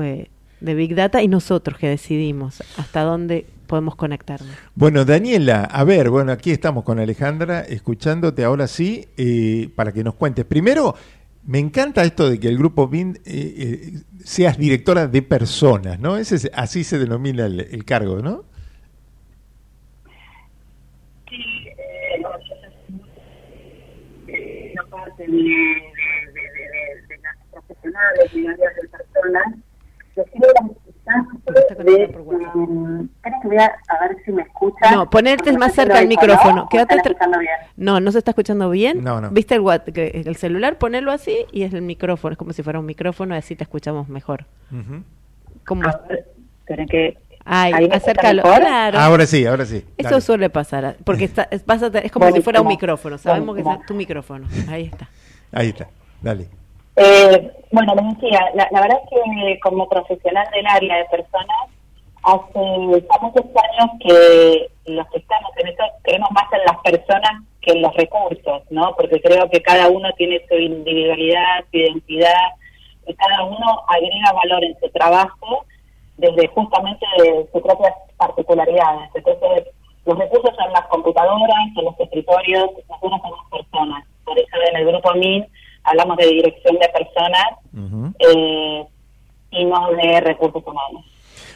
eh, 0.02 0.28
de 0.60 0.74
Big 0.74 0.96
Data 0.96 1.22
y 1.22 1.28
nosotros 1.28 1.78
que 1.78 1.88
decidimos 1.88 2.60
hasta 2.76 3.02
dónde 3.02 3.46
podemos 3.68 3.94
conectarnos. 3.94 4.50
Bueno, 4.74 5.04
Daniela, 5.04 5.62
a 5.62 5.84
ver, 5.84 6.10
bueno, 6.10 6.32
aquí 6.32 6.50
estamos 6.50 6.82
con 6.82 6.98
Alejandra, 6.98 7.60
escuchándote 7.60 8.42
ahora 8.42 8.66
sí, 8.66 9.06
eh, 9.16 9.68
para 9.76 9.92
que 9.92 10.02
nos 10.02 10.14
cuentes. 10.14 10.44
Primero, 10.44 10.96
me 11.48 11.58
encanta 11.58 12.04
esto 12.04 12.30
de 12.30 12.38
que 12.38 12.48
el 12.48 12.58
grupo 12.58 12.88
BIN 12.88 13.20
eh, 13.24 14.02
seas 14.24 14.56
directora 14.56 15.08
de 15.08 15.22
personas, 15.22 15.98
¿no? 15.98 16.16
Ese, 16.16 16.50
así 16.54 16.84
se 16.84 16.98
denomina 16.98 17.46
el 17.46 17.84
cargo, 17.84 18.22
¿no? 18.22 18.44
parte 24.90 25.22
de, 25.26 25.32
de, 25.32 25.42
de, 26.32 27.06
de, 27.08 27.18
las 27.22 27.36
profesionales 27.50 28.32
de 28.32 28.88
personas, 28.88 29.54
recibe 30.16 30.46
la 30.46 30.68
de, 31.78 32.18
um, 32.54 33.08
que 33.22 33.48
voy 33.48 33.56
a, 33.56 33.66
a, 33.88 34.08
ver 34.08 34.16
si 34.24 34.32
me 34.32 34.42
escucha. 34.42 34.90
No, 34.90 35.08
ponerte 35.08 35.52
más 35.56 35.72
cerca 35.74 35.98
del 35.98 36.08
micrófono. 36.08 36.56
¿no? 36.56 36.68
Quédate 36.68 36.96
no, 37.76 38.00
no 38.00 38.12
se 38.12 38.18
está 38.18 38.32
escuchando 38.32 38.70
bien. 38.70 39.02
No, 39.02 39.20
no. 39.20 39.30
¿Viste 39.30 39.54
el, 39.54 39.64
el 39.94 40.36
celular? 40.36 40.78
Ponelo 40.78 41.12
así 41.12 41.46
y 41.52 41.62
es 41.62 41.72
el 41.72 41.82
micrófono. 41.82 42.32
Es 42.32 42.38
como 42.38 42.52
si 42.52 42.62
fuera 42.62 42.78
un 42.78 42.86
micrófono 42.86 43.34
y 43.34 43.38
así 43.38 43.56
te 43.56 43.64
escuchamos 43.64 44.08
mejor. 44.08 44.44
Uh 44.70 44.76
-huh. 44.76 45.02
Que 46.88 47.16
Ay, 47.50 47.88
acércalo. 47.90 48.42
Claro. 48.42 48.98
Ahora 48.98 49.26
sí, 49.26 49.46
ahora 49.46 49.64
sí. 49.64 49.84
Eso 49.96 50.20
suele 50.20 50.50
pasar, 50.50 50.96
porque 51.04 51.24
está, 51.24 51.48
es, 51.50 51.64
es 52.02 52.12
como 52.12 52.30
si 52.30 52.42
fuera 52.42 52.60
un 52.60 52.68
micrófono. 52.68 53.16
Sabemos 53.16 53.56
que 53.56 53.62
es 53.62 53.86
tu 53.86 53.94
micrófono. 53.94 54.46
Ahí 54.68 54.84
está. 54.84 55.08
Ahí 55.52 55.68
está. 55.68 55.88
Dale. 56.20 56.48
Eh, 56.98 57.52
bueno, 57.70 57.94
les 57.94 58.14
decía, 58.14 58.40
la, 58.54 58.68
la, 58.70 58.80
verdad 58.80 58.98
es 59.04 59.10
que 59.10 59.60
como 59.60 59.88
profesional 59.88 60.46
del 60.52 60.66
área 60.66 60.96
de 60.98 61.04
personas, 61.04 61.68
hace 62.22 62.58
muchos 62.58 63.44
años 63.44 63.90
que 64.00 64.68
los 64.86 65.06
que 65.08 65.18
estamos 65.18 65.50
en 65.56 65.68
esto 65.68 65.84
creemos 66.02 66.30
más 66.32 66.52
en 66.52 66.60
las 66.66 66.78
personas 66.82 67.42
que 67.60 67.74
los 67.74 67.94
recursos, 67.94 68.62
¿no? 68.70 68.94
Porque 68.96 69.20
creo 69.20 69.48
que 69.50 69.62
cada 69.62 69.88
uno 69.88 70.10
tiene 70.16 70.40
su 70.48 70.54
individualidad, 70.54 71.64
su 71.70 71.78
identidad, 71.78 72.54
y 73.06 73.14
cada 73.14 73.44
uno 73.44 73.82
agrega 73.88 74.32
valor 74.32 74.64
en 74.64 74.78
su 74.80 74.88
trabajo 74.90 75.64
desde 76.16 76.48
justamente 76.48 77.06
sus 77.52 77.62
propias 77.62 77.94
particularidades. 78.16 79.10
Entonces, 79.14 79.68
los 80.04 80.18
recursos 80.18 80.54
son 80.56 80.72
las 80.72 80.86
computadoras, 80.86 81.74
son 81.74 81.84
los 81.86 82.00
escritorios, 82.00 82.70
nosotros 82.88 83.20
somos 83.22 83.50
personas. 83.50 84.04
Por 84.24 84.38
eso 84.38 84.56
en 84.70 84.76
el 84.76 84.86
grupo 84.86 85.14
MIN 85.14 85.46
hablamos 85.88 86.16
de 86.16 86.26
dirección 86.26 86.76
de 86.78 86.88
personas 86.88 87.44
eh, 88.18 88.84
y 89.50 89.64
no 89.64 89.90
de 89.92 90.20
recursos 90.20 90.62
humanos. 90.66 91.04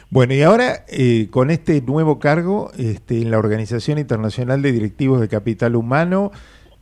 Bueno, 0.09 0.33
y 0.33 0.43
ahora 0.43 0.85
eh, 0.89 1.27
con 1.31 1.49
este 1.49 1.81
nuevo 1.81 2.19
cargo 2.19 2.71
este, 2.77 3.21
en 3.21 3.31
la 3.31 3.39
Organización 3.39 3.97
Internacional 3.97 4.61
de 4.61 4.71
Directivos 4.71 5.19
de 5.19 5.27
Capital 5.27 5.75
Humano, 5.75 6.31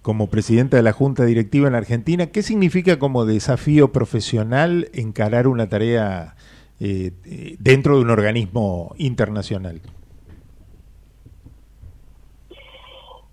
como 0.02 0.28
presidenta 0.28 0.78
de 0.78 0.84
la 0.84 0.92
Junta 0.92 1.24
Directiva 1.24 1.68
en 1.68 1.76
Argentina, 1.76 2.28
¿qué 2.28 2.44
significa 2.44 3.00
como 3.00 3.26
desafío 3.26 3.92
profesional 3.92 4.90
encarar 4.94 5.48
una 5.48 5.70
tarea 5.70 6.36
eh, 6.80 7.12
dentro 7.60 7.96
de 7.96 8.02
un 8.02 8.10
organismo 8.10 8.96
internacional? 8.98 9.82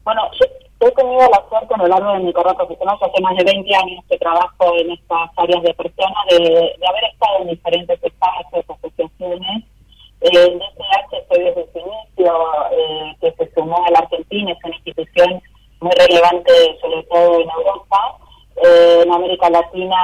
Bueno, 0.05 0.23
yo 0.41 0.47
he 0.81 0.91
tenido 0.93 1.29
la 1.29 1.45
suerte 1.49 1.75
a 1.75 1.79
lo 1.79 1.87
largo 1.89 2.13
de 2.13 2.21
mi 2.21 2.33
carrera 2.33 2.55
profesional, 2.55 2.99
hace 3.01 3.23
más 3.23 3.37
de 3.37 3.45
20 3.45 3.75
años 3.75 4.05
que 4.09 4.19
trabajo 4.19 4.75
en 4.77 4.93
estas 4.93 5.31
áreas 5.37 5.63
de 5.63 5.75
personas, 5.75 6.27
de, 6.31 6.39
de 6.39 6.87
haber 6.87 7.05
estado 7.13 7.39
en 7.41 7.49
diferentes 7.49 8.03
espacios, 8.03 8.65
asociaciones, 8.69 9.65
el 10.21 10.59
DCH 10.59 11.29
fue 11.29 11.39
desde 11.39 11.73
su 11.73 11.79
inicio, 11.79 12.35
eh, 12.73 13.17
que 13.21 13.33
se 13.33 13.55
sumó 13.55 13.85
a 13.87 13.91
la 13.91 14.01
Argentina, 14.01 14.51
es 14.51 14.65
una 14.65 14.75
institución 14.77 15.43
muy 15.81 15.93
relevante, 15.93 16.53
sobre 16.81 17.03
todo 17.05 17.41
en 17.41 17.49
Europa. 17.51 18.19
Eh, 18.57 19.03
en 19.05 19.13
América 19.13 19.49
Latina 19.49 19.97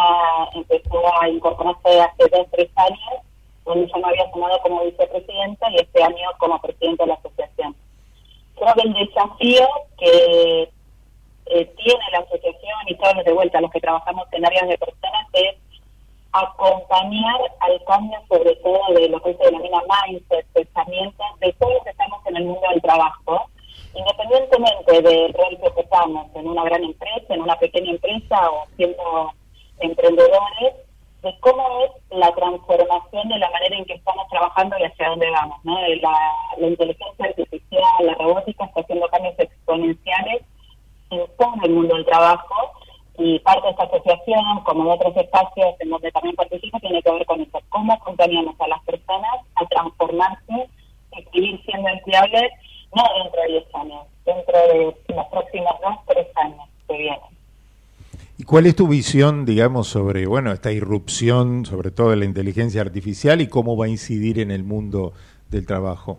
empezó 0.54 1.02
a 1.20 1.28
incorporarse 1.28 2.00
hace 2.00 2.28
dos 2.30 2.46
tres 2.52 2.70
años, 2.76 3.22
donde 3.64 3.88
yo 3.88 3.98
me 3.98 4.08
había 4.08 4.30
sumado 4.30 4.56
como 4.62 4.84
vicepresidenta 4.84 5.68
y 5.72 5.76
este 5.76 6.04
año 6.04 6.28
como 6.38 6.60
presidente 6.60 7.02
de 7.02 7.08
la 7.08 7.14
asociación. 7.14 7.74
Creo 8.56 8.74
que 8.74 8.82
el 8.82 8.94
desafío 8.94 9.68
que 9.98 10.68
eh, 11.46 11.74
tiene 11.76 12.04
la 12.12 12.18
asociación 12.18 12.78
y 12.86 12.94
todos 12.96 13.16
los 13.16 13.24
de 13.24 13.32
vuelta, 13.32 13.60
los 13.60 13.70
que 13.70 13.80
trabajamos 13.80 14.26
en 14.32 14.46
áreas 14.46 14.68
de 14.68 14.78
personas, 14.78 15.26
es 15.32 15.56
acompañar 16.32 17.40
al 17.60 17.84
cambio, 17.84 18.18
sobre 18.28 18.56
todo 18.56 18.80
de 18.94 19.08
lo 19.08 19.20
que 19.22 19.34
se 19.34 19.44
denomina 19.44 19.82
mindset, 20.06 20.46
pensamientos, 20.52 21.26
de 21.40 21.52
todos 21.54 21.74
los 21.74 21.84
que 21.84 21.90
estamos 21.90 22.26
en 22.26 22.36
el 22.36 22.44
mundo 22.44 22.68
del 22.70 22.82
trabajo, 22.82 23.46
independientemente 23.94 25.02
del 25.02 25.32
rol 25.32 25.58
que 25.60 25.68
ocupamos 25.68 26.26
en 26.34 26.48
una 26.48 26.64
gran 26.64 26.82
empresa, 26.82 27.34
en 27.34 27.42
una 27.42 27.56
pequeña 27.58 27.92
empresa 27.92 28.50
o 28.50 28.66
siendo 28.76 29.32
emprendedores, 29.78 30.74
de 31.24 31.34
cómo 31.40 31.64
es 31.84 31.90
la 32.10 32.30
transformación 32.32 33.28
de 33.28 33.38
la 33.38 33.50
manera 33.50 33.76
en 33.76 33.84
que 33.86 33.94
estamos 33.94 34.28
trabajando 34.28 34.76
y 34.78 34.84
hacia 34.84 35.08
dónde 35.08 35.30
vamos. 35.30 35.58
¿no? 35.64 35.80
La, 35.80 36.14
la 36.58 36.66
inteligencia 36.66 37.24
artificial, 37.24 37.82
la 38.00 38.14
robótica 38.14 38.66
está 38.66 38.82
haciendo 38.82 39.08
cambios 39.08 39.34
exponenciales 39.38 40.42
en 41.10 41.26
todo 41.38 41.54
el 41.64 41.70
mundo 41.70 41.94
del 41.94 42.04
trabajo 42.04 42.54
y 43.16 43.38
parte 43.38 43.62
de 43.62 43.70
esta 43.70 43.84
asociación, 43.84 44.60
como 44.64 44.84
de 44.84 44.90
otros 44.90 45.16
espacios 45.16 45.74
en 45.78 45.90
donde 45.90 46.12
también 46.12 46.36
participo, 46.36 46.78
tiene 46.80 47.02
que 47.02 47.10
ver 47.10 47.24
con 47.24 47.40
eso, 47.40 47.58
cómo 47.70 47.92
acompañamos 47.94 48.60
a 48.60 48.68
las 48.68 48.82
personas 48.82 49.40
a 49.54 49.66
transformarse 49.66 50.68
y 51.16 51.22
seguir 51.22 51.62
siendo 51.64 51.88
empleables, 51.88 52.52
no 52.94 53.02
dentro 53.22 53.40
de 53.42 53.48
10 53.48 53.74
años, 53.76 54.06
dentro 54.26 54.58
de 54.58 54.94
los 55.14 55.26
próximos 55.28 55.74
2, 55.80 55.94
3 56.06 56.26
años 56.36 56.68
que 56.86 56.98
vienen. 56.98 57.33
¿Y 58.36 58.44
cuál 58.44 58.66
es 58.66 58.74
tu 58.74 58.88
visión, 58.88 59.44
digamos, 59.44 59.88
sobre 59.88 60.26
bueno 60.26 60.52
esta 60.52 60.72
irrupción, 60.72 61.64
sobre 61.66 61.90
todo 61.90 62.10
de 62.10 62.16
la 62.16 62.24
inteligencia 62.24 62.80
artificial 62.80 63.40
y 63.40 63.48
cómo 63.48 63.76
va 63.76 63.86
a 63.86 63.88
incidir 63.88 64.40
en 64.40 64.50
el 64.50 64.64
mundo 64.64 65.12
del 65.50 65.66
trabajo? 65.66 66.18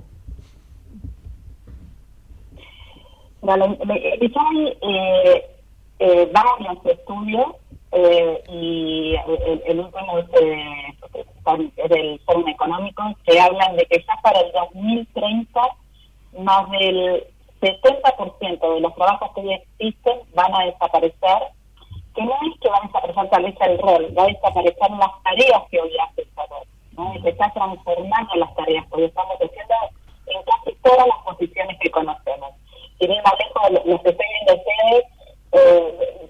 Vale, 3.42 3.78
eh, 3.82 5.46
eh, 6.00 6.32
varios 6.34 6.86
estudios 6.86 7.46
eh, 7.92 8.44
y 8.50 9.16
el, 9.68 9.80
último 9.80 10.20
es, 10.20 10.26
eh, 10.42 11.88
del 11.88 12.20
Fórum 12.26 12.48
Económico 12.50 13.04
que 13.26 13.40
hablan 13.40 13.78
de 13.78 13.86
que 13.86 14.00
ya 14.00 14.22
para 14.22 14.42
el 14.42 14.52
2030 14.52 15.62
más 16.40 16.70
del 16.72 17.24
70% 17.62 18.74
de 18.74 18.82
los 18.82 18.94
trabajos 18.96 19.32
que 19.34 19.42
hoy 19.42 19.54
existen 19.54 20.20
van 20.34 20.54
a 20.54 20.66
desaparecer, 20.66 21.40
que 22.16 22.24
no 22.24 22.34
es 22.34 22.60
que 22.60 22.70
van 22.70 22.84
a 22.84 22.88
desaparecer 22.88 23.30
tal 23.30 23.44
vez 23.44 23.56
el 23.62 23.78
rol, 23.80 24.18
va 24.18 24.24
a 24.24 24.28
desaparecer 24.28 24.92
las 24.92 25.24
tareas 25.24 25.62
que 25.70 25.82
hoy 25.82 25.92
hace 26.00 26.22
el 26.22 26.30
rol, 26.36 26.68
¿no? 26.94 27.16
y 27.16 27.22
se 27.22 27.30
está 27.30 27.52
transformando 27.54 28.36
las 28.36 28.56
tareas, 28.56 28.86
porque 28.90 29.06
estamos 29.06 29.36
haciendo 29.36 29.76
en 30.28 30.44
casi 30.44 30.78
todas 30.82 31.08
las 31.08 31.18
posiciones 31.26 31.78
que 31.80 31.92
conocemos. 31.92 32.52
Si 33.00 33.08
bien 33.08 33.22
más 33.24 33.34
lejos, 33.38 33.86
los 33.86 34.02
que 34.02 34.10
estoy 34.10 34.26
viendo 34.34 34.56
ustedes, 34.56 35.04
eh, 35.52 36.30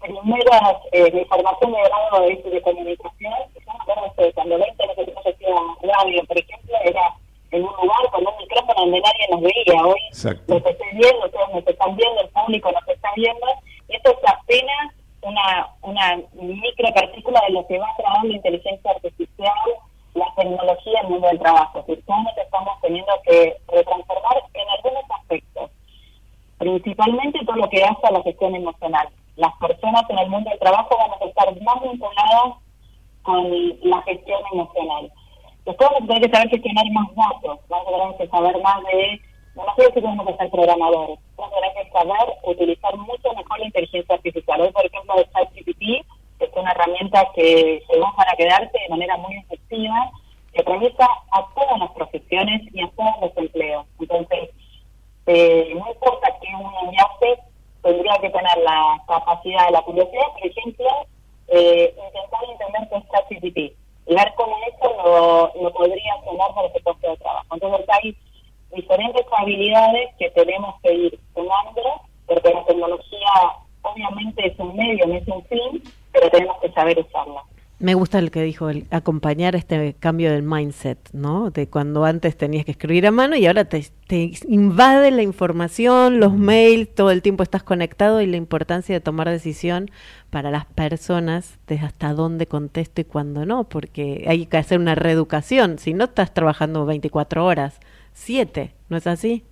primeras, 0.00 0.76
eh, 0.92 1.10
mi 1.12 1.24
formación 1.26 1.72
de 1.72 1.82
grado 1.82 2.20
de, 2.22 2.36
de 2.36 2.62
comunicación, 2.62 3.34
yo 3.54 3.60
me 3.66 3.80
acuerdo 3.80 4.14
que 4.16 4.32
cuando 4.32 4.58
20 4.58 4.82
años 4.82 4.96
que 4.96 5.30
hacía 5.30 5.54
radio, 5.82 6.24
por 6.24 6.38
ejemplo, 6.38 6.76
era 6.84 7.14
en 7.52 7.62
un 7.62 7.72
lugar 7.72 8.10
con 8.10 8.26
un 8.26 8.36
micrófono 8.38 8.80
donde 8.80 9.00
nadie 9.00 9.26
nos 9.30 9.40
veía. 9.42 9.86
Hoy 9.86 10.00
Exacto. 10.08 10.54
los 10.54 10.66
estoy 10.66 10.88
viendo, 10.94 11.28
todos 11.28 11.50
nos 11.52 11.66
están 11.66 11.96
viendo, 11.96 12.20
el 12.22 12.28
público 12.30 12.72
nos 12.72 12.88
está 12.88 13.10
viendo, 13.14 13.46
y 13.88 13.96
esto 13.96 14.10
es 14.10 14.18
apenas 14.24 14.94
una, 15.22 15.68
una 15.82 16.20
micropartícula 16.32 17.40
de 17.46 17.52
lo 17.54 17.66
que 17.66 17.78
va 17.78 17.86
a 17.86 17.96
traer 17.96 18.24
la 18.24 18.34
inteligencia 18.34 18.90
artificial, 18.90 19.52
la 20.14 20.26
tecnología 20.36 21.00
en 21.00 21.06
el 21.06 21.12
mundo 21.12 21.28
del 21.28 21.38
trabajo. 21.38 21.80
Es 21.80 21.86
decir, 21.86 22.04
estamos 22.36 22.72
teniendo 22.82 23.12
que 23.24 23.56
retransformar 23.68 24.42
en 24.54 24.68
algunos 24.68 25.04
aspectos 25.10 25.70
principalmente 26.62 27.44
todo 27.44 27.56
lo 27.56 27.68
que 27.68 27.82
hace 27.82 28.06
a 28.06 28.12
la 28.12 28.22
gestión 28.22 28.54
emocional. 28.54 29.08
Las 29.34 29.52
personas 29.56 30.08
en 30.08 30.18
el 30.18 30.30
mundo 30.30 30.48
del 30.48 30.60
trabajo 30.60 30.96
vamos 30.96 31.20
a 31.20 31.24
estar 31.24 31.62
más 31.62 31.82
vinculadas 31.82 32.54
con 33.22 33.50
la 33.82 34.02
gestión 34.02 34.40
emocional. 34.52 35.10
Después 35.64 35.90
vamos 35.90 36.04
a 36.04 36.06
tener 36.06 36.22
que 36.22 36.36
saber 36.36 36.50
gestionar 36.50 36.86
más 36.92 37.08
datos, 37.16 37.58
vamos 37.68 37.88
a 37.88 37.98
tener 37.98 38.16
que 38.16 38.28
saber 38.28 38.62
más 38.62 38.82
de, 38.84 39.20
no 39.54 39.64
sé 39.76 39.84
si 39.86 40.00
tenemos 40.00 40.26
que 40.26 40.36
ser 40.36 40.50
programadores, 40.50 41.18
a 41.38 41.50
tener 41.50 41.72
que 41.74 41.90
saber 41.90 42.34
utilizar 42.44 42.96
mucho 42.96 43.32
mejor 43.34 43.58
la 43.58 43.66
inteligencia 43.66 44.14
artificial. 44.14 44.60
Hoy, 44.60 44.72
por 44.72 44.86
ejemplo, 44.86 45.14
ChatGPT 45.32 46.04
es 46.40 46.50
una 46.56 46.70
herramienta 46.72 47.28
que 47.34 47.82
va 48.02 48.12
para 48.16 48.32
quedarse 48.36 48.78
de 48.78 48.88
manera 48.88 49.16
muy 49.18 49.36
efectiva, 49.36 50.10
que 50.52 50.60
atraviesa 50.60 51.06
a 51.30 51.46
todas 51.54 51.78
las 51.78 51.90
profesiones 51.92 52.62
y 52.72 52.82
a 52.82 52.90
todos 52.96 53.14
los 53.20 53.36
empleos. 53.36 53.86
Entonces, 54.00 54.50
eh, 55.26 55.72
no 55.74 55.86
importa 55.88 56.34
que 56.40 56.48
uno 56.54 56.90
viaje, 56.90 57.42
tendría 57.82 58.16
que 58.20 58.30
tener 58.30 58.58
la 58.64 59.02
capacidad 59.06 59.66
de 59.66 59.72
la 59.72 59.82
curiosidad, 59.82 60.32
por 60.32 60.46
ejemplo, 60.46 60.86
eh, 61.48 61.94
intentar 61.96 62.40
entender 62.48 62.88
qué 62.88 62.96
es 62.96 63.10
ChatGPT 63.10 63.58
y 64.06 64.14
ver 64.14 64.32
cómo 64.36 64.56
eso 64.66 64.96
lo, 65.04 65.62
lo 65.62 65.72
podría 65.72 66.14
tomar 66.24 66.54
para 66.54 66.68
ese 66.68 66.80
puesto 66.80 67.10
de 67.10 67.16
trabajo. 67.18 67.46
Entonces 67.52 67.86
hay 67.88 68.16
diferentes 68.74 69.26
habilidades 69.36 70.14
que 70.18 70.30
tenemos 70.30 70.74
que 70.82 70.94
ir 70.94 71.20
tomando, 71.34 71.82
porque 72.26 72.54
la 72.54 72.64
tecnología 72.64 73.28
obviamente 73.82 74.46
es 74.46 74.58
un 74.58 74.76
medio, 74.76 75.06
no 75.06 75.14
es 75.14 75.28
un 75.28 75.44
fin, 75.44 75.82
pero 76.12 76.30
tenemos 76.30 76.58
que 76.60 76.72
saber 76.72 76.98
usarla. 76.98 77.42
Me 77.92 77.96
gusta 77.96 78.18
el 78.20 78.30
que 78.30 78.42
dijo, 78.42 78.70
el 78.70 78.86
acompañar 78.90 79.54
este 79.54 79.94
cambio 80.00 80.32
del 80.32 80.42
mindset, 80.42 81.10
¿no? 81.12 81.50
De 81.50 81.68
cuando 81.68 82.06
antes 82.06 82.38
tenías 82.38 82.64
que 82.64 82.70
escribir 82.70 83.06
a 83.06 83.10
mano 83.10 83.36
y 83.36 83.46
ahora 83.46 83.66
te, 83.66 83.84
invade 84.48 85.10
la 85.10 85.20
información, 85.20 86.18
los 86.18 86.32
mails, 86.32 86.88
todo 86.94 87.10
el 87.10 87.20
tiempo 87.20 87.42
estás 87.42 87.62
conectado 87.62 88.22
y 88.22 88.26
la 88.26 88.38
importancia 88.38 88.94
de 88.94 89.02
tomar 89.02 89.28
decisión 89.28 89.90
para 90.30 90.50
las 90.50 90.64
personas 90.64 91.58
de 91.66 91.80
hasta 91.80 92.14
dónde 92.14 92.46
contesto 92.46 93.02
y 93.02 93.04
cuándo 93.04 93.44
no, 93.44 93.64
porque 93.64 94.24
hay 94.26 94.46
que 94.46 94.56
hacer 94.56 94.78
una 94.78 94.94
reeducación. 94.94 95.78
Si 95.78 95.92
no 95.92 96.04
estás 96.04 96.32
trabajando 96.32 96.86
24 96.86 97.44
horas, 97.44 97.78
7, 98.14 98.72
¿no 98.88 98.96
es 98.96 99.06
así? 99.06 99.44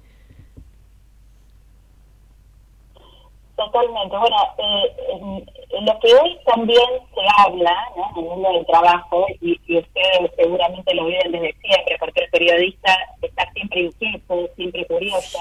Totalmente. 3.60 4.16
Bueno, 4.16 4.36
eh, 4.56 5.44
lo 5.82 5.98
que 5.98 6.14
hoy 6.14 6.38
también 6.46 6.88
se 7.14 7.20
habla 7.36 7.76
¿no? 7.94 8.08
en 8.16 8.24
el 8.24 8.30
mundo 8.30 8.52
del 8.52 8.64
trabajo, 8.64 9.26
y, 9.42 9.52
ustedes 9.76 10.30
seguramente 10.34 10.94
lo 10.94 11.04
viven 11.04 11.32
desde 11.32 11.54
siempre, 11.60 11.96
porque 12.00 12.24
el 12.24 12.30
periodista 12.30 12.96
está 13.20 13.52
siempre 13.52 13.82
inquieto, 13.82 14.48
siempre 14.56 14.86
curioso, 14.86 15.40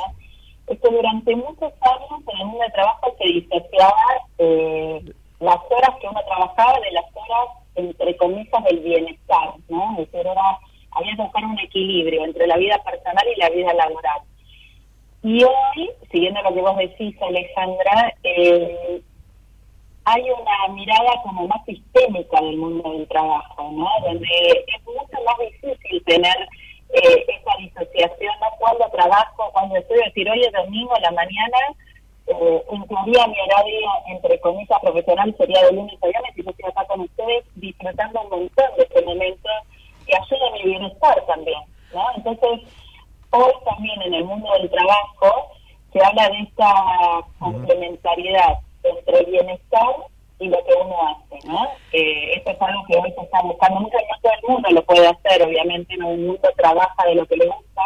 es 0.68 0.78
que 0.82 0.90
durante 0.90 1.34
muchos 1.34 1.72
años 1.80 2.22
en 2.28 2.40
el 2.42 2.46
mundo 2.46 2.62
del 2.64 2.74
trabajo 2.74 3.16
se 3.18 3.26
disociaba 3.26 4.04
eh, 4.40 5.02
las 5.40 5.58
horas 5.70 5.96
que 6.02 6.08
uno 6.10 6.20
trabajaba 6.28 6.78
de 6.82 6.92
las 6.92 7.06
horas, 7.16 7.56
entre 7.76 8.18
comillas, 8.18 8.64
del 8.66 8.80
bienestar, 8.80 9.54
¿no? 9.70 9.94
Es 9.94 10.12
decir, 10.12 10.28
era, 10.28 10.60
había 10.92 11.16
que 11.16 11.22
buscar 11.22 11.46
un 11.46 11.60
equilibrio 11.60 12.26
entre 12.26 12.48
la 12.48 12.58
vida 12.58 12.84
personal 12.84 13.26
y 13.34 13.40
la 13.40 13.50
vida 13.50 13.74
laboral. 13.74 14.20
Y 15.22 15.44
hoy, 15.44 15.90
siguiendo 16.12 16.42
lo 16.42 16.54
que 16.54 16.62
vos 16.62 16.78
decís, 16.78 17.16
Alejandra, 17.22 18.14
eh, 18.24 19.02
hay 20.06 20.24
una 20.24 20.74
mirada 20.74 21.22
como 21.24 21.48
más 21.48 21.64
sistémica 21.66 22.42
del 22.42 22.58
mundo 22.58 22.90
del 22.94 23.08
trabajo, 23.08 23.70
¿no? 23.72 23.88
Donde 24.04 24.26
es 24.26 24.86
mucho 24.86 25.24
más 25.26 25.38
difícil 25.40 26.04
tener 26.06 26.36
eh, 26.94 27.26
esa 27.28 27.58
disociación, 27.60 28.34
¿no? 28.40 28.48
Cuando 28.60 28.90
trabajo, 28.90 29.50
cuando 29.52 29.76
estoy, 29.76 30.00
decir, 30.06 30.30
hoy 30.30 30.42
es 30.42 30.54
domingo 30.54 30.96
a 30.96 31.02
la 31.02 31.12
mañana, 31.12 31.58
eh, 32.28 32.64
mi 32.70 33.16
horario, 33.18 33.90
entre 34.08 34.40
comillas, 34.40 34.80
profesional 34.82 35.36
sería 35.38 35.66
de 35.66 35.74
lunes 35.74 35.98
a 36.02 36.08
viernes 36.08 36.38
y 36.38 36.44
yo 36.44 36.50
estoy 36.50 36.70
acá 36.70 36.86
con 36.86 37.02
ustedes 37.02 37.44
disfrutando 37.56 38.22
un 38.22 38.30
montón 38.30 38.66
de 38.78 38.84
este 38.84 39.02
momento 39.02 39.50
que 40.06 40.16
ayuda 40.16 40.48
a 40.48 40.52
mi 40.54 40.64
bienestar 40.64 41.26
también, 41.28 41.60
¿no? 41.94 42.04
Entonces, 42.16 42.62
hoy 43.32 43.52
también 43.66 44.02
en 44.02 44.14
el 44.14 44.26
mundo 44.26 44.52
del 44.54 44.70
trabajo 44.70 45.52
se 45.92 46.04
habla 46.04 46.30
de 46.30 46.40
esta 46.40 47.26
complementariedad 47.40 48.60
entre 48.84 49.20
el 49.20 49.26
bienestar 49.26 49.96
y 50.40 50.48
lo 50.48 50.58
que 50.64 50.74
uno 50.74 50.96
hace, 51.08 51.48
¿no? 51.48 51.68
Eh, 51.92 52.34
esto 52.36 52.52
es 52.52 52.62
algo 52.62 52.84
que 52.88 52.98
hoy 52.98 53.12
se 53.12 53.22
está 53.22 53.42
buscando 53.42 53.82
mucho, 53.82 53.98
no 53.98 54.22
todo 54.22 54.34
el 54.34 54.50
mundo 54.50 54.70
lo 54.72 54.84
puede 54.86 55.08
hacer, 55.08 55.44
obviamente 55.44 55.98
no 55.98 56.12
el 56.12 56.20
mundo 56.20 56.50
trabaja 56.56 57.06
de 57.08 57.16
lo 57.16 57.26
que 57.26 57.36
le 57.36 57.48
gusta, 57.48 57.82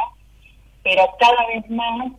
pero 0.84 1.04
cada 1.18 1.48
vez 1.48 1.68
más 1.70 2.12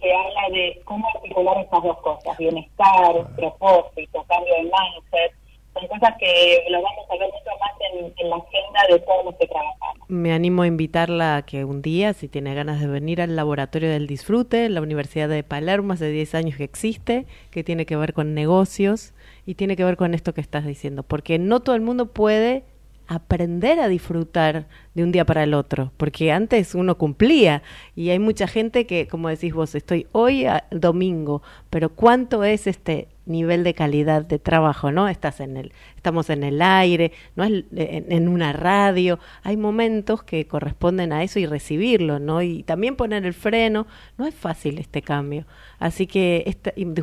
se 0.00 0.12
habla 0.12 0.48
de 0.52 0.80
cómo 0.84 1.06
articular 1.14 1.58
estas 1.58 1.82
dos 1.82 1.98
cosas, 1.98 2.38
bienestar, 2.38 3.26
propósito, 3.36 4.24
cambio 4.28 4.54
de 4.54 4.62
mindset, 4.62 5.39
son 5.74 5.86
cosas 5.86 6.14
que 6.18 6.64
lo 6.68 6.82
vamos 6.82 7.06
a 7.08 7.16
ver 7.16 7.30
mucho 7.32 7.50
más 7.60 8.14
en, 8.18 8.30
la 8.30 8.36
agenda 8.36 8.80
de 8.88 8.98
todos 9.00 9.24
los 9.24 9.34
que 9.36 9.46
trabajamos. 9.46 10.08
Me 10.08 10.32
animo 10.32 10.62
a 10.62 10.66
invitarla 10.66 11.36
a 11.36 11.42
que 11.42 11.64
un 11.64 11.82
día, 11.82 12.12
si 12.12 12.28
tiene 12.28 12.54
ganas 12.54 12.80
de 12.80 12.88
venir 12.88 13.22
al 13.22 13.36
Laboratorio 13.36 13.90
del 13.90 14.06
Disfrute, 14.06 14.68
la 14.68 14.80
Universidad 14.80 15.28
de 15.28 15.42
Palermo, 15.42 15.92
hace 15.92 16.10
10 16.10 16.34
años 16.34 16.56
que 16.56 16.64
existe, 16.64 17.26
que 17.50 17.62
tiene 17.62 17.86
que 17.86 17.96
ver 17.96 18.12
con 18.12 18.34
negocios 18.34 19.14
y 19.46 19.54
tiene 19.54 19.76
que 19.76 19.84
ver 19.84 19.96
con 19.96 20.14
esto 20.14 20.34
que 20.34 20.40
estás 20.40 20.66
diciendo, 20.66 21.02
porque 21.02 21.38
no 21.38 21.60
todo 21.60 21.76
el 21.76 21.82
mundo 21.82 22.06
puede 22.06 22.64
aprender 23.10 23.80
a 23.80 23.88
disfrutar 23.88 24.68
de 24.94 25.02
un 25.02 25.10
día 25.10 25.26
para 25.26 25.42
el 25.42 25.52
otro, 25.54 25.92
porque 25.96 26.30
antes 26.30 26.76
uno 26.76 26.96
cumplía 26.96 27.60
y 27.96 28.10
hay 28.10 28.20
mucha 28.20 28.46
gente 28.46 28.86
que, 28.86 29.08
como 29.08 29.28
decís 29.28 29.52
vos, 29.52 29.74
estoy 29.74 30.06
hoy 30.12 30.44
a 30.44 30.64
domingo, 30.70 31.42
pero 31.70 31.88
¿cuánto 31.88 32.44
es 32.44 32.68
este 32.68 33.08
nivel 33.26 33.64
de 33.64 33.74
calidad 33.74 34.24
de 34.24 34.38
trabajo, 34.38 34.90
¿no? 34.92 35.08
Estás 35.08 35.40
en 35.40 35.56
el, 35.56 35.72
estamos 35.96 36.30
en 36.30 36.42
el 36.42 36.60
aire, 36.62 37.12
no 37.36 37.44
es 37.44 37.64
en, 37.72 38.28
una 38.28 38.52
radio, 38.52 39.18
hay 39.42 39.56
momentos 39.56 40.22
que 40.22 40.46
corresponden 40.46 41.12
a 41.12 41.22
eso 41.22 41.38
y 41.38 41.46
recibirlo, 41.46 42.18
¿no? 42.18 42.42
Y 42.42 42.62
también 42.62 42.96
poner 42.96 43.24
el 43.26 43.34
freno, 43.34 43.86
no 44.18 44.26
es 44.26 44.34
fácil 44.34 44.78
este 44.78 45.02
cambio. 45.02 45.46
Así 45.78 46.06
que 46.06 46.58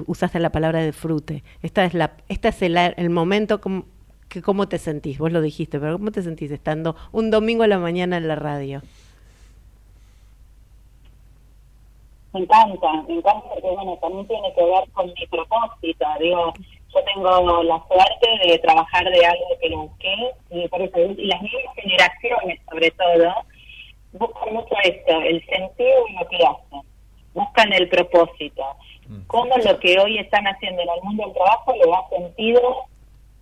usaste 0.05 0.39
la 0.39 0.51
palabra 0.51 0.85
disfrute. 0.85 1.43
Esta 1.61 1.85
es 1.85 1.93
la, 1.93 2.17
esta 2.29 2.49
es 2.49 2.61
el, 2.61 2.77
el 2.77 3.09
momento 3.09 3.61
como 3.61 3.85
que 4.27 4.41
cómo 4.41 4.67
te 4.67 4.77
sentís, 4.77 5.17
vos 5.17 5.31
lo 5.31 5.41
dijiste, 5.41 5.79
pero 5.79 5.97
cómo 5.97 6.11
te 6.11 6.21
sentís 6.21 6.51
estando 6.51 6.95
un 7.11 7.31
domingo 7.31 7.63
a 7.63 7.67
la 7.67 7.79
mañana 7.79 8.17
en 8.17 8.27
la 8.27 8.35
radio. 8.35 8.81
Me 12.37 12.43
encanta, 12.43 12.91
me 13.07 13.15
encanta 13.15 13.49
porque 13.49 13.67
bueno, 13.67 13.97
también 13.97 14.27
tiene 14.27 14.53
que 14.53 14.63
ver 14.63 14.91
con 14.93 15.07
mi 15.07 15.25
propósito, 15.25 16.05
digo, 16.19 16.53
yo 16.93 17.03
tengo 17.03 17.63
la 17.63 17.83
suerte 17.87 18.47
de 18.47 18.59
trabajar 18.59 19.09
de 19.09 19.25
algo 19.25 19.45
que 19.59 19.69
lo 19.69 19.77
busqué 19.77 20.15
y 20.51 20.67
por 20.67 20.81
eso 20.83 20.99
y 20.99 21.25
las 21.25 21.41
nuevas 21.41 21.75
generaciones 21.75 22.59
sobre 22.69 22.91
todo 22.91 23.33
buscan 24.13 24.53
mucho 24.53 24.75
esto, 24.83 25.19
el 25.19 25.43
sentido 25.47 26.07
y 26.09 26.13
lo 26.13 26.27
que 26.27 26.37
hacen, 26.37 26.87
buscan 27.33 27.73
el 27.73 27.89
propósito, 27.89 28.63
mm. 29.07 29.21
cómo 29.25 29.57
lo 29.57 29.79
que 29.79 29.99
hoy 29.99 30.19
están 30.19 30.45
haciendo 30.45 30.83
en 30.83 30.89
el 30.89 31.01
mundo 31.01 31.23
del 31.23 31.33
trabajo 31.33 31.73
le 31.73 31.89
da 31.89 32.07
sentido 32.09 32.61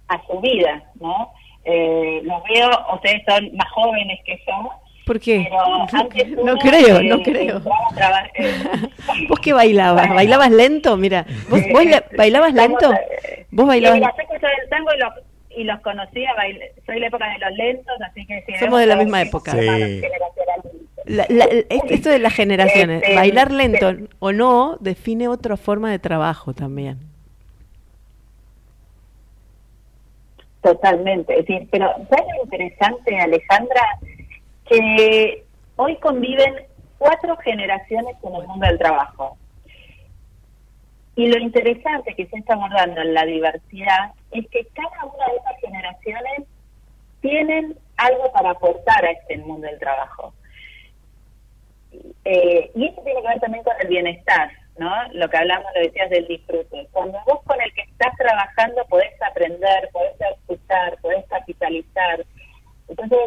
a 0.08 0.26
su 0.26 0.40
vida, 0.40 0.90
¿no? 1.02 1.34
Eh, 1.66 2.22
los 2.24 2.42
veo, 2.44 2.70
ustedes 2.94 3.24
son 3.28 3.54
más 3.58 3.70
jóvenes 3.72 4.22
que 4.24 4.40
yo. 4.48 4.70
¿Por 5.06 5.20
qué? 5.20 5.48
no, 6.44 6.58
creo, 6.58 7.04
no 7.04 7.22
creo. 7.22 7.62
Eh, 8.36 8.54
¿Vos 9.30 9.40
qué 9.40 9.54
bailabas? 9.54 10.10
¿Bailabas 10.10 10.52
lento? 10.52 10.98
Mira, 10.98 11.26
¿vos, 11.50 11.62
vos 11.72 11.84
bailabas 12.18 12.54
lento? 12.54 12.92
¿Vos 13.52 13.68
bailabas 13.68 14.00
lento? 14.00 14.16
el 14.64 14.70
tango 14.70 14.90
y 14.94 15.00
los, 15.00 15.14
y 15.58 15.64
los 15.64 15.80
conocía, 15.82 16.32
soy 16.86 17.00
la 17.00 17.08
época 17.08 17.26
de 17.30 17.40
los 17.40 17.58
lentos, 17.58 17.96
así 18.10 18.26
que... 18.26 18.44
Somos 18.60 18.80
de 18.80 18.88
la 18.88 18.96
misma 18.96 19.22
época. 19.22 19.52
Sí. 19.52 20.02
esto 21.90 22.10
de 22.10 22.20
las 22.20 22.34
generaciones, 22.34 23.04
este, 23.04 23.16
bailar 23.16 23.52
lento 23.52 23.94
o 24.20 24.32
no, 24.32 24.78
define 24.80 25.28
otra 25.28 25.56
forma 25.56 25.92
de 25.92 26.00
trabajo 26.00 26.54
también. 26.54 26.98
Totalmente. 30.62 31.34
Es 31.40 31.46
decir, 31.46 31.68
pero 31.72 31.94
¿sabes 32.10 32.26
lo 32.38 32.44
interesante, 32.44 33.20
Alejandra? 33.20 33.82
Que 34.66 35.46
hoy 35.76 35.96
conviven 35.98 36.66
cuatro 36.98 37.38
generaciones 37.38 38.16
en 38.24 38.36
el 38.36 38.48
mundo 38.48 38.66
del 38.68 38.78
trabajo. 38.78 39.38
Y 41.16 41.28
lo 41.28 41.38
interesante 41.38 42.14
que 42.16 42.28
se 42.28 42.38
está 42.38 42.56
abordando 42.56 43.02
en 43.02 43.14
la 43.14 43.26
diversidad 43.26 44.14
es 44.32 44.48
que 44.50 44.66
cada 44.74 45.06
una 45.06 45.26
de 45.28 45.38
esas 45.38 45.62
generaciones 45.62 46.48
tienen 47.22 47.78
algo 47.98 48.32
para 48.34 48.52
aportar 48.52 49.06
a 49.06 49.12
este 49.12 49.38
mundo 49.38 49.68
del 49.68 49.80
trabajo. 49.80 50.34
Eh, 52.26 52.72
y 52.76 52.88
eso 52.88 53.02
tiene 53.04 53.22
que 53.22 53.28
ver 53.28 53.40
también 53.40 53.64
con 53.64 53.74
el 53.80 53.88
bienestar. 53.88 54.52
¿no? 54.78 54.92
Lo 55.14 55.30
que 55.30 55.38
hablamos, 55.38 55.68
lo 55.74 55.82
decías 55.82 56.10
del 56.10 56.28
disfrute. 56.28 56.88
Cuando 56.92 57.18
vos 57.26 57.42
con 57.46 57.62
el 57.62 57.74
que 57.74 57.82
estás 57.84 58.16
trabajando 58.18 58.86
podés 58.86 59.14
aprender, 59.22 59.90
podés 59.92 60.16
escuchar, 60.20 60.98
podés 61.02 61.26
capitalizar. 61.28 62.26
Entonces, 62.90 63.20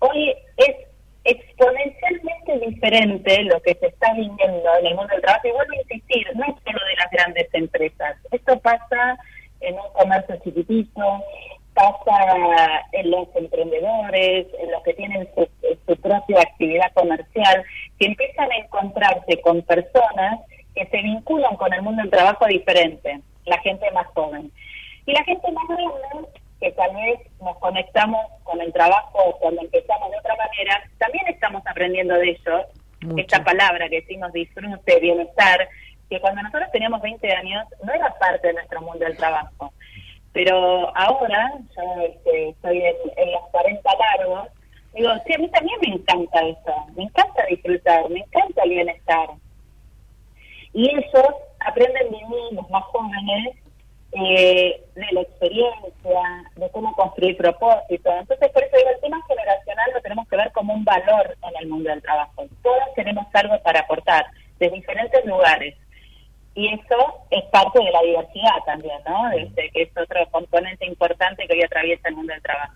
hoy 0.00 0.34
es 0.56 0.76
exponencialmente 1.24 2.58
diferente 2.66 3.42
lo 3.44 3.60
que 3.60 3.74
se 3.74 3.86
está 3.86 4.12
viviendo 4.14 4.68
en 4.80 4.86
el 4.86 4.94
mundo 4.94 5.12
del 5.12 5.22
trabajo. 5.22 5.48
Y 5.48 5.52
vuelvo 5.52 5.72
a 5.72 5.82
insistir, 5.82 6.26
no 6.34 6.44
es 6.44 6.54
solo 6.64 6.78
de 6.86 6.96
las 6.96 7.10
grandes 7.10 7.48
empresas. 7.52 8.16
Esto 8.30 8.58
pasa 8.60 9.18
en 9.60 9.74
un 9.74 9.92
comercio 9.92 10.36
chiquitito, 10.42 11.02
pasa 11.74 12.86
en 12.92 13.10
los 13.10 13.28
emprendedores, 13.34 14.46
en 14.58 14.70
los 14.70 14.82
que 14.82 14.94
tienen 14.94 15.28
su, 15.34 15.48
su 15.86 15.96
propia 16.00 16.40
actividad 16.40 16.92
comercial, 16.94 17.64
que 17.98 18.06
empiezan 18.06 18.50
a 18.50 18.56
encontrarse 18.56 19.40
con 19.42 19.62
personas 19.62 20.40
que 20.74 20.86
se 20.86 21.02
vinculan 21.02 21.56
con 21.56 21.72
el 21.72 21.82
mundo 21.82 22.02
del 22.02 22.10
trabajo 22.10 22.46
diferente, 22.46 23.20
la 23.44 23.58
gente 23.58 23.90
más 23.90 24.06
joven. 24.14 24.50
Y 25.06 25.12
la 25.12 25.24
gente 25.24 25.50
más 25.52 25.64
grande, 25.68 26.28
que 26.60 26.72
tal 26.72 26.94
vez 26.94 27.20
nos 27.40 27.56
conectamos 27.58 28.26
con 28.42 28.60
el 28.60 28.72
trabajo 28.72 29.36
cuando 29.40 29.62
empezamos 29.62 30.10
de 30.10 30.18
otra 30.18 30.36
manera, 30.36 30.82
también 30.98 31.26
estamos 31.28 31.62
aprendiendo 31.66 32.14
de 32.14 32.30
ellos, 32.30 32.66
esta 33.16 33.44
palabra 33.44 33.88
que 33.88 34.00
decimos 34.00 34.32
disfrute, 34.32 35.00
bienestar, 35.00 35.68
que 36.10 36.20
cuando 36.20 36.42
nosotros 36.42 36.70
teníamos 36.72 37.00
20 37.00 37.32
años 37.32 37.64
no 37.84 37.92
era 37.92 38.12
parte 38.18 38.48
de 38.48 38.54
nuestro 38.54 38.80
mundo 38.80 39.04
del 39.04 39.16
trabajo. 39.16 39.72
Pero 40.32 40.96
ahora, 40.96 41.52
yo 41.76 42.02
este, 42.02 42.50
estoy 42.50 42.82
en, 42.82 43.32
los 43.32 43.42
40 43.50 43.90
largos, 43.96 44.48
digo, 44.94 45.10
sí, 45.26 45.34
a 45.34 45.38
mí 45.38 45.48
también 45.48 45.78
me 45.80 45.94
encanta 45.94 46.40
eso, 46.40 46.86
me 46.96 47.04
encanta 47.04 47.44
disfrutar, 47.46 48.08
me 48.10 48.20
encanta 48.20 48.62
el 48.64 48.70
bienestar. 48.70 49.28
Y 50.72 50.90
ellos 50.90 51.34
aprenden 51.60 52.10
de 52.10 52.18
mí, 52.26 52.48
los 52.52 52.68
más 52.70 52.84
jóvenes, 52.84 53.56
eh, 54.12 54.82
de 54.94 55.06
la 55.12 55.20
experiencia, 55.20 56.20
de 56.56 56.70
cómo 56.70 56.94
construir 56.94 57.36
propósitos. 57.36 58.12
Entonces, 58.20 58.50
por 58.50 58.62
eso 58.62 58.76
digo, 58.76 58.90
el 58.94 59.00
tema 59.00 59.22
generacional 59.28 59.90
lo 59.94 60.00
tenemos 60.00 60.28
que 60.28 60.36
ver 60.36 60.52
como 60.52 60.74
un 60.74 60.84
valor 60.84 61.36
en 61.42 61.62
el 61.62 61.68
mundo 61.68 61.90
del 61.90 62.02
trabajo. 62.02 62.46
Todos 62.62 62.94
tenemos 62.96 63.26
algo 63.34 63.60
para 63.62 63.80
aportar, 63.80 64.26
de 64.58 64.70
diferentes 64.70 65.24
lugares. 65.24 65.74
Y 66.54 66.66
eso 66.74 66.96
es 67.30 67.44
parte 67.52 67.78
de 67.78 67.90
la 67.90 68.02
diversidad 68.02 68.64
también, 68.66 68.98
¿no? 69.06 69.30
Este, 69.30 69.70
que 69.72 69.82
es 69.82 69.90
otro 69.90 70.18
componente 70.32 70.86
importante 70.86 71.46
que 71.46 71.52
hoy 71.52 71.62
atraviesa 71.62 72.08
el 72.08 72.16
mundo 72.16 72.32
del 72.32 72.42
trabajo. 72.42 72.74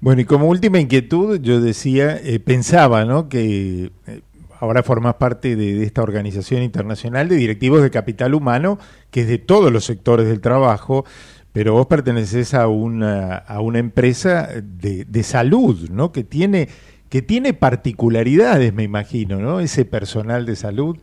Bueno, 0.00 0.22
y 0.22 0.24
como 0.24 0.48
última 0.48 0.80
inquietud, 0.80 1.40
yo 1.40 1.60
decía, 1.60 2.16
eh, 2.16 2.40
pensaba, 2.40 3.04
¿no? 3.04 3.28
Que 3.28 3.90
eh, 4.08 4.20
ahora 4.62 4.84
formas 4.84 5.14
parte 5.14 5.56
de, 5.56 5.82
esta 5.82 6.02
organización 6.02 6.62
internacional 6.62 7.28
de 7.28 7.34
directivos 7.34 7.82
de 7.82 7.90
capital 7.90 8.32
humano, 8.32 8.78
que 9.10 9.22
es 9.22 9.26
de 9.26 9.38
todos 9.38 9.72
los 9.72 9.84
sectores 9.84 10.28
del 10.28 10.40
trabajo, 10.40 11.04
pero 11.52 11.72
vos 11.72 11.88
perteneces 11.88 12.54
a 12.54 12.68
una, 12.68 13.38
a 13.38 13.60
una 13.60 13.80
empresa 13.80 14.50
de, 14.62 15.04
de 15.04 15.22
salud, 15.24 15.90
¿no? 15.90 16.12
Que 16.12 16.22
tiene, 16.22 16.68
que 17.10 17.22
tiene 17.22 17.54
particularidades, 17.54 18.72
me 18.72 18.84
imagino, 18.84 19.40
¿no? 19.40 19.58
Ese 19.58 19.84
personal 19.84 20.46
de 20.46 20.54
salud. 20.54 20.96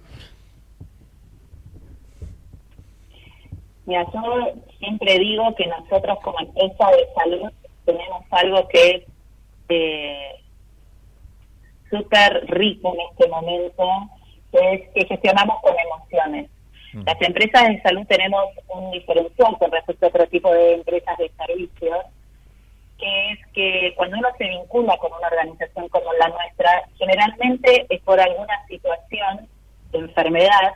Yo 3.88 4.54
siempre 4.80 5.20
digo 5.20 5.54
que 5.58 5.68
nosotros 5.68 6.18
como 6.24 6.40
empresa 6.40 6.92
de 6.92 7.14
salud 7.14 7.52
tenemos 7.84 8.24
algo 8.32 8.68
que 8.70 8.90
es 8.90 9.04
eh, 9.68 10.39
súper 11.90 12.46
rico 12.48 12.94
en 12.94 13.02
este 13.12 13.28
momento, 13.28 13.90
es 14.52 14.90
que 14.94 15.06
gestionamos 15.06 15.62
con 15.62 15.76
emociones. 15.78 16.50
Mm. 16.94 17.04
Las 17.06 17.22
empresas 17.22 17.68
de 17.68 17.82
salud 17.82 18.06
tenemos 18.08 18.46
un 18.70 18.92
diferencial 18.92 19.58
con 19.58 19.72
respecto 19.72 20.06
a 20.06 20.10
otro 20.10 20.28
tipo 20.28 20.52
de 20.52 20.76
empresas 20.76 21.18
de 21.18 21.32
servicios, 21.38 22.06
que 22.98 23.32
es 23.32 23.40
que 23.54 23.94
cuando 23.96 24.18
uno 24.18 24.28
se 24.38 24.48
vincula 24.48 24.98
con 24.98 25.12
una 25.14 25.28
organización 25.28 25.88
como 25.90 26.12
la 26.14 26.28
nuestra, 26.30 26.84
generalmente 26.98 27.86
es 27.90 28.02
por 28.02 28.20
alguna 28.20 28.66
situación 28.68 29.48
de 29.92 30.00
enfermedad 30.00 30.74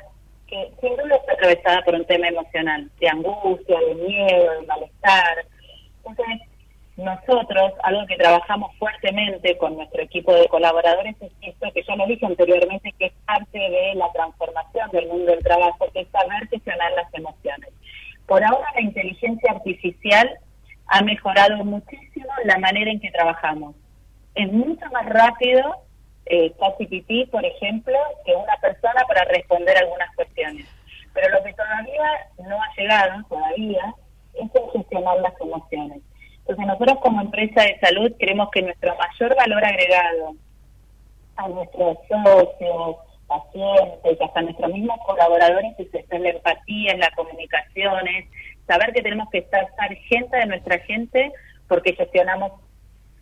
que 0.48 0.72
sin 0.80 0.96
duda 0.96 1.16
está 1.16 1.34
atravesada 1.34 1.82
por 1.84 1.96
un 1.96 2.06
tema 2.06 2.28
emocional, 2.28 2.90
de 3.00 3.10
angustia, 3.10 3.80
de 3.80 3.96
miedo, 3.96 4.62
de 4.62 4.68
malestar. 4.68 5.46
Entonces, 6.06 6.48
nosotros, 6.98 7.74
algo 7.84 8.06
que 8.06 8.18
trabajamos 8.18 8.76
fuertemente 8.78 9.58
con 9.58 9.76
nuestro 9.76 10.04
equipo 10.04 10.34
de 10.34 10.48
colaboradores 10.48 11.16
es 11.22 11.32
esto 11.42 11.72
que 11.74 11.84
ya 11.84 11.96
lo 11.96 12.06
dije 12.06 12.26
anteriormente, 12.26 12.94
que 13.00 13.08
es 13.08 13.14
parte 13.26 13.58
de 13.58 13.96
la 13.96 14.12
transformación 14.12 14.92
del 14.92 15.08
mundo 15.08 15.32
del 15.32 15.44
trabajo, 15.44 15.88
que 15.92 16.02
es 16.02 16.08
saber 16.10 16.48
gestionar 16.50 16.92
las 16.94 17.12
emociones. 17.14 17.70
Por 18.28 18.44
ahora 18.44 18.68
la 18.76 18.82
inteligencia 18.82 19.52
artificial 19.52 20.30
ha 20.88 21.02
mejorado 21.02 21.64
muchísimo 21.66 22.30
la 22.46 22.60
manera 22.60 22.92
en 22.92 23.00
que 23.00 23.12
trabajamos. 23.12 23.76
Es 24.36 24.52
mucho 24.52 24.86
más 24.92 25.06
rápido 25.08 25.84
eh, 26.26 26.54
por 27.32 27.46
ejemplo, 27.46 27.96
que 28.26 28.36
una 28.36 28.56
persona 28.62 29.04
para 29.08 29.26
responder 29.26 29.78
algunas 29.78 30.16
cuestiones. 30.16 30.68
Pero 31.14 31.30
lo 31.30 31.44
que 31.44 31.54
todavía 31.54 32.28
no 32.48 32.56
ha 32.62 32.76
llegado, 32.78 33.24
todavía, 33.28 33.94
es 34.34 34.50
el 34.56 34.72
gestionar 34.72 35.20
las 35.20 35.34
emociones. 35.42 36.02
Entonces 36.46 36.66
nosotros 36.68 37.00
como 37.02 37.22
empresa 37.22 37.64
de 37.64 37.80
salud 37.80 38.12
creemos 38.20 38.50
que 38.52 38.62
nuestro 38.62 38.96
mayor 38.96 39.36
valor 39.36 39.64
agregado 39.64 40.36
a 41.38 41.48
nuestros 41.48 41.98
socios, 42.08 42.98
pacientes, 43.28 44.22
hasta 44.22 44.42
nuestros 44.42 44.72
mismos 44.72 44.98
colaboradores 45.06 45.74
es 45.80 45.88
en 46.12 46.24
la 46.24 46.30
empatía, 46.30 46.92
en 46.92 47.00
las 47.00 47.12
comunicaciones, 47.16 48.26
saber 48.68 48.94
que 48.94 49.02
tenemos 49.02 49.30
que 49.30 49.40
estar 49.40 49.68
gente 50.10 50.38
de 50.38 50.46
nuestra 50.46 50.80
gente 50.80 51.32
porque 51.68 51.96
gestionamos 51.96 52.52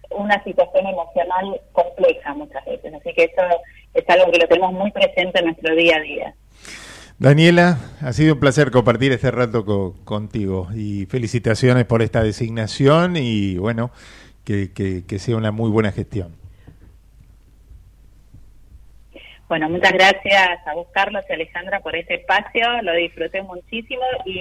una 0.09 0.43
situación 0.43 0.87
emocional 0.87 1.61
compleja 1.71 2.33
muchas 2.33 2.65
veces. 2.65 2.93
Así 2.93 3.13
que 3.13 3.23
eso 3.25 3.41
es 3.93 4.09
algo 4.09 4.31
que 4.31 4.39
lo 4.39 4.47
tenemos 4.47 4.73
muy 4.73 4.91
presente 4.91 5.39
en 5.39 5.45
nuestro 5.45 5.75
día 5.75 5.97
a 5.97 6.01
día. 6.01 6.35
Daniela, 7.21 7.77
ha 8.01 8.13
sido 8.13 8.33
un 8.33 8.39
placer 8.39 8.71
compartir 8.71 9.11
este 9.11 9.29
rato 9.29 9.63
co- 9.63 9.93
contigo 10.05 10.69
y 10.75 11.05
felicitaciones 11.05 11.85
por 11.85 12.01
esta 12.01 12.23
designación 12.23 13.15
y 13.15 13.59
bueno, 13.59 13.91
que, 14.43 14.73
que- 14.73 15.03
sea 15.19 15.37
una 15.37 15.51
muy 15.51 15.69
buena 15.69 15.91
gestión. 15.91 16.35
Bueno, 19.47 19.69
muchas 19.69 19.91
gracias 19.93 20.65
a 20.65 20.73
vos, 20.73 20.87
Carlos 20.95 21.23
y 21.29 21.33
Alejandra, 21.33 21.79
por 21.81 21.95
este 21.95 22.15
espacio. 22.15 22.63
Lo 22.81 22.93
disfruté 22.93 23.43
muchísimo 23.43 24.01
y 24.25 24.39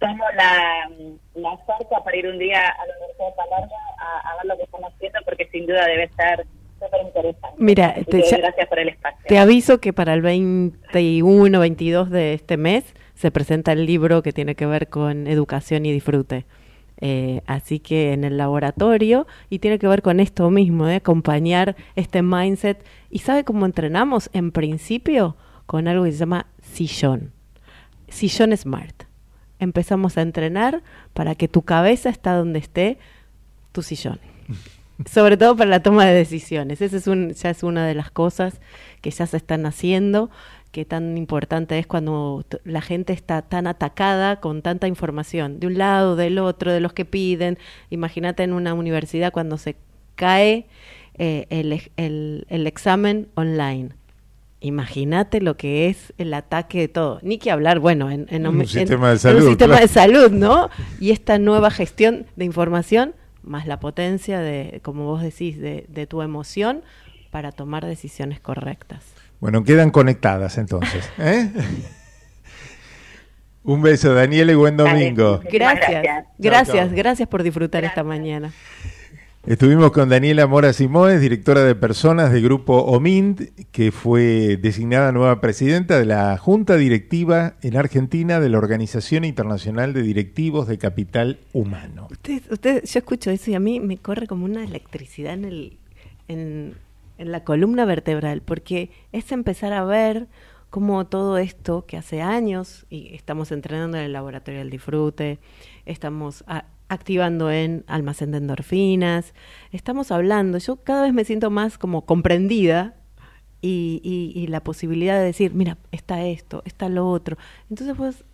tomo 0.00 0.24
la, 0.34 0.90
la 1.36 2.02
para 2.02 2.16
ir 2.16 2.26
un 2.26 2.38
día 2.40 2.66
a 2.66 2.84
la 2.84 2.94
Universidad 2.96 3.28
de 3.28 3.34
Palermo 3.36 3.76
a, 4.00 4.28
a 4.32 4.36
ver 4.38 4.46
lo 4.46 4.56
que 4.56 4.64
estamos 4.64 4.92
haciendo 4.92 5.20
porque 5.24 5.48
sin 5.52 5.66
duda 5.66 5.86
debe 5.86 6.10
ser 6.16 6.46
súper 6.84 7.06
interesante. 7.06 7.56
Mira, 7.58 7.94
te- 7.94 8.04
que 8.04 8.22
ya- 8.22 8.38
gracias 8.38 8.68
por 8.68 8.78
el 8.78 8.88
espacio. 8.88 9.18
Te 9.28 9.38
aviso 9.38 9.78
que 9.80 9.92
para 9.92 10.14
el 10.14 10.22
21, 10.22 11.58
22 11.60 12.10
de 12.10 12.34
este 12.34 12.56
mes 12.56 12.84
se 13.14 13.30
presenta 13.30 13.72
el 13.72 13.86
libro 13.86 14.22
que 14.22 14.32
tiene 14.32 14.54
que 14.54 14.66
ver 14.66 14.88
con 14.88 15.26
educación 15.26 15.86
y 15.86 15.92
disfrute. 15.92 16.44
Eh, 17.04 17.40
así 17.46 17.80
que 17.80 18.12
en 18.12 18.22
el 18.22 18.36
laboratorio 18.36 19.26
y 19.50 19.58
tiene 19.58 19.78
que 19.80 19.88
ver 19.88 20.02
con 20.02 20.20
esto 20.20 20.50
mismo, 20.50 20.86
de 20.86 20.96
acompañar 20.96 21.74
este 21.96 22.22
mindset. 22.22 22.84
¿Y 23.10 23.18
sabe 23.20 23.42
cómo 23.44 23.66
entrenamos? 23.66 24.30
En 24.32 24.52
principio 24.52 25.36
con 25.66 25.88
algo 25.88 26.04
que 26.04 26.12
se 26.12 26.18
llama 26.18 26.46
sillón. 26.62 27.32
Sillón 28.08 28.56
Smart. 28.56 29.04
Empezamos 29.58 30.16
a 30.18 30.22
entrenar 30.22 30.82
para 31.12 31.34
que 31.34 31.48
tu 31.48 31.62
cabeza 31.62 32.08
está 32.08 32.34
donde 32.34 32.58
esté 32.58 32.98
tu 33.72 33.82
sillón. 33.82 34.18
Sobre 35.10 35.36
todo 35.36 35.56
para 35.56 35.70
la 35.70 35.82
toma 35.82 36.06
de 36.06 36.14
decisiones. 36.14 36.80
Esa 36.80 36.96
es 36.96 37.06
un, 37.06 37.30
ya 37.32 37.50
es 37.50 37.62
una 37.62 37.86
de 37.86 37.94
las 37.94 38.10
cosas 38.10 38.60
que 39.00 39.10
ya 39.10 39.26
se 39.26 39.36
están 39.36 39.66
haciendo, 39.66 40.30
que 40.70 40.84
tan 40.84 41.18
importante 41.18 41.78
es 41.78 41.86
cuando 41.86 42.44
la 42.64 42.80
gente 42.80 43.12
está 43.12 43.42
tan 43.42 43.66
atacada 43.66 44.36
con 44.40 44.62
tanta 44.62 44.86
información, 44.88 45.60
de 45.60 45.66
un 45.66 45.76
lado, 45.78 46.14
del 46.16 46.38
otro, 46.38 46.72
de 46.72 46.80
los 46.80 46.92
que 46.92 47.04
piden. 47.04 47.58
Imagínate 47.90 48.42
en 48.44 48.52
una 48.52 48.74
universidad 48.74 49.32
cuando 49.32 49.58
se 49.58 49.76
cae 50.14 50.66
eh, 51.18 51.46
el, 51.50 51.80
el- 51.96 52.46
el 52.48 52.66
examen 52.66 53.28
online. 53.34 53.90
Imagínate 54.60 55.40
lo 55.40 55.56
que 55.56 55.88
es 55.88 56.12
el 56.18 56.32
ataque 56.34 56.78
de 56.80 56.88
todo. 56.88 57.18
Ni 57.22 57.38
que 57.38 57.50
hablar, 57.50 57.80
bueno, 57.80 58.10
en, 58.10 58.26
en 58.30 58.46
Un 58.46 58.60
en- 58.60 58.66
sistema 58.68 59.08
de 59.08 59.14
en 59.14 59.18
salud, 59.18 59.42
un 59.42 59.48
sistema 59.48 59.72
claro. 59.78 59.86
de 59.86 59.92
salud, 59.92 60.30
¿no? 60.30 60.70
Y 61.00 61.10
esta 61.10 61.38
nueva 61.38 61.70
gestión 61.72 62.26
de 62.36 62.44
información, 62.44 63.14
más 63.42 63.66
la 63.66 63.80
potencia 63.80 64.40
de, 64.40 64.80
como 64.82 65.04
vos 65.04 65.22
decís, 65.22 65.58
de, 65.58 65.86
de 65.88 66.06
tu 66.06 66.22
emoción 66.22 66.82
para 67.30 67.52
tomar 67.52 67.86
decisiones 67.86 68.40
correctas. 68.40 69.04
Bueno, 69.40 69.64
quedan 69.64 69.90
conectadas 69.90 70.58
entonces. 70.58 71.10
¿eh? 71.18 71.50
Un 73.64 73.80
beso, 73.80 74.12
Daniela, 74.12 74.52
y 74.52 74.54
buen 74.56 74.76
domingo. 74.76 75.40
Gracias, 75.50 76.26
gracias. 76.38 76.92
gracias, 76.92 77.28
por 77.28 77.42
disfrutar 77.42 77.84
esta 77.84 78.02
mañana. 78.02 78.52
Estuvimos 79.44 79.90
con 79.90 80.08
Daniela 80.08 80.46
Mora 80.46 80.72
Simoes, 80.72 81.20
directora 81.20 81.64
de 81.64 81.74
personas 81.74 82.30
del 82.30 82.44
grupo 82.44 82.76
OMINT, 82.76 83.40
que 83.72 83.90
fue 83.90 84.56
designada 84.56 85.10
nueva 85.10 85.40
presidenta 85.40 85.98
de 85.98 86.04
la 86.04 86.38
Junta 86.38 86.76
Directiva 86.76 87.54
en 87.60 87.76
Argentina 87.76 88.38
de 88.38 88.48
la 88.48 88.58
Organización 88.58 89.24
Internacional 89.24 89.94
de 89.94 90.02
Directivos 90.02 90.68
de 90.68 90.78
Capital 90.78 91.40
Humano. 91.52 92.06
Usted, 92.12 92.40
usted, 92.52 92.84
yo 92.84 92.98
escucho 93.00 93.32
eso 93.32 93.50
y 93.50 93.54
a 93.54 93.60
mí 93.60 93.80
me 93.80 93.96
corre 93.96 94.28
como 94.28 94.44
una 94.44 94.62
electricidad 94.62 95.34
en, 95.34 95.44
el, 95.44 95.78
en, 96.28 96.74
en 97.18 97.32
la 97.32 97.42
columna 97.42 97.84
vertebral, 97.84 98.42
porque 98.42 98.90
es 99.10 99.32
empezar 99.32 99.72
a 99.72 99.84
ver 99.84 100.28
cómo 100.70 101.04
todo 101.08 101.36
esto 101.38 101.84
que 101.84 101.96
hace 101.96 102.22
años, 102.22 102.86
y 102.90 103.12
estamos 103.12 103.50
entrenando 103.50 103.98
en 103.98 104.04
el 104.04 104.12
laboratorio 104.12 104.60
del 104.60 104.70
disfrute, 104.70 105.40
estamos 105.84 106.44
activando 106.92 107.50
en 107.50 107.84
almacén 107.86 108.30
de 108.32 108.38
endorfinas, 108.38 109.34
estamos 109.72 110.10
hablando, 110.12 110.58
yo 110.58 110.76
cada 110.76 111.02
vez 111.02 111.12
me 111.12 111.24
siento 111.24 111.50
más 111.50 111.78
como 111.78 112.04
comprendida 112.04 112.94
y, 113.60 114.00
y- 114.04 114.32
y 114.38 114.46
la 114.48 114.62
posibilidad 114.62 115.18
de 115.18 115.24
decir, 115.24 115.54
mira, 115.54 115.78
está 115.92 116.24
esto, 116.24 116.62
está 116.64 116.88
lo 116.88 117.08
otro. 117.08 117.36
Entonces 117.70 117.96
vos 117.96 118.24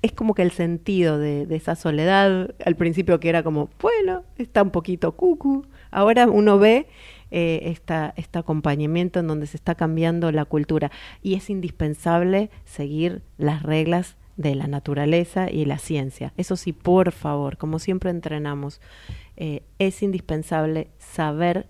es 0.00 0.12
como 0.12 0.34
que 0.34 0.42
el 0.42 0.52
sentido 0.52 1.18
de, 1.18 1.44
de 1.46 1.56
esa 1.56 1.74
soledad, 1.74 2.54
al 2.64 2.76
principio 2.76 3.18
que 3.20 3.28
era 3.28 3.42
como, 3.42 3.68
bueno, 3.80 4.22
está 4.36 4.62
un 4.62 4.70
poquito 4.70 5.12
cucu, 5.12 5.66
ahora 5.90 6.26
uno 6.28 6.58
ve 6.58 6.86
eh, 7.30 7.62
esta, 7.64 8.14
este 8.16 8.38
acompañamiento 8.38 9.18
en 9.20 9.26
donde 9.26 9.46
se 9.46 9.56
está 9.56 9.74
cambiando 9.74 10.30
la 10.32 10.44
cultura 10.44 10.90
y 11.22 11.34
es 11.34 11.50
indispensable 11.50 12.50
seguir 12.64 13.22
las 13.38 13.62
reglas 13.64 14.16
de 14.38 14.54
la 14.54 14.68
naturaleza 14.68 15.50
y 15.50 15.66
la 15.66 15.78
ciencia. 15.78 16.32
Eso 16.38 16.56
sí, 16.56 16.72
por 16.72 17.12
favor, 17.12 17.58
como 17.58 17.78
siempre 17.78 18.10
entrenamos, 18.10 18.80
eh, 19.36 19.64
es 19.78 20.02
indispensable 20.02 20.88
saber 20.98 21.66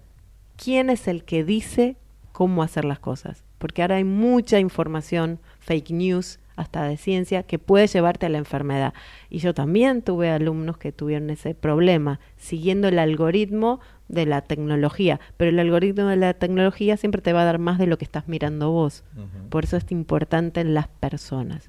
quién 0.57 0.91
es 0.91 1.09
el 1.09 1.25
que 1.25 1.43
dice 1.43 1.97
cómo 2.31 2.62
hacer 2.62 2.85
las 2.85 3.01
cosas, 3.01 3.43
porque 3.57 3.83
ahora 3.83 3.97
hay 3.97 4.05
mucha 4.05 4.61
información, 4.61 5.41
fake 5.59 5.91
news, 5.91 6.39
hasta 6.59 6.83
de 6.83 6.97
ciencia, 6.97 7.45
que 7.45 7.59
puede 7.59 7.87
llevarte 7.87 8.27
a 8.27 8.29
la 8.29 8.39
enfermedad. 8.39 8.93
Y 9.31 9.39
yo 9.39 9.55
también 9.55 10.03
tuve 10.03 10.29
alumnos 10.29 10.77
que 10.77 10.93
tuvieron 10.93 11.31
ese 11.31 11.55
problema, 11.55 12.21
siguiendo 12.37 12.89
el 12.89 12.99
algoritmo 12.99 13.81
de 14.09 14.27
la 14.27 14.41
tecnología, 14.41 15.21
pero 15.37 15.51
el 15.51 15.59
algoritmo 15.59 16.07
de 16.07 16.16
la 16.16 16.35
tecnología 16.35 16.97
siempre 16.97 17.23
te 17.23 17.33
va 17.33 17.43
a 17.43 17.45
dar 17.45 17.59
más 17.59 17.79
de 17.79 17.87
lo 17.87 17.97
que 17.97 18.05
estás 18.05 18.27
mirando 18.27 18.73
vos. 18.73 19.05
Por 19.51 19.64
eso 19.64 19.77
es 19.77 19.91
importante 19.93 20.61
en 20.61 20.75
las 20.75 20.89
personas. 20.89 21.69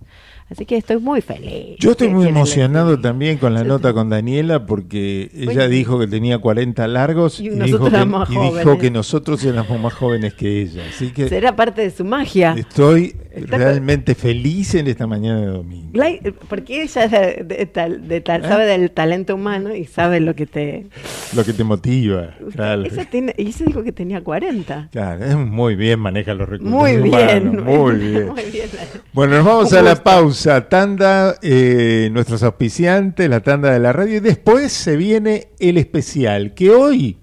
Así 0.52 0.66
que 0.66 0.78
estoy 0.78 0.98
muy 0.98 1.22
feliz. 1.22 1.76
Yo 1.80 1.92
estoy 1.92 2.08
¿Qué 2.08 2.14
muy 2.16 2.28
emocionado 2.28 3.00
también 3.00 3.38
con 3.38 3.54
la 3.54 3.64
nota 3.64 3.94
con 3.94 4.10
Daniela 4.10 4.66
porque 4.66 5.30
ella 5.34 5.46
Bueno. 5.54 5.68
dijo 5.68 6.00
que 6.00 6.08
tenía 6.08 6.40
40 6.40 6.88
largos 6.88 7.40
Y 7.40 7.50
dijo, 7.50 7.80
que, 7.82 7.88
éramos 7.96 8.28
y 8.30 8.34
dijo 8.34 8.50
jóvenes. 8.50 8.78
que 8.82 8.92
nosotros 8.92 9.44
éramos 9.44 9.80
más 9.80 9.94
jóvenes 9.94 10.34
que 10.34 10.62
ella. 10.62 10.84
Así 10.90 11.12
que 11.12 11.30
Será 11.30 11.56
parte 11.56 11.82
de 11.84 11.92
su 11.92 12.04
magia. 12.04 12.56
estoy 12.58 13.16
Está 13.32 13.52
con- 13.52 13.60
realmente 13.60 14.16
feliz 14.16 14.74
en 14.74 14.88
esta 14.88 15.06
mañana 15.06 15.40
de 15.42 15.46
domingo. 15.48 15.90
Like, 15.94 16.32
Porque 16.50 16.82
ella 16.82 17.08
de, 17.08 17.44
de 17.46 17.66
tal- 17.68 18.08
de 18.08 18.22
tal- 18.22 18.44
¿Eh? 18.44 18.48
sabe 18.48 18.66
del 18.66 18.90
talento 18.90 19.36
humano 19.36 19.76
y 19.76 19.86
sabe 19.86 20.20
lo 20.20 20.34
que 20.36 20.48
te... 20.48 20.88
Lo 21.36 21.44
que 21.46 21.54
te 21.54 21.64
motiva. 21.64 22.32
Claro. 22.54 22.86
Ella, 22.86 23.06
tiene, 23.08 23.36
y 23.38 23.48
ella 23.48 23.66
dijo 23.68 23.84
que 23.84 23.92
tenía 23.92 24.24
40. 24.24 24.90
Claro, 24.92 25.38
muy 25.38 25.76
bien 25.76 26.00
maneja 26.00 26.34
los 26.34 26.50
recursos 26.50 26.76
Muy 26.76 26.98
bien. 26.98 27.50
humanos, 27.50 27.66
muy 27.66 27.96
bien. 27.98 28.28
Muy 28.30 28.44
bien. 28.52 28.66
Bueno, 29.14 29.36
nos 29.38 29.46
vamos 29.46 29.74
a 29.74 29.82
la 29.84 29.96
gusto. 30.40 30.50
pausa. 30.50 30.70
Tanda, 30.70 31.36
eh, 31.42 32.10
nuestros 32.12 32.44
auspiciantes, 32.44 33.30
la 33.30 33.40
tanda 33.42 33.72
de 33.72 33.80
la 33.80 33.94
radio. 33.94 34.18
Y 34.18 34.20
después 34.20 34.72
se 34.72 34.98
viene 34.98 35.50
el 35.60 35.78
especial, 35.78 36.54
que 36.54 36.70
hoy 36.72 37.18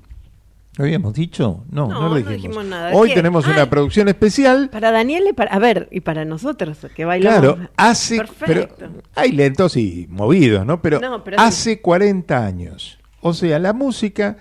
¿Lo 0.78 0.84
habíamos 0.84 1.14
dicho? 1.14 1.64
No, 1.70 1.88
no, 1.88 1.94
No, 1.94 2.00
lo 2.14 2.20
no 2.20 2.28
dijimos. 2.30 2.62
nada. 2.66 2.90
Hoy 2.92 3.08
¿Qué? 3.08 3.14
tenemos 3.14 3.46
Ah. 3.46 3.52
una 3.52 3.70
producción 3.70 4.08
especial. 4.08 4.68
Para 4.68 4.90
Daniel, 4.90 5.24
y 5.30 5.32
para, 5.32 5.50
a 5.54 5.58
ver, 5.58 5.88
y 5.90 6.00
para 6.02 6.26
nosotros 6.26 6.76
que 6.94 7.06
bailamos. 7.06 7.40
Claro, 7.40 7.70
hace. 7.78 8.22
Pero 8.44 8.68
hay 9.14 9.32
lentos 9.32 9.78
y 9.78 10.06
movidos, 10.10 10.66
¿no? 10.66 10.82
Pero, 10.82 11.00
No, 11.00 11.24
pero 11.24 11.40
hace 11.40 11.80
40 11.80 12.44
años. 12.44 12.98
O 13.22 13.32
sea, 13.32 13.58
la 13.58 13.72
música 13.72 14.36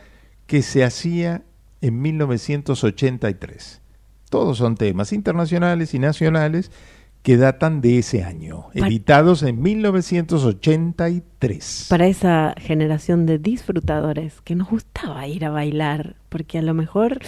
que 0.46 0.62
se 0.62 0.84
hacía 0.84 1.44
en 1.80 2.02
1983. 2.02 3.82
Todos 4.30 4.58
son 4.58 4.76
temas 4.76 5.14
internacionales 5.14 5.94
y 5.94 6.00
nacionales 6.00 6.70
que 7.26 7.38
datan 7.38 7.82
de 7.82 7.98
ese 7.98 8.24
año, 8.24 8.68
Pa- 8.80 8.88
editados 8.88 9.42
en 9.44 9.62
1983. 9.62 11.88
para 11.90 12.08
esa 12.08 12.54
generación 12.58 13.26
de 13.26 13.40
disfrutadores 13.40 14.42
que 14.44 14.56
nos 14.56 14.70
gustaba 14.70 15.28
ir 15.28 15.44
a 15.46 15.50
bailar, 15.50 16.16
porque 16.30 16.60
a 16.60 16.62
lo 16.62 16.74
mejor 16.74 17.20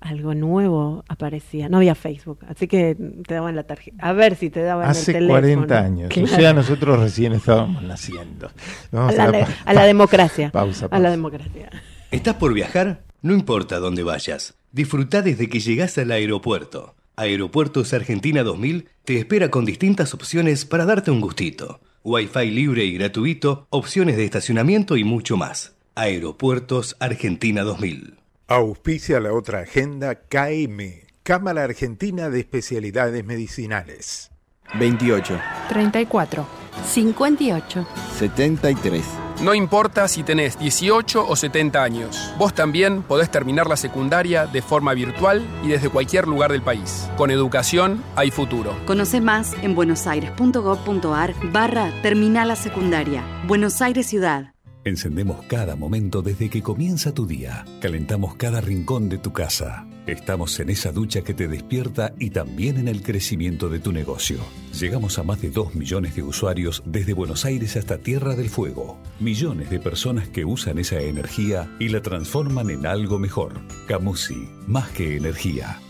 algo 0.00 0.34
nuevo 0.34 1.04
aparecía. 1.08 1.68
No 1.68 1.78
había 1.78 1.94
Facebook, 1.94 2.40
así 2.48 2.66
que 2.66 2.96
te 3.26 3.34
daban 3.34 3.56
la 3.56 3.62
tarjeta. 3.62 3.96
A 4.06 4.12
ver 4.12 4.36
si 4.36 4.50
te 4.50 4.62
daban 4.62 4.88
Hace 4.90 5.12
el 5.12 5.28
teléfono. 5.28 5.40
40 5.40 5.78
años. 5.78 6.10
O 6.22 6.26
sea, 6.26 6.52
nosotros 6.52 6.98
recién 6.98 7.32
estábamos 7.32 7.82
naciendo. 7.84 8.48
a, 8.48 8.52
Vamos 8.92 9.16
la, 9.16 9.24
a 9.24 9.48
a 9.64 9.72
la 9.74 9.84
democracia. 9.84 10.50
Pausa, 10.50 10.86
A 10.86 10.88
pausa. 10.90 11.02
la 11.02 11.10
democracia. 11.10 11.70
¿Estás 12.10 12.34
por 12.34 12.52
viajar? 12.52 13.02
No 13.22 13.32
importa 13.32 13.78
dónde 13.78 14.02
vayas. 14.02 14.54
Disfruta 14.72 15.22
desde 15.22 15.48
que 15.48 15.60
llegás 15.60 15.96
al 15.98 16.10
aeropuerto. 16.10 16.94
Aeropuertos 17.16 17.92
Argentina 17.92 18.42
2000 18.42 18.88
te 19.04 19.18
espera 19.18 19.48
con 19.48 19.64
distintas 19.64 20.14
opciones 20.14 20.64
para 20.64 20.84
darte 20.84 21.12
un 21.12 21.20
gustito. 21.20 21.80
Wi-Fi 22.02 22.50
libre 22.50 22.84
y 22.84 22.94
gratuito, 22.94 23.68
opciones 23.70 24.16
de 24.16 24.24
estacionamiento 24.24 24.96
y 24.96 25.04
mucho 25.04 25.36
más. 25.36 25.76
Aeropuertos 25.94 26.96
Argentina 26.98 27.62
2000. 27.62 28.16
Auspicia 28.48 29.20
la 29.20 29.32
otra 29.32 29.60
agenda 29.60 30.16
KM, 30.16 31.04
Cámara 31.22 31.62
Argentina 31.62 32.30
de 32.30 32.40
Especialidades 32.40 33.24
Medicinales. 33.24 34.32
28, 34.74 35.40
34, 35.68 36.46
58. 36.86 37.86
73. 38.18 39.04
No 39.42 39.52
importa 39.52 40.06
si 40.08 40.22
tenés 40.22 40.58
18 40.58 41.26
o 41.26 41.36
70 41.36 41.82
años, 41.82 42.32
vos 42.38 42.54
también 42.54 43.02
podés 43.02 43.30
terminar 43.30 43.66
la 43.66 43.76
secundaria 43.76 44.46
de 44.46 44.62
forma 44.62 44.94
virtual 44.94 45.42
y 45.62 45.68
desde 45.68 45.90
cualquier 45.90 46.28
lugar 46.28 46.52
del 46.52 46.62
país. 46.62 47.08
Con 47.16 47.30
educación 47.30 48.02
hay 48.14 48.30
futuro. 48.30 48.76
Conoce 48.86 49.20
más 49.20 49.54
en 49.62 49.74
buenosaires.gov.ar 49.74 51.34
barra 51.52 51.90
Terminal 52.02 52.50
a 52.50 52.56
Secundaria. 52.56 53.24
Buenos 53.46 53.82
Aires 53.82 54.06
Ciudad. 54.06 54.53
Encendemos 54.84 55.42
cada 55.46 55.76
momento 55.76 56.20
desde 56.20 56.50
que 56.50 56.62
comienza 56.62 57.14
tu 57.14 57.26
día. 57.26 57.64
Calentamos 57.80 58.34
cada 58.36 58.60
rincón 58.60 59.08
de 59.08 59.16
tu 59.16 59.32
casa. 59.32 59.86
Estamos 60.06 60.60
en 60.60 60.68
esa 60.68 60.92
ducha 60.92 61.22
que 61.22 61.32
te 61.32 61.48
despierta 61.48 62.12
y 62.18 62.28
también 62.28 62.76
en 62.76 62.88
el 62.88 63.02
crecimiento 63.02 63.70
de 63.70 63.78
tu 63.78 63.92
negocio. 63.92 64.40
Llegamos 64.78 65.18
a 65.18 65.22
más 65.22 65.40
de 65.40 65.48
2 65.48 65.74
millones 65.74 66.14
de 66.14 66.22
usuarios 66.22 66.82
desde 66.84 67.14
Buenos 67.14 67.46
Aires 67.46 67.78
hasta 67.78 67.96
Tierra 67.96 68.36
del 68.36 68.50
Fuego. 68.50 68.98
Millones 69.20 69.70
de 69.70 69.80
personas 69.80 70.28
que 70.28 70.44
usan 70.44 70.78
esa 70.78 71.00
energía 71.00 71.74
y 71.78 71.88
la 71.88 72.02
transforman 72.02 72.68
en 72.68 72.84
algo 72.84 73.18
mejor. 73.18 73.62
Camusi, 73.88 74.50
más 74.66 74.90
que 74.90 75.16
energía. 75.16 75.80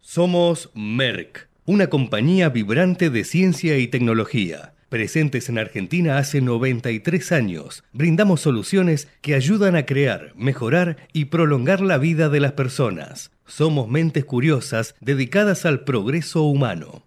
Somos 0.00 0.70
Merck, 0.76 1.48
una 1.64 1.88
compañía 1.88 2.50
vibrante 2.50 3.10
de 3.10 3.24
ciencia 3.24 3.78
y 3.78 3.88
tecnología. 3.88 4.74
Presentes 4.92 5.48
en 5.48 5.56
Argentina 5.56 6.18
hace 6.18 6.42
93 6.42 7.32
años, 7.32 7.82
brindamos 7.94 8.42
soluciones 8.42 9.08
que 9.22 9.34
ayudan 9.34 9.74
a 9.74 9.86
crear, 9.86 10.34
mejorar 10.36 10.98
y 11.14 11.24
prolongar 11.24 11.80
la 11.80 11.96
vida 11.96 12.28
de 12.28 12.40
las 12.40 12.52
personas. 12.52 13.30
Somos 13.46 13.88
mentes 13.88 14.26
curiosas 14.26 14.94
dedicadas 15.00 15.64
al 15.64 15.84
progreso 15.84 16.42
humano. 16.42 17.06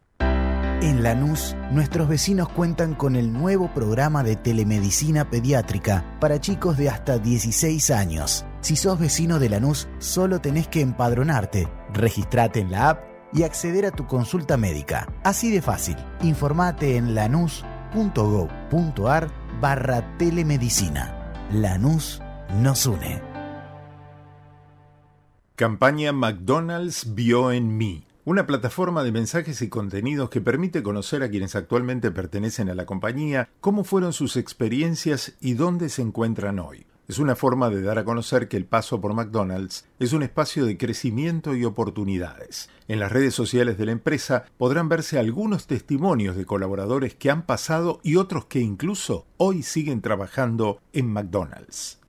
En 0.81 1.03
Lanús, 1.03 1.55
nuestros 1.71 2.09
vecinos 2.09 2.49
cuentan 2.49 2.95
con 2.95 3.15
el 3.15 3.31
nuevo 3.31 3.71
programa 3.71 4.23
de 4.23 4.35
telemedicina 4.35 5.29
pediátrica 5.29 6.17
para 6.19 6.39
chicos 6.41 6.77
de 6.77 6.89
hasta 6.89 7.19
16 7.19 7.91
años. 7.91 8.47
Si 8.61 8.75
sos 8.75 8.99
vecino 8.99 9.37
de 9.37 9.49
Lanús, 9.49 9.87
solo 9.99 10.41
tenés 10.41 10.67
que 10.67 10.81
empadronarte, 10.81 11.67
registrate 11.93 12.61
en 12.61 12.71
la 12.71 12.89
app 12.89 13.03
y 13.31 13.43
acceder 13.43 13.85
a 13.85 13.91
tu 13.91 14.07
consulta 14.07 14.57
médica. 14.57 15.07
Así 15.23 15.51
de 15.51 15.61
fácil. 15.61 15.97
Informate 16.21 16.95
en 16.95 17.13
lanús.gov.ar 17.95 19.31
barra 19.61 20.17
telemedicina. 20.17 21.33
Lanús 21.53 22.21
nos 22.61 22.85
une. 22.85 23.21
Campaña 25.55 26.11
McDonald's 26.11 27.15
vio 27.15 27.51
en 27.51 27.77
mí. 27.77 28.05
Una 28.25 28.45
plataforma 28.45 29.03
de 29.03 29.11
mensajes 29.11 29.61
y 29.61 29.69
contenidos 29.69 30.29
que 30.29 30.41
permite 30.41 30.83
conocer 30.83 31.23
a 31.23 31.29
quienes 31.29 31.55
actualmente 31.55 32.11
pertenecen 32.11 32.69
a 32.69 32.75
la 32.75 32.85
compañía, 32.85 33.49
cómo 33.61 33.83
fueron 33.83 34.13
sus 34.13 34.35
experiencias 34.35 35.35
y 35.39 35.53
dónde 35.53 35.89
se 35.89 36.01
encuentran 36.01 36.59
hoy. 36.59 36.87
Es 37.07 37.19
una 37.19 37.35
forma 37.35 37.69
de 37.69 37.83
dar 37.83 37.99
a 37.99 38.03
conocer 38.03 38.47
que 38.47 38.57
el 38.57 38.65
paso 38.65 38.99
por 38.99 39.13
McDonald's 39.13 39.85
es 39.99 40.13
un 40.13 40.23
espacio 40.23 40.65
de 40.65 40.75
crecimiento 40.75 41.55
y 41.55 41.63
oportunidades. 41.63 42.69
En 42.87 42.99
las 42.99 43.11
redes 43.11 43.35
sociales 43.35 43.77
de 43.77 43.85
la 43.85 43.91
empresa 43.91 44.45
podrán 44.57 44.89
verse 44.89 45.19
algunos 45.19 45.67
testimonios 45.67 46.35
de 46.35 46.45
colaboradores 46.45 47.13
que 47.13 47.29
han 47.29 47.45
pasado 47.45 47.99
y 48.01 48.15
otros 48.15 48.45
que 48.45 48.59
incluso 48.59 49.27
hoy 49.37 49.61
siguen 49.61 50.01
trabajando 50.01 50.79
en 50.93 51.13
McDonald's. 51.13 51.99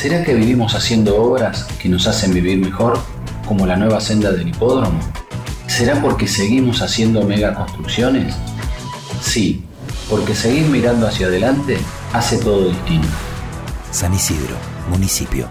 ¿Será 0.00 0.24
que 0.24 0.32
vivimos 0.32 0.74
haciendo 0.74 1.22
obras 1.22 1.64
que 1.78 1.86
nos 1.86 2.06
hacen 2.06 2.32
vivir 2.32 2.56
mejor, 2.56 2.98
como 3.46 3.66
la 3.66 3.76
nueva 3.76 4.00
senda 4.00 4.32
del 4.32 4.48
hipódromo? 4.48 4.98
¿Será 5.66 6.00
porque 6.00 6.26
seguimos 6.26 6.80
haciendo 6.80 7.22
megaconstrucciones? 7.22 8.34
Sí, 9.20 9.62
porque 10.08 10.34
seguir 10.34 10.68
mirando 10.68 11.06
hacia 11.06 11.26
adelante 11.26 11.76
hace 12.14 12.38
todo 12.38 12.70
distinto. 12.70 13.08
San 13.90 14.14
Isidro, 14.14 14.56
municipio. 14.88 15.50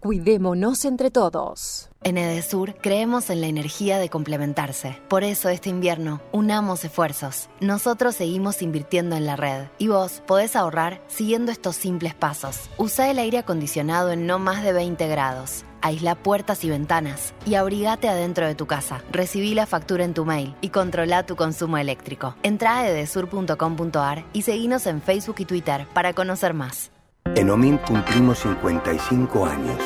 Cuidémonos 0.00 0.84
entre 0.84 1.12
todos. 1.12 1.88
En 2.02 2.18
Edesur 2.18 2.74
creemos 2.80 3.30
en 3.30 3.40
la 3.40 3.46
energía 3.46 3.98
de 3.98 4.08
complementarse. 4.08 4.98
Por 5.08 5.22
eso 5.22 5.48
este 5.48 5.68
invierno, 5.68 6.20
unamos 6.32 6.84
esfuerzos. 6.84 7.48
Nosotros 7.60 8.16
seguimos 8.16 8.62
invirtiendo 8.62 9.14
en 9.14 9.26
la 9.26 9.36
red 9.36 9.66
y 9.78 9.86
vos 9.86 10.22
podés 10.26 10.56
ahorrar 10.56 11.00
siguiendo 11.06 11.52
estos 11.52 11.76
simples 11.76 12.14
pasos. 12.14 12.70
Usa 12.76 13.08
el 13.10 13.20
aire 13.20 13.38
acondicionado 13.38 14.10
en 14.10 14.26
no 14.26 14.40
más 14.40 14.64
de 14.64 14.72
20 14.72 15.06
grados. 15.06 15.64
Aísla 15.80 16.14
puertas 16.14 16.64
y 16.64 16.70
ventanas 16.70 17.34
y 17.46 17.54
abrigate 17.54 18.08
adentro 18.08 18.46
de 18.46 18.56
tu 18.56 18.66
casa. 18.66 19.02
Recibí 19.12 19.54
la 19.54 19.66
factura 19.66 20.04
en 20.04 20.14
tu 20.14 20.24
mail 20.24 20.56
y 20.60 20.70
controla 20.70 21.24
tu 21.24 21.36
consumo 21.36 21.78
eléctrico. 21.78 22.34
Entra 22.42 22.78
a 22.78 22.88
edesur.com.ar 22.88 24.24
y 24.32 24.42
seguinos 24.42 24.86
en 24.86 25.00
Facebook 25.00 25.36
y 25.38 25.44
Twitter 25.44 25.86
para 25.94 26.14
conocer 26.14 26.52
más. 26.52 26.90
En 27.24 27.50
OMINT 27.50 27.82
cumplimos 27.82 28.38
55 28.40 29.46
años, 29.46 29.78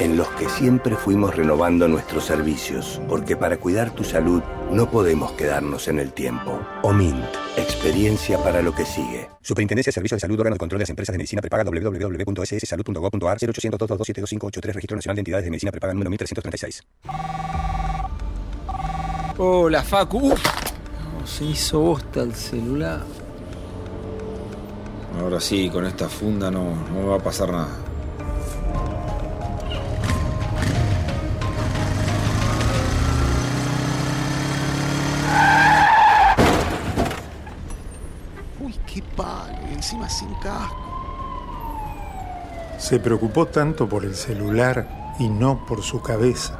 en 0.00 0.16
los 0.16 0.28
que 0.28 0.48
siempre 0.48 0.96
fuimos 0.96 1.34
renovando 1.34 1.88
nuestros 1.88 2.24
servicios, 2.24 3.00
porque 3.08 3.36
para 3.36 3.56
cuidar 3.56 3.94
tu 3.94 4.04
salud 4.04 4.42
no 4.70 4.90
podemos 4.90 5.32
quedarnos 5.32 5.88
en 5.88 5.98
el 5.98 6.12
tiempo. 6.12 6.60
OMINT, 6.82 7.24
experiencia 7.56 8.38
para 8.38 8.62
lo 8.62 8.74
que 8.74 8.84
sigue. 8.84 9.28
Superintendencia 9.40 9.90
de 9.90 9.94
Servicios 9.94 10.18
de 10.18 10.20
Salud, 10.20 10.40
órgano 10.40 10.56
de 10.56 10.58
control 10.58 10.78
de 10.78 10.82
las 10.82 10.90
empresas 10.90 11.12
de 11.12 11.18
medicina 11.18 11.40
prepaga 11.40 11.64
www.sssalud.gov.ar 11.64 13.38
0800 13.40 13.78
227 13.78 14.72
Registro 14.72 14.96
Nacional 14.96 15.16
de 15.16 15.20
Entidades 15.20 15.44
de 15.44 15.50
Medicina 15.50 15.72
Prepaga 15.72 15.94
número 15.94 16.10
1336. 16.10 16.82
Hola, 19.38 19.82
Facu. 19.82 20.32
Uf, 20.32 20.44
no, 21.20 21.26
se 21.26 21.44
hizo 21.44 21.80
bosta 21.80 22.22
el 22.22 22.34
celular. 22.34 23.21
Ahora 25.20 25.40
sí, 25.40 25.70
con 25.70 25.86
esta 25.86 26.08
funda 26.08 26.50
no, 26.50 26.74
no 26.92 27.00
me 27.00 27.06
va 27.06 27.16
a 27.16 27.18
pasar 27.18 27.50
nada. 27.50 27.68
Uy, 38.60 38.74
qué 38.86 39.02
palo. 39.16 39.58
y 39.70 39.74
Encima 39.74 40.08
sin 40.08 40.32
casco. 40.34 40.76
Se 42.78 42.98
preocupó 42.98 43.46
tanto 43.46 43.88
por 43.88 44.04
el 44.04 44.14
celular 44.14 45.14
y 45.18 45.28
no 45.28 45.64
por 45.66 45.82
su 45.82 46.02
cabeza. 46.02 46.58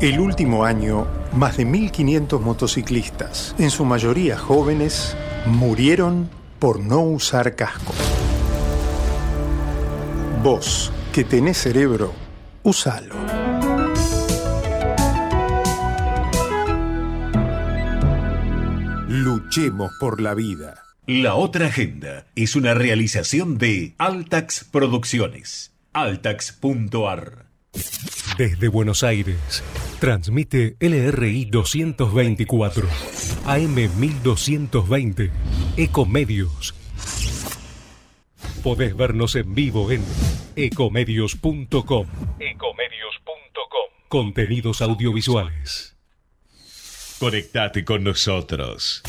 El 0.00 0.20
último 0.20 0.64
año, 0.64 1.06
más 1.36 1.56
de 1.56 1.66
1.500 1.66 2.40
motociclistas, 2.40 3.54
en 3.58 3.70
su 3.70 3.84
mayoría 3.84 4.38
jóvenes, 4.38 5.16
murieron 5.46 6.30
por 6.58 6.80
no 6.80 7.00
usar 7.00 7.56
casco. 7.56 7.92
Vos, 10.42 10.92
que 11.12 11.24
tenés 11.24 11.58
cerebro, 11.58 12.12
usalo. 12.62 13.14
Luchemos 19.08 19.92
por 19.98 20.20
la 20.20 20.34
vida. 20.34 20.82
La 21.06 21.34
otra 21.34 21.66
agenda 21.66 22.26
es 22.34 22.56
una 22.56 22.74
realización 22.74 23.58
de 23.58 23.94
Altax 23.98 24.64
Producciones. 24.70 25.72
Altax.ar. 25.92 27.43
Desde 28.36 28.68
Buenos 28.68 29.02
Aires, 29.02 29.64
transmite 30.00 30.76
LRI 30.80 31.46
224, 31.46 32.86
AM 33.46 33.74
1220, 33.74 35.30
Ecomedios. 35.76 36.74
Podés 38.62 38.96
vernos 38.96 39.34
en 39.36 39.54
vivo 39.54 39.90
en 39.90 40.02
ecomedios.com. 40.56 42.06
Ecomedios.com. 42.40 44.08
Contenidos 44.08 44.82
audiovisuales. 44.82 45.96
Conectate 47.18 47.84
con 47.84 48.04
nosotros. 48.04 49.02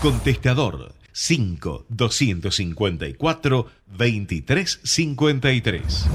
Contestador 0.00 0.94
5 1.12 1.86
254 1.88 3.70
2353. 3.86 6.08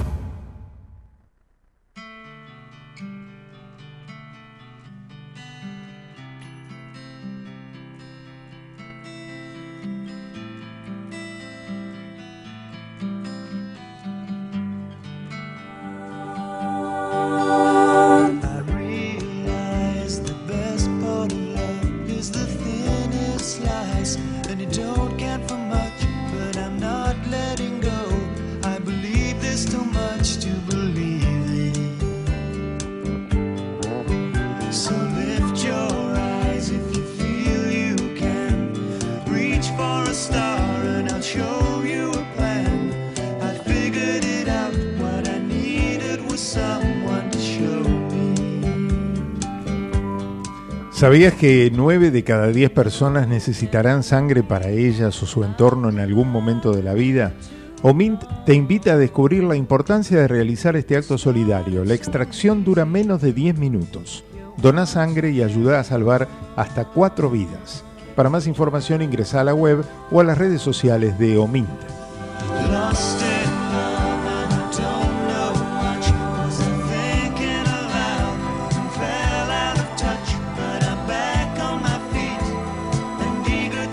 ¿Sabías 51.10 51.34
que 51.34 51.72
9 51.74 52.12
de 52.12 52.24
cada 52.24 52.50
10 52.50 52.70
personas 52.70 53.28
necesitarán 53.28 54.04
sangre 54.04 54.44
para 54.44 54.70
ellas 54.70 55.24
o 55.24 55.26
su 55.26 55.44
entorno 55.44 55.90
en 55.90 55.98
algún 55.98 56.32
momento 56.32 56.72
de 56.72 56.84
la 56.84 56.94
vida? 56.94 57.34
OMINT 57.82 58.22
te 58.46 58.54
invita 58.54 58.94
a 58.94 58.98
descubrir 58.98 59.44
la 59.44 59.56
importancia 59.56 60.20
de 60.20 60.28
realizar 60.28 60.76
este 60.76 60.96
acto 60.98 61.18
solidario. 61.18 61.84
La 61.84 61.96
extracción 61.96 62.64
dura 62.64 62.86
menos 62.86 63.24
de 63.24 63.34
10 63.34 63.58
minutos. 63.58 64.24
Dona 64.58 64.86
sangre 64.86 65.32
y 65.32 65.42
ayuda 65.42 65.80
a 65.80 65.84
salvar 65.84 66.28
hasta 66.56 66.86
4 66.86 67.32
vidas. 67.32 67.84
Para 68.16 68.30
más 68.30 68.46
información 68.46 69.02
ingresa 69.02 69.42
a 69.42 69.46
la 69.46 69.56
web 69.56 69.84
o 70.12 70.20
a 70.20 70.24
las 70.24 70.38
redes 70.38 70.62
sociales 70.62 71.18
de 71.18 71.40
OMINT. 71.40 71.68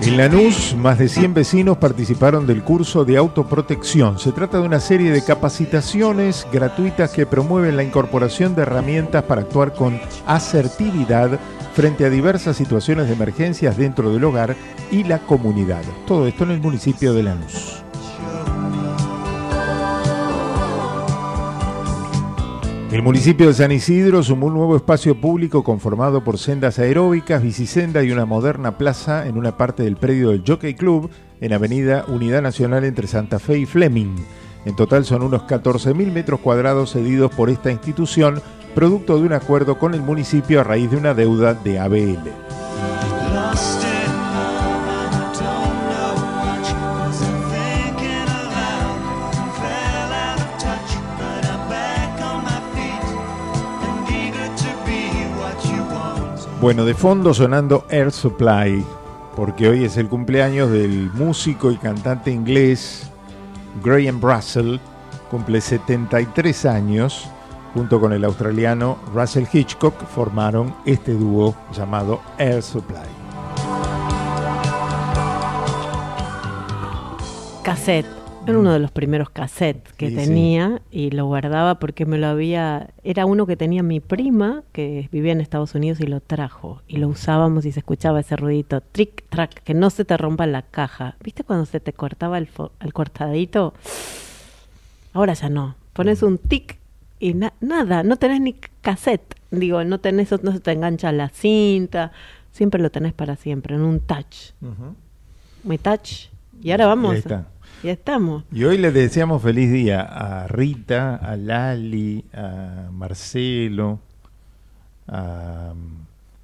En 0.07 0.19
Lanús, 0.19 0.77
más 0.77 1.01
de 1.01 1.09
100 1.09 1.35
vecinos 1.35 1.79
participaron 1.79 2.47
del 2.47 2.63
curso 2.63 3.05
de 3.05 3.17
autoprotección. 3.17 4.21
Se 4.21 4.31
trata 4.31 4.61
de 4.61 4.65
una 4.65 4.79
serie 4.79 5.11
de 5.11 5.25
capacitaciones 5.25 6.47
gratuitas 6.53 7.11
que 7.11 7.27
promueven 7.27 7.77
la 7.77 7.83
incorporación 7.83 8.55
de 8.55 8.63
herramientas 8.63 9.25
para 9.25 9.41
actuar 9.41 9.75
con 9.75 10.01
asertividad 10.25 11.41
frente 11.75 12.05
a 12.05 12.11
diversas 12.11 12.57
situaciones 12.57 13.09
de 13.09 13.15
emergencias 13.15 13.77
dentro 13.77 14.13
del 14.13 14.23
hogar 14.23 14.55
y 14.93 15.03
la 15.03 15.19
comunidad. 15.19 15.83
Todo 16.07 16.29
esto 16.29 16.45
en 16.45 16.53
el 16.53 16.61
municipio 16.61 17.13
de 17.13 17.25
Lanús. 17.25 17.83
El 22.97 23.03
municipio 23.03 23.49
de 23.49 23.53
San 23.53 23.72
Isidro 23.72 24.22
sumó 24.22 24.47
un 24.47 24.55
nuevo 24.55 24.74
espacio 24.74 25.20
público 25.20 25.62
conformado 25.62 26.24
por 26.24 26.38
sendas 26.38 26.78
aeróbicas, 26.78 27.42
bicisenda 27.42 28.03
y 28.03 28.11
una 28.11 28.24
moderna 28.24 28.78
plaza 28.78 29.26
en 29.26 29.36
una 29.36 29.59
parte 29.59 29.82
del 29.82 29.97
predio 29.97 30.30
del 30.30 30.42
Jockey 30.47 30.72
Club 30.72 31.11
en 31.42 31.53
Avenida 31.53 32.07
Unidad 32.09 32.40
Nacional 32.40 32.84
entre 32.84 33.07
Santa 33.07 33.38
Fe 33.38 33.59
y 33.59 33.66
Fleming. 33.66 34.16
En 34.64 34.76
total 34.76 35.05
son 35.05 35.20
unos 35.20 35.42
14.000 35.42 36.11
metros 36.11 36.40
cuadrados 36.40 36.92
cedidos 36.92 37.30
por 37.34 37.51
esta 37.51 37.70
institución, 37.70 38.40
producto 38.74 39.18
de 39.18 39.26
un 39.26 39.34
acuerdo 39.34 39.78
con 39.78 39.92
el 39.92 40.01
municipio 40.01 40.62
a 40.62 40.64
raíz 40.64 40.90
de 40.90 40.97
una 40.97 41.12
deuda 41.12 41.53
de 41.53 41.78
ABL. 41.78 42.66
Bueno, 56.67 56.85
de 56.85 56.95
fondo 56.95 57.33
sonando 57.33 57.87
Air 57.91 58.11
Supply, 58.11 58.85
porque 59.37 59.69
hoy 59.69 59.85
es 59.85 59.97
el 59.99 60.09
cumpleaños 60.09 60.69
del 60.69 61.12
músico 61.12 61.71
y 61.71 61.77
cantante 61.77 62.33
inglés 62.33 63.09
Graham 63.85 64.21
Russell, 64.21 64.79
cumple 65.31 65.61
73 65.61 66.67
años, 66.67 67.29
junto 67.73 68.01
con 68.01 68.12
el 68.12 68.24
australiano 68.24 68.99
Russell 69.15 69.45
Hitchcock 69.53 69.95
formaron 70.09 70.74
este 70.85 71.12
dúo 71.12 71.55
llamado 71.73 72.20
Air 72.36 72.65
Supply. 72.65 72.99
Cassette. 77.62 78.26
Era 78.48 78.59
uno 78.59 78.73
de 78.73 78.78
los 78.78 78.90
primeros 78.90 79.31
cassettes 79.31 79.93
que 79.94 80.09
Sí, 80.10 80.16
sí. 80.16 80.24
tenía 80.24 80.81
y 80.90 81.10
lo 81.10 81.27
guardaba 81.27 81.78
porque 81.78 82.06
me 82.06 82.18
lo 82.18 82.27
había... 82.28 82.90
Era 83.05 83.27
uno 83.27 83.47
que 83.47 83.56
tenía 83.56 83.82
mi 83.82 84.01
prima 84.01 84.62
que 84.73 85.09
vivía 85.12 85.32
en 85.32 85.40
Estados 85.40 85.74
Unidos 85.74 86.01
y 86.01 86.06
lo 86.06 86.20
trajo. 86.20 86.82
Y 86.89 86.97
lo 86.98 87.09
usábamos 87.09 87.64
y 87.66 87.73
se 87.73 87.81
escuchaba 87.81 88.20
ese 88.20 88.36
ruidito, 88.36 88.81
trick, 88.81 89.24
track, 89.28 89.62
que 89.62 89.74
no 89.74 89.90
se 89.90 90.05
te 90.05 90.16
rompa 90.16 90.47
la 90.47 90.62
caja. 90.62 91.16
¿Viste 91.23 91.44
cuando 91.44 91.66
se 91.66 91.81
te 91.81 91.93
cortaba 91.93 92.39
el, 92.39 92.48
fo- 92.52 92.70
el 92.81 92.93
cortadito? 92.93 93.74
Ahora 95.12 95.32
ya 95.35 95.48
no. 95.48 95.74
Pones 95.93 96.23
un 96.23 96.39
tic 96.39 96.78
y 97.18 97.35
na- 97.35 97.55
nada, 97.60 98.02
no 98.02 98.16
tenés 98.16 98.40
ni 98.40 98.52
cassette. 98.82 99.35
Digo, 99.51 99.82
no 99.85 99.98
tenés, 100.01 100.31
no 100.43 100.52
se 100.52 100.60
te 100.60 100.73
engancha 100.73 101.10
la 101.12 101.28
cinta. 101.31 102.12
Siempre 102.52 102.81
lo 102.82 102.90
tenés 102.90 103.12
para 103.12 103.36
siempre, 103.36 103.74
en 103.77 103.82
un 103.82 104.01
touch. 104.01 104.52
Mi 105.64 105.78
touch. 105.78 106.28
Y 106.62 106.70
ahora 106.70 106.86
vamos. 106.86 107.12
ahí 107.12 107.18
está. 107.18 107.47
Ya 107.82 107.93
estamos. 107.93 108.44
Y 108.53 108.65
hoy 108.65 108.78
le 108.78 108.90
deseamos 108.90 109.43
feliz 109.43 109.70
día 109.70 110.01
a 110.01 110.48
Rita, 110.48 111.16
a 111.16 111.36
Lali, 111.36 112.24
a 112.32 112.89
Marcelo, 112.93 114.01
a, 115.07 115.73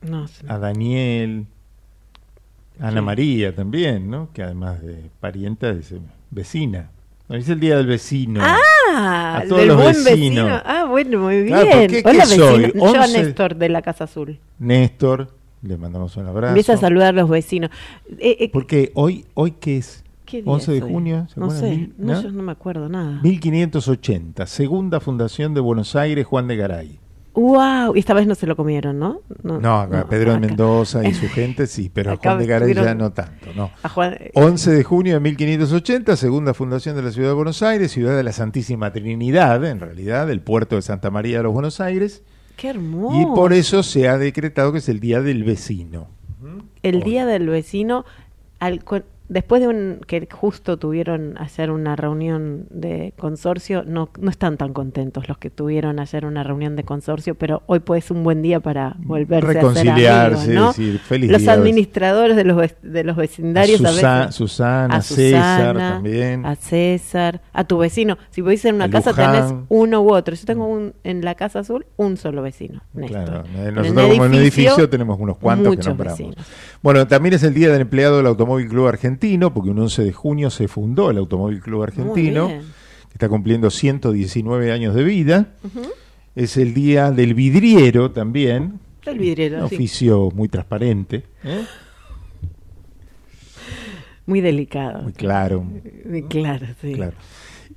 No 0.02 0.28
sé. 0.28 0.44
a 0.48 0.59
Daniel, 0.59 1.46
Ana 2.78 3.02
María 3.02 3.54
también, 3.54 4.10
¿no? 4.10 4.28
Que 4.32 4.42
además 4.42 4.82
de 4.82 5.10
parienta 5.20 5.70
es 5.70 5.94
vecina. 6.30 6.90
Hoy 7.28 7.38
es 7.38 7.48
el 7.48 7.60
día 7.60 7.76
del 7.76 7.86
vecino. 7.86 8.40
Ah, 8.42 9.38
A 9.38 9.42
todos 9.44 9.59
del 9.60 9.68
los 9.68 9.76
buen 9.78 9.94
vecinos. 10.04 10.44
vecino. 10.44 10.62
Ah, 10.64 10.84
bueno, 10.88 11.18
muy 11.20 11.42
bien. 11.42 11.46
Claro, 11.48 11.70
¿por 11.70 11.86
qué? 11.88 12.02
Hola, 12.04 12.24
¿Qué 12.24 12.36
soy? 12.36 12.72
Yo, 12.74 12.82
11. 12.82 13.22
Néstor, 13.22 13.56
de 13.56 13.68
la 13.70 13.82
Casa 13.82 14.04
Azul. 14.04 14.38
Néstor, 14.59 15.28
le 15.62 15.76
mandamos 15.78 16.16
un 16.16 16.26
abrazo. 16.26 16.48
Empieza 16.50 16.74
a 16.74 16.76
saludar 16.76 17.09
a 17.09 17.12
los 17.22 17.30
vecinos. 17.30 17.70
Eh, 18.18 18.36
eh, 18.40 18.50
Porque 18.52 18.90
hoy, 18.94 19.24
hoy 19.34 19.52
¿qué 19.52 19.78
es? 19.78 20.01
¿Qué 20.32 20.42
día 20.42 20.52
11 20.52 20.72
de 20.72 20.82
hoy? 20.82 20.90
junio, 20.92 21.26
¿se 21.32 21.38
No 21.40 21.50
sé, 21.50 21.70
Mil- 21.70 21.94
no, 21.98 22.12
¿no? 22.14 22.22
yo 22.22 22.30
no 22.32 22.42
me 22.42 22.52
acuerdo 22.52 22.88
nada. 22.88 23.20
1580, 23.22 24.46
segunda 24.46 24.98
fundación 25.00 25.54
de 25.54 25.60
Buenos 25.60 25.94
Aires, 25.96 26.26
Juan 26.26 26.48
de 26.48 26.56
Garay. 26.56 26.98
Wow, 27.34 27.96
y 27.96 27.98
esta 27.98 28.12
vez 28.12 28.26
no 28.26 28.34
se 28.34 28.46
lo 28.46 28.56
comieron, 28.56 28.98
¿no? 28.98 29.20
No, 29.42 29.80
acá 29.80 30.06
Pedro 30.06 30.32
de. 30.34 30.38
Mendoza 30.40 31.02
y 31.09 31.14
su 31.14 31.28
gente 31.28 31.66
sí, 31.66 31.90
pero 31.92 32.12
a 32.12 32.16
Juan 32.16 32.38
de 32.38 32.46
Garay 32.46 32.74
ya 32.74 32.94
no 32.94 33.10
tanto, 33.12 33.46
no. 33.56 33.70
A 33.82 33.88
Juan- 33.88 34.18
11 34.34 34.70
de 34.70 34.84
junio 34.84 35.14
de 35.14 35.20
1580, 35.20 36.14
segunda 36.16 36.52
fundación 36.52 36.94
de 36.94 37.02
la 37.02 37.10
ciudad 37.10 37.28
de 37.28 37.34
Buenos 37.34 37.62
Aires, 37.62 37.90
ciudad 37.90 38.14
de 38.16 38.22
la 38.22 38.32
Santísima 38.32 38.92
Trinidad, 38.92 39.64
en 39.64 39.80
realidad, 39.80 40.26
del 40.26 40.40
puerto 40.42 40.76
de 40.76 40.82
Santa 40.82 41.10
María 41.10 41.38
de 41.38 41.44
los 41.44 41.52
Buenos 41.54 41.80
Aires, 41.80 42.22
Qué 42.56 42.68
hermoso. 42.68 43.18
y 43.18 43.24
por 43.34 43.54
eso 43.54 43.82
se 43.82 44.09
ha 44.09 44.18
decretado 44.18 44.72
que 44.72 44.78
es 44.78 44.88
el 44.90 45.00
Día 45.00 45.22
del 45.22 45.42
Vecino. 45.44 46.09
El 46.82 47.00
día 47.02 47.24
del 47.24 47.48
vecino, 47.48 48.04
al, 48.59 48.84
cu- 48.84 49.04
después 49.32 49.62
de 49.62 49.68
un, 49.68 50.00
que 50.06 50.28
justo 50.30 50.76
tuvieron 50.76 51.36
ayer 51.38 51.70
una 51.70 51.96
reunión 51.96 52.66
de 52.70 53.14
consorcio, 53.18 53.82
no, 53.86 54.10
no 54.20 54.30
están 54.30 54.56
tan 54.56 54.72
contentos 54.72 55.28
los 55.28 55.38
que 55.38 55.50
tuvieron 55.50 55.98
ayer 55.98 56.24
una 56.26 56.42
reunión 56.42 56.76
de 56.76 56.84
consorcio, 56.84 57.34
pero 57.34 57.62
hoy 57.66 57.80
puede 57.80 58.00
ser 58.02 58.16
un 58.16 58.24
buen 58.24 58.42
día 58.42 58.60
para 58.60 58.94
volverse 58.98 59.46
a 59.48 59.52
Reconciliarse, 59.52 60.44
amigos, 60.44 60.54
¿no? 60.54 60.68
decir, 60.68 60.98
feliz 60.98 61.30
Los 61.30 61.42
día. 61.42 61.52
administradores 61.54 62.36
de 62.36 62.44
los, 62.44 62.70
de 62.82 63.04
los 63.04 63.16
vecindarios 63.16 63.84
a, 63.84 63.88
Susa- 63.92 64.18
veces- 64.20 64.34
Susana, 64.34 64.94
a 64.96 65.00
César 65.02 65.74
Susana, 65.74 65.90
también. 65.94 66.46
a 66.46 66.54
César, 66.56 67.40
a 67.52 67.64
tu 67.64 67.78
vecino. 67.78 68.18
Si 68.30 68.42
vivís 68.42 68.64
en 68.64 68.74
una 68.76 68.84
A 68.86 68.90
casa 68.90 69.10
Luján. 69.10 69.32
tenés 69.32 69.54
uno 69.68 70.02
u 70.02 70.12
otro. 70.12 70.34
Yo 70.34 70.44
tengo 70.44 70.66
un, 70.66 70.92
en 71.04 71.24
la 71.24 71.34
casa 71.34 71.60
azul 71.60 71.86
un 71.96 72.16
solo 72.16 72.42
vecino, 72.42 72.82
Néstor. 72.92 73.24
Claro, 73.24 73.44
En 73.56 73.66
el 73.66 73.74
nosotros 73.74 74.09
como 74.10 74.24
en 74.26 74.30
un 74.32 74.38
edificio 74.38 74.88
tenemos 74.88 75.18
unos 75.18 75.38
cuantos 75.38 75.76
que 75.76 75.82
nombramos. 75.88 76.18
vecinos. 76.18 76.46
Bueno, 76.82 77.06
también 77.06 77.34
es 77.34 77.42
el 77.44 77.54
Día 77.54 77.70
del 77.70 77.80
Empleado 77.82 78.16
del 78.18 78.26
Automóvil 78.26 78.68
Club 78.68 78.88
Argentino, 78.88 79.21
porque 79.52 79.70
un 79.70 79.78
11 79.78 80.04
de 80.04 80.12
junio 80.12 80.50
se 80.50 80.66
fundó 80.68 81.10
el 81.10 81.18
Automóvil 81.18 81.60
Club 81.60 81.84
Argentino, 81.84 82.48
que 82.48 83.12
está 83.12 83.28
cumpliendo 83.28 83.70
119 83.70 84.72
años 84.72 84.94
de 84.94 85.04
vida. 85.04 85.54
Es 86.34 86.56
el 86.56 86.74
Día 86.74 87.10
del 87.12 87.34
Vidriero 87.34 88.10
también, 88.10 88.80
El 89.06 89.18
vidriero, 89.18 89.62
un 89.62 89.68
sí. 89.68 89.74
oficio 89.76 90.30
muy 90.34 90.48
transparente, 90.48 91.24
¿eh? 91.44 91.64
Muy 94.26 94.40
delicado. 94.40 95.02
muy 95.02 95.12
claro. 95.12 95.62
Muy 95.62 96.22
claro, 96.22 96.66
sí. 96.80 96.94
Claro. 96.94 97.14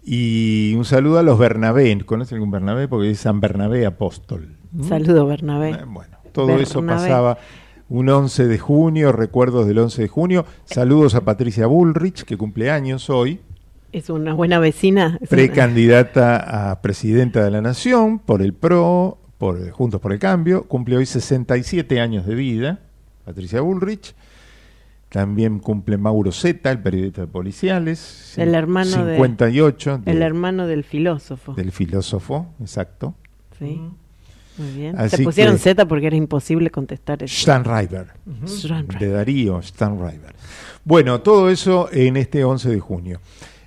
Y 0.04 0.74
un 0.76 0.86
saludo 0.86 1.20
a 1.20 1.24
los 1.24 1.38
Bernabé. 1.38 1.98
¿Conocen 2.06 2.36
algún 2.36 2.52
Bernabé? 2.52 2.88
Porque 2.88 3.12
es 3.12 3.20
San 3.20 3.40
Bernabé 3.40 3.86
Apóstol. 3.86 4.56
Saludo, 4.88 5.26
Bernabé. 5.26 5.72
Eh, 5.72 5.86
bueno, 5.88 6.18
todo 6.32 6.58
eso 6.60 6.86
pasaba 6.86 7.38
un 7.90 8.10
11 8.10 8.48
de 8.48 8.58
junio, 8.58 9.12
recuerdos 9.12 9.68
del 9.68 9.78
11 9.80 10.02
de 10.04 10.08
junio. 10.08 10.46
Saludos 10.66 11.16
a 11.16 11.22
Patricia 11.24 11.68
Bullrich, 11.68 12.24
que 12.24 12.38
cumple 12.38 12.72
años 12.72 13.10
hoy, 13.10 13.40
Es 13.92 14.10
una 14.10 14.34
buena 14.34 14.60
vecina. 14.60 15.18
Una- 15.22 15.30
precandidata 15.30 16.72
a 16.72 16.82
presidenta 16.82 17.44
de 17.46 17.52
la 17.52 17.62
Nación 17.62 18.20
por 18.20 18.42
el 18.42 18.54
PRO, 18.54 19.18
por 19.38 19.70
Juntos 19.72 20.02
por 20.02 20.12
el 20.12 20.20
Cambio. 20.20 20.64
Cumple 20.64 20.98
hoy 20.98 21.06
67 21.06 22.02
años 22.02 22.26
de 22.26 22.36
vida, 22.36 22.80
Patricia 23.24 23.62
Bullrich. 23.62 24.14
También 25.10 25.60
cumple 25.60 25.98
Mauro 25.98 26.34
Zeta, 26.34 26.72
el 26.72 26.80
periodista 26.82 27.22
de 27.22 27.28
policiales. 27.28 28.34
El 28.38 28.54
hermano 28.54 29.06
de- 29.06 29.16
58 29.16 30.00
de- 30.00 30.12
El 30.12 30.22
hermano 30.22 30.68
del 30.68 30.84
filósofo. 30.84 31.54
del 31.54 31.72
filósofo, 31.72 32.48
exacto. 32.60 33.14
Sí. 33.58 33.82
Muy 34.58 34.72
bien. 34.72 34.98
Así 34.98 35.18
Se 35.18 35.24
pusieron 35.24 35.58
Z 35.60 35.86
porque 35.88 36.08
era 36.08 36.16
imposible 36.16 36.70
contestar 36.70 37.22
eso. 37.24 37.36
Stanriver, 37.36 38.08
Stanriver. 38.48 39.00
de 39.00 39.10
Darío 39.10 39.62
Stanriver. 39.62 40.34
Bueno, 40.84 41.22
todo 41.22 41.50
eso 41.50 41.90
en 41.92 42.18
este 42.18 42.44
11 42.44 42.70
de 42.70 42.80
junio. 42.80 43.20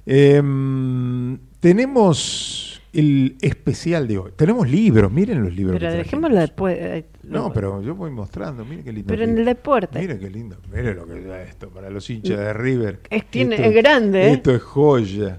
Em, 0.07 1.39
tenemos 1.61 2.81
el 2.93 3.37
especial 3.43 4.09
de 4.09 4.19
hoy. 4.19 4.31
Tenemos 4.37 4.69
libros, 4.69 5.13
miren 5.13 5.43
los 5.43 5.55
libros. 5.55 5.79
Pero 5.79 5.93
dejémoslo 5.93 6.37
después. 6.41 6.77
eh. 6.81 7.05
No, 7.25 7.53
pero 7.53 7.83
yo 7.83 7.95
voy 7.95 8.11
mostrando, 8.11 8.65
miren 8.65 8.85
qué 8.85 8.93
lindo. 8.93 9.09
Pero 9.09 9.25
en 9.25 9.37
el 9.39 9.45
deporte. 9.45 9.99
Miren 9.99 10.19
qué 10.19 10.31
lindo, 10.31 10.57
miren 10.73 10.97
lo 10.97 11.07
que 11.07 11.19
es 11.43 11.49
esto 11.51 11.69
para 11.69 11.91
los 11.91 12.09
hinchas 12.09 12.39
de 12.39 12.53
River. 12.55 13.01
Es- 13.11 13.27
tiene- 13.27 13.57
Esto 13.57 13.69
es 13.69 13.75
grande, 13.75 14.29
¿eh? 14.29 14.33
Esto 14.33 14.55
es 14.55 14.63
joya. 14.63 15.39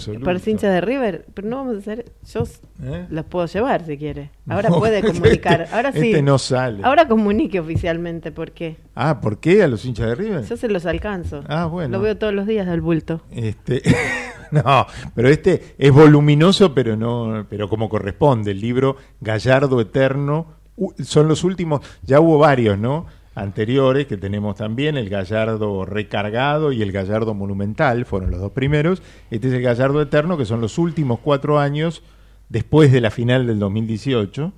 Absoluta. 0.00 0.24
Para 0.24 0.40
hincha 0.50 0.70
de 0.70 0.80
River, 0.80 1.26
pero 1.34 1.48
no 1.48 1.56
vamos 1.58 1.74
a 1.76 1.78
hacer. 1.78 2.06
Yo 2.32 2.42
s- 2.42 2.60
¿Eh? 2.82 3.06
los 3.10 3.24
puedo 3.26 3.46
llevar 3.46 3.84
si 3.86 3.96
quiere. 3.98 4.30
Ahora 4.48 4.68
No, 4.70 4.78
puede 4.78 4.98
este- 5.00 5.12
comunicar. 5.12 5.68
Ahora 5.72 5.92
sí. 5.92 6.10
este 6.10 6.22
no 6.22 6.38
sale. 6.38 6.80
Ahora 6.82 7.06
comunique 7.08 7.60
oficialmente 7.60 8.32
porque 8.32 8.76
Ah, 8.94 9.20
¿por 9.20 9.38
qué 9.38 9.62
a 9.62 9.68
los 9.68 9.84
hinchas 9.84 10.06
de 10.08 10.14
River? 10.14 10.44
yo 10.44 10.56
se 10.56 10.68
los 10.68 10.86
alcanzo. 10.86 11.44
Ah, 11.48 11.66
bueno. 11.66 11.96
Lo 11.98 12.02
veo 12.02 12.16
todos 12.16 12.34
los 12.34 12.46
días 12.46 12.66
del 12.66 12.80
bulto. 12.80 13.20
Este, 13.30 13.82
no, 14.50 14.86
pero 15.14 15.28
este 15.28 15.74
es 15.78 15.92
voluminoso, 15.92 16.74
pero 16.74 16.96
no, 16.96 17.46
pero 17.48 17.68
como 17.68 17.88
corresponde. 17.88 18.50
El 18.50 18.60
libro 18.60 18.96
Gallardo 19.20 19.80
Eterno 19.80 20.54
son 21.02 21.28
los 21.28 21.44
últimos. 21.44 21.80
Ya 22.02 22.20
hubo 22.20 22.38
varios, 22.38 22.78
¿no? 22.78 23.06
Anteriores 23.34 24.06
que 24.06 24.16
tenemos 24.16 24.56
también 24.56 24.96
el 24.96 25.08
Gallardo 25.08 25.84
recargado 25.84 26.72
y 26.72 26.82
el 26.82 26.90
Gallardo 26.90 27.32
monumental 27.32 28.04
fueron 28.04 28.32
los 28.32 28.40
dos 28.40 28.52
primeros. 28.52 29.02
Este 29.30 29.48
es 29.48 29.54
el 29.54 29.62
Gallardo 29.62 30.02
Eterno 30.02 30.36
que 30.36 30.44
son 30.44 30.60
los 30.60 30.78
últimos 30.78 31.20
cuatro 31.20 31.58
años 31.58 32.02
después 32.48 32.90
de 32.90 33.00
la 33.00 33.10
final 33.10 33.46
del 33.46 33.60
2018 33.60 34.52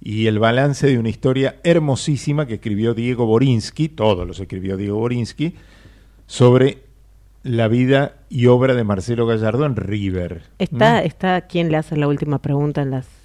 y 0.00 0.26
el 0.26 0.38
balance 0.38 0.86
de 0.86 0.98
una 0.98 1.08
historia 1.08 1.60
hermosísima 1.62 2.46
que 2.46 2.54
escribió 2.54 2.94
Diego 2.94 3.26
Borinsky, 3.26 3.88
todos 3.88 4.26
los 4.26 4.40
escribió 4.40 4.76
Diego 4.76 4.98
Borinsky, 4.98 5.54
sobre 6.26 6.78
la 7.42 7.68
vida 7.68 8.16
y 8.28 8.46
obra 8.46 8.74
de 8.74 8.84
Marcelo 8.84 9.26
Gallardo 9.26 9.66
en 9.66 9.76
River. 9.76 10.42
Está, 10.58 11.02
está 11.02 11.42
quien 11.42 11.70
le 11.70 11.76
hace 11.76 11.96
la 11.96 12.08
última 12.08 12.40
pregunta 12.40 12.82
en 12.82 12.90
las 12.90 13.19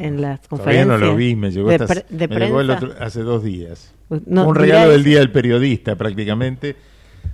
en 0.00 0.20
las 0.20 0.40
Todavía 0.42 0.48
conferencias. 0.84 0.86
no 0.88 0.98
lo 0.98 1.16
vi, 1.16 1.36
me 1.36 1.50
llegó, 1.50 1.68
de, 1.68 2.04
de 2.08 2.28
me 2.28 2.36
llegó 2.40 2.60
el 2.60 2.70
otro- 2.70 2.94
hace 3.00 3.20
dos 3.22 3.44
días. 3.44 3.94
No, 4.26 4.48
Un 4.48 4.54
regalo 4.56 4.90
del 4.92 5.04
Día 5.04 5.18
del 5.20 5.30
Periodista, 5.30 5.96
prácticamente. 5.96 6.76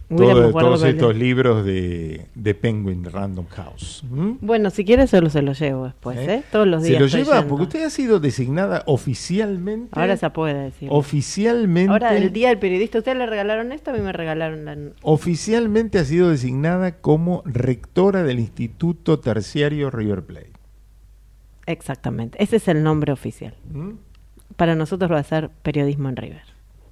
Todo- 0.09 0.52
todos 0.52 0.82
el- 0.84 0.90
estos 0.90 1.16
libros 1.16 1.64
de, 1.64 2.26
de 2.34 2.55
Penguin 2.55 3.05
Random 3.05 3.47
House. 3.48 4.05
¿Mm? 4.09 4.34
Bueno, 4.40 4.70
si 4.70 4.84
quiere 4.84 5.06
solo 5.09 5.30
se 5.30 5.43
lo 5.43 5.52
llevo 5.52 5.86
después, 5.86 6.16
¿eh? 6.18 6.44
Todos 6.52 6.66
los 6.68 6.82
días. 6.84 6.94
Se 6.94 7.01
lo 7.01 7.06
estoy 7.06 7.22
lleva 7.24 7.36
yendo. 7.38 7.48
porque 7.48 7.62
usted 7.64 7.84
ha 7.84 7.90
sido 7.90 8.20
designada 8.20 8.84
oficialmente. 8.86 9.98
Ahora 9.98 10.16
se 10.16 10.30
puede 10.30 10.55
decir. 10.55 10.88
Oficialmente. 10.93 11.90
Ahora, 11.90 12.16
el 12.16 12.32
día 12.32 12.51
del 12.51 12.59
periodista, 12.59 12.98
¿ustedes 12.98 13.18
le 13.18 13.26
regalaron 13.26 13.72
esto? 13.72 13.90
A 13.90 13.94
mí 13.94 14.01
me 14.01 14.12
regalaron 14.12 14.64
la... 14.64 14.76
Oficialmente 15.02 15.98
ha 15.98 16.05
sido 16.05 16.30
designada 16.30 16.93
como 17.01 17.43
rectora 17.44 18.22
del 18.22 18.38
Instituto 18.38 19.18
Terciario 19.18 19.90
River 19.90 20.22
Plate. 20.22 20.52
Exactamente. 21.66 22.43
Ese 22.43 22.56
es 22.56 22.68
el 22.68 22.82
nombre 22.82 23.12
oficial. 23.12 23.55
¿Mm? 23.72 23.93
Para 24.56 24.74
nosotros 24.74 25.10
va 25.10 25.18
a 25.18 25.24
ser 25.24 25.51
periodismo 25.62 26.09
en 26.09 26.16
River. 26.16 26.43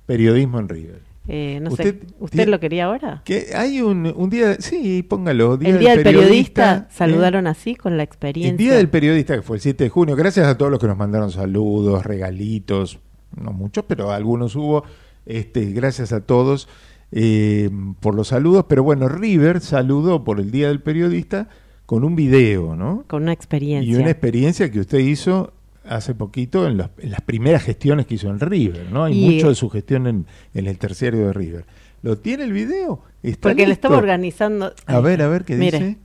Periodismo 0.06 0.58
en 0.58 0.68
River. 0.68 1.14
Eh, 1.26 1.58
no 1.62 1.70
¿Usted 1.70 2.00
sé, 2.00 2.06
¿usted 2.18 2.48
lo 2.48 2.60
quería 2.60 2.84
ahora? 2.84 3.22
Que 3.24 3.52
hay 3.54 3.80
un, 3.80 4.12
un 4.14 4.28
día, 4.28 4.56
sí, 4.60 5.02
póngalo. 5.02 5.56
Día 5.56 5.70
el 5.70 5.78
día 5.78 5.94
del 5.94 6.02
periodista, 6.02 6.76
¿eh? 6.76 6.92
saludaron 6.92 7.46
así 7.46 7.76
con 7.76 7.96
la 7.96 8.02
experiencia. 8.02 8.50
El 8.50 8.56
Día 8.58 8.74
del 8.74 8.90
Periodista, 8.90 9.34
que 9.34 9.42
fue 9.42 9.56
el 9.56 9.62
7 9.62 9.84
de 9.84 9.90
junio. 9.90 10.16
Gracias 10.16 10.46
a 10.46 10.58
todos 10.58 10.70
los 10.70 10.78
que 10.78 10.86
nos 10.86 10.98
mandaron 10.98 11.30
saludos, 11.30 12.04
regalitos, 12.04 12.98
no 13.40 13.52
muchos, 13.52 13.84
pero 13.88 14.12
algunos 14.12 14.54
hubo. 14.54 14.84
Este, 15.24 15.72
gracias 15.72 16.12
a 16.12 16.20
todos 16.20 16.68
eh, 17.10 17.70
por 18.00 18.14
los 18.14 18.28
saludos. 18.28 18.66
Pero 18.68 18.82
bueno, 18.82 19.08
River 19.08 19.62
saludó 19.62 20.24
por 20.24 20.40
el 20.40 20.50
Día 20.50 20.68
del 20.68 20.82
Periodista 20.82 21.48
con 21.86 22.04
un 22.04 22.16
video, 22.16 22.76
¿no? 22.76 23.04
Con 23.06 23.22
una 23.24 23.32
experiencia. 23.32 23.92
Y 23.92 23.96
una 23.96 24.10
experiencia 24.10 24.70
que 24.70 24.80
usted 24.80 24.98
hizo 24.98 25.52
hace 25.86 26.14
poquito 26.14 26.66
en, 26.66 26.78
las- 26.78 26.90
en 26.98 27.10
las 27.10 27.20
primeras 27.20 27.62
gestiones 27.62 28.06
que 28.06 28.14
hizo 28.14 28.28
en 28.30 28.40
River, 28.40 28.90
¿no? 28.90 29.04
Hay 29.04 29.22
Y- 29.22 29.34
mucho 29.34 29.48
de 29.50 29.54
su 29.54 29.68
gestión 29.68 30.06
en, 30.06 30.26
en 30.54 30.66
el 30.66 30.78
terciario 30.78 31.26
de 31.26 31.32
River. 31.32 31.64
¿Lo 32.02 32.16
tiene 32.18 32.44
el 32.44 32.52
video? 32.52 33.00
¿Está 33.22 33.48
Porque 33.50 33.62
listo? 33.66 33.72
estaba 33.72 33.96
organizando... 33.98 34.72
A 34.86 35.00
ver, 35.00 35.20
a 35.22 35.28
ver 35.28 35.44
qué 35.44 35.56
Mire. 35.56 35.78
dice. 35.78 35.98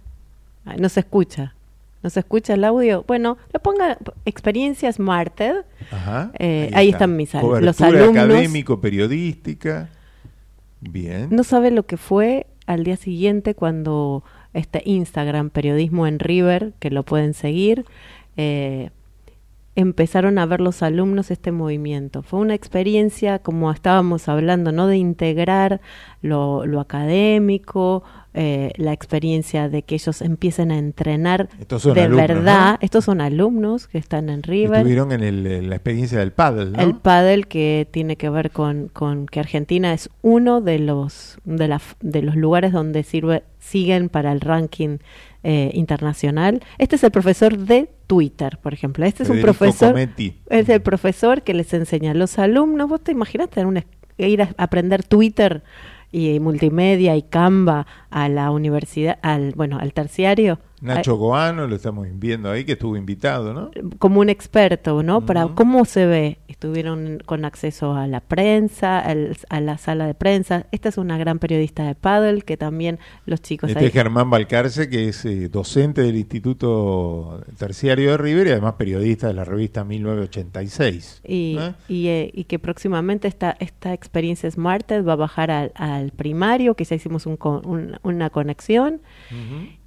No 0.77 0.87
se 0.89 0.99
escucha. 1.01 1.55
No 2.03 2.09
se 2.09 2.21
escucha 2.21 2.53
el 2.53 2.63
audio. 2.63 3.03
Bueno, 3.07 3.37
le 3.53 3.59
ponga 3.59 3.97
experiencias 4.25 4.99
Marted. 4.99 5.65
Ajá. 5.91 6.31
Eh, 6.39 6.69
ahí 6.73 6.89
están 6.89 7.17
mis 7.17 7.31
Cobertura 7.31 7.59
los 7.61 7.81
alumnos. 7.81 8.23
académico, 8.23 8.79
periodística. 8.79 9.89
Bien. 10.81 11.27
No 11.31 11.43
sabe 11.43 11.71
lo 11.71 11.85
que 11.85 11.97
fue 11.97 12.47
al 12.65 12.83
día 12.85 12.95
siguiente 12.95 13.53
cuando 13.55 14.23
este 14.53 14.81
Instagram, 14.85 15.49
Periodismo 15.49 16.07
en 16.07 16.19
River, 16.19 16.73
que 16.79 16.89
lo 16.89 17.03
pueden 17.03 17.33
seguir, 17.33 17.85
eh, 18.37 18.89
empezaron 19.75 20.37
a 20.39 20.45
ver 20.45 20.59
los 20.61 20.83
alumnos 20.83 21.31
este 21.31 21.51
movimiento. 21.51 22.21
Fue 22.21 22.39
una 22.39 22.53
experiencia, 22.53 23.39
como 23.39 23.71
estábamos 23.71 24.27
hablando, 24.27 24.71
¿no? 24.71 24.87
De 24.87 24.97
integrar 24.97 25.79
lo, 26.21 26.65
lo 26.65 26.79
académico, 26.79 28.03
eh, 28.33 28.71
la 28.77 28.93
experiencia 28.93 29.69
de 29.69 29.81
que 29.81 29.95
ellos 29.95 30.21
empiecen 30.21 30.71
a 30.71 30.77
entrenar 30.77 31.49
de 31.95 32.01
alumnos, 32.01 32.27
verdad. 32.27 32.71
¿no? 32.73 32.77
Estos 32.81 33.05
son 33.05 33.21
alumnos 33.21 33.87
que 33.87 33.97
están 33.97 34.29
en 34.29 34.43
River. 34.43 34.77
Estuvieron 34.77 35.11
en, 35.11 35.23
el- 35.23 35.47
en 35.47 35.69
la 35.69 35.75
experiencia 35.75 36.19
del 36.19 36.31
paddle, 36.31 36.71
¿no? 36.71 36.79
El 36.79 36.95
pádel 36.95 37.47
que 37.47 37.87
tiene 37.89 38.17
que 38.17 38.29
ver 38.29 38.51
con, 38.51 38.87
con 38.89 39.25
que 39.25 39.39
Argentina 39.39 39.93
es 39.93 40.09
uno 40.21 40.61
de 40.61 40.77
los 40.79 41.39
de, 41.43 41.67
la, 41.67 41.81
de 42.01 42.21
los 42.21 42.35
lugares 42.35 42.71
donde 42.71 43.03
sirve 43.03 43.43
siguen 43.59 44.09
para 44.09 44.31
el 44.31 44.41
ranking 44.41 44.97
eh, 45.43 45.71
internacional. 45.73 46.61
Este 46.77 46.95
es 46.97 47.03
el 47.03 47.11
profesor 47.11 47.57
de 47.57 47.89
Twitter, 48.07 48.57
por 48.61 48.73
ejemplo. 48.73 49.05
Este 49.05 49.23
es 49.23 49.29
un 49.29 49.41
profesor. 49.41 49.95
Es 50.49 50.69
el 50.69 50.81
profesor 50.81 51.41
que 51.41 51.53
les 51.53 51.73
enseña 51.73 52.11
a 52.11 52.13
los 52.13 52.39
alumnos. 52.39 52.89
¿Vos 52.89 53.01
te 53.01 53.11
imaginas 53.11 53.49
tener 53.49 53.65
una, 53.67 53.83
ir 54.17 54.41
a 54.41 54.49
aprender 54.57 55.03
Twitter 55.03 55.61
y 56.11 56.39
multimedia 56.39 57.15
y 57.15 57.21
Canva 57.21 57.85
a 58.09 58.29
la 58.29 58.51
universidad, 58.51 59.19
al 59.21 59.53
bueno, 59.55 59.77
al 59.79 59.93
terciario? 59.93 60.59
Nacho 60.81 61.15
Goano, 61.17 61.67
lo 61.67 61.75
estamos 61.75 62.07
viendo 62.13 62.49
ahí, 62.49 62.63
que 62.65 62.73
estuvo 62.73 62.95
invitado, 62.97 63.53
¿no? 63.53 63.71
como 63.99 64.19
un 64.21 64.29
experto, 64.29 65.03
¿no? 65.03 65.25
Para 65.25 65.47
cómo 65.55 65.85
se 65.85 66.05
ve. 66.05 66.39
Estuvieron 66.47 67.19
con 67.25 67.45
acceso 67.45 67.93
a 67.95 68.07
la 68.07 68.19
prensa, 68.21 68.99
al- 68.99 69.35
a 69.49 69.61
la 69.61 69.77
sala 69.77 70.07
de 70.07 70.13
prensa. 70.13 70.65
Esta 70.71 70.89
es 70.89 70.97
una 70.97 71.17
gran 71.17 71.39
periodista 71.39 71.83
de 71.85 71.95
paddle 71.95 72.41
que 72.41 72.57
también 72.57 72.99
los 73.25 73.41
chicos 73.41 73.69
Este 73.69 73.79
ahí- 73.81 73.85
es 73.87 73.93
Germán 73.93 74.29
Balcarce, 74.29 74.89
que 74.89 75.07
es 75.09 75.23
eh, 75.25 75.49
docente 75.49 76.01
del 76.01 76.15
Instituto 76.17 77.41
Terciario 77.57 78.11
de 78.11 78.17
River 78.17 78.47
y 78.47 78.51
además 78.51 78.73
periodista 78.73 79.27
de 79.27 79.33
la 79.33 79.45
revista 79.45 79.83
1986. 79.83 81.21
y, 81.25 81.57
¿eh? 81.59 81.73
y, 81.87 82.07
eh, 82.07 82.31
y 82.33 82.43
que 82.45 82.59
próximamente 82.59 83.27
esta, 83.27 83.55
esta 83.59 83.93
experiencia 83.93 84.49
Smarted 84.49 85.05
va 85.05 85.13
a 85.13 85.17
bajar 85.17 85.51
al, 85.51 85.71
al 85.75 86.11
primario, 86.11 86.75
que 86.75 86.83
ya 86.83 86.95
hicimos 86.95 87.25
un 87.25 87.37
un- 87.65 87.97
una 88.03 88.29
conexión, 88.29 89.01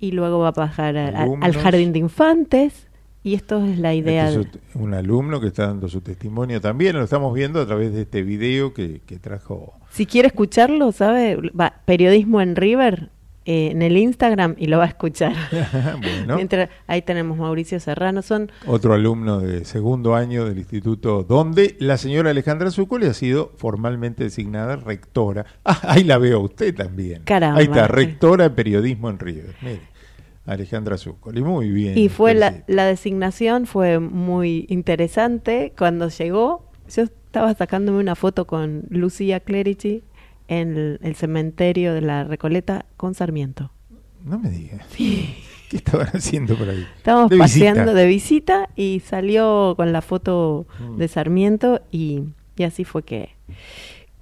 y 0.01 0.13
luego 0.13 0.39
va 0.39 0.49
a 0.49 0.53
bajar 0.53 0.82
al- 0.89 1.55
jardín 1.57 1.93
de 1.93 1.99
infantes. 2.01 2.89
Y 3.25 3.35
esto 3.35 3.65
es 3.65 3.79
la 3.79 3.95
idea. 3.95 4.29
Este 4.31 4.41
de- 4.59 4.65
es 4.71 4.75
un 4.75 4.95
alumno 4.95 5.41
que 5.41 5.47
está 5.47 5.69
dando 5.69 5.89
su 5.89 6.01
testimonio 6.01 6.61
también, 6.61 6.97
lo 6.97 7.05
estamos 7.05 7.33
viendo 7.35 7.61
a 7.61 7.67
través 7.67 7.93
de 7.93 8.03
este 8.03 8.23
video 8.23 8.75
que, 8.75 9.01
que 9.07 9.19
trajo. 9.21 9.75
Si 9.91 10.07
quiere 10.07 10.27
escucharlo, 10.29 10.91
¿sabe? 10.91 11.37
Va, 11.59 11.73
periodismo 11.85 12.41
en 12.41 12.57
River 12.57 13.11
eh, 13.45 13.71
en 13.73 13.83
el 13.83 13.97
Instagram 13.97 14.55
y 14.59 14.67
lo 14.67 14.79
va 14.79 14.85
a 14.85 14.89
escuchar. 14.89 15.35
Bueno. 16.03 16.35
Mientras, 16.37 16.69
ahí 16.89 17.03
tenemos 17.03 17.39
Mauricio 17.39 17.79
Serrano. 17.81 18.23
Son 18.23 18.51
Otro 18.67 18.93
alumno 18.95 19.39
de 19.41 19.65
segundo 19.65 20.15
año 20.17 20.45
del 20.45 20.59
instituto, 20.59 21.23
donde 21.23 21.77
la 21.79 21.99
señora 21.99 22.31
Alejandra 22.31 22.71
Zuccoli 22.73 23.07
ha 23.07 23.15
sido 23.15 23.53
formalmente 23.57 24.25
designada 24.25 24.75
rectora. 24.77 25.45
Ah, 25.65 25.79
ahí 25.85 26.03
la 26.05 26.19
veo 26.19 26.39
a 26.39 26.41
usted 26.43 26.75
también. 26.75 27.23
Caramba. 27.25 27.59
Ahí 27.61 27.65
está, 27.67 27.87
rectora 27.89 28.45
de 28.45 28.51
periodismo 28.51 29.11
en 29.11 29.19
River. 29.21 29.55
Mire, 29.63 29.81
Alejandra 30.45 30.99
Zuccoli, 30.99 31.43
muy 31.43 31.71
bien. 31.71 31.97
Y 31.97 32.09
fue 32.09 32.35
la, 32.35 32.65
la 32.67 32.85
designación 32.87 33.67
fue 33.67 33.99
muy 34.01 34.67
interesante. 34.69 35.73
Cuando 35.79 36.09
llegó, 36.09 36.69
yo 36.95 37.03
estaba 37.05 37.55
sacándome 37.55 37.99
una 38.01 38.15
foto 38.17 38.47
con 38.47 38.85
Lucía 38.89 39.41
Clerici 39.41 40.03
en 40.49 40.77
el, 40.77 40.99
el 41.03 41.15
cementerio 41.15 41.95
de 41.95 42.01
la 42.01 42.25
Recoleta 42.25 42.87
con 42.97 43.15
Sarmiento. 43.15 43.71
No 44.25 44.39
me 44.39 44.51
diga. 44.51 44.79
¿Qué 44.97 45.77
estaban 45.79 46.09
haciendo 46.09 46.55
por 46.57 46.69
ahí? 46.69 46.87
Estábamos 46.99 47.31
De 47.31 47.37
visita. 47.37 47.45
paseando 47.71 47.95
de 47.95 48.07
visita 48.07 48.69
y 48.77 49.01
salió 49.01 49.75
con 49.77 49.93
la 49.93 50.03
foto 50.03 50.67
Mm. 50.81 50.97
de 50.99 51.09
Sarmiento 51.09 51.81
y, 51.91 52.25
y 52.57 52.65
así 52.65 52.85
fue 52.85 53.05
que, 53.05 53.31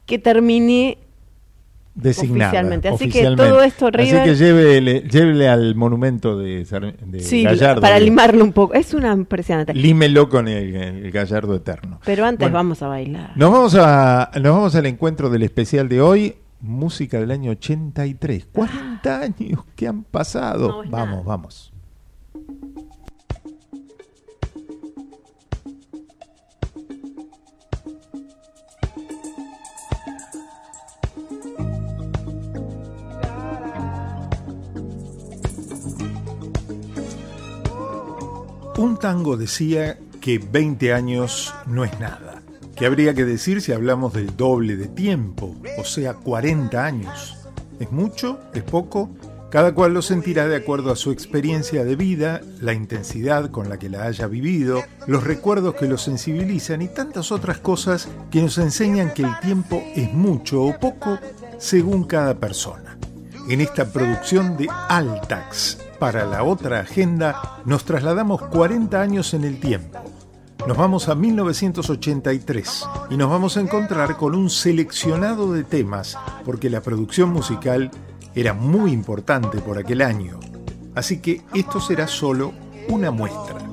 que 0.07 0.19
terminé 0.19 0.99
Designada, 2.03 2.51
oficialmente. 2.51 2.89
Así 2.89 3.09
que 3.09 3.25
todo 3.37 3.63
esto, 3.63 3.91
River, 3.91 4.17
Así 4.21 4.31
que 4.31 4.35
llévele, 4.37 5.01
llévele 5.09 5.49
al 5.49 5.75
monumento 5.75 6.39
de, 6.39 6.65
de 7.07 7.21
sí, 7.21 7.43
Gallardo. 7.43 7.81
para 7.81 7.99
limarlo 7.99 8.43
un 8.45 8.53
poco. 8.53 8.75
Es 8.75 8.95
una 8.95 9.13
impresionante. 9.13 9.75
Límelo 9.75 10.29
con 10.29 10.49
el, 10.49 10.75
el 10.75 11.11
Gallardo 11.11 11.55
Eterno. 11.55 12.01
Pero 12.05 12.25
antes 12.25 12.41
Bueno. 12.47 12.55
vamos 12.55 12.83
a 12.83 12.89
bailar. 12.89 13.33
Nos 13.37 13.53
vamos, 13.53 13.75
a, 13.79 14.31
nos 14.35 14.55
vamos 14.55 14.75
al 14.75 14.87
encuentro 14.87 15.31
del 15.31 15.43
especial 15.43 15.89
de 15.89 16.01
hoy, 16.01 16.37
música 16.61 17.19
del 17.21 17.31
año 17.31 17.51
83. 17.53 18.49
40 18.53 19.21
años 19.21 19.65
que 19.77 19.87
han 19.89 20.05
pasado. 20.05 20.83
vamos, 20.89 21.25
vamos. 21.25 21.73
Un 38.81 38.97
tango 38.97 39.37
decía 39.37 39.99
que 40.23 40.39
20 40.39 40.95
años 40.95 41.53
no 41.67 41.85
es 41.85 42.01
nada. 42.01 42.41
¿Qué 42.75 42.87
habría 42.87 43.13
que 43.13 43.27
decir 43.27 43.61
si 43.61 43.73
hablamos 43.73 44.15
del 44.15 44.35
doble 44.39 44.75
de 44.75 44.89
tiempo? 44.89 45.55
O 45.77 45.85
sea, 45.85 46.15
40 46.15 46.83
años. 46.83 47.37
¿Es 47.79 47.93
mucho? 47.93 48.41
¿Es 48.55 48.63
poco? 48.63 49.11
Cada 49.51 49.75
cual 49.75 49.93
lo 49.93 50.01
sentirá 50.01 50.49
de 50.49 50.57
acuerdo 50.57 50.91
a 50.91 50.97
su 50.97 51.11
experiencia 51.11 51.85
de 51.85 51.95
vida, 51.95 52.41
la 52.63 52.73
intensidad 52.73 53.51
con 53.51 53.69
la 53.69 53.79
que 53.79 53.91
la 53.91 54.05
haya 54.05 54.27
vivido, 54.29 54.83
los 55.07 55.25
recuerdos 55.25 55.75
que 55.75 55.87
lo 55.87 55.99
sensibilizan 55.99 56.81
y 56.81 56.89
tantas 56.89 57.33
otras 57.33 57.59
cosas 57.59 58.09
que 58.31 58.41
nos 58.41 58.57
enseñan 58.57 59.13
que 59.13 59.25
el 59.25 59.41
tiempo 59.41 59.85
es 59.95 60.11
mucho 60.15 60.63
o 60.63 60.79
poco 60.81 61.19
según 61.59 62.05
cada 62.05 62.39
persona. 62.39 62.97
En 63.47 63.61
esta 63.61 63.93
producción 63.93 64.57
de 64.57 64.69
Altax 64.89 65.90
para 66.01 66.25
la 66.25 66.43
otra 66.43 66.81
agenda 66.81 67.61
nos 67.67 67.85
trasladamos 67.85 68.43
40 68.43 69.01
años 69.01 69.35
en 69.35 69.45
el 69.45 69.61
tiempo. 69.61 70.01
Nos 70.67 70.77
vamos 70.77 71.09
a 71.09 71.15
1983 71.15 72.89
y 73.11 73.17
nos 73.17 73.31
vamos 73.31 73.57
a 73.57 73.61
encontrar 73.61 74.17
con 74.17 74.35
un 74.35 74.51
seleccionado 74.51 75.53
de 75.53 75.63
temas 75.63 76.19
porque 76.45 76.71
la 76.71 76.81
producción 76.81 77.31
musical 77.31 77.91
era 78.35 78.55
muy 78.55 78.93
importante 78.93 79.59
por 79.59 79.79
aquel 79.79 80.01
año. 80.01 80.41
Así 80.95 81.21
que 81.21 81.43
esto 81.55 81.81
será 81.81 82.09
solo 82.09 82.53
una 82.89 83.11
muestra. 83.11 83.70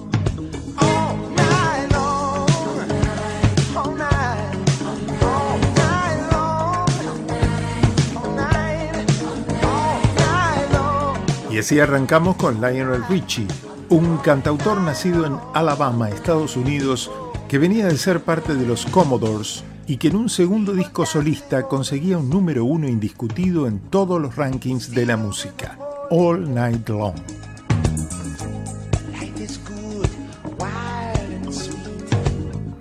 Y 11.58 11.60
así 11.60 11.80
arrancamos 11.80 12.36
con 12.36 12.62
Lionel 12.62 13.04
Richie, 13.10 13.48
un 13.90 14.18
cantautor 14.18 14.80
nacido 14.80 15.26
en 15.26 15.38
Alabama, 15.56 16.08
Estados 16.08 16.56
Unidos, 16.56 17.10
que 17.50 17.58
venía 17.58 17.88
de 17.88 17.98
ser 17.98 18.20
parte 18.20 18.54
de 18.54 18.64
los 18.64 18.86
Commodores 18.86 19.64
y 19.88 19.98
que 19.98 20.10
en 20.10 20.18
un 20.18 20.30
segundo 20.30 20.74
disco 20.74 21.04
solista 21.08 21.64
conseguía 21.64 22.20
un 22.20 22.30
número 22.30 22.64
uno 22.64 22.88
indiscutido 22.88 23.66
en 23.66 23.80
todos 23.80 24.22
los 24.22 24.36
rankings 24.36 24.92
de 24.92 25.08
la 25.08 25.18
música, 25.18 25.80
All 26.12 26.54
Night 26.54 26.88
Long. 26.90 27.16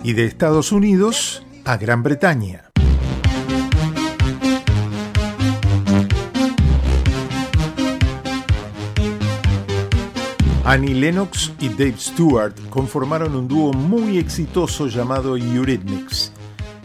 Y 0.02 0.12
de 0.12 0.26
Estados 0.26 0.70
Unidos 0.70 1.46
a 1.64 1.78
Gran 1.78 2.02
Bretaña. 2.02 2.65
Annie 10.66 10.94
Lennox 10.94 11.52
y 11.60 11.68
Dave 11.68 11.94
Stewart 11.96 12.52
conformaron 12.70 13.36
un 13.36 13.46
dúo 13.46 13.72
muy 13.72 14.18
exitoso 14.18 14.88
llamado 14.88 15.36
Eurythmics. 15.36 16.32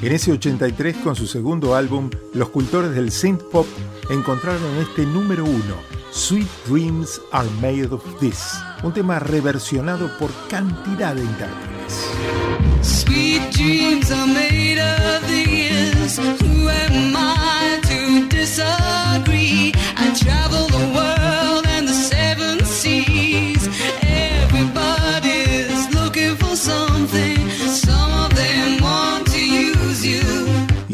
En 0.04 0.12
ese 0.12 0.32
83, 0.32 0.98
con 0.98 1.16
su 1.16 1.26
segundo 1.26 1.74
álbum, 1.76 2.12
los 2.36 2.50
cultores 2.50 2.94
del 2.94 3.12
synth 3.12 3.42
pop 3.52 3.66
encontraron 4.12 4.78
este 4.78 5.04
número 5.08 5.46
uno, 5.46 5.76
Sweet 6.12 6.48
Dreams 6.68 7.20
Are 7.32 7.50
Made 7.60 7.88
of 7.88 8.04
This, 8.20 8.54
un 8.84 8.94
tema 8.94 9.18
reversionado 9.18 10.16
por 10.20 10.30
cantidad 10.48 11.16
de 11.16 11.24
intérpretes. 11.24 12.06
Sweet 12.84 13.42
of 14.12 14.42
disagree? 18.42 18.91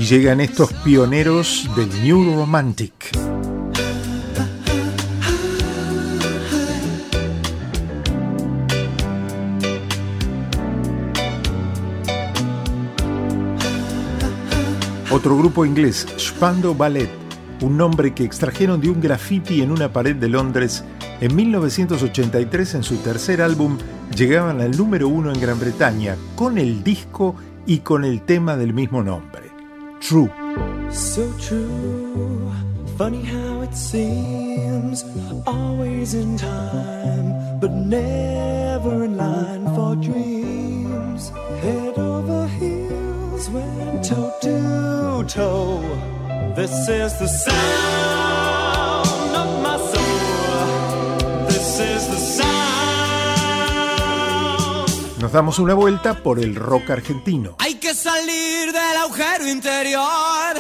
llegan 0.10 0.40
estos 0.40 0.72
pioneros 0.86 1.70
del 1.76 1.90
New 2.02 2.38
Romantic. 2.38 2.94
Otro 15.12 15.38
grupo 15.38 15.66
inglés, 15.66 16.08
Spando 16.18 16.74
Ballet, 16.74 17.10
un 17.62 17.76
nombre 17.76 18.14
que 18.14 18.24
extrajeron 18.24 18.80
de 18.80 18.90
un 18.90 19.02
graffiti 19.02 19.62
en 19.62 19.72
una 19.72 19.92
pared 19.92 20.16
de 20.16 20.30
Londres, 20.30 20.86
en 21.20 21.36
1983 21.36 22.76
en 22.76 22.84
su 22.84 22.96
tercer 22.98 23.42
álbum 23.42 23.78
llegaban 24.16 24.62
al 24.62 24.72
número 24.78 25.10
uno 25.10 25.34
en 25.34 25.42
Gran 25.42 25.60
Bretaña 25.60 26.16
con 26.36 26.58
el 26.58 26.82
disco 26.82 27.36
y 27.66 27.80
con 27.80 28.06
el 28.06 28.22
tema 28.22 28.56
del 28.56 28.74
mismo 28.74 29.04
nombre. 29.04 29.47
True. 30.00 30.30
So 30.92 31.32
true, 31.40 32.52
funny 32.98 33.22
how 33.24 33.62
it 33.62 33.76
seems, 33.76 35.04
always 35.46 36.14
in 36.14 36.38
time, 36.38 37.60
but 37.60 37.72
never 37.72 39.04
in 39.04 39.18
line 39.18 39.66
for 39.76 39.96
dreams. 39.96 41.30
Head 41.62 41.98
over 41.98 42.48
heels, 42.48 43.50
went 43.50 44.06
toe 44.06 44.34
to 44.42 45.24
toe. 45.28 45.84
This 46.56 46.72
is 46.88 47.20
the 47.20 47.28
sound 47.28 49.08
of 49.36 49.62
my 49.62 49.78
soul. 49.78 51.48
This 51.48 51.80
is 51.80 52.08
the 52.08 52.18
sound. 52.18 52.48
Nos 55.22 55.32
damos 55.32 55.60
una 55.60 55.74
vuelta 55.74 56.14
por 56.24 56.40
el 56.40 56.56
rock 56.56 56.92
argentino. 56.92 57.56
Hay 57.60 57.77
que 57.88 57.94
salir 57.94 58.74
del 58.74 58.98
agujero 59.02 59.48
interior. 59.48 60.58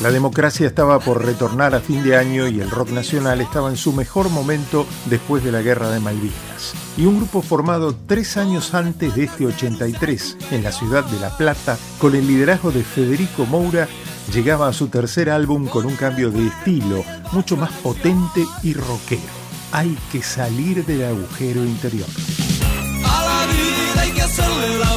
La 0.00 0.12
democracia 0.12 0.68
estaba 0.68 1.00
por 1.00 1.24
retornar 1.26 1.74
a 1.74 1.80
fin 1.80 2.04
de 2.04 2.16
año 2.16 2.46
y 2.46 2.60
el 2.60 2.70
rock 2.70 2.90
nacional 2.90 3.40
estaba 3.40 3.68
en 3.68 3.76
su 3.76 3.92
mejor 3.92 4.28
momento 4.28 4.86
después 5.06 5.42
de 5.42 5.50
la 5.50 5.62
guerra 5.62 5.90
de 5.90 5.98
Malvinas. 5.98 6.72
Y 6.96 7.06
un 7.06 7.16
grupo 7.16 7.42
formado 7.42 7.96
tres 8.06 8.36
años 8.36 8.74
antes 8.74 9.12
de 9.16 9.24
este 9.24 9.46
83 9.46 10.36
en 10.52 10.62
la 10.62 10.70
ciudad 10.70 11.02
de 11.06 11.18
La 11.18 11.36
Plata, 11.36 11.76
con 11.98 12.14
el 12.14 12.28
liderazgo 12.28 12.70
de 12.70 12.84
Federico 12.84 13.44
Moura, 13.44 13.88
llegaba 14.32 14.68
a 14.68 14.72
su 14.72 14.86
tercer 14.86 15.30
álbum 15.30 15.66
con 15.66 15.84
un 15.84 15.96
cambio 15.96 16.30
de 16.30 16.46
estilo 16.46 17.02
mucho 17.32 17.56
más 17.56 17.72
potente 17.72 18.44
y 18.62 18.72
rockero. 18.72 19.40
Hay 19.72 19.98
que 20.12 20.22
salir 20.22 20.86
del 20.86 21.06
agujero 21.06 21.64
interior. 21.64 22.06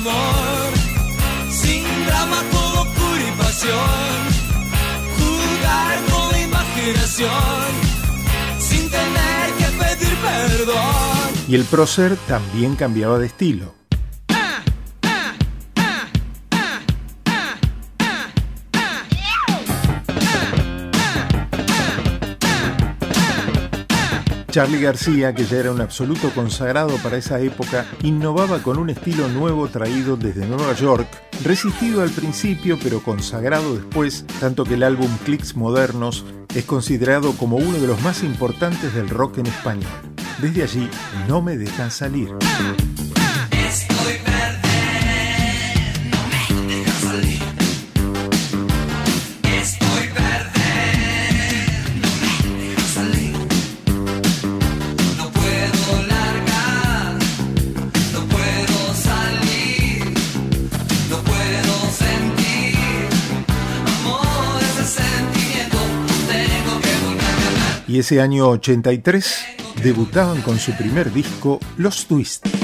Amor. 0.08 0.74
Sin 1.50 1.84
drama, 2.06 2.38
todo 2.52 2.84
pura 2.94 3.24
y 3.28 3.38
pasión. 3.38 4.20
Jugar 5.18 5.98
con 6.12 6.32
la 6.32 6.40
imaginación. 6.42 7.32
Sin 8.60 8.90
tener 8.90 9.48
que 9.58 9.66
pedir 9.84 10.16
perdón. 10.18 11.30
Y 11.48 11.56
el 11.56 11.66
prócer 11.66 12.18
también 12.28 12.76
cambiaba 12.76 13.20
de 13.20 13.28
estilo. 13.28 13.74
Charlie 24.54 24.82
García, 24.82 25.34
que 25.34 25.46
ya 25.46 25.58
era 25.58 25.72
un 25.72 25.82
absoluto 25.82 26.30
consagrado 26.30 26.96
para 26.98 27.18
esa 27.18 27.40
época, 27.40 27.88
innovaba 28.04 28.60
con 28.62 28.78
un 28.78 28.92
estilo 28.92 29.28
nuevo 29.28 29.68
traído 29.68 30.16
desde 30.16 30.46
Nueva 30.46 30.74
York, 30.74 31.08
resistido 31.44 32.04
al 32.04 32.12
principio 32.12 32.78
pero 32.84 33.02
consagrado 33.02 33.74
después, 33.76 34.28
tanto 34.40 34.64
que 34.64 34.76
el 34.76 34.84
álbum 34.84 35.10
Clicks 35.26 35.56
Modernos 35.56 36.24
es 36.54 36.66
considerado 36.66 37.32
como 37.32 37.58
uno 37.58 37.80
de 37.80 37.88
los 37.88 38.00
más 38.04 38.22
importantes 38.22 38.94
del 38.94 39.10
rock 39.10 39.40
en 39.40 39.48
español. 39.48 39.90
Desde 40.40 40.62
allí, 40.62 40.88
no 41.28 41.42
me 41.42 41.58
dejan 41.58 41.90
salir. 41.90 42.30
Y 67.94 68.00
ese 68.00 68.20
año 68.20 68.50
83 68.50 69.46
debutaban 69.84 70.42
con 70.42 70.58
su 70.58 70.72
primer 70.72 71.14
disco, 71.14 71.60
Los 71.78 72.08
Twist. 72.08 72.63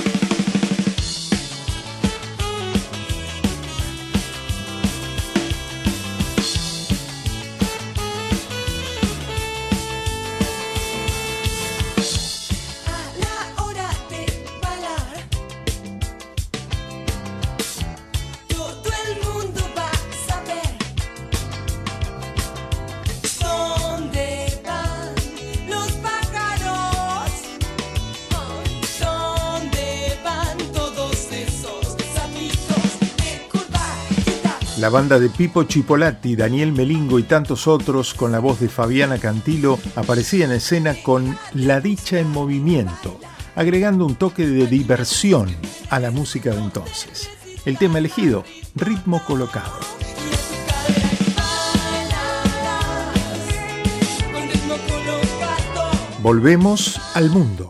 La 34.90 34.94
banda 34.94 35.20
de 35.20 35.30
Pipo 35.30 35.66
Chipolati, 35.66 36.36
Daniel 36.36 36.72
Melingo 36.72 37.20
y 37.20 37.24
tantos 37.24 37.68
otros, 37.68 38.16
con 38.16 38.32
la 38.32 38.40
voz 38.40 38.60
de 38.60 38.70
Fabiana 38.70 39.20
Cantilo, 39.20 39.78
aparecía 39.96 40.46
en 40.46 40.52
escena 40.52 40.96
con 41.04 41.38
La 41.54 41.80
Dicha 41.80 42.18
en 42.18 42.32
Movimiento, 42.32 43.20
agregando 43.56 44.04
un 44.04 44.16
toque 44.16 44.48
de 44.48 44.66
diversión 44.66 45.56
a 45.92 46.00
la 46.00 46.10
música 46.10 46.56
de 46.56 46.64
entonces. 46.64 47.30
El 47.66 47.78
tema 47.78 48.00
elegido, 48.00 48.44
Ritmo 48.74 49.24
Colocado. 49.26 49.80
Volvemos 56.24 57.00
al 57.14 57.30
mundo. 57.30 57.68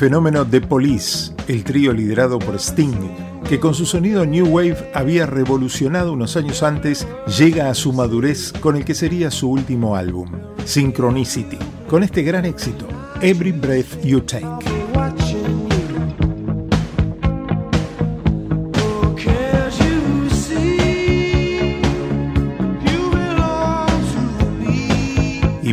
Fenómeno 0.00 0.46
The 0.46 0.62
Police, 0.62 1.34
el 1.46 1.62
trío 1.62 1.92
liderado 1.92 2.38
por 2.38 2.54
Sting, 2.54 3.42
que 3.46 3.60
con 3.60 3.74
su 3.74 3.84
sonido 3.84 4.24
New 4.24 4.46
Wave 4.46 4.92
había 4.94 5.26
revolucionado 5.26 6.14
unos 6.14 6.38
años 6.38 6.62
antes, 6.62 7.06
llega 7.38 7.68
a 7.68 7.74
su 7.74 7.92
madurez 7.92 8.50
con 8.60 8.76
el 8.76 8.86
que 8.86 8.94
sería 8.94 9.30
su 9.30 9.50
último 9.50 9.96
álbum, 9.96 10.30
Synchronicity, 10.64 11.58
con 11.86 12.02
este 12.02 12.22
gran 12.22 12.46
éxito, 12.46 12.88
Every 13.20 13.52
Breath 13.52 14.02
You 14.02 14.22
Take. 14.22 14.80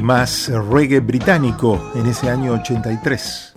Más 0.07 0.47
reggae 0.47 1.01
británico 1.01 1.91
en 1.93 2.05
ese 2.05 2.29
año 2.29 2.53
83. 2.53 3.56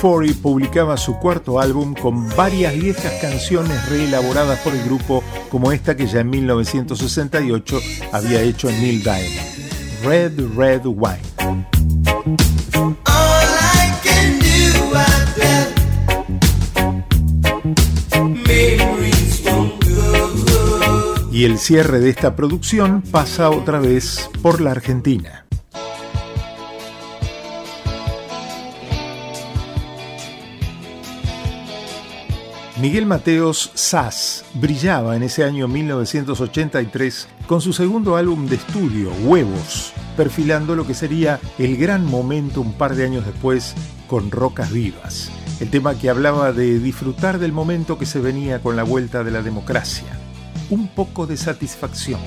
40 0.00 0.42
publicaba 0.42 0.96
su 0.96 1.18
cuarto 1.18 1.58
álbum 1.58 1.94
con 1.94 2.28
varias 2.36 2.74
viejas 2.74 3.12
canciones 3.20 3.88
reelaboradas 3.88 4.58
por 4.60 4.74
el 4.74 4.84
grupo, 4.84 5.22
como 5.50 5.72
esta 5.72 5.96
que 5.96 6.06
ya 6.06 6.20
en 6.20 6.30
1968 6.30 7.80
había 8.12 8.42
hecho 8.42 8.68
Neil 8.68 9.02
Diamond, 9.02 10.04
Red 10.04 10.40
Red 10.56 10.82
Wine. 10.86 11.66
Y 21.32 21.44
el 21.44 21.58
cierre 21.58 22.00
de 22.00 22.08
esta 22.08 22.34
producción 22.34 23.02
pasa 23.02 23.50
otra 23.50 23.78
vez 23.78 24.30
por 24.40 24.60
la 24.60 24.70
Argentina. 24.70 25.45
Miguel 32.78 33.06
Mateos 33.06 33.70
Sass 33.72 34.44
brillaba 34.52 35.16
en 35.16 35.22
ese 35.22 35.44
año 35.44 35.66
1983 35.66 37.26
con 37.46 37.62
su 37.62 37.72
segundo 37.72 38.16
álbum 38.16 38.46
de 38.46 38.56
estudio, 38.56 39.10
Huevos, 39.24 39.94
perfilando 40.14 40.76
lo 40.76 40.86
que 40.86 40.92
sería 40.92 41.40
el 41.58 41.78
gran 41.78 42.04
momento 42.04 42.60
un 42.60 42.74
par 42.74 42.94
de 42.94 43.06
años 43.06 43.24
después 43.24 43.74
con 44.06 44.30
Rocas 44.30 44.70
Vivas, 44.70 45.30
el 45.58 45.70
tema 45.70 45.98
que 45.98 46.10
hablaba 46.10 46.52
de 46.52 46.78
disfrutar 46.78 47.38
del 47.38 47.52
momento 47.52 47.96
que 47.96 48.04
se 48.04 48.20
venía 48.20 48.60
con 48.60 48.76
la 48.76 48.82
vuelta 48.82 49.24
de 49.24 49.30
la 49.30 49.40
democracia. 49.40 50.18
Un 50.68 50.88
poco 50.88 51.26
de 51.26 51.38
satisfacción. 51.38 52.20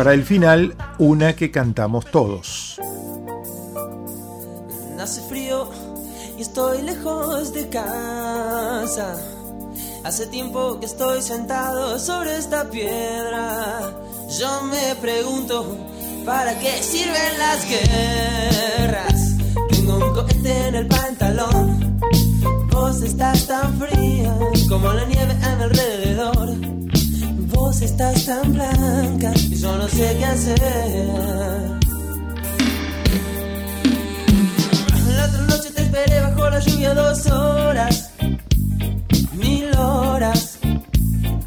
Para 0.00 0.14
el 0.14 0.24
final, 0.24 0.74
una 0.96 1.36
que 1.36 1.50
cantamos 1.50 2.06
todos. 2.06 2.80
Hace 4.98 5.20
frío 5.28 5.68
y 6.38 6.40
estoy 6.40 6.80
lejos 6.80 7.52
de 7.52 7.68
casa. 7.68 9.14
Hace 10.02 10.26
tiempo 10.28 10.80
que 10.80 10.86
estoy 10.86 11.20
sentado 11.20 11.98
sobre 11.98 12.34
esta 12.38 12.70
piedra. 12.70 13.92
Yo 14.38 14.62
me 14.62 14.94
pregunto, 15.02 15.76
¿para 16.24 16.58
qué 16.58 16.82
sirven 16.82 17.38
las 17.38 17.68
guerras? 17.68 19.36
Tengo 19.68 19.96
un 19.96 20.14
cohete 20.14 20.68
en 20.68 20.74
el 20.76 20.86
pantalón. 20.86 22.00
Vos 22.72 23.02
estás 23.02 23.46
tan 23.46 23.78
fría 23.78 24.34
como 24.66 24.94
la 24.94 25.04
nieve 25.04 25.36
a 25.42 25.56
mi 25.56 25.62
alrededor. 25.64 26.69
Estás 27.70 28.26
tan 28.26 28.52
blanca 28.52 29.32
y 29.34 29.54
yo 29.54 29.76
no 29.78 29.88
sé 29.88 30.16
qué 30.18 30.24
hacer. 30.24 30.58
La 35.16 35.24
otra 35.24 35.42
noche 35.48 35.70
te 35.74 35.82
esperé 35.82 36.20
bajo 36.20 36.50
la 36.50 36.60
lluvia 36.60 36.94
dos 36.94 37.26
horas, 37.26 38.10
mil 39.32 39.74
horas, 39.78 40.58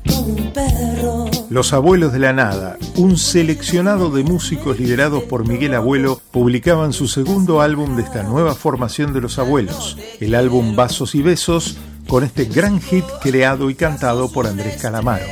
como 0.08 0.28
un 0.28 0.54
perro. 0.54 1.26
Los 1.50 1.72
Abuelos 1.72 2.14
de 2.14 2.20
la 2.20 2.34
Nada, 2.34 2.78
un 2.96 3.18
seleccionado 3.18 4.10
de 4.10 4.24
músicos 4.24 4.80
liderados 4.80 5.24
por 5.24 5.48
Miguel 5.48 5.76
Abuelo, 5.76 6.20
publicaban 6.32 6.94
su 6.94 7.08
segundo 7.08 7.62
álbum 7.62 7.96
de 7.96 8.04
esta 8.04 8.24
nueva 8.24 8.56
formación 8.56 9.14
de 9.14 9.22
los 9.22 9.38
abuelos, 9.38 9.98
el 10.20 10.34
álbum 10.34 10.76
Vasos 10.76 11.14
y 11.14 11.22
Besos, 11.22 11.78
con 12.14 12.24
este 12.24 12.46
gran 12.46 12.80
hit 12.80 13.06
creado 13.24 13.72
y 13.72 13.74
cantado 13.74 14.32
por 14.32 14.46
Andrés 14.46 14.80
Calamaro. 14.80 15.26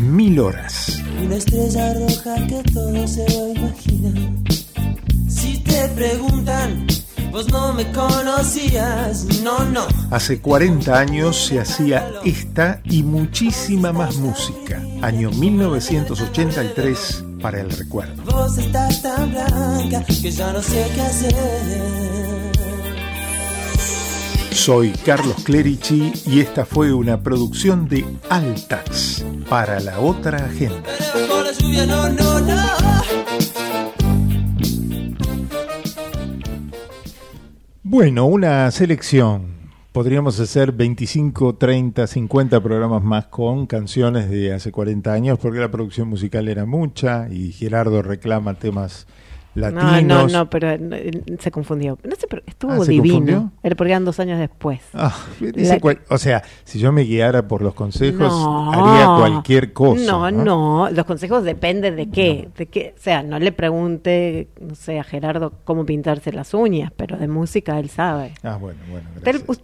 Mil 0.00 0.40
horas. 0.40 1.00
Una 1.22 1.36
estrella 1.36 1.94
roja 1.94 2.44
que 2.48 2.60
todo 2.72 3.06
se 3.06 3.24
lo 3.30 3.52
imagina. 3.54 4.32
Si 5.28 5.62
te 5.62 5.88
preguntan, 5.90 6.88
vos 7.30 7.48
no 7.52 7.72
me 7.72 7.88
conocías, 7.92 9.26
no, 9.44 9.64
no. 9.66 9.86
Hace 10.10 10.40
40 10.40 10.98
años 10.98 11.36
se 11.36 11.60
hacía 11.60 12.10
esta 12.24 12.80
y 12.82 13.04
muchísima 13.04 13.92
más 13.92 14.16
música. 14.16 14.82
Año 15.02 15.30
1983 15.30 17.26
para 17.40 17.60
el 17.60 17.70
recuerdo. 17.70 18.24
Vos 18.24 18.58
estás 18.58 19.02
tan 19.02 19.30
blanca 19.30 20.04
que 20.04 20.32
ya 20.32 20.52
no 20.52 20.60
sé 20.64 20.84
qué 20.96 21.00
hacer. 21.00 22.27
Soy 24.58 24.90
Carlos 24.90 25.36
Clerici 25.44 26.12
y 26.26 26.40
esta 26.40 26.66
fue 26.66 26.92
una 26.92 27.22
producción 27.22 27.88
de 27.88 28.04
Altax 28.28 29.24
para 29.48 29.78
la 29.78 30.00
otra 30.00 30.44
agenda. 30.44 30.82
Bueno, 37.84 38.26
una 38.26 38.68
selección. 38.72 39.46
Podríamos 39.92 40.38
hacer 40.40 40.72
25, 40.72 41.54
30, 41.54 42.06
50 42.08 42.60
programas 42.60 43.02
más 43.02 43.26
con 43.26 43.66
canciones 43.66 44.28
de 44.28 44.52
hace 44.52 44.72
40 44.72 45.12
años 45.12 45.38
porque 45.38 45.60
la 45.60 45.70
producción 45.70 46.08
musical 46.08 46.48
era 46.48 46.66
mucha 46.66 47.28
y 47.30 47.52
Gerardo 47.52 48.02
reclama 48.02 48.54
temas 48.54 49.06
latinos. 49.54 50.02
No, 50.04 50.26
no, 50.26 50.28
no, 50.28 50.50
pero 50.50 50.70
eh, 50.70 51.10
se 51.38 51.50
confundió. 51.50 51.98
No 52.04 52.14
sé, 52.16 52.26
pero 52.28 52.42
estuvo 52.46 52.72
Ah, 52.72 52.84
¿se 52.84 52.92
divino. 52.92 53.52
Era 53.62 53.74
porque 53.74 53.92
eran 53.92 54.04
dos 54.04 54.20
años 54.20 54.38
después. 54.38 54.80
Ah, 54.94 55.14
La- 55.40 55.80
cual- 55.80 56.00
o 56.08 56.18
sea, 56.18 56.42
si 56.64 56.78
yo 56.78 56.92
me 56.92 57.02
guiara 57.02 57.48
por 57.48 57.62
los 57.62 57.74
consejos, 57.74 58.18
No. 58.32 58.72
haría 58.72 59.06
cualquier 59.18 59.72
cosa. 59.72 60.04
No, 60.04 60.30
¿no? 60.30 60.44
no, 60.44 60.90
Los 60.90 61.04
consejos 61.06 61.44
dependen 61.44 61.96
de 61.96 62.08
qué. 62.10 62.48
De 62.56 62.66
qué. 62.66 62.94
O 62.96 63.00
sea, 63.00 63.22
no 63.22 63.38
le 63.38 63.52
pregunte, 63.52 64.48
no 64.60 64.74
sé, 64.74 64.98
a 64.98 65.04
Gerardo 65.04 65.52
cómo 65.64 65.84
pintarse 65.84 66.32
las 66.32 66.54
uñas, 66.54 66.92
pero 66.96 67.16
de 67.16 67.28
música 67.28 67.78
él 67.78 67.88
sabe. 67.90 68.32
Ah, 68.42 68.56
bueno, 68.60 68.78
bueno. 68.90 69.08
Él, 69.24 69.42
us- 69.46 69.60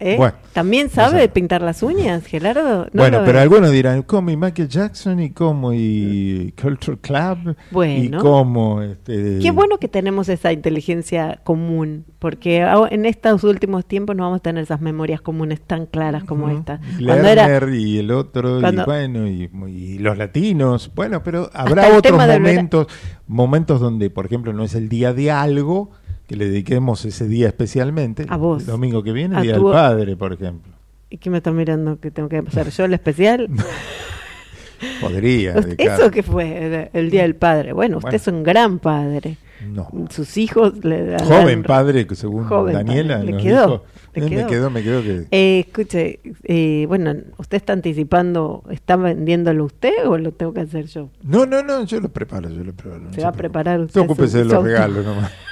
¿eh? 0.00 0.16
Bueno, 0.16 0.34
¿También 0.52 0.90
sabe 0.90 1.28
pintar 1.28 1.62
las 1.62 1.82
uñas, 1.82 2.24
Gerardo? 2.26 2.86
No 2.92 3.02
bueno, 3.02 3.22
pero 3.24 3.38
algunos 3.38 3.70
dirán, 3.70 4.02
¿cómo? 4.02 4.30
¿Y 4.30 4.36
Michael 4.36 4.68
Jackson? 4.68 5.20
¿Y 5.20 5.30
cómo? 5.30 5.72
¿Y 5.72 6.52
Culture 6.60 6.98
Club? 6.98 7.54
Bueno. 7.70 8.18
¿Y 8.18 8.20
cómo? 8.20 8.82
Este, 8.82 9.38
Qué 9.40 9.50
bueno 9.52 9.78
que 9.78 9.86
tenemos 9.88 10.28
esa 10.28 10.52
inteligencia 10.52 11.40
común, 11.44 12.04
porque 12.18 12.66
en 12.90 13.06
estos 13.06 13.44
últimos 13.44 13.86
tiempos 13.86 14.16
no 14.16 14.24
vamos 14.24 14.38
a 14.38 14.42
tener 14.42 14.64
esas 14.64 14.80
memorias 14.80 15.20
comunes 15.20 15.60
tan 15.60 15.86
claras 15.86 16.24
como 16.24 16.48
esta. 16.50 16.78
Cuando 16.78 17.22
Lerner 17.22 17.38
era 17.38 17.76
y 17.76 17.98
el 17.98 18.10
otro, 18.10 18.60
cuando- 18.60 18.82
y 18.82 18.84
bueno, 18.86 19.26
y, 19.28 19.50
y 19.68 19.98
los 19.98 20.18
latinos. 20.18 20.90
Bueno, 20.94 21.22
pero 21.22 21.50
habrá 21.52 21.96
otros 21.96 22.18
momentos, 22.18 22.86
momentos 23.26 23.80
donde, 23.80 24.10
por 24.10 24.26
ejemplo, 24.26 24.52
no 24.52 24.64
es 24.64 24.74
el 24.74 24.88
día 24.88 25.12
de 25.12 25.30
algo, 25.30 25.90
que 26.30 26.36
le 26.36 26.44
dediquemos 26.48 27.04
ese 27.04 27.26
día 27.26 27.48
especialmente. 27.48 28.24
A 28.28 28.36
vos. 28.36 28.60
El 28.62 28.66
domingo 28.68 29.02
que 29.02 29.10
viene, 29.10 29.34
A 29.34 29.38
el 29.40 29.46
Día 29.46 29.56
tu- 29.56 29.64
del 29.64 29.72
Padre, 29.72 30.16
por 30.16 30.32
ejemplo. 30.32 30.72
¿Y 31.10 31.16
qué 31.18 31.28
me 31.28 31.38
está 31.38 31.50
mirando 31.50 31.98
que 31.98 32.12
tengo 32.12 32.28
que 32.28 32.36
hacer 32.38 32.70
yo 32.70 32.84
el 32.84 32.94
especial? 32.94 33.48
Podría. 35.00 35.54
Dedicar. 35.54 35.98
¿Eso 36.00 36.10
que 36.12 36.22
fue? 36.22 36.88
El, 36.92 37.10
Día 37.10 37.22
del 37.22 37.34
Padre. 37.34 37.72
Bueno, 37.72 37.96
usted 37.96 38.10
Bueno. 38.10 38.16
es 38.16 38.28
un 38.28 38.42
gran 38.44 38.78
padre. 38.78 39.38
No. 39.66 39.88
Sus 40.08 40.36
hijos 40.36 40.84
le 40.84 41.04
dan- 41.04 41.24
Joven 41.26 41.64
padre, 41.64 42.06
según 42.14 42.44
Joven 42.44 42.74
Daniela 42.74 43.16
padre. 43.18 43.32
Le 43.32 43.42
quedó, 43.42 43.62
dijo. 43.66 43.84
le 44.14 44.20
Eh, 44.26 44.30
Me 44.30 44.46
quedó. 44.46 44.70
me 44.70 44.82
quedó 44.84 45.02
que... 45.02 45.26
Eh, 45.32 45.64
escuche, 45.66 46.20
eh, 46.44 46.84
bueno, 46.86 47.12
¿usted 47.38 47.56
está 47.56 47.72
anticipando, 47.72 48.62
está 48.70 48.94
vendiéndolo 48.94 49.64
usted 49.64 50.06
o 50.06 50.16
lo 50.16 50.30
tengo 50.30 50.54
que 50.54 50.60
hacer 50.60 50.86
yo? 50.86 51.10
No, 51.24 51.44
no, 51.44 51.62
no, 51.64 51.82
yo 51.84 51.98
lo 52.00 52.08
preparo, 52.08 52.48
yo 52.50 52.62
lo 52.62 52.72
preparo. 52.72 53.00
no 53.02 53.12
Se 53.12 53.20
va 53.20 53.28
a 53.30 53.32
preparar 53.32 53.80
Usted 53.80 54.00
ocúpese 54.00 54.38
de 54.38 54.44
los 54.46 54.62
regalos 54.64 55.04
nomás. 55.04 55.32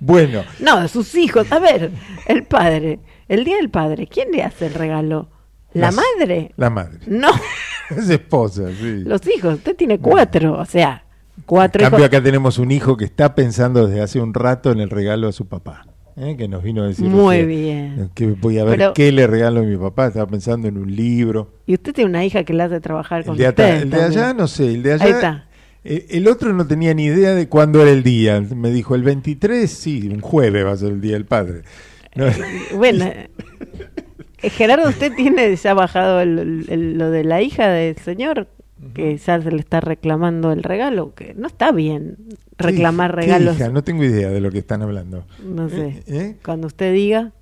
Bueno, 0.00 0.42
No, 0.58 0.86
sus 0.88 1.14
hijos. 1.14 1.50
A 1.52 1.58
ver, 1.58 1.90
el 2.26 2.44
padre, 2.44 2.98
el 3.28 3.44
Día 3.44 3.56
del 3.56 3.70
Padre, 3.70 4.06
¿quién 4.06 4.32
le 4.32 4.42
hace 4.42 4.66
el 4.66 4.74
regalo? 4.74 5.28
¿La 5.72 5.86
Las- 5.92 5.96
madre? 5.96 6.52
la 6.56 6.70
madre. 6.70 6.98
No, 7.06 7.28
Es 7.90 8.08
esposa, 8.10 8.64
sí. 8.80 9.02
los 9.04 9.20
hijos. 9.26 9.54
Usted 9.54 9.76
tiene 9.76 9.98
cuatro, 9.98 10.58
o 10.58 10.64
sea, 10.64 11.04
cuatro 11.46 11.80
En 11.82 11.86
cambio, 11.90 12.04
hijos. 12.06 12.08
acá 12.16 12.22
tenemos 12.22 12.58
un 12.58 12.70
hijo 12.72 12.96
que 12.96 13.04
está 13.04 13.34
pensando 13.34 13.86
desde 13.86 14.00
hace 14.00 14.20
un 14.20 14.32
rato 14.34 14.72
en 14.72 14.80
el 14.80 14.90
regalo 14.90 15.28
a 15.28 15.32
su 15.32 15.46
papá. 15.46 15.86
¿eh? 16.16 16.34
Que 16.36 16.48
nos 16.48 16.62
vino 16.62 16.82
a 16.82 16.86
decir. 16.88 17.06
Muy 17.06 17.36
que- 17.38 17.46
bien. 17.46 18.10
Que 18.14 18.26
voy 18.28 18.58
a 18.58 18.64
ver 18.64 18.78
Pero- 18.78 18.92
qué 18.94 19.12
le 19.12 19.26
regalo 19.26 19.60
a 19.60 19.62
mi 19.64 19.76
papá. 19.76 20.06
Estaba 20.08 20.26
pensando 20.26 20.66
en 20.68 20.76
un 20.78 20.94
libro. 20.94 21.52
Y 21.66 21.74
usted 21.74 21.92
tiene 21.94 22.10
una 22.10 22.24
hija 22.24 22.42
que 22.44 22.52
la 22.52 22.64
hace 22.64 22.80
trabajar 22.80 23.24
con 23.24 23.36
de, 23.36 23.48
usted. 23.48 23.82
el 23.82 23.90
de 23.90 24.02
allá, 24.02 24.34
no 24.34 24.46
sé. 24.48 24.66
El 24.74 24.82
de 24.82 24.92
allá. 24.94 25.04
Ahí 25.04 25.10
está. 25.12 25.46
Eh, 25.84 26.06
El 26.10 26.28
otro 26.28 26.52
no 26.52 26.66
tenía 26.66 26.92
ni 26.94 27.04
idea 27.06 27.34
de 27.34 27.48
cuándo 27.48 27.80
era 27.82 27.90
el 27.90 28.02
día. 28.02 28.40
Me 28.40 28.70
dijo, 28.70 28.94
el 28.94 29.02
23, 29.02 29.70
sí, 29.70 30.08
un 30.12 30.20
jueves 30.20 30.64
va 30.64 30.72
a 30.72 30.76
ser 30.76 30.92
el 30.92 31.00
Día 31.00 31.12
del 31.14 31.26
Padre. 31.26 31.62
No, 32.14 32.26
Bueno, 32.76 33.04
eh, 34.42 34.50
Gerardo, 34.50 34.88
¿usted 34.88 35.12
tiene 35.14 35.54
ya 35.56 35.74
bajado 35.74 36.20
el- 36.20 36.66
el- 36.68 36.98
lo 36.98 37.10
de 37.10 37.24
la 37.24 37.42
hija 37.42 37.68
del 37.68 37.96
señor? 37.96 38.48
Que 38.94 39.14
ya 39.18 39.40
se 39.42 39.50
le 39.52 39.58
está 39.58 39.80
reclamando 39.80 40.52
el 40.52 40.62
regalo, 40.62 41.14
que 41.14 41.34
no 41.34 41.46
está 41.48 41.70
bien 41.70 42.16
reclamar 42.56 43.10
¿Qué 43.14 43.20
regalos. 43.20 43.56
hija? 43.56 43.68
No 43.68 43.84
tengo 43.84 44.02
idea 44.04 44.30
de 44.30 44.40
lo 44.40 44.50
que 44.50 44.58
están 44.58 44.80
hablando. 44.80 45.26
No 45.44 45.68
sé. 45.68 46.02
¿Eh? 46.06 46.36
Cuando 46.42 46.66
usted 46.66 46.94
diga, 46.94 47.32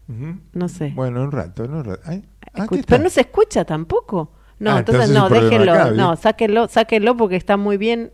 no 0.52 0.68
sé. 0.68 0.92
Bueno, 0.96 1.22
un 1.22 1.30
rato, 1.30 1.64
en 1.64 1.74
un 1.74 1.84
rato. 1.84 2.02
Ay, 2.04 2.24
Escu- 2.54 2.82
pero 2.84 3.02
no 3.04 3.08
se 3.08 3.20
escucha 3.20 3.64
tampoco. 3.64 4.32
No, 4.58 4.72
Ah, 4.72 4.78
entonces, 4.80 5.08
entonces 5.10 5.42
no, 5.42 5.48
déjenlo. 5.48 5.90
no, 5.92 6.16
sáquenlo 6.68 7.16
porque 7.16 7.36
está 7.36 7.56
muy 7.56 7.76
bien. 7.76 8.10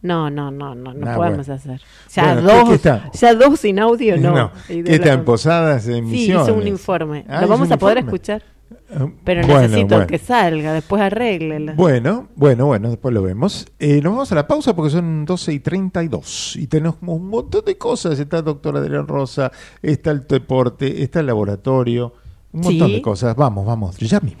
No, 0.00 0.30
no, 0.30 0.50
no, 0.52 0.74
no, 0.76 0.94
no 0.94 1.10
Ah, 1.10 1.14
podemos 1.16 1.46
bueno. 1.46 1.54
hacer. 1.60 1.80
Ya 2.12 2.34
Bueno, 2.34 2.48
¿qué- 2.48 2.54
dos, 2.54 2.68
qué 2.68 2.74
está? 2.76 3.10
ya 3.12 3.34
dos 3.34 3.60
sin 3.60 3.78
audio, 3.80 4.16
no. 4.16 4.52
¿Qué 4.68 4.82
está 4.86 5.12
en 5.12 5.24
Posadas 5.24 5.88
en 5.88 6.08
Sí, 6.08 6.30
hizo 6.30 6.54
un 6.54 6.66
informe. 6.68 7.24
Ah, 7.28 7.40
Lo 7.42 7.48
vamos 7.48 7.70
a 7.70 7.76
poder 7.78 7.98
informe. 7.98 8.16
escuchar. 8.16 8.42
Ah, 8.90 9.06
Pero 9.24 9.42
bueno, 9.46 9.60
necesito 9.62 9.94
bueno. 9.96 10.06
que 10.06 10.18
salga, 10.18 10.72
después 10.72 11.02
arréglelo. 11.02 11.74
Bueno, 11.74 12.28
bueno, 12.36 12.66
bueno, 12.66 12.88
después 12.90 13.12
lo 13.12 13.22
vemos. 13.22 13.66
Eh, 13.78 14.00
nos 14.02 14.12
vamos 14.12 14.30
a 14.32 14.34
la 14.34 14.46
pausa 14.46 14.74
porque 14.76 14.90
son 14.90 15.24
12 15.24 15.52
y 15.52 15.60
32 15.60 16.54
y 16.56 16.66
tenemos 16.68 16.96
un 17.00 17.28
montón 17.28 17.64
de 17.64 17.76
cosas. 17.76 18.18
Está 18.20 18.38
el 18.38 18.44
doctor 18.44 18.76
Adrián 18.76 19.06
Rosa, 19.08 19.50
está 19.82 20.10
el 20.10 20.26
deporte, 20.26 21.02
está 21.02 21.20
el 21.20 21.26
laboratorio, 21.26 22.14
un 22.52 22.60
montón 22.60 22.88
Sí. 22.88 22.94
de 22.94 23.02
cosas. 23.02 23.34
Vamos, 23.36 23.66
vamos, 23.66 23.96
ya 23.98 24.20
mismo. 24.20 24.40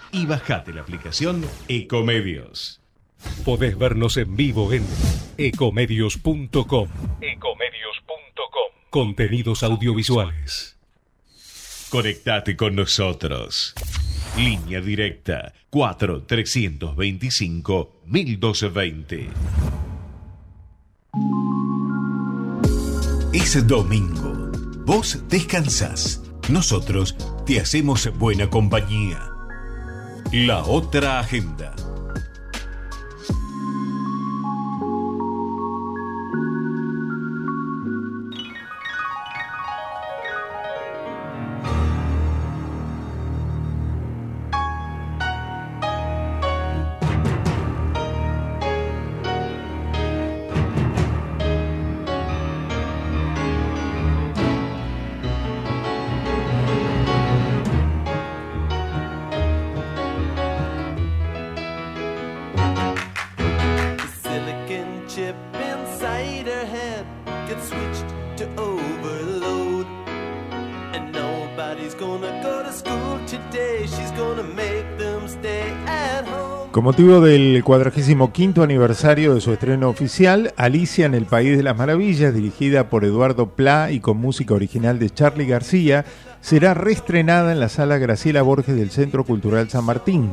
y 0.11 0.25
bajate 0.25 0.73
la 0.73 0.81
aplicación 0.81 1.45
Ecomedios. 1.67 2.81
Podés 3.45 3.77
vernos 3.77 4.17
en 4.17 4.35
vivo 4.35 4.71
en 4.73 4.85
ecomedios.com. 5.37 6.89
Contenidos 8.89 9.63
audiovisuales. 9.63 10.77
Conectate 11.89 12.55
con 12.55 12.75
nosotros. 12.75 13.73
Línea 14.37 14.81
directa 14.81 15.53
4 15.69 16.23
325 16.23 18.01
1220. 18.05 19.29
Es 23.33 23.67
domingo. 23.67 24.51
Vos 24.85 25.23
descansás. 25.29 26.21
Nosotros 26.49 27.15
te 27.45 27.59
hacemos 27.59 28.09
buena 28.17 28.49
compañía. 28.49 29.30
La 30.33 30.63
otra 30.63 31.19
agenda. 31.19 31.73
Con 76.71 76.83
motivo 76.85 77.19
del 77.19 77.61
45 77.63 78.63
aniversario 78.63 79.33
de 79.35 79.41
su 79.41 79.51
estreno 79.51 79.89
oficial, 79.89 80.53
Alicia 80.55 81.05
en 81.05 81.15
el 81.15 81.25
País 81.25 81.57
de 81.57 81.63
las 81.63 81.77
Maravillas, 81.77 82.33
dirigida 82.33 82.89
por 82.89 83.03
Eduardo 83.03 83.49
Pla 83.49 83.91
y 83.91 83.99
con 83.99 84.17
música 84.17 84.53
original 84.53 84.99
de 84.99 85.09
Charlie 85.09 85.47
García, 85.47 86.05
será 86.39 86.73
reestrenada 86.73 87.51
en 87.51 87.59
la 87.59 87.67
sala 87.67 87.97
Graciela 87.97 88.41
Borges 88.41 88.75
del 88.75 88.91
Centro 88.91 89.25
Cultural 89.25 89.69
San 89.69 89.83
Martín. 89.83 90.29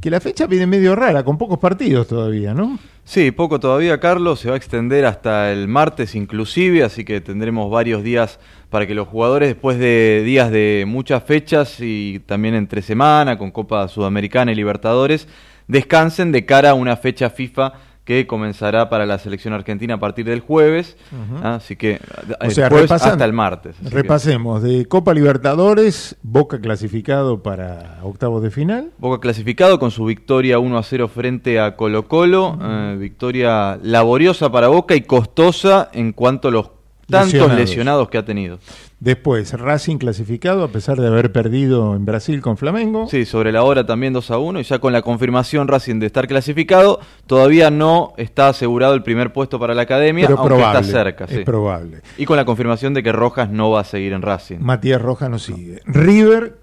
que 0.00 0.10
la 0.10 0.20
fecha 0.20 0.46
viene 0.46 0.66
medio 0.66 0.94
rara, 0.94 1.24
con 1.24 1.38
pocos 1.38 1.58
partidos 1.58 2.06
todavía, 2.06 2.54
¿no? 2.54 2.78
Sí, 3.04 3.30
poco 3.30 3.60
todavía, 3.60 4.00
Carlos. 4.00 4.40
Se 4.40 4.48
va 4.48 4.54
a 4.54 4.56
extender 4.56 5.04
hasta 5.06 5.52
el 5.52 5.68
martes 5.68 6.14
inclusive, 6.14 6.82
así 6.82 7.04
que 7.04 7.20
tendremos 7.20 7.70
varios 7.70 8.02
días 8.02 8.38
para 8.68 8.86
que 8.86 8.94
los 8.94 9.08
jugadores, 9.08 9.48
después 9.48 9.78
de 9.78 10.22
días 10.24 10.50
de 10.50 10.84
muchas 10.86 11.22
fechas 11.22 11.76
y 11.80 12.20
también 12.26 12.54
entre 12.54 12.82
semana, 12.82 13.38
con 13.38 13.50
Copa 13.52 13.88
Sudamericana 13.88 14.52
y 14.52 14.56
Libertadores, 14.56 15.28
descansen 15.68 16.32
de 16.32 16.44
cara 16.44 16.70
a 16.70 16.74
una 16.74 16.96
fecha 16.96 17.30
FIFA 17.30 17.72
que 18.06 18.26
comenzará 18.26 18.88
para 18.88 19.04
la 19.04 19.18
selección 19.18 19.52
argentina 19.52 19.94
a 19.94 19.98
partir 20.00 20.24
del 20.24 20.40
jueves. 20.40 20.96
Ujú. 21.12 21.44
Así 21.46 21.76
que 21.76 22.00
O 22.40 22.44
el 22.44 22.52
sea, 22.52 22.68
jueves 22.70 22.88
repasan- 22.88 23.10
hasta 23.12 23.24
el 23.26 23.32
martes. 23.34 23.76
así 23.80 23.90
que- 23.90 23.94
Repasemos, 23.94 24.62
de 24.62 24.86
Copa 24.86 25.12
Libertadores, 25.12 26.16
Boca 26.22 26.60
clasificado 26.60 27.42
para 27.42 27.98
octavos 28.02 28.42
de 28.42 28.50
final. 28.50 28.90
Boca 28.98 29.20
clasificado 29.20 29.78
con 29.78 29.90
su 29.90 30.04
victoria 30.04 30.58
1 30.58 30.78
a 30.78 30.82
0 30.82 31.08
frente 31.08 31.58
a 31.60 31.76
Colo 31.76 32.06
Colo, 32.08 32.56
eh, 32.62 32.96
victoria 32.98 33.78
laboriosa 33.82 34.50
para 34.52 34.68
Boca 34.68 34.94
y 34.94 35.00
costosa 35.02 35.90
en 35.92 36.12
cuanto 36.12 36.48
a 36.48 36.50
los 36.52 36.70
tantos 37.08 37.32
Lesionados. 37.32 37.60
lesionados, 37.60 38.08
que 38.08 38.18
ha 38.18 38.24
tenido. 38.24 38.58
Después, 38.98 39.52
Racing 39.52 39.98
clasificado 39.98 40.64
a 40.64 40.68
pesar 40.68 40.98
de 41.00 41.06
haber 41.06 41.30
perdido 41.30 41.94
en 41.94 42.04
Brasil 42.06 42.40
con 42.40 42.56
Flamengo. 42.56 43.06
Sí, 43.08 43.24
sobre 43.26 43.52
la 43.52 43.62
hora 43.62 43.84
también 43.84 44.12
2 44.12 44.30
a 44.30 44.38
1 44.38 44.60
y 44.60 44.62
ya 44.62 44.78
con 44.78 44.92
la 44.92 45.02
confirmación 45.02 45.68
Racing 45.68 45.98
de 46.00 46.06
estar 46.06 46.26
clasificado, 46.26 47.00
todavía 47.26 47.70
no 47.70 48.14
está 48.16 48.48
asegurado 48.48 48.94
el 48.94 49.02
primer 49.02 49.32
puesto 49.32 49.58
para 49.58 49.74
la 49.74 49.82
academia, 49.82 50.26
Pero 50.26 50.38
aunque 50.38 50.54
probable, 50.54 50.80
está 50.80 50.98
cerca. 50.98 51.24
es 51.24 51.30
sí. 51.30 51.44
probable. 51.44 52.00
Y 52.16 52.24
con 52.24 52.36
la 52.36 52.44
confirmación 52.44 52.94
de 52.94 53.02
que 53.02 53.12
Rojas 53.12 53.50
no 53.50 53.70
va 53.70 53.80
a 53.80 53.84
seguir 53.84 54.12
en 54.14 54.22
Racing. 54.22 54.58
Matías 54.60 55.00
Rojas 55.00 55.28
no 55.30 55.38
sigue. 55.38 55.82
River 55.84 56.56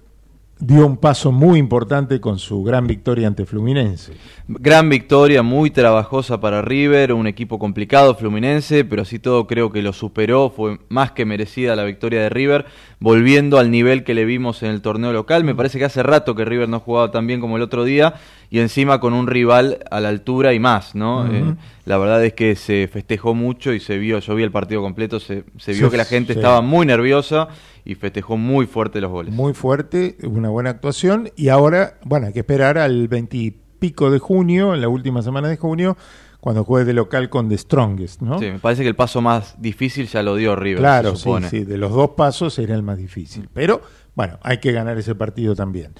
dio 0.65 0.87
un 0.87 0.95
paso 0.95 1.33
muy 1.33 1.59
importante 1.59 2.21
con 2.21 2.39
su 2.39 2.63
gran 2.63 2.87
victoria 2.87 3.27
ante 3.27 3.45
Fluminense. 3.45 4.13
Gran 4.47 4.87
victoria, 4.87 5.43
muy 5.43 5.71
trabajosa 5.71 6.39
para 6.39 6.61
River, 6.61 7.11
un 7.11 7.27
equipo 7.27 7.59
complicado 7.59 8.15
Fluminense, 8.15 8.85
pero 8.85 9.01
así 9.01 9.19
todo 9.19 9.45
creo 9.45 9.73
que 9.73 9.81
lo 9.81 9.91
superó, 9.91 10.49
fue 10.49 10.79
más 10.87 11.11
que 11.11 11.25
merecida 11.25 11.75
la 11.75 11.83
victoria 11.83 12.21
de 12.21 12.29
River, 12.29 12.65
volviendo 13.01 13.57
al 13.57 13.71
nivel 13.71 14.05
que 14.05 14.13
le 14.13 14.23
vimos 14.23 14.63
en 14.63 14.69
el 14.69 14.81
torneo 14.81 15.11
local. 15.11 15.43
Me 15.43 15.53
parece 15.53 15.79
que 15.79 15.85
hace 15.85 16.01
rato 16.01 16.33
que 16.33 16.45
River 16.45 16.69
no 16.69 16.79
jugaba 16.79 17.11
tan 17.11 17.27
bien 17.27 17.41
como 17.41 17.57
el 17.57 17.61
otro 17.61 17.83
día 17.83 18.13
y 18.53 18.59
encima 18.59 18.99
con 18.99 19.13
un 19.13 19.25
rival 19.25 19.79
a 19.89 19.99
la 19.99 20.09
altura 20.09 20.53
y 20.53 20.59
más, 20.59 20.93
¿no? 20.93 21.25
Eh, 21.25 21.55
la 21.85 21.97
verdad 21.97 22.23
es 22.23 22.33
que 22.33 22.55
se 22.55 22.87
festejó 22.87 23.33
mucho 23.33 23.73
y 23.73 23.79
se 23.79 23.97
vio, 23.97 24.19
yo 24.19 24.35
vi 24.35 24.43
el 24.43 24.51
partido 24.51 24.79
completo, 24.83 25.19
se, 25.19 25.43
se 25.57 25.73
vio 25.73 25.85
Sí, 25.87 25.89
que 25.91 25.97
la 25.97 26.05
gente 26.05 26.33
sí. 26.33 26.39
estaba 26.39 26.61
muy 26.61 26.85
nerviosa 26.85 27.47
y 27.83 27.95
festejó 27.95 28.37
muy 28.37 28.67
fuerte 28.67 29.01
los 29.01 29.09
goles. 29.09 29.33
Muy 29.33 29.55
fuerte, 29.55 30.17
una 30.21 30.49
buena 30.49 30.69
actuación. 30.69 31.31
Y 31.35 31.49
ahora, 31.49 31.97
bueno, 32.05 32.27
hay 32.27 32.33
que 32.33 32.41
esperar 32.41 32.77
al 32.77 33.07
20 33.07 33.37
y 33.37 33.55
pico 33.79 34.11
de 34.11 34.19
junio, 34.19 34.75
en 34.75 34.81
la 34.81 34.87
última 34.87 35.23
semana 35.23 35.47
de 35.47 35.57
junio, 35.57 35.97
cuando 36.39 36.63
juegue 36.63 36.85
de 36.85 36.93
local 36.93 37.29
con 37.31 37.49
The 37.49 37.57
Strongest, 37.57 38.21
¿no? 38.21 38.37
Sí, 38.37 38.51
me 38.51 38.59
parece 38.59 38.83
que 38.83 38.89
el 38.89 38.95
paso 38.95 39.19
más 39.19 39.59
difícil 39.59 40.05
ya 40.07 40.21
lo 40.21 40.35
dio 40.35 40.55
River, 40.55 40.77
Claro, 40.77 41.15
se 41.15 41.23
sí, 41.23 41.47
sí, 41.49 41.63
de 41.63 41.79
los 41.79 41.91
dos 41.91 42.11
pasos 42.11 42.59
era 42.59 42.75
el 42.75 42.83
más 42.83 42.99
difícil. 42.99 43.49
Pero, 43.51 43.81
bueno, 44.15 44.37
hay 44.41 44.59
que 44.59 44.71
ganar 44.71 44.97
ese 44.97 45.15
partido 45.15 45.55
también. 45.55 45.93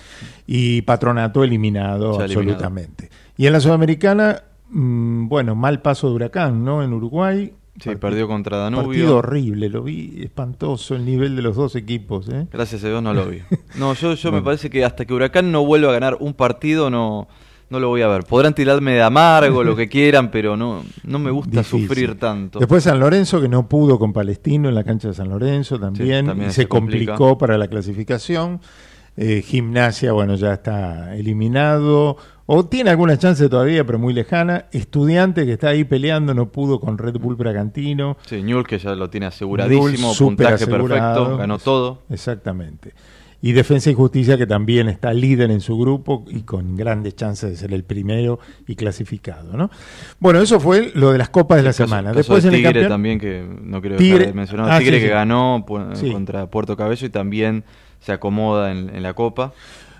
Y 0.45 0.81
Patronato 0.83 1.43
eliminado 1.43 2.19
absolutamente. 2.19 3.09
Y 3.37 3.47
en 3.47 3.53
la 3.53 3.59
Sudamericana, 3.59 4.43
mm, 4.69 5.27
bueno, 5.27 5.55
mal 5.55 5.81
paso 5.81 6.09
de 6.09 6.15
Huracán, 6.15 6.63
¿no? 6.63 6.83
En 6.83 6.93
Uruguay. 6.93 7.53
Sí, 7.79 7.95
perdió 7.95 8.27
contra 8.27 8.57
Danubio. 8.57 8.87
Partido 8.87 9.17
horrible, 9.17 9.67
lo 9.67 9.81
vi 9.81 10.21
espantoso 10.21 10.95
el 10.95 11.05
nivel 11.05 11.35
de 11.35 11.41
los 11.41 11.55
dos 11.55 11.75
equipos, 11.75 12.29
¿eh? 12.29 12.47
Gracias 12.51 12.83
a 12.83 12.87
Dios 12.87 13.01
no 13.01 13.13
lo 13.15 13.27
vi. 13.27 13.39
No, 13.79 13.95
yo, 13.95 14.13
yo 14.13 14.31
me 14.31 14.43
parece 14.43 14.69
que 14.69 14.85
hasta 14.85 15.05
que 15.05 15.13
Huracán 15.13 15.51
no 15.51 15.65
vuelva 15.65 15.89
a 15.89 15.93
ganar 15.93 16.17
un 16.19 16.35
partido 16.35 16.91
no, 16.91 17.27
no 17.73 17.79
lo 17.79 17.89
voy 17.89 18.03
a 18.03 18.07
ver. 18.07 18.23
Podrán 18.23 18.53
tirarme 18.55 18.93
de 18.93 19.01
amargo, 19.01 19.63
lo 19.63 19.75
que 19.75 19.89
quieran, 19.89 20.31
pero 20.31 20.55
no, 20.55 20.83
no 21.03 21.19
me 21.19 21.31
gusta 21.31 21.59
Difícil. 21.59 21.87
sufrir 21.87 22.19
tanto. 22.19 22.59
Después 22.59 22.83
San 22.83 22.99
Lorenzo, 22.99 23.41
que 23.41 23.49
no 23.49 23.67
pudo 23.67 23.99
con 23.99 24.13
Palestino 24.13 24.69
en 24.69 24.75
la 24.75 24.83
cancha 24.83 25.09
de 25.09 25.13
San 25.15 25.27
Lorenzo 25.29 25.79
también, 25.79 26.27
también 26.27 26.49
y 26.49 26.53
se 26.53 26.61
se 26.61 26.67
complica. 26.67 27.13
complicó 27.15 27.37
para 27.37 27.57
la 27.57 27.67
clasificación. 27.67 28.61
Eh, 29.15 29.43
gimnasia, 29.45 30.11
bueno, 30.11 30.33
ya 30.35 30.53
está 30.53 31.15
eliminado, 31.15 32.17
o 32.47 32.65
tiene 32.65 32.89
alguna 32.89 33.15
chance 33.17 33.47
todavía, 33.47 33.85
pero 33.85 33.99
muy 33.99 34.11
lejana. 34.11 34.65
Estudiante 34.71 35.45
que 35.45 35.53
está 35.53 35.69
ahí 35.69 35.83
peleando, 35.83 36.33
no 36.33 36.51
pudo 36.51 36.79
con 36.79 36.97
Red 36.97 37.17
Bull 37.19 37.35
Bragantino. 37.35 38.17
Sí, 38.25 38.41
Newell 38.41 38.65
que 38.65 38.79
ya 38.79 38.95
lo 38.95 39.09
tiene 39.11 39.27
aseguradísimo, 39.27 39.87
Newell's 39.89 40.17
súper 40.17 40.47
puntaje 40.47 40.63
asegurado. 40.63 41.13
perfecto, 41.15 41.37
ganó 41.37 41.59
todo. 41.59 42.01
Exactamente. 42.09 42.93
Y 43.45 43.51
Defensa 43.51 43.91
y 43.91 43.93
Justicia, 43.93 44.37
que 44.37 44.47
también 44.47 44.87
está 44.87 45.13
líder 45.13 45.51
en 45.51 45.59
su 45.59 45.77
grupo 45.77 46.23
y 46.29 46.43
con 46.43 46.77
grandes 46.77 47.15
chances 47.17 47.49
de 47.49 47.57
ser 47.57 47.73
el 47.73 47.83
primero 47.83 48.39
y 48.67 48.75
clasificado. 48.75 49.57
¿no? 49.57 49.69
Bueno, 50.19 50.39
eso 50.39 50.61
fue 50.61 50.91
lo 50.95 51.11
de 51.11 51.17
las 51.17 51.27
copas 51.27 51.57
de 51.57 51.63
la 51.63 51.69
Caso- 51.71 51.83
semana. 51.83 52.09
caso 52.11 52.17
Después 52.19 52.43
de 52.43 52.49
en 52.49 52.55
el 52.55 52.61
Tigre 52.61 52.73
campeón- 52.83 52.89
también, 52.89 53.19
que 53.19 53.45
no 53.61 53.81
quiero 53.81 53.97
Tigre- 53.97 54.19
dejar 54.19 54.27
de 54.27 54.33
mencionar. 54.33 54.71
Ah, 54.71 54.79
Tigre 54.79 54.95
sí, 54.95 55.01
que 55.01 55.07
sí. 55.07 55.13
ganó 55.13 55.65
Sí. 55.93 56.11
contra 56.11 56.47
Puerto 56.47 56.77
Cabello 56.77 57.05
y 57.05 57.09
también 57.09 57.65
se 57.99 58.13
acomoda 58.13 58.71
en, 58.71 58.89
en 58.95 59.03
la 59.03 59.13
Copa. 59.13 59.51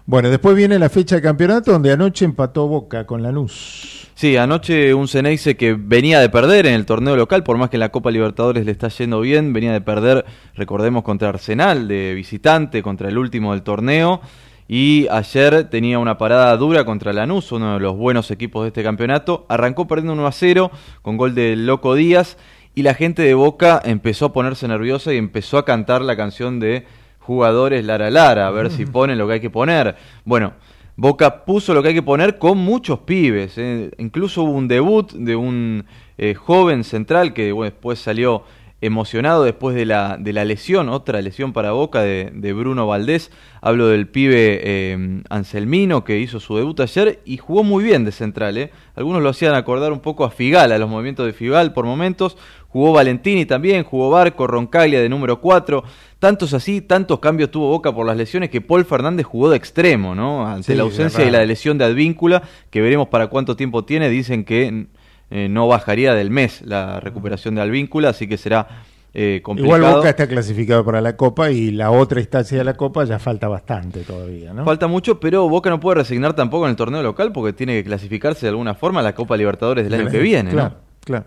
Bueno, 0.06 0.30
después 0.30 0.54
viene 0.58 0.78
la 0.80 0.90
fecha 0.90 1.16
de 1.16 1.22
campeonato 1.22 1.72
donde 1.72 1.90
anoche 1.94 2.26
empató 2.26 2.68
Boca 2.68 3.06
con 3.06 3.24
Lanús. 3.24 4.10
Sí, 4.16 4.36
anoche 4.36 4.94
un 4.94 5.08
Ceneice 5.08 5.56
que 5.56 5.76
venía 5.80 6.20
de 6.20 6.28
perder 6.28 6.66
en 6.66 6.74
el 6.74 6.86
torneo 6.86 7.16
local, 7.16 7.44
por 7.44 7.58
más 7.58 7.70
que 7.70 7.78
en 7.78 7.82
la 7.82 7.90
Copa 7.90 8.12
Libertadores 8.12 8.66
le 8.66 8.74
está 8.74 8.90
yendo 8.90 9.22
bien, 9.22 9.54
venía 9.54 9.72
de 9.72 9.80
perder, 9.80 10.26
recordemos, 10.56 11.04
contra 11.04 11.30
Arsenal 11.30 11.88
de 11.88 12.14
visitante, 12.16 12.84
contra 12.84 13.08
el 13.08 13.18
último 13.18 13.54
del 13.54 13.64
torneo. 13.64 14.20
Y 14.68 15.08
ayer 15.10 15.70
tenía 15.70 16.00
una 16.00 16.18
parada 16.18 16.56
dura 16.58 16.84
contra 16.84 17.14
Lanús, 17.14 17.54
uno 17.54 17.76
de 17.76 17.80
los 17.80 17.96
buenos 17.96 18.30
equipos 18.30 18.64
de 18.64 18.70
este 18.70 18.84
campeonato. 18.84 19.46
Arrancó 19.48 19.88
perdiendo 19.88 20.14
1 20.14 20.28
a 20.28 20.32
0 20.34 20.72
con 21.02 21.16
gol 21.16 21.34
del 21.34 21.66
Loco 21.66 21.96
Díaz. 21.96 22.38
Y 22.76 22.82
la 22.82 22.94
gente 22.94 23.22
de 23.22 23.36
Boca 23.36 23.82
empezó 23.86 24.26
a 24.26 24.34
ponerse 24.34 24.68
nerviosa 24.68 25.14
y 25.14 25.18
empezó 25.18 25.58
a 25.58 25.66
cantar 25.66 26.02
la 26.02 26.18
canción 26.18 26.60
de 26.60 26.86
jugadores 27.26 27.86
Lara 27.86 28.10
Lara, 28.10 28.48
a 28.48 28.52
ver 28.52 28.70
si 28.70 28.86
ponen 28.86 29.18
lo 29.18 29.28
que 29.28 29.34
hay 29.34 29.40
que 29.40 29.50
poner. 29.50 29.95
Bueno, 30.26 30.54
Boca 30.95 31.44
puso 31.45 31.74
lo 31.74 31.82
que 31.82 31.90
hay 31.90 31.94
que 31.95 32.04
poner 32.04 32.38
con 32.38 32.58
muchos 32.58 33.00
pibes. 33.00 33.58
eh. 33.58 33.91
Incluso 33.98 34.44
hubo 34.44 34.52
un 34.52 34.68
debut 34.68 35.12
de 35.14 35.36
un 35.36 35.86
eh, 36.18 36.36
joven 36.36 36.84
central 36.84 37.34
que 37.34 37.52
bueno, 37.52 37.72
después 37.72 37.98
salió 37.98 38.44
emocionado 38.85 39.43
después 39.43 39.76
de 39.76 39.85
la, 39.85 40.18
de 40.19 40.34
la 40.34 40.43
lesión, 40.43 40.89
otra 40.89 41.22
lesión 41.22 41.53
para 41.53 41.72
Boca 41.72 42.01
de, 42.01 42.31
de 42.34 42.53
Bruno 42.53 42.85
Valdés. 42.85 43.31
Hablo 43.61 43.88
del 43.88 44.07
pibe 44.10 44.60
eh, 44.61 45.22
Anselmino 45.30 46.03
que 46.03 46.19
hizo 46.19 46.41
su 46.41 46.57
debut 46.57 46.80
ayer 46.81 47.22
y 47.23 47.38
jugó 47.38 47.64
muy 47.64 47.84
bien 47.84 48.03
de 48.03 48.11
central. 48.11 48.57
eh. 48.57 48.72
Algunos 48.95 49.23
lo 49.23 49.30
hacían 49.30 49.55
acordar 49.55 49.93
un 49.93 50.01
poco 50.01 50.26
a 50.26 50.31
Figal, 50.31 50.72
a 50.73 50.77
los 50.77 50.89
movimientos 50.89 51.26
de 51.26 51.31
Figal 51.34 51.73
por 51.73 51.85
momentos. 51.85 52.38
Jugó 52.68 52.91
Valentini 52.91 53.45
también, 53.45 53.84
jugó 53.84 54.10
Barco, 54.10 54.47
Roncaglia 54.47 54.99
de 54.99 55.07
número 55.07 55.39
4. 55.39 55.84
Tantos 56.19 56.53
así, 56.53 56.81
tantos 56.81 57.19
cambios 57.19 57.51
tuvo 57.51 57.69
Boca 57.69 57.93
por 57.93 58.05
las 58.05 58.18
lesiones 58.18 58.49
que 58.49 58.61
Paul 58.61 58.84
Fernández 58.84 59.26
jugó 59.26 59.49
de 59.49 59.57
extremo, 59.57 60.14
¿no? 60.15 60.45
Ante 60.45 60.72
Sí, 60.72 60.76
la 60.76 60.84
ausencia 60.84 61.23
y 61.26 61.31
la 61.31 61.45
lesión 61.45 61.77
de 61.77 61.85
Advíncula, 61.85 62.41
que 62.69 62.81
veremos 62.81 63.07
para 63.07 63.27
cuánto 63.27 63.55
tiempo 63.55 63.85
tiene. 63.85 64.10
Dicen 64.10 64.43
que 64.43 64.88
eh, 65.35 65.49
no 65.49 65.68
bajaría 65.68 66.14
del 66.14 66.30
mes 66.30 66.61
la 66.61 66.99
recuperación 66.99 67.55
de 67.55 67.61
Advíncula, 67.61 68.10
así 68.10 68.27
que 68.27 68.38
será 68.38 68.68
eh, 69.15 69.41
complicado. 69.43 69.77
Igual 69.77 69.95
Boca 69.95 70.10
está 70.10 70.27
clasificado 70.27 70.85
para 70.85 71.01
la 71.01 71.18
Copa 71.18 71.49
y 71.49 71.72
la 71.72 71.89
otra 71.89 72.19
instancia 72.19 72.55
de 72.55 72.64
la 72.64 72.76
Copa 72.76 73.03
ya 73.03 73.18
falta 73.18 73.47
bastante 73.47 74.01
todavía, 74.01 74.53
¿no? 74.53 74.64
Falta 74.64 74.85
mucho, 74.85 75.19
pero 75.19 75.49
Boca 75.49 75.72
no 75.72 75.80
puede 75.80 75.95
resignar 75.95 76.35
tampoco 76.35 76.65
en 76.65 76.69
el 76.69 76.76
torneo 76.76 77.01
local 77.01 77.31
porque 77.31 77.51
tiene 77.51 77.73
que 77.73 77.84
clasificarse 77.84 78.45
de 78.45 78.51
alguna 78.51 78.76
forma 78.76 78.99
a 78.99 79.03
la 79.03 79.15
Copa 79.15 79.35
Libertadores 79.35 79.85
del 79.89 79.99
año 79.99 80.11
que 80.11 80.19
viene, 80.19 80.51
Claro, 80.51 80.69
¿no? 80.69 80.93
Claro. 81.06 81.26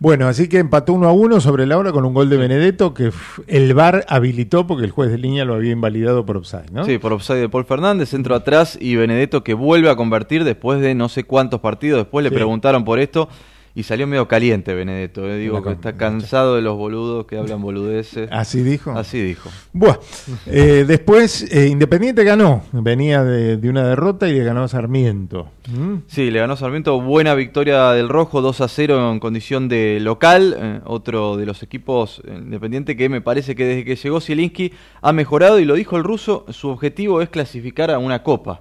Bueno, 0.00 0.26
así 0.26 0.48
que 0.48 0.58
empató 0.58 0.92
uno 0.92 1.08
a 1.08 1.12
uno 1.12 1.40
sobre 1.40 1.66
la 1.66 1.78
hora 1.78 1.92
con 1.92 2.04
un 2.04 2.12
gol 2.14 2.28
de 2.28 2.36
Benedetto 2.36 2.92
que 2.92 3.12
el 3.46 3.72
VAR 3.74 4.04
habilitó 4.08 4.66
porque 4.66 4.84
el 4.84 4.90
juez 4.90 5.10
de 5.10 5.18
línea 5.18 5.44
lo 5.44 5.54
había 5.54 5.70
invalidado 5.72 6.26
por 6.26 6.36
offside, 6.36 6.70
¿no? 6.72 6.84
Sí, 6.84 6.98
por 6.98 7.12
offside 7.12 7.38
de 7.40 7.48
Paul 7.48 7.64
Fernández, 7.64 8.08
centro 8.08 8.34
atrás 8.34 8.76
y 8.80 8.96
Benedetto 8.96 9.44
que 9.44 9.54
vuelve 9.54 9.90
a 9.90 9.96
convertir 9.96 10.42
después 10.42 10.80
de 10.80 10.94
no 10.96 11.08
sé 11.08 11.22
cuántos 11.24 11.60
partidos. 11.60 11.98
Después 12.00 12.24
le 12.24 12.30
Sí. 12.30 12.34
preguntaron 12.34 12.84
por 12.84 12.98
esto 12.98 13.28
y 13.76 13.82
salió 13.82 14.06
medio 14.06 14.28
caliente 14.28 14.72
Benedetto. 14.72 15.28
eh. 15.28 15.36
Digo 15.38 15.62
que 15.62 15.72
está 15.72 15.94
cansado 15.96 16.54
de 16.56 16.62
los 16.62 16.76
boludos 16.76 17.26
que 17.26 17.36
hablan 17.38 17.60
boludeces. 17.62 18.28
Así 18.30 18.62
dijo. 18.62 18.92
Así 18.92 19.20
dijo. 19.20 19.50
Bueno, 19.72 19.98
eh, 20.46 20.84
después 20.86 21.42
eh, 21.52 21.66
Independiente 21.68 22.22
ganó, 22.22 22.62
venía 22.72 23.24
de, 23.24 23.56
de 23.56 23.68
una 23.68 23.86
derrota 23.88 24.28
y 24.28 24.32
le 24.34 24.44
ganó 24.44 24.62
a 24.62 24.68
Sarmiento. 24.68 25.48
¿Mm? 25.68 25.96
Sí, 26.06 26.30
le 26.30 26.38
ganó 26.38 26.56
Sarmiento. 26.56 27.00
Buena 27.00 27.34
victoria 27.34 27.90
del 27.90 28.08
Rojo, 28.08 28.40
2 28.42 28.60
a 28.60 28.68
0 28.68 29.12
en 29.12 29.18
condición 29.20 29.68
de 29.68 29.98
local. 30.00 30.56
eh, 30.58 30.80
otro 30.84 31.36
de 31.36 31.46
los 31.46 31.62
equipos 31.62 32.22
independiente 32.28 32.96
que 32.96 33.08
me 33.08 33.20
parece 33.20 33.54
que 33.56 33.64
desde 33.64 33.84
que 33.84 33.96
llegó 33.96 34.20
Zielinski 34.20 34.72
ha 35.02 35.12
mejorado 35.12 35.58
y 35.58 35.64
lo 35.64 35.74
dijo 35.74 35.96
el 35.96 36.04
ruso, 36.04 36.46
su 36.50 36.68
objetivo 36.68 37.20
es 37.22 37.28
clasificar 37.28 37.90
a 37.90 37.98
una 37.98 38.22
copa. 38.22 38.60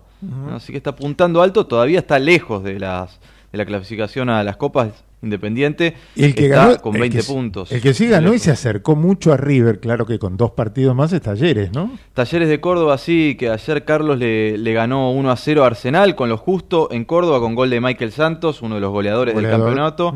Así 0.51 0.71
que 0.71 0.77
está 0.77 0.91
apuntando 0.91 1.41
alto, 1.41 1.67
todavía 1.67 1.99
está 1.99 2.17
lejos 2.17 2.63
de 2.63 2.79
las 2.79 3.19
de 3.53 3.57
la 3.59 3.65
clasificación 3.65 4.29
a 4.29 4.43
las 4.43 4.57
copas 4.57 4.89
independiente. 5.21 5.93
El 6.17 6.33
que 6.35 6.45
está 6.47 6.65
ganó, 6.67 6.81
con 6.81 6.95
el 6.95 7.01
20 7.01 7.19
que- 7.19 7.23
puntos. 7.23 7.71
El 7.71 7.81
que 7.81 7.93
sí 7.93 8.07
ganó 8.07 8.33
y 8.33 8.39
se 8.39 8.51
acercó 8.51 8.95
mucho 8.95 9.31
a 9.31 9.37
River, 9.37 9.79
claro 9.79 10.05
que 10.05 10.17
con 10.19 10.35
dos 10.35 10.51
partidos 10.51 10.95
más 10.95 11.13
es 11.13 11.21
Talleres, 11.21 11.71
¿no? 11.71 11.91
Talleres 12.13 12.49
de 12.49 12.59
Córdoba, 12.59 12.97
sí, 12.97 13.35
que 13.39 13.49
ayer 13.49 13.85
Carlos 13.85 14.17
le, 14.17 14.57
le 14.57 14.73
ganó 14.73 15.11
1 15.11 15.31
a 15.31 15.37
0 15.37 15.63
a 15.63 15.67
Arsenal 15.67 16.15
con 16.15 16.27
lo 16.29 16.37
justo 16.37 16.89
en 16.91 17.05
Córdoba 17.05 17.39
con 17.39 17.53
gol 17.55 17.69
de 17.69 17.79
Michael 17.79 18.11
Santos, 18.11 18.61
uno 18.63 18.75
de 18.75 18.81
los 18.81 18.91
goleadores 18.91 19.33
Goleador. 19.35 19.59
del 19.59 19.65
campeonato. 19.67 20.15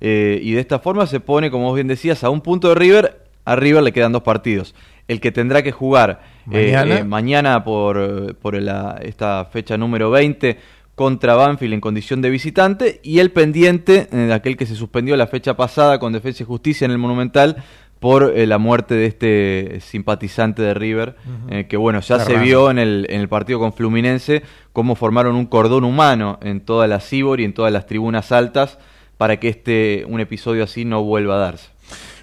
Eh, 0.00 0.38
y 0.42 0.52
de 0.52 0.60
esta 0.60 0.78
forma 0.78 1.06
se 1.06 1.18
pone, 1.20 1.50
como 1.50 1.66
vos 1.66 1.74
bien 1.74 1.88
decías, 1.88 2.22
a 2.24 2.30
un 2.30 2.40
punto 2.40 2.68
de 2.68 2.76
River. 2.76 3.22
A 3.44 3.56
River 3.56 3.82
le 3.82 3.92
quedan 3.92 4.12
dos 4.12 4.22
partidos. 4.22 4.74
El 5.08 5.20
que 5.20 5.30
tendrá 5.30 5.62
que 5.62 5.70
jugar 5.70 6.20
eh, 6.50 6.72
Mañana. 6.72 6.98
eh, 6.98 7.04
mañana 7.04 7.62
por, 7.64 8.34
por 8.36 8.60
la- 8.60 8.98
esta 9.02 9.44
fecha 9.44 9.76
número 9.76 10.10
20 10.10 10.58
contra 10.96 11.34
Banfield 11.34 11.74
en 11.74 11.80
condición 11.80 12.22
de 12.22 12.30
visitante 12.30 13.00
y 13.04 13.20
el 13.20 13.30
pendiente, 13.30 14.08
eh, 14.10 14.32
aquel 14.32 14.56
que 14.56 14.66
se 14.66 14.74
suspendió 14.74 15.14
la 15.16 15.26
fecha 15.26 15.54
pasada 15.54 16.00
con 16.00 16.12
Defensa 16.12 16.42
y 16.42 16.46
Justicia 16.46 16.86
en 16.86 16.90
el 16.90 16.98
Monumental 16.98 17.62
por 18.00 18.32
eh, 18.34 18.46
la 18.46 18.56
muerte 18.58 18.94
de 18.94 19.06
este 19.06 19.80
simpatizante 19.80 20.62
de 20.62 20.72
River, 20.72 21.16
eh, 21.50 21.66
que 21.68 21.76
bueno, 21.76 22.00
ya 22.00 22.18
se 22.18 22.38
vio 22.38 22.70
en 22.70 22.78
el, 22.78 23.06
en 23.10 23.20
el 23.20 23.28
partido 23.28 23.58
con 23.58 23.74
Fluminense 23.74 24.42
cómo 24.72 24.94
formaron 24.94 25.36
un 25.36 25.46
cordón 25.46 25.84
humano 25.84 26.38
en 26.42 26.62
toda 26.62 26.86
la 26.86 27.00
Cibor 27.00 27.40
y 27.40 27.44
en 27.44 27.52
todas 27.52 27.72
las 27.72 27.86
tribunas 27.86 28.32
altas 28.32 28.78
para 29.18 29.38
que 29.38 29.48
este 29.48 30.04
un 30.08 30.20
episodio 30.20 30.64
así 30.64 30.84
no 30.86 31.02
vuelva 31.02 31.36
a 31.36 31.38
darse. 31.38 31.75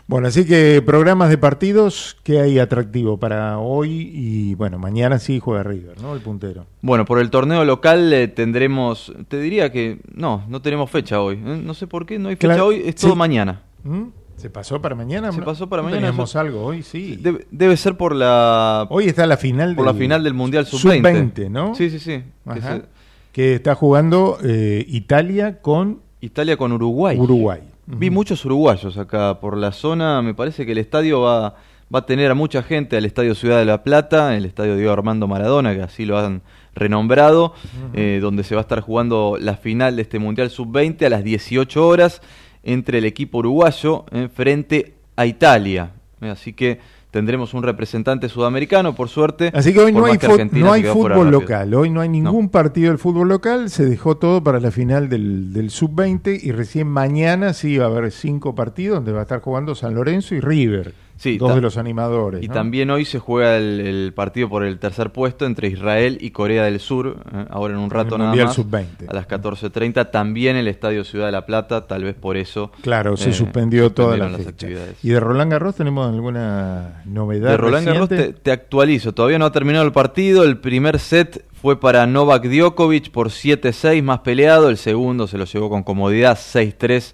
Bueno, 0.06 0.28
así 0.28 0.46
que 0.46 0.82
programas 0.86 1.30
de 1.30 1.38
partidos, 1.38 2.18
¿qué 2.24 2.40
hay 2.42 2.60
atractivo 2.60 3.18
para 3.18 3.58
hoy? 3.60 4.12
Y 4.14 4.54
bueno, 4.56 4.78
mañana 4.78 5.18
sí 5.18 5.40
juega 5.40 5.64
River, 5.64 6.02
¿no? 6.02 6.14
El 6.14 6.20
puntero. 6.22 6.66
Bueno, 6.82 7.06
por 7.06 7.20
el 7.20 7.30
torneo 7.30 7.64
local 7.64 8.12
eh, 8.12 8.28
tendremos, 8.28 9.14
te 9.30 9.40
diría 9.40 9.72
que 9.72 10.00
no, 10.14 10.44
no 10.50 10.62
tenemos 10.62 10.92
fecha 10.92 11.22
hoy. 11.22 11.36
¿eh? 11.36 11.62
No 11.64 11.74
sé 11.74 11.88
por 11.88 12.06
qué, 12.06 12.20
no 12.20 12.28
hay 12.30 12.36
fecha 12.36 12.48
Claro, 12.50 12.68
hoy, 12.68 12.84
es 12.86 12.96
todo 12.96 13.12
sí. 13.14 13.18
mañana. 13.18 13.62
¿Mm? 13.84 14.04
¿Se 14.36 14.50
pasó 14.50 14.82
para 14.82 14.94
mañana? 14.94 15.32
Se 15.32 15.42
pasó 15.42 15.70
para 15.70 15.82
¿No 15.82 15.88
mañana. 15.88 16.08
Teníamos 16.08 16.30
eso- 16.32 16.40
algo 16.40 16.64
hoy, 16.66 16.84
sí. 16.84 17.16
Debe, 17.22 17.48
debe 17.50 17.78
ser 17.78 17.96
por 17.96 18.14
la 18.14 18.86
Hoy 18.90 19.06
está 19.06 19.26
la 19.26 19.38
final 19.38 19.74
por 19.74 19.86
del 19.86 19.96
la 19.96 20.00
final 20.02 20.24
del 20.24 20.34
Mundial 20.34 20.66
Sub-20. 20.66 20.98
Sub-20, 21.02 21.50
¿no? 21.50 21.76
Sí, 21.76 21.90
sí, 21.90 22.00
sí. 22.00 22.24
Que 22.44 22.60
Ajá. 22.60 22.76
se- 22.78 22.84
Que 23.32 23.54
está 23.56 23.74
jugando 23.74 24.38
eh, 24.44 24.86
Italia 24.90 25.62
con 25.62 26.02
Italia 26.20 26.58
con 26.58 26.74
Uruguay. 26.74 27.18
Uruguay. 27.18 27.62
Vi 27.86 28.10
muchos 28.10 28.46
uruguayos 28.46 28.98
acá 28.98 29.40
por 29.40 29.58
la 29.58 29.72
zona. 29.72 30.22
Me 30.22 30.34
parece 30.34 30.66
que 30.66 30.72
el 30.72 30.78
estadio 30.78 31.22
va, 31.22 31.56
va 31.94 32.00
a 32.00 32.06
tener 32.06 32.32
a 32.32 32.34
mucha 32.34 32.64
gente 32.64 32.98
al 32.98 33.06
Estadio 33.06 33.36
Ciudad 33.36 33.60
de 33.60 33.66
la 33.66 33.84
Plata, 33.84 34.36
el 34.38 34.46
Estadio 34.46 34.76
Diego 34.76 34.92
Armando 34.94 35.28
Maradona, 35.28 35.76
que 35.76 35.82
así 35.82 36.06
lo 36.06 36.18
han 36.18 36.42
renombrado, 36.76 37.54
eh, 37.94 38.20
donde 38.22 38.44
se 38.44 38.56
va 38.56 38.62
a 38.62 38.64
estar 38.64 38.80
jugando 38.80 39.38
la 39.40 39.58
final 39.58 39.96
de 39.98 40.04
este 40.04 40.18
Mundial 40.18 40.50
Sub-20 40.50 41.06
a 41.06 41.10
las 41.10 41.24
18 41.24 41.86
horas 41.86 42.22
entre 42.64 43.00
el 43.00 43.06
equipo 43.06 43.40
uruguayo 43.40 44.06
eh, 44.12 44.30
frente 44.34 44.94
a 45.16 45.26
Italia. 45.26 45.92
Eh, 46.22 46.30
así 46.30 46.54
que 46.54 46.80
tendremos 47.14 47.54
un 47.54 47.62
representante 47.62 48.28
sudamericano, 48.28 48.96
por 48.96 49.08
suerte. 49.08 49.52
Así 49.54 49.72
que 49.72 49.80
hoy 49.80 49.94
no 49.94 50.06
hay, 50.06 50.18
no 50.52 50.74
hay 50.74 50.84
fútbol 50.84 51.30
local, 51.30 51.72
hoy 51.76 51.92
no 51.92 52.02
hay 52.02 52.10
ningún 52.10 52.50
partido 52.50 52.90
del 52.90 52.98
fútbol 52.98 53.30
local, 53.30 53.70
se 53.70 53.86
dejó 53.86 54.18
todo 54.18 54.44
para 54.44 54.60
la 54.60 54.72
final 54.72 55.10
del, 55.10 55.54
del 55.54 55.70
sub-20 55.70 56.40
y 56.42 56.52
recién 56.52 56.88
mañana 56.88 57.54
sí 57.54 57.78
va 57.78 57.86
a 57.86 57.90
haber 57.90 58.12
cinco 58.12 58.56
partidos 58.56 58.96
donde 58.96 59.12
va 59.12 59.20
a 59.20 59.22
estar 59.22 59.42
jugando 59.42 59.76
San 59.76 59.94
Lorenzo 59.94 60.34
y 60.34 60.40
River, 60.40 60.96
Sí, 61.24 61.38
dos 61.38 61.56
de 61.56 61.62
los 61.62 61.78
animadores. 61.78 62.44
Y 62.44 62.50
¿no? 62.50 62.54
también 62.54 62.92
hoy 62.92 63.06
se 63.06 63.18
juega 63.18 63.56
el, 63.56 63.80
el 63.80 64.12
partido 64.14 64.50
por 64.50 64.66
el 64.66 64.78
tercer 64.78 65.14
puesto 65.14 65.46
entre 65.46 65.70
Israel 65.70 66.18
y 66.20 66.32
Corea 66.32 66.66
del 66.66 66.82
Sur, 66.82 67.16
eh, 67.34 67.46
ahora 67.50 67.76
en 67.76 67.80
un 67.80 67.90
rato 67.90 68.18
nada 68.18 68.36
más, 68.36 68.54
Sub-20. 68.54 69.08
a 69.08 69.14
las 69.14 69.26
14.30, 69.26 70.12
también 70.12 70.58
el 70.58 70.68
Estadio 70.68 71.06
Ciudad 71.06 71.28
de 71.28 71.32
la 71.32 71.46
Plata, 71.46 71.88
tal 71.88 72.04
vez 72.04 72.16
por 72.16 72.36
eso. 72.36 72.74
Claro, 72.82 73.16
se 73.16 73.30
eh, 73.30 73.34
suspendió 73.34 73.94
toda 73.94 74.18
la 74.18 74.28
las 74.28 74.46
actividades. 74.46 74.98
¿Y 75.02 75.12
de 75.12 75.20
Roland 75.22 75.50
Garros 75.50 75.76
tenemos 75.76 76.12
alguna 76.12 77.02
novedad? 77.06 77.52
De 77.52 77.58
Roland 77.58 77.88
Garros 77.88 78.10
te 78.10 78.52
actualizo, 78.52 79.14
todavía 79.14 79.40
no 79.40 79.46
ha 79.46 79.54
terminado 79.54 79.86
el 79.86 79.94
partido, 79.94 80.44
el 80.44 80.58
primer 80.58 81.00
set 81.00 81.46
fue 81.54 81.80
para 81.80 82.06
Novak 82.06 82.44
Djokovic 82.44 83.12
por 83.12 83.30
7-6 83.30 84.04
más 84.04 84.20
peleado, 84.20 84.68
el 84.68 84.76
segundo 84.76 85.28
se 85.28 85.38
lo 85.38 85.46
llevó 85.46 85.70
con 85.70 85.84
comodidad 85.84 86.38
6-3 86.38 87.14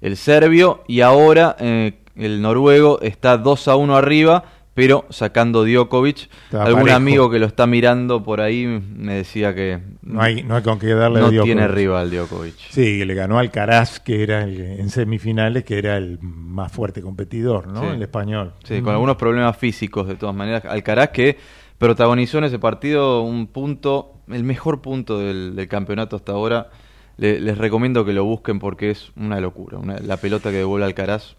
el 0.00 0.16
serbio 0.16 0.82
y 0.86 1.02
ahora 1.02 1.56
eh, 1.58 1.99
el 2.20 2.40
noruego 2.42 3.00
está 3.00 3.42
2-1 3.42 3.96
arriba, 3.96 4.44
pero 4.74 5.04
sacando 5.10 5.64
Djokovic. 5.64 6.28
Está 6.44 6.62
Algún 6.62 6.82
parejo. 6.82 6.96
amigo 6.96 7.30
que 7.30 7.38
lo 7.40 7.46
está 7.46 7.66
mirando 7.66 8.22
por 8.22 8.40
ahí 8.40 8.66
me 8.66 9.14
decía 9.14 9.54
que 9.54 9.80
No 10.02 10.22
hay, 10.22 10.42
no 10.44 10.54
hay 10.56 10.62
con 10.62 10.78
qué 10.78 10.88
darle 10.94 11.18
no 11.20 11.26
a 11.26 11.28
Djokovic. 11.30 11.44
tiene 11.44 11.68
rival 11.68 12.10
Djokovic. 12.10 12.54
Sí, 12.70 13.04
le 13.04 13.14
ganó 13.14 13.38
al 13.38 13.50
Caraz, 13.50 13.98
que 14.00 14.22
era 14.22 14.44
el- 14.44 14.60
en 14.60 14.88
semifinales, 14.90 15.64
que 15.64 15.76
era 15.78 15.96
el 15.96 16.18
más 16.22 16.70
fuerte 16.72 17.02
competidor, 17.02 17.66
¿no? 17.66 17.80
Sí. 17.82 17.86
El 17.96 18.02
español. 18.02 18.54
Sí, 18.64 18.80
con 18.80 18.92
algunos 18.94 19.16
problemas 19.16 19.56
físicos 19.56 20.06
de 20.06 20.14
todas 20.14 20.34
maneras. 20.34 20.64
Alcaraz 20.64 21.08
que 21.10 21.36
protagonizó 21.78 22.38
en 22.38 22.44
ese 22.44 22.58
partido 22.58 23.22
un 23.22 23.48
punto, 23.48 24.12
el 24.28 24.44
mejor 24.44 24.80
punto 24.82 25.18
del, 25.18 25.56
del 25.56 25.66
campeonato 25.68 26.16
hasta 26.16 26.32
ahora. 26.32 26.70
Le- 27.16 27.40
les 27.40 27.58
recomiendo 27.58 28.04
que 28.04 28.12
lo 28.14 28.24
busquen 28.24 28.58
porque 28.60 28.90
es 28.90 29.10
una 29.16 29.40
locura. 29.40 29.78
una- 29.78 29.98
la 29.98 30.16
pelota 30.16 30.50
que 30.50 30.58
devuelve 30.58 30.86
Alcaraz. 30.86 31.36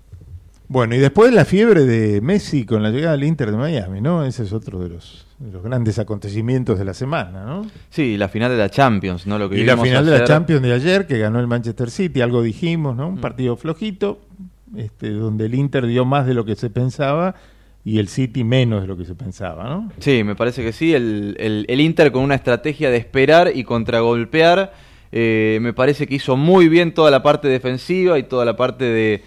Bueno, 0.74 0.96
y 0.96 1.00
después 1.00 1.34
la 1.34 1.44
fiebre 1.44 1.84
de 1.84 2.22
Messi 2.22 2.66
con 2.66 2.82
la 2.82 2.92
llegada 2.92 3.16
al 3.16 3.24
Inter 3.26 3.52
de 3.52 3.58
Miami, 3.58 4.00
¿no? 4.00 4.24
Ese 4.24 4.44
es 4.44 4.54
otro 4.54 4.80
de 4.80 4.88
los, 4.88 5.26
de 5.40 5.52
los 5.52 5.62
grandes 5.62 6.00
acontecimientos 6.00 6.80
de 6.80 6.86
la 6.86 6.94
semana, 6.94 7.44
¿no? 7.44 7.66
Sí, 7.90 8.16
la 8.16 8.30
final 8.30 8.52
de 8.52 8.58
la 8.58 8.70
Champions, 8.70 9.28
¿no? 9.28 9.38
Lo 9.38 9.50
que 9.50 9.58
Y 9.60 9.66
la 9.66 9.76
final 9.76 10.06
de 10.06 10.18
la. 10.20 10.24
Champions 10.24 10.62
de 10.62 10.72
ayer, 10.72 11.08
que 11.08 11.18
ganó 11.18 11.42
el 11.42 11.48
Manchester 11.48 11.92
City, 11.92 12.22
algo 12.22 12.42
dijimos, 12.42 12.96
¿no? 12.96 13.10
Un 13.10 13.16
Mm. 13.16 13.20
partido 13.22 13.58
flojito, 13.58 14.22
este, 14.78 15.10
donde 15.10 15.48
el 15.48 15.56
Inter 15.56 15.86
dio 15.88 16.06
más 16.06 16.26
de 16.26 16.34
lo 16.36 16.46
que 16.46 16.56
se 16.56 16.70
pensaba 16.70 17.36
y 17.84 18.00
el 18.00 18.08
City 18.08 18.46
menos 18.46 18.80
de 18.82 18.88
lo 18.88 18.96
que 18.96 19.04
se 19.04 19.14
pensaba, 19.14 19.66
¿no? 19.68 19.92
Sí, 20.00 20.24
me 20.24 20.36
parece 20.36 20.64
que 20.64 20.72
sí. 20.72 20.94
El, 20.94 21.36
el- 21.38 21.66
el 21.68 21.82
Inter 21.82 22.14
con 22.14 22.24
una 22.24 22.36
estrategia 22.36 22.90
de 22.90 22.96
esperar 22.98 23.52
y 23.54 23.66
contragolpear. 23.66 24.72
eh, 25.12 25.60
me 25.62 25.74
parece 25.74 26.08
que 26.08 26.16
hizo 26.16 26.38
muy 26.38 26.70
bien 26.70 26.94
toda 26.94 27.12
la 27.12 27.22
parte 27.22 27.50
defensiva 27.50 28.18
y 28.18 28.24
toda 28.24 28.46
la 28.46 28.56
parte 28.56 28.86
de 28.86 29.22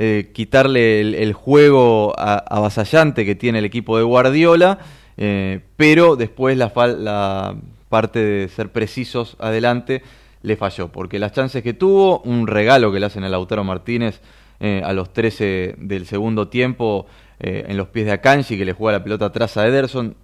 eh, 0.00 0.30
quitarle 0.32 1.00
el, 1.00 1.32
juego 1.32 2.14
a- 2.16 2.36
avasallante 2.38 3.26
que 3.26 3.34
tiene 3.34 3.58
el 3.58 3.64
equipo 3.64 3.98
de 3.98 4.04
Guardiola. 4.04 4.78
eh, 5.16 5.58
pero 5.76 6.14
después 6.14 6.56
la, 6.56 7.56
parte 7.88 8.20
de 8.20 8.48
ser 8.48 8.70
precisos 8.70 9.36
adelante 9.40 10.02
le 10.42 10.56
falló. 10.56 10.86
Porque 10.86 11.18
las 11.18 11.32
chances 11.32 11.64
que 11.64 11.74
tuvo, 11.74 12.20
un 12.20 12.46
regalo 12.46 12.92
que 12.92 13.00
le 13.00 13.06
hacen 13.06 13.24
a 13.24 13.28
Lautaro 13.28 13.64
Martínez 13.64 14.20
eh, 14.60 14.82
a 14.84 14.92
los 14.92 15.12
13 15.12 15.74
del 15.78 16.06
segundo 16.06 16.46
tiempo 16.46 17.06
en 17.40 17.76
los 17.76 17.88
pies 17.88 18.06
de 18.06 18.12
Akanji, 18.12 18.56
que 18.58 18.64
le 18.64 18.72
juega 18.72 18.98
la 18.98 19.04
pelota 19.04 19.26
atrás 19.26 19.56
a 19.56 19.66
Ederson. 19.66 20.14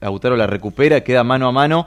Lautaro 0.00 0.36
la 0.36 0.46
recupera, 0.46 1.02
queda 1.02 1.24
mano 1.24 1.48
a 1.48 1.52
mano, 1.52 1.86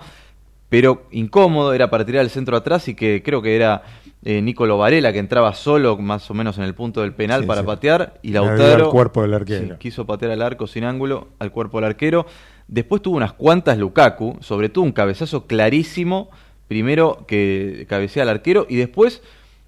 pero 0.70 1.04
incómodo, 1.12 1.74
era 1.74 1.90
para 1.90 2.06
tirar 2.06 2.24
el 2.24 2.30
centro 2.30 2.58
atrás 2.58 2.88
y 2.88 2.96
que 2.96 3.22
creo 3.24 3.42
que 3.42 3.56
era 3.56 3.84
eh, 4.30 4.42
Nicolo 4.42 4.78
Varela 4.78 5.14
que 5.14 5.20
entraba 5.20 5.54
solo 5.54 5.98
más 5.98 6.30
o 6.30 6.34
menos 6.34 6.58
en 6.58 6.66
el 6.66 6.74
punto 6.74 7.02
del 7.02 7.14
penal 7.14 7.42
Sí, 7.42 7.48
para 7.48 7.62
sí. 7.62 7.68
patear 7.68 8.16
y 8.22 8.32
Lautaro 8.32 8.86
al 8.88 8.92
cuerpo 8.92 9.22
del 9.22 9.34
arquero. 9.34 9.68
sí, 9.68 9.74
quiso 9.80 10.06
patear 10.06 10.32
al 10.34 10.42
arco 10.42 10.68
sin 10.68 10.84
ángulo 10.84 11.30
al 11.40 11.52
cuerpo 11.52 11.78
del 11.78 11.86
arquero. 11.86 12.26
Después 12.68 13.02
tuvo 13.02 13.16
unas 13.16 13.32
cuantas 13.32 13.78
Lukaku, 13.78 14.38
sobre 14.42 14.68
todo 14.68 14.84
un 14.84 14.92
cabezazo 14.92 15.48
clarísimo, 15.48 16.30
primero 16.68 17.24
que 17.26 17.86
cabecea 17.88 18.24
al 18.24 18.30
arquero 18.30 18.66
y 18.68 18.76
después 18.76 19.22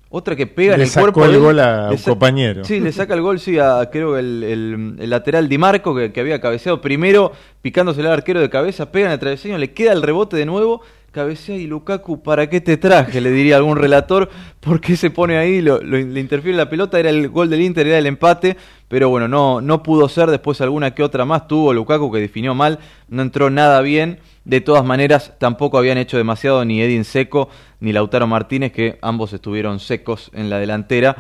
otra 0.09 0.35
que 0.35 0.47
pega 0.47 0.73
en 0.73 0.79
Le 0.79 0.83
el 0.85 0.89
sacó 0.89 1.13
cuerpo 1.13 1.25
el 1.25 1.35
él. 1.35 1.39
gol 1.39 1.59
a 1.59 1.89
Le 1.89 1.95
un 1.95 2.01
compañero. 2.01 2.65
Sí, 2.65 2.79
le 2.81 2.91
saca 2.91 3.13
el 3.13 3.21
gol, 3.21 3.39
sí, 3.39 3.59
a 3.59 3.89
creo 3.91 4.15
que 4.15 4.19
el, 4.19 4.43
el- 4.43 4.95
el 4.99 5.09
lateral 5.09 5.47
Di 5.47 5.57
Marco 5.59 5.95
que, 5.95 6.11
que 6.11 6.19
había 6.19 6.41
cabeceado 6.41 6.81
primero, 6.81 7.31
picándose 7.61 8.01
al 8.01 8.07
arquero 8.07 8.41
de 8.41 8.49
cabeza, 8.49 8.91
pega 8.91 9.05
en 9.05 9.11
el 9.13 9.19
travesaño, 9.19 9.57
le 9.57 9.71
queda 9.71 9.93
el 9.93 10.01
rebote 10.01 10.35
de 10.35 10.45
nuevo, 10.47 10.81
cabecea 11.11 11.55
y 11.57 11.67
Lukaku, 11.67 12.21
¿para 12.21 12.49
qué 12.49 12.61
te 12.61 12.77
traje? 12.77 13.21
Le 13.21 13.31
diría 13.31 13.57
algún 13.57 13.77
relator, 13.77 14.29
¿por 14.59 14.79
qué 14.81 14.95
se 14.95 15.09
pone 15.09 15.37
ahí? 15.37 15.61
Lo, 15.61 15.81
le 15.81 16.19
interfiere 16.19 16.57
la 16.57 16.69
pelota, 16.69 16.99
era 16.99 17.09
el 17.09 17.29
gol 17.29 17.49
del 17.49 17.61
Inter, 17.61 17.87
era 17.87 17.97
el 17.97 18.05
empate, 18.05 18.57
pero 18.87 19.09
bueno, 19.09 19.27
no, 19.27 19.61
no 19.61 19.83
pudo 19.83 20.09
ser, 20.09 20.29
después 20.29 20.61
alguna 20.61 20.95
que 20.95 21.03
otra 21.03 21.25
más 21.25 21.47
tuvo 21.47 21.73
Lukaku 21.73 22.11
que 22.11 22.19
definió 22.19 22.55
mal, 22.55 22.79
no 23.07 23.21
entró 23.21 23.49
nada 23.49 23.81
bien, 23.81 24.19
de 24.45 24.61
todas 24.61 24.83
maneras 24.83 25.33
tampoco 25.37 25.77
habían 25.77 25.97
hecho 25.97 26.17
demasiado 26.17 26.63
ni 26.65 26.81
Edin 26.81 27.03
Seco 27.03 27.49
ni 27.79 27.93
Lautaro 27.93 28.27
Martínez, 28.27 28.71
que 28.71 28.97
ambos 29.01 29.33
estuvieron 29.33 29.79
secos 29.79 30.31
en 30.33 30.49
la 30.49 30.59
delantera 30.59 31.15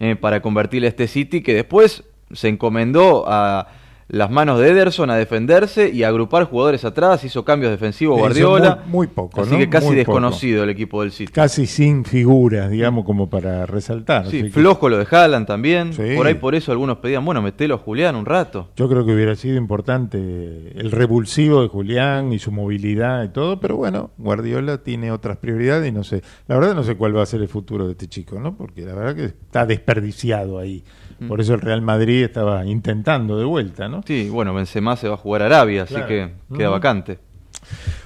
eh, 0.00 0.16
para 0.16 0.42
convertirle 0.42 0.88
a 0.88 0.90
este 0.90 1.08
City, 1.08 1.42
que 1.42 1.54
después 1.54 2.04
se 2.32 2.48
encomendó 2.48 3.24
a 3.26 3.68
las 4.08 4.30
manos 4.30 4.58
de 4.60 4.68
Ederson 4.70 5.10
a 5.10 5.16
defenderse 5.16 5.88
y 5.90 6.02
a 6.02 6.08
agrupar 6.08 6.44
jugadores 6.44 6.84
atrás, 6.84 7.24
hizo 7.24 7.44
cambios 7.44 7.70
defensivos 7.70 8.18
Guardiola. 8.18 8.82
muy- 8.86 8.92
muy 8.94 9.06
poco, 9.08 9.40
Así 9.42 9.52
¿no? 9.52 9.58
que 9.58 9.68
casi 9.68 9.86
Muy 9.86 9.96
desconocido 9.96 10.62
el 10.64 10.70
equipo 10.70 11.02
del 11.02 11.10
City. 11.12 11.32
Casi 11.32 11.66
sin 11.66 12.04
figuras, 12.04 12.70
digamos, 12.70 13.04
como 13.04 13.28
para 13.30 13.66
resaltar. 13.66 14.26
Sí, 14.28 14.42
que 14.44 14.50
flojo 14.50 14.88
lo 14.88 14.98
de 14.98 15.06
Haaland 15.10 15.46
también. 15.46 15.92
Sí. 15.92 16.14
Por 16.16 16.26
ahí 16.26 16.34
por 16.34 16.54
eso 16.54 16.70
algunos 16.72 16.98
pedían, 16.98 17.24
bueno, 17.24 17.40
metelo 17.42 17.74
a 17.76 17.78
Julián 17.78 18.14
un 18.16 18.26
rato. 18.26 18.68
Yo 18.76 18.88
creo 18.88 19.04
que 19.06 19.12
hubiera 19.14 19.34
sido 19.36 19.56
importante 19.56 20.18
el 20.18 20.90
revulsivo 20.90 21.62
de 21.62 21.68
Julián 21.68 22.32
y 22.32 22.38
su 22.38 22.52
movilidad 22.52 23.24
y 23.24 23.28
todo, 23.28 23.58
pero 23.60 23.76
bueno, 23.76 24.10
Guardiola 24.18 24.78
tiene 24.78 25.10
otras 25.12 25.38
prioridades 25.38 25.88
y 25.88 25.92
no 25.92 26.04
sé, 26.04 26.22
la 26.46 26.56
verdad 26.56 26.74
no 26.74 26.84
sé 26.84 26.96
cuál 26.96 27.16
va 27.16 27.22
a 27.22 27.26
ser 27.26 27.40
el 27.40 27.48
futuro 27.48 27.86
de 27.86 27.92
este 27.92 28.06
chico, 28.08 28.38
¿no? 28.38 28.56
Porque 28.56 28.82
la 28.82 28.94
verdad 28.94 29.14
que 29.16 29.24
está 29.24 29.66
desperdiciado 29.66 30.58
ahí. 30.58 30.84
Mm. 31.18 31.28
Por 31.28 31.40
eso 31.40 31.54
el 31.54 31.60
Real 31.60 31.82
Madrid 31.82 32.24
estaba 32.24 32.64
intentando 32.66 33.38
de 33.38 33.44
vuelta, 33.44 33.88
¿no? 33.88 34.02
Sí, 34.06 34.28
bueno, 34.30 34.54
Benzema 34.54 34.96
se 34.96 35.08
va 35.08 35.14
a 35.14 35.18
jugar 35.18 35.42
a 35.42 35.46
Arabia, 35.46 35.84
así 35.84 35.96
que 36.08 36.32
queda 36.56 36.70
vacante. 36.70 37.18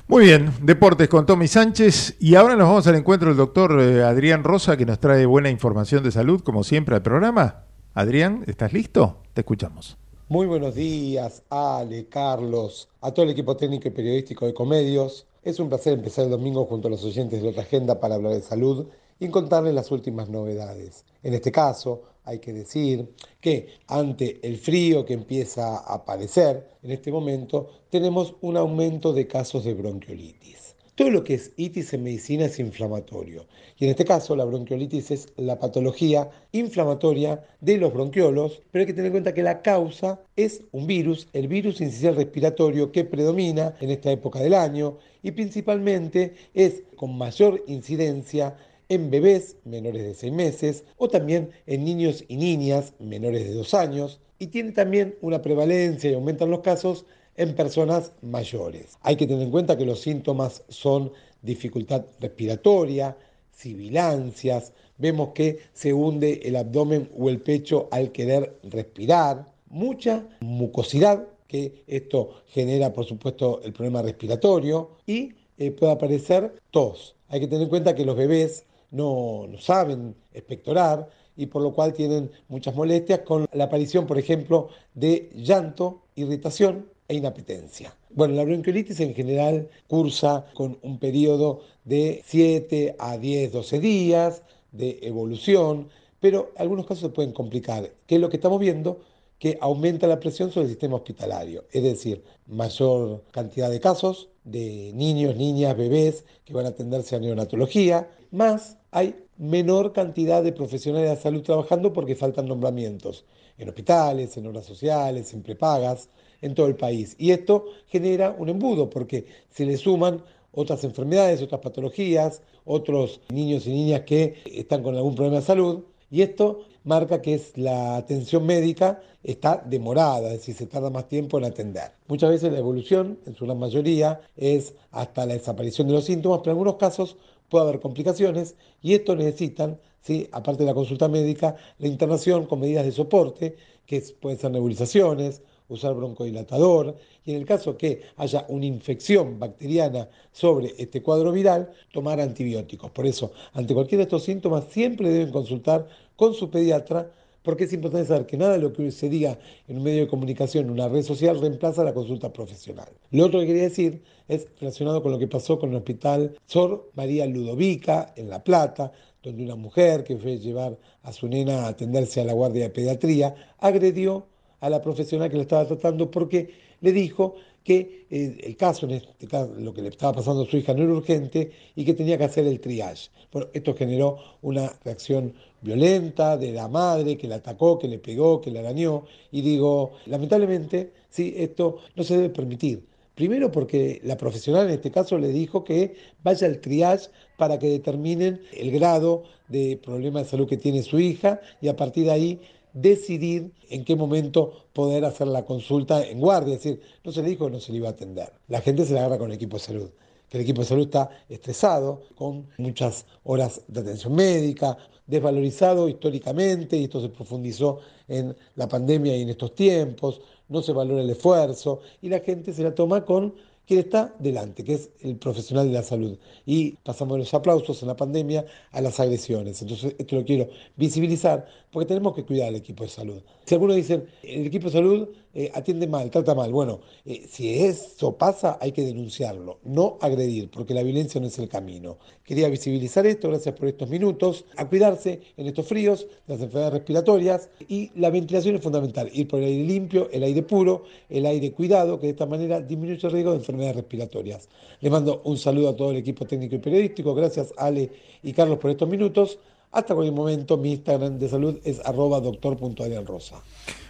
Muy 0.07 0.25
bien, 0.25 0.53
deportes 0.63 1.09
con 1.09 1.27
Tommy 1.27 1.49
Sánchez 1.49 2.17
y 2.19 2.35
ahora 2.35 2.57
nos 2.57 2.69
vamos 2.69 2.87
al 2.87 2.95
encuentro 2.95 3.29
del 3.29 3.37
doctor 3.37 3.79
eh, 3.81 4.03
Adrián 4.03 4.43
Rosa 4.45 4.77
que 4.77 4.87
nos 4.87 4.99
trae 4.99 5.27
buena 5.27 5.51
información 5.51 6.03
de 6.03 6.11
salud 6.11 6.41
como 6.43 6.65
siempre 6.65 6.95
al 6.95 7.03
programa. 7.03 7.65
Adrián, 7.95 8.45
¿estás 8.47 8.73
listo? 8.73 9.19
Te 9.35 9.43
escuchamos. 9.43 9.99
Muy 10.29 10.47
buenos 10.47 10.75
días, 10.75 11.43
Ale, 11.51 12.07
Carlos, 12.07 12.89
a 13.01 13.13
todo 13.13 13.25
el 13.25 13.33
equipo 13.33 13.57
técnico 13.57 13.89
y 13.89 13.91
periodístico 13.91 14.47
de 14.47 14.55
Comedios. 14.55 15.27
Es 15.43 15.59
un 15.59 15.69
placer 15.69 15.95
empezar 15.95 16.25
el 16.25 16.31
domingo 16.31 16.65
junto 16.67 16.89
a 16.89 16.91
los 16.91 17.05
oyentes 17.05 17.43
de 17.43 17.49
otra 17.49 17.63
agenda 17.63 17.99
para 17.99 18.17
hablar 18.17 18.35
de 18.35 18.43
salud 18.43 18.87
y 19.19 19.29
contarles 19.29 19.75
las 19.75 19.91
últimas 19.91 20.29
novedades. 20.29 21.05
En 21.23 21.35
este 21.35 21.51
caso, 21.51 22.03
hay 22.29 22.41
que 22.41 22.53
decir 22.53 23.09
que 23.41 23.69
ante 23.87 24.39
el 24.47 24.59
frío 24.59 25.05
que 25.05 25.15
empieza 25.15 25.79
a 25.79 25.95
aparecer 25.95 26.69
en 26.83 26.91
este 26.91 27.11
momento, 27.11 27.71
tenemos 27.91 28.35
un 28.43 28.59
aumento 28.59 29.15
de 29.15 29.27
casos 29.27 29.65
de 29.65 29.73
bronquiolitis. 29.73 30.69
Todo 30.95 31.11
lo 31.11 31.23
que 31.23 31.35
es 31.35 31.53
itis 31.57 31.95
en 31.95 32.03
medicina 32.03 32.47
es 32.47 32.59
inflamatorio. 32.59 33.47
Y 33.79 33.85
en 33.85 33.91
este 33.91 34.05
caso, 34.05 34.35
la 34.35 34.45
bronquiolitis 34.45 35.13
es 35.13 35.29
la 35.37 35.59
patología 35.59 36.29
inflamatoria 36.51 37.41
de 37.61 37.79
los 37.79 37.95
bronquiolos, 37.95 38.61
pero 38.73 38.83
hay 38.83 38.87
que 38.87 38.95
tener 38.95 39.07
en 39.07 39.13
cuenta 39.13 39.33
que 39.33 39.45
la 39.45 39.63
causa 39.63 40.21
es 40.35 40.65
un 40.73 40.89
virus, 40.89 41.29
el 41.33 41.47
virus 41.47 41.81
incisional 41.81 42.17
respiratorio 42.17 42.91
que 42.91 43.05
predomina 43.05 43.77
en 43.81 43.91
esta 43.91 44.11
época 44.11 44.41
del 44.41 44.55
año 44.55 44.99
y 45.23 45.31
principalmente 45.31 46.35
es 46.53 46.83
con 46.97 47.17
mayor 47.17 47.63
incidencia 47.69 48.57
en 48.89 49.11
bebés 49.11 49.57
menores 49.65 50.03
de 50.03 50.15
6 50.15 50.33
meses 50.33 50.85
o 50.97 51.09
también 51.09 51.51
en 51.67 51.85
niños 51.85 52.25
y 52.29 52.37
niñas 52.37 52.95
menores 52.99 53.45
de 53.47 53.55
2 53.55 53.75
años 53.75 54.21
y 54.39 54.49
tiene 54.49 54.73
también 54.73 55.17
una 55.21 55.43
prevalencia 55.43 56.11
y 56.11 56.15
aumentan 56.15 56.51
los 56.51 56.61
casos 56.61 57.05
en 57.37 57.55
personas 57.55 58.13
mayores. 58.21 58.99
Hay 59.03 59.17
que 59.17 59.27
tener 59.27 59.43
en 59.43 59.51
cuenta 59.51 59.77
que 59.77 59.87
los 59.87 60.01
síntomas 60.01 60.63
son 60.69 61.13
dificultad 61.43 62.05
respiratoria, 62.21 63.17
sibilancias, 63.53 64.73
vemos 64.99 65.31
que 65.35 65.59
se 65.73 65.93
hunde 65.93 66.41
el 66.45 66.57
abdomen 66.57 67.09
o 67.17 67.29
el 67.29 67.41
pecho 67.41 67.89
al 67.91 68.13
querer 68.13 68.59
respirar, 68.65 69.47
mucha 69.69 70.27
mucosidad, 70.41 71.27
que 71.47 71.83
esto 71.87 72.43
genera 72.49 72.93
por 72.93 73.07
supuesto 73.07 73.61
el 73.63 73.73
problema 73.73 74.03
respiratorio 74.03 74.91
y 75.07 75.33
eh, 75.57 75.71
puede 75.71 75.93
aparecer 75.93 76.55
tos. 76.71 77.17
Hay 77.29 77.41
que 77.41 77.47
tener 77.47 77.63
en 77.63 77.69
cuenta 77.69 77.95
que 77.95 78.05
los 78.05 78.17
bebés 78.17 78.65
no, 78.91 79.47
no 79.49 79.59
saben 79.59 80.15
expectorar 80.33 81.09
y 81.37 81.47
por 81.47 81.63
lo 81.63 81.73
cual 81.73 81.93
tienen 81.93 82.31
muchas 82.49 82.75
molestias 82.75 83.21
con 83.21 83.47
la 83.53 83.65
aparición, 83.65 84.07
por 84.07 84.19
ejemplo, 84.19 84.69
de 84.95 85.31
llanto, 85.35 86.03
irritación 86.17 86.87
e 87.07 87.15
inapetencia. 87.15 87.95
Bueno, 88.11 88.35
la 88.35 88.45
bronquiolitis 88.45 89.01
en 89.01 89.15
general 89.15 89.69
cursa 89.87 90.47
con 90.55 90.79
un 90.83 90.99
periodo 90.99 91.61
de 91.85 92.23
7 92.27 92.97
a 92.99 93.17
10, 93.17 93.53
12 93.53 93.81
días 93.81 94.43
de 94.73 94.99
evolución, 95.03 95.89
pero 96.21 96.51
algunos 96.57 96.87
casos 96.87 97.03
se 97.03 97.09
pueden 97.11 97.33
complicar. 97.33 97.91
¿Qué 98.07 98.17
es 98.17 98.21
lo 98.21 98.29
que 98.29 98.37
estamos 98.37 98.59
viendo? 98.59 99.01
que 99.39 99.57
aumenta 99.61 100.09
la 100.09 100.19
presión 100.19 100.51
sobre 100.51 100.65
el 100.65 100.71
sistema 100.71 100.97
hospitalario, 100.97 101.65
es 101.71 101.83
decir, 101.83 102.25
mayor 102.47 103.23
cantidad 103.31 103.71
de 103.71 103.79
casos 103.79 104.29
de 104.43 104.91
niños, 104.95 105.37
niñas, 105.37 105.77
bebés 105.77 106.25
que 106.45 106.53
van 106.53 106.67
a 106.67 106.71
atenderse 106.71 107.15
a 107.15 107.21
neonatología, 107.21 108.11
más 108.31 108.78
hay 108.91 109.25
menor 109.37 109.93
cantidad 109.93 110.43
de 110.43 110.53
profesionales 110.53 111.09
de 111.09 111.17
la 111.17 111.21
salud 111.21 111.43
trabajando 111.43 111.93
porque 111.93 112.17
faltan 112.17 112.47
nombramientos 112.47 113.25
en 113.57 113.69
hospitales, 113.69 114.37
en 114.37 114.47
obras 114.47 114.67
sociales, 114.67 115.33
en 115.35 115.43
prepagas, 115.43 116.09
en 116.41 116.55
todo 116.55 116.67
el 116.67 116.77
país. 116.77 117.15
Y 117.19 117.33
esto 117.33 117.67
genera 117.87 118.35
un 118.37 118.49
embudo 118.49 118.89
porque 118.89 119.27
se 119.51 119.67
le 119.67 119.77
suman 119.77 120.23
otras 120.53 120.85
enfermedades, 120.85 121.43
otras 121.43 121.61
patologías, 121.61 122.43
otros 122.65 123.21
niños 123.31 123.67
y 123.67 123.73
niñas 123.73 124.03
que 124.03 124.43
están 124.47 124.83
con 124.83 124.97
algún 124.97 125.15
problema 125.15 125.41
de 125.41 125.47
salud. 125.47 125.85
Y 126.11 126.23
esto 126.23 126.65
marca 126.85 127.21
que 127.21 127.35
es 127.35 127.57
la 127.57 127.97
atención 127.97 128.47
médica 128.47 129.01
está 129.23 129.63
demorada, 129.65 130.29
es 130.29 130.39
decir, 130.39 130.55
se 130.55 130.67
tarda 130.67 130.91
más 130.91 131.09
tiempo 131.09 131.37
en 131.39 131.45
atender. 131.45 131.91
Muchas 132.07 132.31
veces 132.31 132.53
la 132.53 132.59
evolución, 132.59 133.19
en 133.27 133.35
su 133.35 133.45
gran 133.45 133.59
mayoría, 133.59 134.21
es 134.37 134.75
hasta 134.91 135.27
la 135.27 135.35
desaparición 135.35 135.89
de 135.89 135.95
los 135.95 136.05
síntomas, 136.05 136.39
pero 136.39 136.53
en 136.53 136.57
algunos 136.57 136.77
casos 136.77 137.17
puede 137.49 137.65
haber 137.65 137.81
complicaciones 137.81 138.57
y 138.83 138.95
esto 138.95 139.17
necesitan, 139.17 139.81
¿sí? 140.01 140.29
aparte 140.33 140.63
de 140.63 140.69
la 140.69 140.75
consulta 140.75 141.09
médica, 141.09 141.57
la 141.79 141.89
internación 141.89 142.47
con 142.47 142.61
medidas 142.61 142.85
de 142.85 142.93
soporte, 142.93 143.57
que 143.87 144.01
pueden 144.21 144.39
ser 144.39 144.51
nebulizaciones, 144.51 145.43
usar 145.69 145.95
broncodilatador 145.95 146.97
y 147.25 147.33
en 147.33 147.39
el 147.39 147.47
caso 147.47 147.77
que 147.77 148.03
haya 148.17 148.47
una 148.49 148.67
infección 148.67 149.39
bacteriana 149.39 150.09
sobre 150.33 150.75
este 150.79 151.03
cuadro 151.03 151.33
viral, 151.33 151.71
tomar 151.93 152.21
antibióticos. 152.21 152.91
Por 152.91 153.07
eso, 153.07 153.33
ante 153.53 153.75
cualquiera 153.75 154.01
de 154.01 154.05
estos 154.05 154.25
síntomas, 154.25 154.65
siempre 154.71 155.11
deben 155.11 155.33
consultar 155.33 155.87
con 156.17 156.35
su 156.35 156.51
pediatra 156.51 157.11
porque 157.49 157.65
es 157.65 157.73
importante 157.73 158.07
saber 158.07 158.27
que 158.27 158.37
nada 158.37 158.53
de 158.53 158.59
lo 158.59 158.75
que 158.75 158.91
se 158.91 159.09
diga 159.09 159.39
en 159.69 159.79
un 159.79 159.83
medio 159.83 160.03
de 160.03 160.07
comunicación, 160.07 160.67
en 160.67 160.71
una 160.71 160.87
red 160.87 161.03
social, 161.03 161.41
reemplaza 161.41 161.83
la 161.83 161.95
consulta 161.95 162.31
profesional. 162.31 162.91
Lo 163.11 163.25
otro 163.25 163.41
que 163.41 163.47
quería 163.47 163.63
decir 163.63 164.03
es 164.29 164.49
relacionado 164.61 165.03
con 165.03 165.13
lo 165.13 165.19
que 165.19 165.29
pasó 165.29 165.59
con 165.59 165.71
el 165.71 165.77
hospital 165.77 166.37
Sor 166.45 166.91
María 166.95 167.25
Ludovica 167.25 168.13
en 168.17 168.29
La 168.29 168.45
Plata, 168.45 168.93
donde 169.23 169.45
una 169.45 169.55
mujer 169.55 170.05
que 170.05 170.19
fue 170.19 170.33
a 170.33 170.37
llevar 170.37 170.79
a 171.03 171.11
su 171.11 171.27
nena 171.27 171.65
a 171.65 171.69
atenderse 171.69 172.21
a 172.21 172.25
la 172.27 172.35
guardia 172.35 172.65
de 172.65 172.69
pediatría 172.69 173.35
agredió 173.61 174.27
a 174.61 174.69
la 174.69 174.83
profesional 174.83 175.31
que 175.31 175.37
le 175.37 175.43
estaba 175.45 175.67
tratando 175.67 176.11
porque 176.11 176.51
le 176.83 176.93
dijo 176.93 177.37
que 177.69 178.07
eh, 178.09 178.39
el 178.45 178.57
caso, 178.57 178.87
en 178.87 178.93
este 178.93 179.27
caso, 179.27 179.53
lo 179.59 179.75
que 179.75 179.83
le 179.83 179.91
estaba 179.91 180.15
pasando 180.15 180.45
a 180.45 180.47
su 180.47 180.57
hija 180.57 180.73
no 180.73 180.85
era 180.85 180.93
urgente 180.95 181.51
y 181.77 181.85
que 181.85 181.93
tenía 181.93 182.17
que 182.17 182.25
hacer 182.25 182.47
el 182.47 182.61
triage. 182.61 183.11
Bueno, 183.31 183.49
esto 183.53 183.75
generó 183.75 184.17
una 184.41 184.73
reacción 184.83 185.35
violenta 185.61 186.39
de 186.39 186.53
la 186.53 186.67
madre 186.67 187.19
que 187.19 187.29
la 187.29 187.37
atacó, 187.37 187.79
que 187.79 187.87
le 187.87 187.99
pegó, 187.99 188.41
que 188.41 188.51
la 188.51 188.61
arañó. 188.61 189.05
Y 189.31 189.43
digo, 189.43 189.93
lamentablemente, 190.07 190.95
sí, 191.11 191.35
esto 191.37 191.77
no 191.95 192.05
se 192.05 192.17
debe 192.17 192.31
permitir. 192.31 192.87
Primero 193.15 193.53
porque 193.53 194.01
la 194.03 194.17
profesional 194.17 194.69
en 194.69 194.75
este 194.75 194.91
caso 194.91 195.19
le 195.19 195.29
dijo 195.29 195.63
que 195.63 195.95
vaya 196.23 196.47
al 196.47 196.61
triage 196.61 197.11
para 197.37 197.59
que 197.59 197.69
determinen 197.69 198.41
el 198.57 198.71
grado 198.71 199.25
de 199.49 199.79
problema 199.85 200.21
de 200.21 200.25
salud 200.25 200.49
que 200.49 200.57
tiene 200.57 200.83
su 200.83 200.99
hija 200.99 201.41
y 201.61 201.69
a 201.69 201.77
partir 201.77 202.07
de 202.07 202.13
ahí 202.13 202.41
decidir 202.81 203.53
en 203.71 203.85
qué 203.85 203.97
momento 203.97 204.53
poder 204.73 205.05
hacer 205.05 205.27
la 205.29 205.45
consulta 205.45 206.07
en 206.07 206.21
guardia. 206.21 206.55
Es 206.55 206.63
decir, 206.63 206.81
no 207.05 207.13
se 207.13 207.23
le 207.23 207.31
dijo 207.31 207.47
que 207.47 207.53
no 207.53 207.61
se 207.61 207.73
le 207.73 207.79
iba 207.79 207.89
a 207.89 207.93
atender. 207.93 208.33
La 208.49 208.61
gente 208.61 208.85
se 208.85 208.95
la 208.95 209.01
agarra 209.01 209.19
con 209.19 209.31
el 209.31 209.37
equipo 209.37 209.57
de 209.57 209.63
salud. 209.63 209.91
Que 210.29 210.37
el 210.37 210.43
equipo 210.43 210.61
de 210.61 210.67
salud 210.67 210.85
está 210.85 211.11
estresado, 211.29 212.03
con 212.15 212.47
muchas 212.59 213.07
horas 213.25 213.63
de 213.67 213.81
atención 213.81 214.15
médica, 214.15 214.77
desvalorizado 215.07 215.89
históricamente, 215.89 216.77
y 216.77 216.85
esto 216.85 217.01
se 217.01 217.09
profundizó 217.09 217.81
en 218.07 218.37
la 218.55 218.69
pandemia 218.69 219.17
y 219.17 219.23
en 219.23 219.31
estos 219.31 219.55
tiempos, 219.55 220.21
no 220.49 220.63
se 220.63 220.73
valora 220.73 221.03
el 221.03 221.11
esfuerzo, 221.11 221.81
y 222.03 222.11
la 222.11 222.21
gente 222.21 222.53
se 222.53 222.63
la 222.63 222.75
toma 222.75 223.05
con 223.05 223.35
quien 223.69 223.81
está 223.81 224.15
delante, 224.19 224.65
que 224.65 224.73
es 224.73 224.91
el 225.01 225.17
profesional 225.17 225.69
de 225.69 225.75
la 225.75 225.83
salud. 225.83 226.19
Y 226.47 226.73
pasamos 226.79 227.19
los 227.19 227.35
aplausos 227.35 227.83
en 227.83 227.89
la 227.89 227.97
pandemia 227.97 228.47
a 228.73 228.81
las 228.81 228.99
agresiones. 228.99 229.61
Entonces, 229.61 229.95
esto 229.99 230.17
lo 230.17 230.25
quiero 230.25 230.49
visibilizar 230.77 231.47
porque 231.71 231.87
tenemos 231.87 232.15
que 232.15 232.25
cuidar 232.25 232.49
al 232.49 232.57
equipo 232.57 232.85
de 232.85 232.89
salud. 232.89 233.23
Si 233.49 233.55
algunos 233.55 233.77
dicen, 233.77 234.05
el 234.23 234.47
equipo 234.47 234.67
de 234.67 234.73
salud 234.73 235.09
eh, 235.33 235.51
atiende 235.55 235.87
mal, 235.87 236.11
trata 236.11 236.35
mal, 236.35 236.53
bueno, 236.53 236.81
eh, 237.07 237.25
si 237.31 237.61
eso 237.61 238.15
pasa 238.15 238.59
hay 238.61 238.73
que 238.73 238.83
denunciarlo, 238.83 239.59
no 239.65 239.97
agredir, 240.03 240.51
porque 240.51 240.75
la 240.75 240.83
violencia 240.83 241.19
no 241.19 241.29
es 241.29 241.39
el 241.39 241.49
camino. 241.49 241.97
Quería 242.25 242.51
visibilizar 242.51 243.07
esto, 243.07 243.31
gracias 243.31 243.55
por 243.55 243.69
estos 243.69 243.89
minutos, 243.89 244.45
a 244.59 244.69
cuidarse 244.69 245.23
en 245.39 245.47
estos 245.47 245.67
fríos, 245.67 246.07
las 246.27 246.43
enfermedades 246.43 246.75
respiratorias 246.75 247.49
y 247.69 247.91
la 247.99 248.11
ventilación 248.11 248.57
es 248.57 248.61
fundamental, 248.61 249.09
ir 249.15 249.27
por 249.27 249.41
el 249.41 249.47
aire 249.47 249.65
limpio, 249.65 250.11
el 250.13 250.25
aire 250.25 250.43
puro, 250.43 250.83
el 251.09 251.25
aire 251.25 251.51
cuidado, 251.53 251.99
que 251.99 252.09
de 252.09 252.13
esta 252.13 252.27
manera 252.27 252.61
disminuye 252.61 253.01
el 253.03 253.11
riesgo 253.11 253.31
de 253.31 253.39
enfermedades 253.39 253.77
respiratorias. 253.77 254.51
Les 254.83 254.93
mando 254.93 255.23
un 255.25 255.39
saludo 255.39 255.71
a 255.71 255.77
todo 255.77 255.91
el 255.93 255.97
equipo 255.97 256.27
técnico 256.27 256.57
y 256.57 256.59
periodístico, 256.59 257.15
gracias 257.15 257.55
Ale 257.57 257.91
y 258.23 258.35
Carlos 258.35 258.59
por 258.59 258.71
estos 258.71 258.91
minutos. 258.91 259.39
Hasta 259.71 259.95
cualquier 259.95 260.15
momento, 260.15 260.57
mi 260.57 260.73
Instagram 260.73 261.19
de 261.19 261.29
salud 261.29 261.59
es 261.65 261.81
arroba 261.85 262.21
doctor.adrianrosa. 262.21 263.37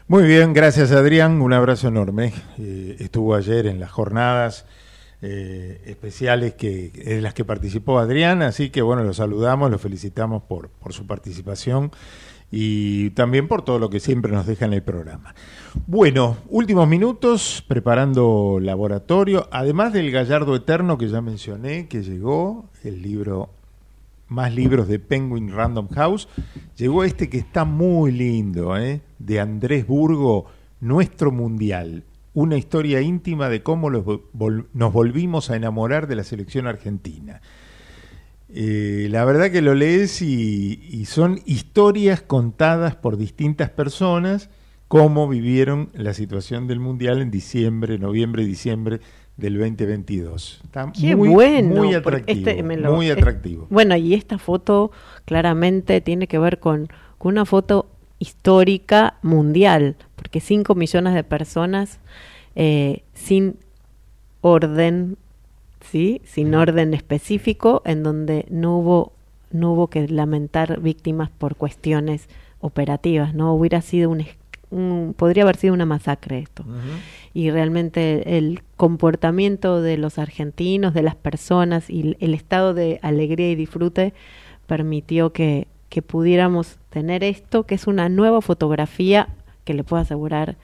Muy 0.08 0.24
bien, 0.24 0.52
gracias 0.52 0.90
Adrián, 0.90 1.40
un 1.40 1.52
abrazo 1.52 1.88
enorme. 1.88 2.32
Eh, 2.58 2.96
estuvo 2.98 3.34
ayer 3.34 3.66
en 3.66 3.78
las 3.78 3.90
jornadas 3.90 4.64
eh, 5.20 5.82
especiales 5.86 6.54
que, 6.54 6.92
en 6.94 7.22
las 7.22 7.34
que 7.34 7.44
participó 7.44 7.98
Adrián, 7.98 8.42
así 8.42 8.70
que 8.70 8.82
bueno, 8.82 9.04
lo 9.04 9.12
saludamos, 9.12 9.70
lo 9.70 9.78
felicitamos 9.78 10.42
por, 10.44 10.70
por 10.70 10.92
su 10.92 11.06
participación 11.06 11.92
y 12.50 13.10
también 13.10 13.48
por 13.48 13.62
todo 13.62 13.78
lo 13.78 13.90
que 13.90 14.00
siempre 14.00 14.32
nos 14.32 14.46
deja 14.46 14.64
en 14.64 14.72
el 14.72 14.82
programa. 14.82 15.34
Bueno, 15.86 16.38
últimos 16.48 16.88
minutos 16.88 17.62
preparando 17.68 18.58
laboratorio, 18.60 19.48
además 19.50 19.92
del 19.92 20.10
Gallardo 20.10 20.56
Eterno 20.56 20.98
que 20.98 21.08
ya 21.08 21.20
mencioné, 21.20 21.86
que 21.88 22.02
llegó, 22.02 22.70
el 22.82 23.02
libro 23.02 23.50
más 24.28 24.54
libros 24.54 24.88
de 24.88 24.98
Penguin 24.98 25.52
Random 25.52 25.88
House, 25.88 26.28
llegó 26.76 27.04
este 27.04 27.28
que 27.28 27.38
está 27.38 27.64
muy 27.64 28.12
lindo, 28.12 28.76
¿eh? 28.76 29.00
de 29.18 29.40
Andrés 29.40 29.86
Burgo, 29.86 30.46
Nuestro 30.80 31.32
Mundial, 31.32 32.04
una 32.34 32.56
historia 32.56 33.00
íntima 33.00 33.48
de 33.48 33.62
cómo 33.62 33.90
nos 33.90 34.92
volvimos 34.92 35.50
a 35.50 35.56
enamorar 35.56 36.06
de 36.06 36.16
la 36.16 36.24
selección 36.24 36.66
argentina. 36.66 37.40
Eh, 38.50 39.08
la 39.10 39.24
verdad 39.24 39.50
que 39.50 39.60
lo 39.60 39.74
lees 39.74 40.22
y, 40.22 40.80
y, 40.88 41.04
son 41.04 41.40
historias 41.44 42.22
contadas 42.22 42.96
por 42.96 43.18
distintas 43.18 43.68
personas, 43.68 44.48
cómo 44.88 45.28
vivieron 45.28 45.90
la 45.92 46.14
situación 46.14 46.66
del 46.66 46.80
Mundial 46.80 47.20
en 47.20 47.30
diciembre, 47.30 47.98
noviembre, 47.98 48.46
diciembre 48.46 49.00
del 49.38 49.56
2022. 49.58 50.60
Está 50.64 50.92
Qué 50.92 51.16
muy, 51.16 51.28
bueno. 51.30 51.76
muy 51.76 51.94
atractivo. 51.94 52.38
este 52.50 52.62
me 52.62 52.76
lo- 52.76 52.94
muy 52.94 53.06
es- 53.08 53.16
atractivo. 53.16 53.66
bueno, 53.70 53.96
y 53.96 54.12
esta 54.12 54.36
foto 54.38 54.90
claramente 55.24 56.00
tiene 56.02 56.26
que 56.26 56.38
ver 56.38 56.58
con, 56.58 56.88
con 57.16 57.32
una 57.32 57.46
foto 57.46 57.86
histórica 58.18 59.14
mundial, 59.22 59.96
porque 60.16 60.40
5 60.40 60.74
millones 60.74 61.14
de 61.14 61.24
personas 61.24 61.98
eh, 62.56 63.02
sin 63.14 63.56
orden 64.40 65.16
¿sí? 65.80 66.20
sin 66.24 66.54
orden 66.54 66.92
específico, 66.94 67.82
en 67.84 68.02
donde 68.02 68.44
no 68.50 68.76
hubo, 68.78 69.12
no 69.52 69.72
hubo 69.72 69.86
que 69.86 70.06
lamentar 70.08 70.80
víctimas 70.80 71.30
por 71.30 71.54
cuestiones 71.56 72.28
operativas, 72.60 73.34
¿no? 73.34 73.54
Hubiera 73.54 73.80
sido 73.80 74.10
un, 74.10 74.24
un- 74.70 75.14
podría 75.16 75.44
haber 75.44 75.56
sido 75.56 75.74
una 75.74 75.86
masacre 75.86 76.38
esto. 76.38 76.64
Y 77.34 77.50
realmente 77.50 78.38
el 78.38 78.62
comportamiento 78.76 79.80
de 79.80 79.96
los 79.96 80.18
argentinos, 80.18 80.94
de 80.94 81.02
las 81.02 81.14
personas 81.14 81.88
y 81.90 82.00
el- 82.00 82.16
el 82.20 82.34
estado 82.34 82.74
de 82.74 82.98
alegría 83.02 83.50
y 83.50 83.54
disfrute 83.54 84.12
permitió 84.66 85.32
que, 85.32 85.68
que 85.88 86.02
pudiéramos 86.02 86.78
tener 86.90 87.24
esto, 87.24 87.64
que 87.64 87.74
es 87.74 87.86
una 87.86 88.08
nueva 88.08 88.40
fotografía 88.42 89.28
que 89.64 89.74
le 89.74 89.84
puedo 89.84 90.02
asegurar 90.02 90.56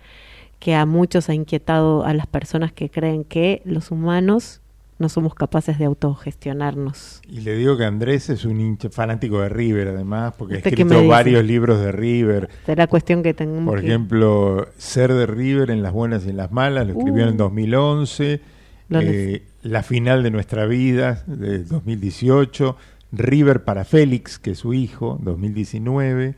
que 0.58 0.74
a 0.74 0.86
muchos 0.86 1.28
ha 1.28 1.34
inquietado 1.34 2.04
a 2.04 2.14
las 2.14 2.26
personas 2.26 2.72
que 2.72 2.90
creen 2.90 3.24
que 3.24 3.60
los 3.64 3.90
humanos 3.90 4.60
no 4.98 5.08
somos 5.08 5.34
capaces 5.34 5.78
de 5.78 5.84
autogestionarnos. 5.86 7.20
Y 7.28 7.40
le 7.40 7.56
digo 7.56 7.76
que 7.76 7.84
Andrés 7.84 8.30
es 8.30 8.44
un 8.44 8.60
hincha 8.60 8.90
fanático 8.90 9.40
de 9.40 9.48
River, 9.48 9.88
además, 9.88 10.34
porque 10.38 10.54
ha 10.54 10.56
¿Usted 10.58 10.74
qué 10.74 10.84
me 10.84 10.94
escrito 10.94 11.08
varios 11.10 11.44
libros 11.44 11.80
de 11.80 11.92
River. 11.92 12.48
Será 12.66 12.86
cuestión 12.86 13.22
que 13.22 13.34
tengamos 13.34 13.66
Por 13.72 13.80
que- 13.80 13.86
ejemplo, 13.88 14.68
Ser 14.78 15.12
de 15.12 15.26
River 15.26 15.70
en 15.70 15.82
las 15.82 15.92
buenas 15.92 16.26
y 16.26 16.30
en 16.30 16.36
las 16.36 16.52
malas, 16.52 16.86
lo 16.86 16.92
escribió 16.98 17.22
en 17.22 17.28
Uh. 17.28 17.32
el 17.32 17.36
2011. 17.36 18.40
Lo 18.88 19.00
eh, 19.00 19.42
la 19.62 19.82
final 19.82 20.22
de 20.22 20.30
nuestra 20.30 20.66
vida, 20.66 21.24
de 21.26 21.64
2018. 21.64 22.76
River 23.12 23.64
para 23.64 23.84
Félix, 23.84 24.38
que 24.38 24.50
es 24.52 24.58
su 24.58 24.74
hijo, 24.74 25.18
2019. 25.22 26.34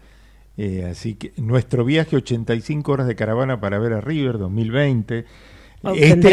Eh, 0.59 0.89
así 0.91 1.15
que 1.15 1.33
nuestro 1.37 1.85
viaje, 1.85 2.17
85 2.17 2.93
horas 2.93 3.07
de 3.07 3.15
caravana 3.17 3.61
para 3.61 3.79
ver 3.79 3.93
a 3.95 4.01
River, 4.01 4.39
2020. 4.39 5.25
Este- 5.95 6.29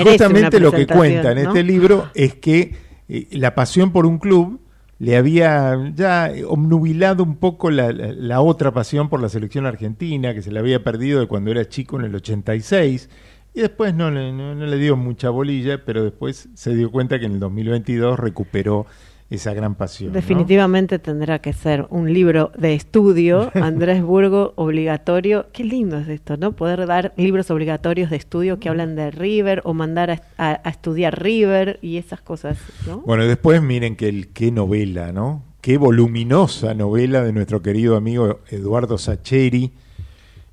y 0.00 0.04
justamente 0.10 0.56
una 0.56 0.64
lo 0.64 0.72
que 0.72 0.86
cuenta 0.98 1.32
en 1.32 1.42
¿no? 1.44 1.48
este 1.50 1.62
libro 1.62 2.08
es 2.14 2.34
que 2.34 2.74
eh, 3.08 3.28
la 3.32 3.54
pasión 3.54 3.92
por 3.92 4.06
un 4.06 4.18
club 4.18 4.60
le 4.98 5.16
había 5.16 5.92
ya 5.94 6.30
obnubilado 6.46 7.22
un 7.24 7.36
poco 7.36 7.70
la, 7.70 7.92
la- 7.92 8.12
la 8.12 8.40
otra 8.40 8.72
pasión 8.72 9.08
por 9.08 9.20
la 9.20 9.28
selección 9.28 9.66
argentina, 9.66 10.32
que 10.34 10.40
se 10.42 10.50
le 10.52 10.58
había 10.60 10.82
perdido 10.84 11.20
de 11.20 11.26
cuando 11.26 11.50
era 11.50 11.68
chico 11.68 11.98
en 11.98 12.06
el 12.06 12.14
86, 12.14 13.10
y 13.52 13.60
después 13.60 13.94
no 13.94 14.10
le, 14.10 14.32
no, 14.32 14.54
no 14.54 14.66
le 14.66 14.78
dio 14.78 14.96
mucha 14.96 15.30
bolilla, 15.30 15.84
pero 15.84 16.02
después 16.04 16.48
se 16.54 16.74
dio 16.74 16.90
cuenta 16.90 17.18
que 17.18 17.26
en 17.26 17.32
el 17.32 17.40
2022 17.40 18.18
recuperó 18.18 18.86
esa 19.34 19.52
gran 19.54 19.74
pasión. 19.74 20.10
¿no? 20.10 20.14
Definitivamente 20.14 20.98
tendrá 20.98 21.38
que 21.40 21.52
ser 21.52 21.86
un 21.90 22.12
libro 22.12 22.52
de 22.56 22.74
estudio, 22.74 23.50
Andrés 23.54 24.02
Burgo, 24.02 24.52
obligatorio. 24.56 25.46
Qué 25.52 25.64
lindo 25.64 25.98
es 25.98 26.08
esto, 26.08 26.36
¿no? 26.36 26.52
Poder 26.52 26.86
dar 26.86 27.12
libros 27.16 27.50
obligatorios 27.50 28.10
de 28.10 28.16
estudio 28.16 28.58
que 28.58 28.68
hablan 28.68 28.96
de 28.96 29.10
River 29.10 29.60
o 29.64 29.74
mandar 29.74 30.10
a, 30.10 30.22
a- 30.38 30.60
a 30.64 30.70
estudiar 30.70 31.22
River 31.22 31.78
y 31.82 31.96
esas 31.98 32.20
cosas, 32.20 32.58
¿no? 32.86 33.00
Bueno, 33.00 33.24
después 33.26 33.60
miren 33.62 33.96
que 33.96 34.08
el, 34.08 34.28
qué 34.28 34.50
novela, 34.50 35.12
¿no? 35.12 35.42
Qué 35.60 35.78
voluminosa 35.78 36.74
novela 36.74 37.22
de 37.22 37.32
nuestro 37.32 37.62
querido 37.62 37.96
amigo 37.96 38.40
Eduardo 38.50 38.98
Sacheri, 38.98 39.72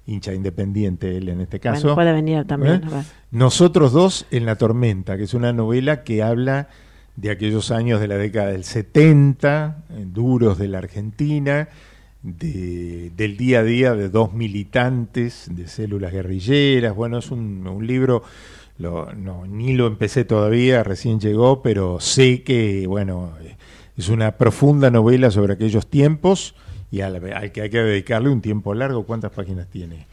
hincha 0.05 0.33
independiente 0.33 1.17
él 1.17 1.29
en 1.29 1.41
este 1.41 1.59
caso. 1.59 1.81
Bueno, 1.81 1.95
puede 1.95 2.13
venir 2.13 2.45
también, 2.45 2.81
¿Eh? 2.83 3.03
Nosotros 3.31 3.91
dos 3.91 4.25
en 4.31 4.45
la 4.45 4.55
tormenta, 4.55 5.17
que 5.17 5.23
es 5.23 5.33
una 5.33 5.53
novela 5.53 6.03
que 6.03 6.23
habla 6.23 6.69
de 7.15 7.29
aquellos 7.31 7.71
años 7.71 7.99
de 7.99 8.07
la 8.07 8.17
década 8.17 8.47
del 8.51 8.63
70, 8.63 9.83
eh, 9.89 10.05
duros 10.07 10.57
de 10.57 10.67
la 10.67 10.79
Argentina, 10.79 11.69
de- 12.23 13.11
del 13.15 13.37
día 13.37 13.59
a 13.59 13.63
día 13.63 13.93
de 13.95 14.09
dos 14.09 14.33
militantes 14.33 15.47
de 15.51 15.67
células 15.67 16.11
guerrilleras. 16.11 16.95
Bueno, 16.95 17.17
es 17.19 17.31
un, 17.31 17.65
un 17.67 17.85
libro, 17.87 18.23
lo- 18.77 19.13
no, 19.13 19.45
ni 19.47 19.73
lo 19.73 19.87
empecé 19.87 20.23
todavía, 20.25 20.83
recién 20.83 21.19
llegó, 21.19 21.61
pero 21.61 21.99
sé 21.99 22.43
que, 22.43 22.85
bueno, 22.87 23.33
eh, 23.41 23.55
es 23.97 24.09
una 24.09 24.37
profunda 24.37 24.89
novela 24.89 25.31
sobre 25.31 25.53
aquellos 25.53 25.87
tiempos 25.87 26.55
y 26.91 27.01
al, 27.01 27.15
al 27.33 27.51
que 27.51 27.61
hay 27.61 27.69
que 27.69 27.79
dedicarle 27.81 28.29
un 28.29 28.41
tiempo 28.41 28.73
largo. 28.73 29.03
¿Cuántas 29.05 29.31
páginas 29.31 29.67
tiene? 29.67 30.07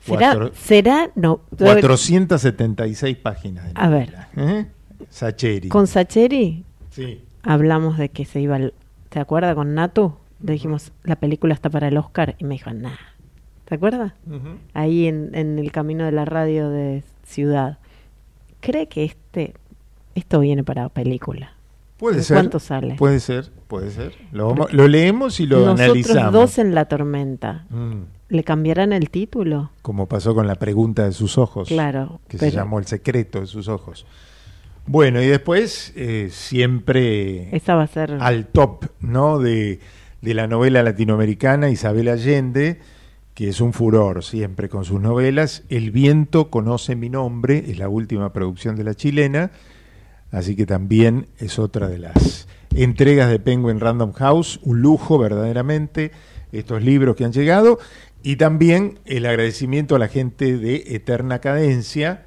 ¿Será, 0.00 0.18
Cuatro- 0.34 0.52
será, 0.54 1.10
no, 1.14 1.42
476 1.56 3.16
páginas. 3.18 3.66
de 3.66 3.72
A 3.74 3.88
ver. 3.88 4.14
¿eh? 4.36 4.66
Sacheri. 5.10 5.68
con 5.68 5.86
Sacheri 5.86 6.64
Sí. 6.90 7.22
hablamos 7.42 7.98
de 7.98 8.08
que 8.10 8.24
se 8.24 8.40
iba, 8.40 8.56
al- 8.56 8.74
¿te 9.08 9.18
acuerdas 9.20 9.54
con 9.54 9.74
Natu? 9.74 10.14
Le 10.42 10.52
dijimos, 10.54 10.92
la 11.04 11.16
película 11.16 11.54
está 11.54 11.70
para 11.70 11.88
el 11.88 11.96
Oscar 11.96 12.34
y 12.38 12.44
me 12.44 12.54
dijo, 12.54 12.72
nah. 12.72 12.90
¿Te 13.64 13.76
acuerdas? 13.76 14.12
Ahí 14.74 15.06
en, 15.06 15.30
en 15.34 15.58
el 15.58 15.72
camino 15.72 16.04
de 16.04 16.12
la 16.12 16.24
radio 16.26 16.68
de 16.68 17.02
Ciudad. 17.24 17.78
¿Cree 18.60 18.86
que 18.88 19.04
este 19.04 19.54
esto 20.14 20.40
viene 20.40 20.62
para 20.62 20.88
película? 20.90 21.54
Puede 21.96 22.16
¿De 22.18 22.22
ser. 22.22 22.36
¿Cuánto 22.36 22.58
sale? 22.58 22.96
Puede 22.96 23.20
ser, 23.20 23.50
puede 23.68 23.90
ser. 23.90 24.12
Lo, 24.32 24.48
vamos- 24.48 24.72
lo 24.74 24.88
leemos 24.88 25.40
y 25.40 25.46
lo 25.46 25.60
Nosotros 25.60 25.80
analizamos. 25.80 26.32
dos 26.32 26.58
en 26.58 26.74
la 26.74 26.84
tormenta. 26.86 27.64
Mm, 27.70 28.02
¿Le 28.28 28.44
cambiarán 28.44 28.92
el 28.92 29.08
título? 29.08 29.70
como 29.82 30.06
pasó 30.06 30.34
con 30.34 30.46
la 30.46 30.56
pregunta 30.56 31.04
de 31.04 31.12
sus 31.12 31.38
ojos. 31.38 31.68
Claro, 31.68 32.20
Que 32.28 32.38
se 32.38 32.50
llamó 32.50 32.78
El 32.78 32.86
secreto 32.86 33.40
de 33.40 33.46
sus 33.46 33.68
ojos. 33.68 34.04
Bueno, 34.86 35.22
y 35.22 35.26
después 35.26 35.92
eh, 35.96 36.28
siempre 36.30 37.54
Esa 37.54 37.74
va 37.74 37.84
a 37.84 37.86
ser... 37.86 38.18
al 38.20 38.46
top, 38.46 38.86
¿no? 39.00 39.38
De, 39.38 39.78
de 40.20 40.34
la 40.34 40.46
novela 40.46 40.82
latinoamericana 40.82 41.70
Isabel 41.70 42.08
Allende, 42.08 42.80
que 43.34 43.48
es 43.48 43.60
un 43.60 43.72
furor 43.72 44.24
siempre 44.24 44.68
con 44.68 44.84
sus 44.84 45.00
novelas. 45.00 45.62
El 45.68 45.90
viento 45.90 46.50
conoce 46.50 46.96
mi 46.96 47.08
nombre, 47.08 47.64
es 47.68 47.78
la 47.78 47.88
última 47.88 48.32
producción 48.32 48.76
de 48.76 48.84
la 48.84 48.94
chilena, 48.94 49.50
así 50.30 50.56
que 50.56 50.66
también 50.66 51.26
es 51.38 51.58
otra 51.58 51.88
de 51.88 51.98
las 51.98 52.48
entregas 52.74 53.30
de 53.30 53.38
Penguin 53.38 53.80
Random 53.80 54.12
House, 54.12 54.60
un 54.62 54.80
lujo 54.80 55.18
verdaderamente 55.18 56.10
estos 56.52 56.82
libros 56.82 57.16
que 57.16 57.24
han 57.24 57.32
llegado 57.32 57.78
y 58.22 58.36
también 58.36 58.98
el 59.04 59.26
agradecimiento 59.26 59.96
a 59.96 59.98
la 59.98 60.08
gente 60.08 60.56
de 60.56 60.84
Eterna 60.88 61.40
Cadencia, 61.40 62.26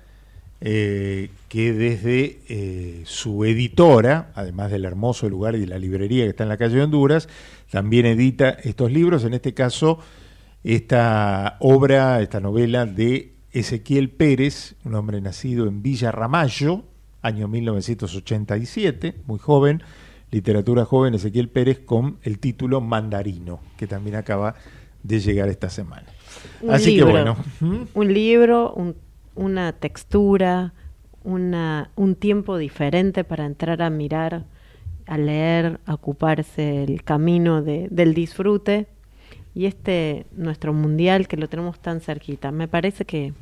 eh, 0.61 1.30
que 1.56 1.72
desde 1.72 2.41
eh, 2.49 3.03
su 3.06 3.45
editora, 3.45 4.34
además 4.36 4.72
del 4.72 4.84
hermoso 4.84 5.30
lugar 5.30 5.56
y 5.56 5.61
de 5.61 5.68
la 5.68 5.80
librería 5.80 6.26
que 6.26 6.32
está 6.32 6.44
en 6.44 6.49
la 6.49 6.57
calle 6.57 6.76
de 6.76 6.82
Honduras, 6.84 7.30
también 7.72 8.06
edita 8.06 8.49
estos 8.49 8.91
libros, 8.91 9.23
en 9.23 9.34
este 9.34 9.53
caso 9.53 9.99
esta 10.65 11.56
obra, 11.61 12.22
esta 12.22 12.41
novela 12.41 12.86
de 12.86 13.36
Ezequiel 13.53 14.10
Pérez, 14.10 14.76
un 14.84 14.95
hombre 14.95 15.22
nacido 15.22 15.65
en 15.65 15.82
Villa 15.82 16.11
Ramallo, 16.11 16.84
año 17.22 17.48
1987, 17.48 19.15
muy 19.26 19.40
joven, 19.40 19.82
literatura 20.32 20.84
joven 20.84 21.14
Ezequiel 21.14 21.48
Pérez 21.48 21.80
con 21.80 22.18
el 22.23 22.40
título 22.40 22.82
Mandarino, 22.82 23.61
que 23.77 23.88
también 23.88 24.18
acaba 24.18 24.56
de 25.03 25.22
llegar 25.22 25.48
esta 25.48 25.69
semana. 25.69 26.07
un 26.61 26.72
Así 26.72 26.91
libro, 26.91 27.06
que 27.07 27.11
bueno, 27.14 27.38
un 27.94 28.14
libro, 28.14 28.73
un- 28.73 28.95
una 29.36 29.72
textura, 29.72 30.73
una, 31.26 31.89
un 31.95 32.15
tiempo 32.15 32.57
diferente 32.57 33.23
para 33.26 33.45
entrar 33.45 33.81
a 33.81 33.89
mirar, 33.89 34.45
a 35.07 35.18
leer, 35.18 35.80
a 35.85 35.93
ocuparse 35.95 36.84
el 36.84 37.03
camino 37.03 37.61
de- 37.61 37.88
del 37.91 38.14
disfrute 38.14 38.88
y 39.53 39.65
este 39.65 40.26
nuestro 40.38 40.72
mundial 40.73 41.27
que 41.27 41.35
lo 41.38 41.49
tenemos 41.49 41.80
tan 41.80 41.99
cerquita. 41.99 42.52
Me 42.52 42.68
parece 42.68 43.03
que 43.06 43.34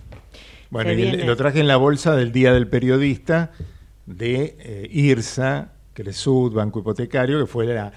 Bueno, 0.69 0.91
y 0.91 0.95
viene- 0.95 1.23
lo 1.25 1.35
traje 1.35 1.59
en 1.59 1.67
la 1.67 1.77
bolsa 1.77 2.15
del 2.15 2.31
Día 2.31 2.53
del 2.53 2.67
Periodista 2.67 3.51
de 4.05 4.55
eh, 4.59 4.87
IRSA, 4.91 5.73
Cresud, 5.93 6.53
Banco 6.53 6.79
Hipotecario, 6.79 7.39
que 7.39 7.45
fue 7.47 7.65
la, 7.67 7.93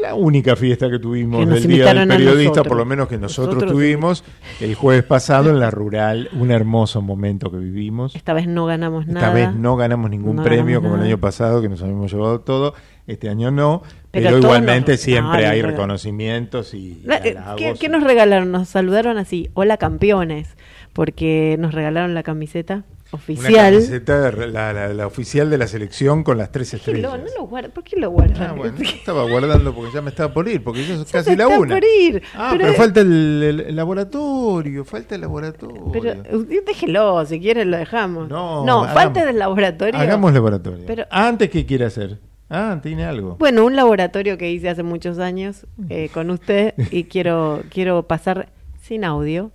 la 0.00 0.14
única 0.14 0.56
fiesta 0.56 0.90
que 0.90 0.98
tuvimos 0.98 1.48
del 1.48 1.66
Día 1.66 1.92
del 1.94 2.08
Periodista, 2.08 2.62
por 2.62 2.76
lo 2.76 2.84
menos 2.84 3.08
que 3.08 3.18
nosotros, 3.18 3.54
Nosotros 3.56 3.72
tuvimos 3.72 4.24
el 4.60 4.74
jueves 4.74 5.04
pasado 5.04 5.50
en 5.50 5.60
la 5.60 5.70
rural, 5.70 6.28
un 6.32 6.50
hermoso 6.50 7.00
momento 7.02 7.50
que 7.50 7.58
vivimos. 7.58 8.14
esta 8.14 8.32
vez 8.32 8.46
no 8.46 8.66
ganamos 8.66 9.06
Esta 9.06 9.20
nada. 9.20 9.32
vez 9.34 9.54
no 9.54 9.76
ganamos 9.76 10.10
ningún 10.10 10.36
No 10.36 10.42
premio 10.42 10.80
ganamos 10.80 10.90
como 10.90 11.02
el 11.02 11.08
año 11.08 11.18
pasado, 11.18 11.62
que 11.62 11.68
nos 11.68 11.82
habíamos 11.82 12.12
llevado 12.12 12.40
todo. 12.40 12.74
Este 13.06 13.28
año 13.28 13.52
no, 13.52 13.82
Pero 14.10 14.36
igualmente 14.36 14.96
siempre 14.96 15.42
no, 15.42 15.48
hay 15.50 15.62
reconocimientos 15.62 16.74
y 16.74 17.00
eh. 17.08 17.36
¿Qué, 17.56 17.74
qué 17.78 17.88
nos 17.88 18.02
regalaron? 18.02 18.50
Nos 18.50 18.68
saludaron 18.68 19.16
así, 19.16 19.48
hola 19.54 19.76
campeones, 19.76 20.56
porque 20.96 21.56
nos 21.60 21.74
regalaron 21.74 22.14
la 22.14 22.22
camiseta 22.22 22.74
Una 22.76 22.84
oficial. 23.12 23.74
camiseta, 23.74 24.32
la, 24.32 24.72
la- 24.72 24.88
la 24.94 25.06
oficial 25.06 25.50
de 25.50 25.58
la 25.58 25.66
selección 25.66 26.24
con 26.24 26.38
las 26.38 26.50
tres 26.50 26.70
¿Qué 26.70 26.76
estrellas. 26.78 27.02
lo- 27.12 27.18
no 27.18 27.24
lo 27.36 27.46
guarda- 27.46 27.68
¿Por 27.68 27.84
qué 27.84 27.96
lo 28.00 28.10
guardan? 28.10 28.42
Ah, 28.50 28.52
bueno, 28.54 28.76
estaba 28.80 29.28
guardando 29.28 29.74
porque 29.74 29.92
ya 29.92 30.00
me 30.02 30.08
estaba 30.10 30.32
por 30.32 30.48
ir, 30.48 30.64
porque 30.64 30.84
ya 30.86 30.94
es 30.94 31.12
casi 31.12 31.36
la 31.36 31.46
una. 31.48 31.74
por 31.74 31.84
ir, 31.84 32.22
Ah, 32.34 32.48
pero- 32.52 32.64
pero, 32.64 32.76
falta 32.78 33.00
el, 33.02 33.42
el- 33.42 33.60
el 33.60 33.76
laboratorio, 33.76 34.84
falta 34.86 35.14
el 35.14 35.20
laboratorio. 35.20 35.92
Pero 35.92 36.14
usted 36.38 36.64
déjelo, 36.64 37.24
si 37.26 37.38
quiere 37.40 37.64
lo 37.66 37.76
dejamos. 37.76 38.28
No, 38.30 38.64
no 38.64 38.82
hagamos- 38.84 38.94
falta 38.94 39.24
del 39.26 39.38
laboratorio. 39.38 40.00
Hagamos 40.00 40.32
laboratorio. 40.32 40.84
Pero- 40.86 41.04
Antes, 41.10 41.50
¿qué 41.50 41.66
quiere 41.66 41.84
hacer? 41.84 42.18
Ah, 42.48 42.78
tiene 42.82 43.04
algo. 43.04 43.36
Bueno, 43.38 43.66
un 43.66 43.76
laboratorio 43.76 44.38
que 44.38 44.50
hice 44.50 44.68
hace 44.70 44.82
muchos 44.82 45.18
años 45.18 45.66
eh, 45.90 46.08
con 46.14 46.30
usted 46.30 46.74
y 46.90 47.04
quiero 47.12 47.62
quiero 47.70 48.04
pasar 48.04 48.48
sin 48.80 49.04
audio 49.04 49.50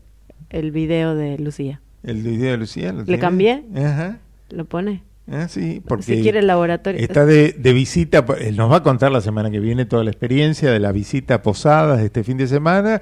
el 0.51 0.71
video 0.71 1.15
de 1.15 1.37
Lucía. 1.39 1.81
El 2.03 2.21
video 2.23 2.51
de 2.51 2.57
Lucía. 2.57 2.93
¿lo 2.93 3.03
¿Le 3.03 3.19
cambié? 3.19 3.63
Ajá. 3.75 4.19
¿Lo 4.49 4.65
pone? 4.65 5.03
¿eh? 5.31 5.45
Sí, 5.49 5.81
porque 5.87 6.03
Si 6.03 6.21
quiere 6.21 6.39
el 6.39 6.47
laboratorio. 6.47 6.99
Está 6.99 7.25
de, 7.25 7.53
de 7.53 7.73
visita, 7.73 8.25
él 8.39 8.57
nos 8.57 8.71
va 8.71 8.77
a 8.77 8.83
contar 8.83 9.11
la 9.11 9.21
semana 9.21 9.49
que 9.51 9.59
viene 9.59 9.85
toda 9.85 10.03
la 10.03 10.11
experiencia 10.11 10.71
de 10.71 10.79
la 10.79 10.91
visita 10.91 11.35
a 11.35 11.41
Posadas 11.41 11.99
de 11.99 12.05
este 12.05 12.23
fin 12.23 12.37
de 12.37 12.47
semana. 12.47 13.01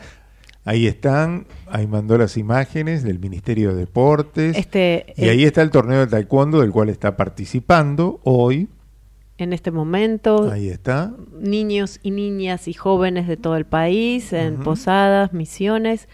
Ahí 0.65 0.85
están, 0.85 1.47
ahí 1.71 1.87
mandó 1.87 2.17
las 2.17 2.37
imágenes 2.37 3.01
del 3.03 3.17
Ministerio 3.19 3.69
de 3.73 3.77
Deportes. 3.79 4.55
Este, 4.57 5.13
y 5.17 5.23
el- 5.23 5.29
ahí 5.31 5.43
está 5.45 5.61
el 5.61 5.71
torneo 5.71 5.99
de 6.01 6.07
taekwondo 6.07 6.59
del 6.61 6.71
cual 6.71 6.89
está 6.89 7.15
participando 7.17 8.19
hoy. 8.23 8.67
en 9.37 9.53
este 9.53 9.71
momento, 9.71 10.51
Ahí 10.51 10.67
está. 10.67 11.13
niños 11.39 12.01
y 12.03 12.11
niñas 12.11 12.67
y 12.67 12.73
jóvenes 12.73 13.25
de 13.25 13.37
todo 13.37 13.55
el 13.55 13.65
país, 13.65 14.33
en 14.33 14.57
posadas, 14.57 15.31
misiones, 15.31 16.09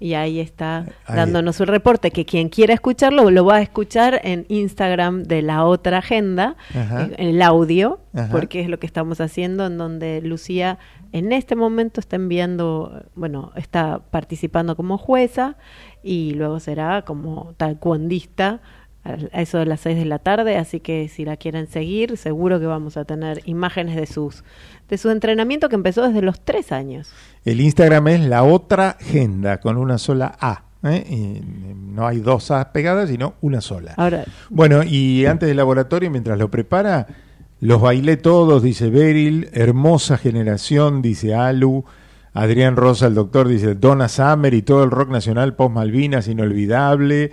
y 0.00 0.14
ahí 0.14 0.40
está 0.40 0.78
Ahí. 1.04 1.16
dándonos 1.16 1.60
un 1.60 1.66
reporte 1.66 2.10
que 2.10 2.24
quien 2.24 2.48
quiera 2.48 2.72
escucharlo 2.74 3.30
lo 3.30 3.44
va 3.44 3.56
a 3.56 3.62
escuchar 3.62 4.20
en 4.24 4.46
Instagram 4.48 5.24
de 5.24 5.42
la 5.42 5.64
otra 5.64 5.98
agenda, 5.98 6.56
Ajá. 6.74 7.04
en 7.16 7.28
el 7.28 7.42
audio, 7.42 8.00
Ajá. 8.14 8.28
porque 8.32 8.60
es 8.60 8.68
lo 8.68 8.78
que 8.78 8.86
estamos 8.86 9.20
haciendo, 9.20 9.66
en 9.66 9.76
donde 9.78 10.20
Lucía 10.22 10.78
en 11.12 11.32
este 11.32 11.54
momento 11.56 12.00
está 12.00 12.16
enviando, 12.16 13.04
bueno, 13.14 13.52
está 13.56 14.00
participando 14.10 14.74
como 14.76 14.96
jueza 14.96 15.56
y 16.02 16.32
luego 16.34 16.60
será 16.60 17.02
como 17.02 17.52
taekwondista 17.56 18.60
a 19.04 19.40
eso 19.40 19.58
de 19.58 19.66
las 19.66 19.80
6 19.80 19.98
de 19.98 20.04
la 20.04 20.18
tarde, 20.18 20.56
así 20.56 20.80
que 20.80 21.08
si 21.08 21.24
la 21.24 21.36
quieren 21.36 21.66
seguir, 21.66 22.16
seguro 22.16 22.60
que 22.60 22.66
vamos 22.66 22.96
a 22.96 23.04
tener 23.04 23.40
imágenes 23.46 23.96
de 23.96 24.06
sus 24.06 24.44
de 24.88 24.98
su 24.98 25.08
entrenamiento 25.10 25.68
que 25.68 25.76
empezó 25.76 26.06
desde 26.06 26.20
los 26.20 26.40
3 26.40 26.72
años. 26.72 27.10
El 27.44 27.60
Instagram 27.60 28.08
es 28.08 28.20
la 28.20 28.42
otra 28.42 28.90
agenda 28.90 29.60
con 29.60 29.76
una 29.76 29.98
sola 29.98 30.36
A. 30.40 30.64
¿eh? 30.82 31.04
Y 31.08 31.40
no 31.94 32.06
hay 32.06 32.18
dos 32.18 32.50
A 32.50 32.72
pegadas, 32.72 33.08
sino 33.08 33.34
una 33.40 33.60
sola. 33.60 33.94
Ahora, 33.96 34.24
Bueno, 34.50 34.82
y 34.82 35.26
antes 35.26 35.48
del 35.48 35.56
laboratorio, 35.56 36.10
mientras 36.10 36.38
lo 36.38 36.50
prepara, 36.50 37.06
los 37.60 37.80
bailé 37.80 38.16
todos, 38.16 38.62
dice 38.62 38.90
Beryl, 38.90 39.48
hermosa 39.52 40.18
generación, 40.18 41.02
dice 41.02 41.34
Alu, 41.34 41.84
Adrián 42.32 42.76
Rosa, 42.76 43.06
el 43.06 43.14
doctor, 43.14 43.48
dice 43.48 43.74
Donna 43.74 44.08
Summer 44.08 44.54
y 44.54 44.62
todo 44.62 44.82
el 44.82 44.90
rock 44.90 45.10
nacional 45.10 45.54
post 45.54 45.74
Malvinas, 45.74 46.28
inolvidable. 46.28 47.32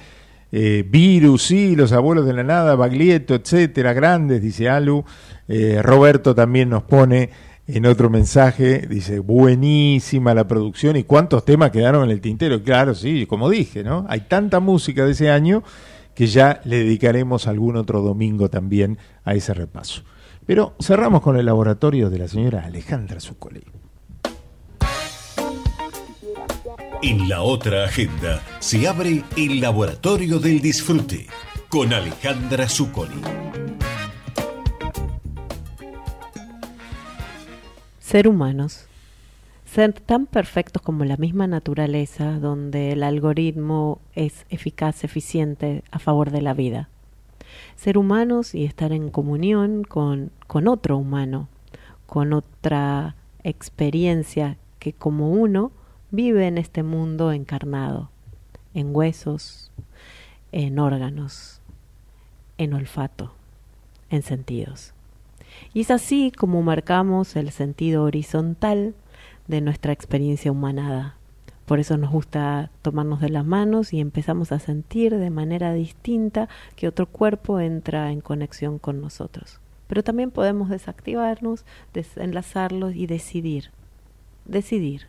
Eh, 0.52 0.86
Virus, 0.88 1.44
sí, 1.44 1.76
los 1.76 1.92
abuelos 1.92 2.26
de 2.26 2.34
la 2.34 2.44
nada, 2.44 2.76
Baglietto, 2.76 3.36
etcétera, 3.36 3.94
grandes, 3.94 4.42
dice 4.42 4.70
Alu. 4.70 5.04
Eh, 5.48 5.82
Roberto 5.82 6.34
también 6.34 6.70
nos 6.70 6.84
pone 6.84 7.30
en 7.68 7.86
otro 7.86 8.10
mensaje, 8.10 8.88
dice, 8.88 9.20
buenísima 9.20 10.34
la 10.34 10.48
producción 10.48 10.96
y 10.96 11.04
cuántos 11.04 11.44
temas 11.44 11.72
quedaron 11.72 12.06
en 12.06 12.12
el 12.12 12.22
tintero. 12.22 12.64
Claro, 12.64 12.96
sí, 12.96 13.26
como 13.26 13.50
dije, 13.50 13.84
¿no? 13.84 14.06
Hay 14.08 14.22
tanta 14.22 14.62
música 14.62 15.06
de 15.06 15.12
ese 15.12 15.30
año 15.30 15.64
que 16.16 16.28
ya 16.28 16.62
le 16.64 16.78
dedicaremos 16.78 17.46
algún 17.46 17.76
otro 17.76 18.02
domingo 18.02 18.50
también 18.50 18.98
a 19.24 19.36
ese 19.36 19.54
repaso. 19.54 20.04
Pero 20.46 20.76
cerramos 20.80 21.22
con 21.22 21.38
el 21.38 21.46
laboratorio 21.46 22.10
de 22.10 22.20
la 22.20 22.28
señora 22.30 22.64
Alejandra 22.66 23.20
Zuccoli. 23.20 23.64
En 27.04 27.30
la 27.30 27.44
otra 27.44 27.86
agenda 27.86 28.42
se 28.60 28.88
abre 28.88 29.24
el 29.36 29.62
Laboratorio 29.62 30.40
del 30.40 30.62
Disfrute 30.62 31.28
con 31.70 31.94
Alejandra 31.94 32.68
Zuccoli. 32.68 33.22
ser 38.00 38.30
humanos, 38.30 38.88
ser 39.66 39.92
tan 39.92 40.28
perfectos 40.28 40.82
como 40.82 41.04
la 41.04 41.18
misma 41.18 41.46
naturaleza, 41.46 42.40
donde 42.40 42.94
el 42.94 43.04
algoritmo 43.04 44.00
es 44.16 44.46
eficaz, 44.50 45.04
eficiente 45.04 45.84
a 45.92 46.00
favor 46.00 46.32
de 46.32 46.42
la 46.42 46.54
vida. 46.54 46.90
Ser 47.76 47.98
humanos 47.98 48.56
y 48.56 48.64
estar 48.64 48.94
en 48.94 49.10
comunión 49.10 49.84
con, 49.84 50.32
con 50.48 50.70
otro 50.70 50.98
humano, 50.98 51.50
con 52.06 52.32
otra 52.32 53.18
experiencia 53.44 54.58
que 54.80 54.94
como 54.94 55.30
uno 55.30 55.74
vive 56.12 56.48
en 56.48 56.58
este 56.58 56.84
mundo 56.84 57.32
encarnado, 57.32 58.10
en 58.74 58.96
huesos, 58.96 59.72
en 60.52 60.80
órganos, 60.80 61.62
en 62.58 62.74
olfato, 62.74 63.34
en 64.10 64.22
sentidos. 64.22 64.94
Y 65.74 65.82
es 65.82 65.92
así 65.92 66.32
como 66.32 66.62
marcamos 66.62 67.36
el 67.36 67.52
sentido 67.52 68.04
horizontal 68.04 68.96
de 69.48 69.62
nuestra 69.62 69.94
experiencia 69.94 70.52
humanada. 70.52 71.16
Por 71.66 71.80
eso 71.80 71.98
nos 71.98 72.12
gusta 72.12 72.72
tomarnos 72.82 73.20
de 73.20 73.30
las 73.30 73.46
manos 73.46 73.92
y 73.92 74.00
empezamos 74.00 74.52
a 74.52 74.60
sentir 74.60 75.18
de 75.18 75.30
manera 75.30 75.74
distinta 75.74 76.48
que 76.76 76.88
otro 76.88 77.08
cuerpo 77.08 77.60
entra 77.60 78.12
en 78.12 78.22
conexión 78.22 78.80
con 78.80 79.02
nosotros. 79.02 79.60
Pero 79.88 80.04
también 80.04 80.32
podemos 80.32 80.70
desactivarnos, 80.70 81.66
desenlazarlos 81.94 82.96
y 82.96 83.06
decidir. 83.08 83.72
Decidir. 84.46 85.08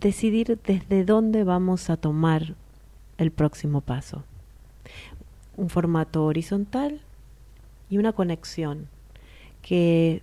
Decidir 0.00 0.60
desde 0.64 1.04
dónde 1.04 1.42
vamos 1.42 1.90
a 1.90 1.96
tomar 1.96 2.54
el 3.16 3.32
próximo 3.32 3.80
paso. 3.80 4.22
Un 5.56 5.70
formato 5.70 6.24
horizontal 6.24 7.00
y 7.90 7.98
una 7.98 8.12
conexión 8.12 8.86
que 9.60 10.22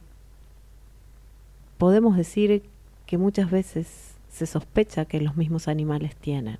podemos 1.78 2.16
decir 2.16 2.64
que 3.06 3.18
muchas 3.18 3.52
veces 3.52 4.16
se 4.32 4.46
sospecha 4.46 5.04
que 5.04 5.20
los 5.20 5.36
mismos 5.36 5.68
animales 5.68 6.16
tienen. 6.16 6.58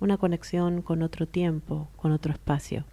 Una 0.00 0.16
conexión 0.16 0.80
con 0.80 1.02
otro 1.02 1.26
tiempo, 1.26 1.88
con 1.96 2.10
otro 2.10 2.32
espacio, 2.32 2.84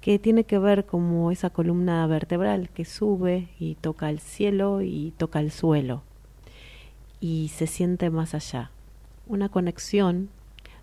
que 0.00 0.20
tiene 0.20 0.44
que 0.44 0.60
ver 0.60 0.86
como 0.86 1.32
esa 1.32 1.50
columna 1.50 2.06
vertebral 2.06 2.68
que 2.68 2.84
sube 2.84 3.48
y 3.58 3.74
toca 3.74 4.10
el 4.10 4.20
cielo 4.20 4.80
y 4.80 5.12
toca 5.16 5.40
el 5.40 5.50
suelo 5.50 6.04
y 7.18 7.48
se 7.48 7.66
siente 7.66 8.10
más 8.10 8.32
allá. 8.32 8.70
Una 9.26 9.48
conexión 9.48 10.28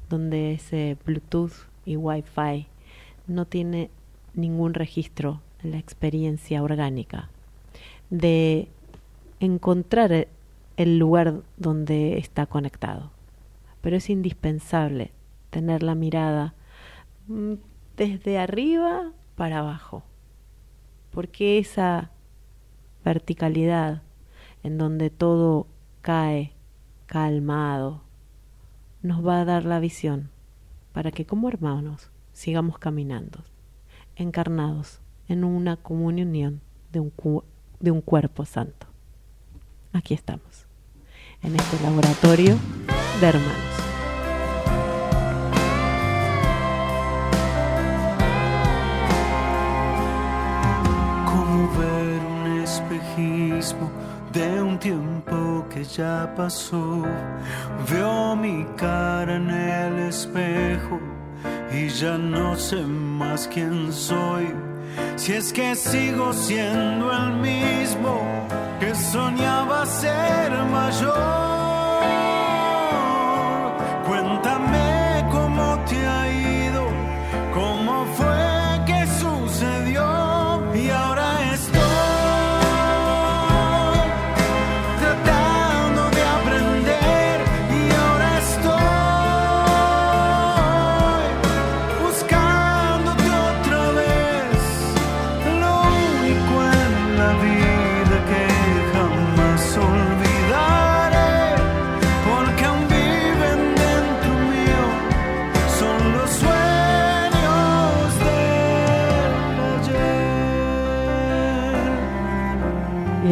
donde 0.10 0.52
ese 0.54 0.98
Bluetooth 1.06 1.54
y 1.86 1.96
Wi-Fi 1.96 2.68
no 3.28 3.46
tiene 3.46 3.90
ningún 4.34 4.74
registro 4.74 5.42
en 5.64 5.72
la 5.72 5.78
experiencia 5.78 6.62
orgánica 6.62 7.30
de 8.10 8.68
encontrar 9.40 10.28
el 10.78 11.00
lugar 11.00 11.42
donde 11.58 12.18
está 12.18 12.46
conectado. 12.46 13.12
Pero 13.82 13.96
es 13.96 14.10
indispensable 14.10 15.12
tener 15.50 15.82
la 15.82 15.96
mirada 15.96 16.54
mm, 17.28 17.54
desde 17.96 18.40
arriba 18.40 19.12
para 19.36 19.60
abajo, 19.60 20.04
porque 21.12 21.60
esa 21.60 22.12
verticalidad 23.06 24.02
en 24.64 24.78
donde 24.78 25.10
todo 25.10 25.68
cae 26.02 26.52
calmado 27.06 28.03
nos 29.04 29.26
va 29.26 29.42
a 29.42 29.46
dar 29.46 29.66
la 29.66 29.80
visión 29.80 30.32
para 30.94 31.12
que 31.12 31.26
como 31.26 31.50
hermanos 31.50 32.10
sigamos 32.32 32.80
caminando, 32.80 33.44
encarnados 34.16 35.02
en 35.28 35.44
una 35.44 35.76
comunión 35.78 36.62
de 36.92 37.00
un, 37.00 37.14
de 37.80 37.92
un 37.92 38.02
cuerpo 38.02 38.46
santo. 38.46 38.88
Aquí 39.92 40.14
estamos, 40.14 40.66
en 41.42 41.56
este 41.56 41.84
laboratorio 41.84 42.58
de 43.20 43.28
hermanos. 43.28 43.93
De 54.34 54.62
un 54.62 54.80
tiempo 54.80 55.66
que 55.70 55.84
ya 55.84 56.34
pasó. 56.36 57.04
Veo 57.90 58.36
mi 58.36 58.66
cara 58.76 59.36
en 59.36 59.50
el 59.50 60.08
espejo 60.10 61.00
y 61.72 61.88
ya 61.90 62.18
no 62.18 62.56
sé 62.56 62.82
más 62.86 63.48
quién 63.48 63.94
soy. 63.94 64.48
Si 65.16 65.34
es 65.34 65.54
que 65.54 65.76
sigo 65.76 66.34
siendo 66.34 67.12
el 67.12 67.34
mismo 67.38 68.20
que 68.80 68.94
soñaba 68.96 69.86
ser 69.86 70.52
mayor. 70.72 71.63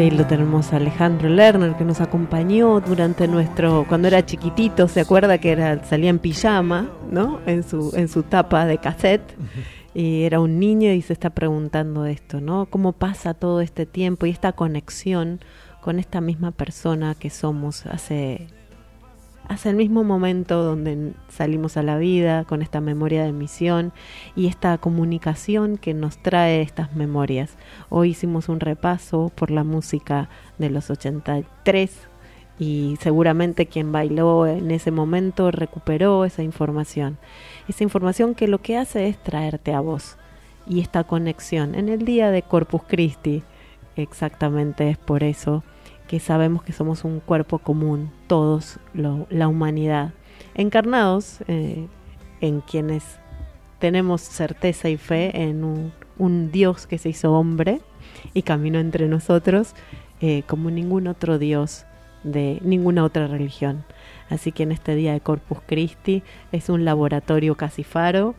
Y 0.02 0.06
ahí 0.06 0.10
lo 0.10 0.26
tenemos 0.26 0.74
a 0.74 0.78
Alejandro 0.78 1.30
Lerner 1.30 1.76
que 1.76 1.86
nos 1.86 2.02
acompañó 2.02 2.80
durante 2.80 3.28
nuestro 3.28 3.86
cuando 3.88 4.08
era 4.08 4.26
chiquitito, 4.26 4.88
se 4.88 5.02
acuerda 5.02 5.38
que 5.38 5.52
era 5.52 5.84
salía 5.84 6.10
en 6.10 6.18
pijama, 6.18 6.90
¿no? 7.12 7.40
En 7.46 7.62
su 7.62 7.94
en 7.96 8.08
su 8.08 8.24
tapa 8.24 8.66
de 8.66 8.80
cassette. 8.80 9.38
Y 9.94 10.24
era 10.24 10.40
un 10.40 10.60
niño 10.60 10.92
y 10.92 11.04
se 11.04 11.14
está 11.14 11.30
preguntando 11.30 12.08
esto, 12.08 12.42
¿no? 12.42 12.66
¿Cómo 12.66 12.94
pasa 12.94 13.36
todo 13.36 13.62
este 13.62 13.86
tiempo 13.86 14.26
y 14.26 14.32
esta 14.32 14.54
conexión 14.54 15.40
con 15.82 16.00
esta 16.00 16.20
misma 16.20 16.50
persona 16.50 17.14
que 17.14 17.30
somos 17.30 17.86
hace 17.86 18.48
hace 19.52 19.70
el 19.70 19.76
mismo 19.76 20.06
momento 20.06 20.64
donde 20.64 21.12
salimos 21.28 21.76
a 21.76 21.84
la 21.84 21.98
vida, 21.98 22.46
con 22.46 22.62
esta 22.62 22.80
memoria 22.80 23.26
de 23.26 23.34
misión 23.34 23.92
y 24.34 24.48
esta 24.48 24.78
comunicación 24.78 25.76
que 25.76 25.94
nos 25.94 26.18
trae 26.18 26.62
estas 26.62 26.96
memorias. 26.96 27.58
Hoy 27.90 28.12
hicimos 28.12 28.48
un 28.48 28.62
repaso 28.62 29.30
por 29.36 29.52
la 29.52 29.66
música 29.66 30.30
de 30.58 30.70
los 30.70 30.90
83 30.90 32.08
y 32.60 32.98
seguramente 33.02 33.66
quien 33.66 33.92
bailó 33.92 34.48
en 34.48 34.72
ese 34.72 34.90
momento 34.90 35.52
recuperó 35.52 36.24
esa 36.24 36.44
información. 36.44 37.18
Esa 37.68 37.84
información 37.84 38.36
que 38.36 38.48
lo 38.48 38.62
que 38.62 38.78
hace 38.78 39.10
es 39.10 39.22
traerte 39.22 39.74
a 39.74 39.82
vos 39.82 40.16
y 40.66 40.80
esta 40.80 41.04
conexión. 41.04 41.76
En 41.76 41.90
el 41.90 42.06
día 42.06 42.32
de 42.32 42.42
Corpus 42.42 42.84
Christi, 42.88 43.44
exactamente 43.98 44.90
es 44.90 44.98
por 44.98 45.24
eso 45.24 45.62
que 46.12 46.20
sabemos 46.20 46.62
que 46.62 46.74
somos 46.74 47.06
un 47.06 47.22
cuerpo 47.22 47.60
común, 47.60 48.12
todos, 48.28 48.80
la 48.94 49.48
humanidad, 49.48 50.12
encarnados 50.56 51.40
eh, 51.48 51.88
en 52.42 52.60
quienes 52.60 53.18
tenemos 53.80 54.20
certeza 54.20 54.90
y 54.90 54.98
fe 54.98 55.44
en 55.44 55.64
un, 55.64 55.94
un 56.18 56.52
Dios 56.52 56.86
que 56.86 56.98
se 56.98 57.08
hizo 57.08 57.32
hombre 57.32 57.80
y 58.34 58.42
caminó 58.42 58.80
entre 58.80 59.08
nosotros 59.08 59.74
eh, 60.20 60.44
como 60.48 60.70
ningún 60.70 61.08
otro 61.08 61.40
Dios 61.40 61.86
de 62.26 62.60
ninguna 62.62 63.06
otra 63.06 63.28
religión. 63.28 63.86
Así 64.30 64.52
que 64.52 64.64
en 64.64 64.74
este 64.74 64.96
día 64.96 65.14
de 65.14 65.22
Corpus 65.22 65.60
Christi 65.66 66.24
es 66.52 66.68
un 66.68 66.84
laboratorio 66.84 67.56
casi 67.56 67.86
faro 67.86 68.36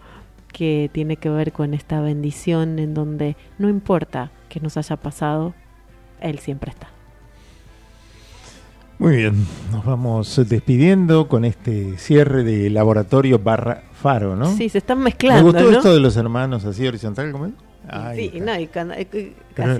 que 0.52 0.90
tiene 0.92 1.16
que 1.16 1.30
ver 1.30 1.52
con 1.52 1.72
esta 1.72 2.02
bendición 2.02 2.78
en 2.78 2.92
donde 2.92 3.34
no 3.56 3.70
importa 3.70 4.30
que 4.50 4.60
nos 4.60 4.76
haya 4.76 4.98
pasado, 4.98 5.54
Él 6.20 6.38
siempre 6.38 6.70
está. 6.70 6.91
Muy 9.02 9.16
bien, 9.16 9.34
nos 9.72 9.84
vamos 9.84 10.40
despidiendo 10.48 11.26
con 11.26 11.44
este 11.44 11.98
cierre 11.98 12.44
de 12.44 12.70
laboratorio 12.70 13.40
barra 13.40 13.82
faro, 13.92 14.36
¿no? 14.36 14.56
Sí, 14.56 14.68
se 14.68 14.78
están 14.78 15.00
mezclando. 15.00 15.42
Me 15.42 15.50
gustó 15.50 15.70
¿no? 15.72 15.76
esto 15.76 15.92
de 15.94 15.98
los 15.98 16.16
hermanos 16.16 16.64
así 16.64 16.86
horizontal, 16.86 17.32
¿cómo 17.32 17.46
es? 17.46 17.52
Ahí 17.88 18.30
Sí, 18.30 18.38
está. 18.38 18.44
no, 18.54 18.60
y 18.60 18.66
cuando- 18.68 18.94
eh, 18.94 19.08
eh, 19.12 19.32
Pero 19.56 19.76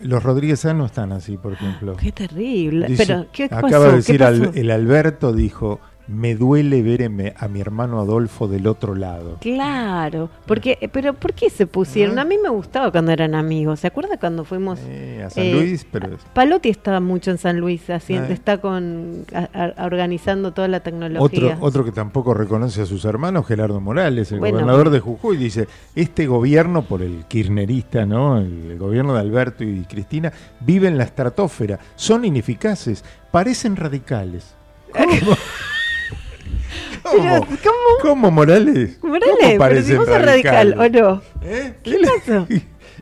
Los 0.00 0.20
Rodríguez 0.24 0.64
A 0.64 0.74
no 0.74 0.86
están 0.86 1.12
así, 1.12 1.36
por 1.36 1.52
ejemplo. 1.52 1.96
Qué 1.96 2.10
terrible. 2.10 2.88
Dice- 2.88 3.06
Pero, 3.06 3.26
¿qué 3.32 3.44
acaba 3.44 3.60
pasó? 3.68 3.84
de 3.84 3.90
¿Qué 3.90 3.96
decir 3.98 4.24
al- 4.24 4.50
el 4.52 4.70
Alberto 4.72 5.32
dijo, 5.32 5.78
me 6.12 6.34
duele 6.34 6.82
ver 6.82 7.10
a 7.36 7.48
mi 7.48 7.60
hermano 7.60 8.00
Adolfo 8.00 8.48
del 8.48 8.66
otro 8.66 8.94
lado. 8.94 9.38
Claro, 9.40 10.28
porque, 10.46 10.76
eh, 10.80 10.88
pero 10.88 11.14
¿por 11.14 11.32
qué 11.34 11.50
se 11.50 11.66
pusieron? 11.66 12.18
A 12.18 12.24
mí 12.24 12.36
me 12.42 12.48
gustaba 12.48 12.90
cuando 12.90 13.12
eran 13.12 13.34
amigos. 13.34 13.80
¿Se 13.80 13.86
acuerda 13.86 14.16
cuando 14.18 14.44
fuimos 14.44 14.78
Eh, 14.86 15.22
a 15.24 15.30
San 15.30 15.44
eh, 15.44 15.52
Luis, 15.54 15.86
pero 15.90 16.16
Palotti 16.34 16.68
estaba 16.68 17.00
mucho 17.00 17.30
en 17.30 17.38
San 17.38 17.58
Luis, 17.60 17.88
haciendo, 17.90 18.28
Ah. 18.30 18.32
está 18.32 18.58
con 18.58 19.24
a- 19.34 19.48
a- 19.78 19.84
organizando 19.86 20.52
toda 20.52 20.68
la 20.68 20.80
tecnología. 20.80 21.54
Otro, 21.54 21.56
otro 21.66 21.84
que 21.84 21.92
tampoco 21.92 22.34
reconoce 22.34 22.82
a 22.82 22.86
sus 22.86 23.04
hermanos, 23.04 23.46
Gerardo 23.46 23.80
Morales, 23.80 24.32
el 24.32 24.40
Bueno. 24.40 24.54
gobernador 24.58 24.90
de 24.90 25.00
Jujuy, 25.00 25.36
dice, 25.36 25.68
este 25.94 26.26
gobierno, 26.26 26.82
por 26.82 27.02
el 27.02 27.24
kirchnerista, 27.28 28.04
¿no? 28.06 28.38
el, 28.38 28.76
gobierno 28.78 29.14
de 29.14 29.20
Alberto 29.20 29.62
y 29.64 29.82
Cristina, 29.84 30.32
vive 30.60 30.88
en 30.88 30.98
la 30.98 31.04
estratosfera, 31.04 31.78
son 31.96 32.24
ineficaces, 32.24 33.04
parecen 33.30 33.76
radicales. 33.76 34.54
¿Cómo? 34.92 35.36
¿Cómo? 37.02 37.46
¿Cómo, 38.02 38.30
Morales? 38.30 38.98
Morales, 39.02 39.28
¿Cómo 39.28 39.38
pero 39.38 39.52
si 39.52 39.58
parecen 39.58 39.96
vos 39.98 40.06
sos 40.06 40.22
radical, 40.24 40.74
¿o 40.78 40.88
no? 40.88 41.22
¿Eh? 41.42 41.74
¿Qué 41.82 41.98
pasó? 42.26 42.46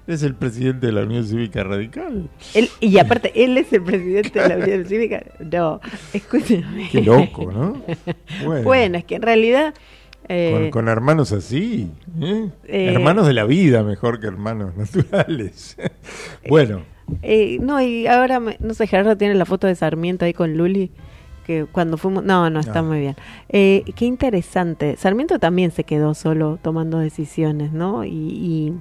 Es 0.06 0.22
el 0.22 0.34
presidente 0.34 0.86
de 0.86 0.92
la 0.94 1.02
Unión 1.02 1.26
Cívica 1.26 1.62
Radical. 1.64 2.30
Él- 2.54 2.70
y 2.80 2.96
aparte, 2.98 3.30
él 3.44 3.58
es 3.58 3.70
el 3.74 3.82
presidente 3.82 4.40
de 4.40 4.48
la 4.48 4.56
Unión 4.64 4.86
Cívica. 4.86 5.22
No, 5.38 5.82
escúcheme. 6.14 6.88
Qué 6.90 7.02
loco, 7.02 7.52
¿no? 7.52 7.82
Bueno. 8.44 8.62
Bueno, 8.64 8.96
es 8.98 9.04
que 9.04 9.16
en 9.16 9.22
realidad... 9.22 9.74
eh, 10.30 10.52
Con, 10.54 10.70
con 10.70 10.88
hermanos 10.88 11.32
así. 11.32 11.90
¿eh? 12.22 12.48
Eh, 12.64 12.92
hermanos 12.94 13.26
de 13.26 13.34
la 13.34 13.44
vida 13.44 13.82
mejor 13.82 14.18
que 14.18 14.28
hermanos 14.28 14.74
naturales. 14.78 15.76
bueno, 16.48 16.84
Eh, 17.20 17.58
no, 17.60 17.78
y 17.82 18.06
ahora, 18.06 18.40
me- 18.40 18.56
no 18.60 18.72
sé, 18.72 18.86
Gerardo 18.86 19.18
tiene 19.18 19.34
la 19.34 19.44
foto 19.44 19.66
de 19.66 19.74
Sarmiento 19.74 20.24
ahí 20.24 20.32
con 20.32 20.56
Luli, 20.56 20.90
que 21.48 21.64
cuando 21.64 21.96
fuimos, 21.96 22.22
no, 22.22 22.48
no, 22.50 22.60
está 22.60 22.80
Ah. 22.80 22.82
muy 22.82 23.00
bien. 23.00 23.16
Eh, 23.48 23.82
qué 23.96 24.04
interesante. 24.04 24.94
Sarmiento 24.96 25.38
también 25.38 25.70
se 25.72 25.82
quedó 25.82 26.12
solo 26.14 26.58
tomando 26.62 26.98
decisiones, 26.98 27.72
¿no? 27.72 28.04
Y, 28.04 28.10
y, 28.10 28.74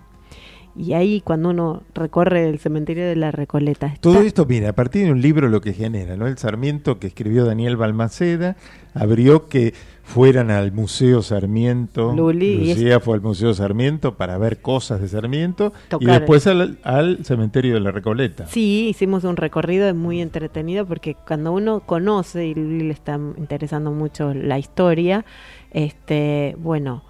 y 0.76 0.94
ahí 0.94 1.22
cuando 1.22 1.50
uno 1.50 1.82
recorre 1.96 2.48
el 2.50 2.60
cementerio 2.60 3.08
de 3.08 3.16
la 3.16 3.32
Recoleta, 3.32 3.88
está- 3.88 4.02
todo 4.02 4.22
esto, 4.22 4.46
mira, 4.46 4.70
a 4.70 4.74
partir 4.74 5.06
de 5.06 5.12
un 5.14 5.22
libro 5.22 5.48
lo 5.48 5.62
que 5.62 5.72
genera, 5.74 6.18
¿no? 6.18 6.28
El 6.28 6.38
Sarmiento 6.38 7.00
que 7.00 7.08
escribió 7.08 7.46
Daniel 7.46 7.78
Balmaceda 7.78 8.58
abrió 8.94 9.48
que 9.48 9.74
fueran 10.08 10.52
al 10.52 10.72
Museo 10.72 11.22
Sarmiento. 11.22 12.14
Luli, 12.16 12.70
Lucía 12.70 13.02
fue 13.02 13.16
al 13.16 13.22
Museo 13.22 13.54
Sarmiento 13.54 14.16
para 14.16 14.38
ver 14.38 14.62
cosas 14.62 15.02
de 15.02 15.10
Sarmiento 15.10 15.74
y 16.00 16.06
después 16.06 16.48
al, 16.48 16.80
al 16.84 17.26
cementerio 17.26 17.74
de 17.74 17.82
la 17.82 17.92
Recoleta. 17.92 18.48
Sí, 18.48 18.88
hicimos 18.88 19.26
un 19.26 19.36
recorrido 19.36 19.94
muy 19.94 20.22
entretenido 20.22 20.86
porque 20.86 21.18
cuando 21.28 21.52
uno 21.52 21.82
conoce 21.82 22.48
y 22.48 22.56
Luli 22.56 22.86
le 22.86 22.94
está 22.94 23.20
interesando 23.38 23.92
mucho 23.92 24.34
la 24.34 24.58
historia, 24.58 25.26
este, 25.72 26.56
bueno, 26.58 27.04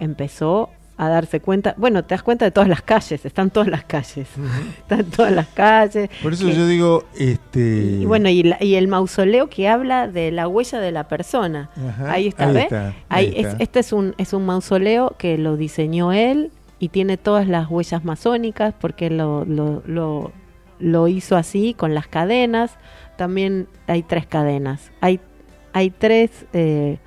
empezó 0.00 0.70
a 1.02 1.08
darse 1.08 1.40
cuenta, 1.40 1.74
bueno, 1.78 2.04
te 2.04 2.14
das 2.14 2.22
cuenta 2.22 2.44
de 2.44 2.50
todas 2.50 2.68
las 2.68 2.82
calles, 2.82 3.24
están 3.24 3.48
todas 3.50 3.68
las 3.70 3.84
calles, 3.84 4.28
están 4.82 5.04
todas 5.06 5.32
las 5.32 5.46
calles. 5.48 6.10
Por 6.22 6.34
eso 6.34 6.44
que- 6.46 6.54
yo 6.54 6.66
digo, 6.66 7.04
este... 7.18 7.60
y 8.00 8.04
bueno, 8.04 8.28
y, 8.28 8.42
la- 8.42 8.62
y 8.62 8.74
el 8.74 8.86
mausoleo 8.86 9.48
que 9.48 9.66
habla 9.66 10.08
de 10.08 10.30
la 10.30 10.46
huella 10.46 10.78
de 10.78 10.92
la 10.92 11.08
persona. 11.08 11.70
Ajá, 11.88 12.12
ahí 12.12 12.28
está, 12.28 12.48
ahí 12.48 12.52
¿ves? 12.54 12.62
está, 12.64 12.86
Ahí 13.08 13.26
ahí 13.28 13.34
es- 13.36 13.56
este 13.60 13.80
es 13.80 13.94
un, 13.94 14.14
es 14.18 14.34
un 14.34 14.44
mausoleo 14.44 15.14
que 15.16 15.38
lo 15.38 15.56
diseñó 15.56 16.12
él 16.12 16.50
y 16.78 16.90
tiene 16.90 17.16
todas 17.16 17.48
las 17.48 17.70
huellas 17.70 18.04
masónicas 18.04 18.74
porque 18.78 19.08
lo, 19.08 19.46
lo, 19.46 19.82
lo, 19.86 20.32
lo 20.80 21.08
hizo 21.08 21.36
así 21.38 21.72
con 21.72 21.94
las 21.94 22.08
cadenas. 22.08 22.72
También 23.16 23.68
hay 23.86 24.02
tres 24.02 24.26
cadenas. 24.26 24.90
Hay, 25.00 25.18
hay 25.72 25.88
tres 25.88 26.30
eh, 26.52 26.98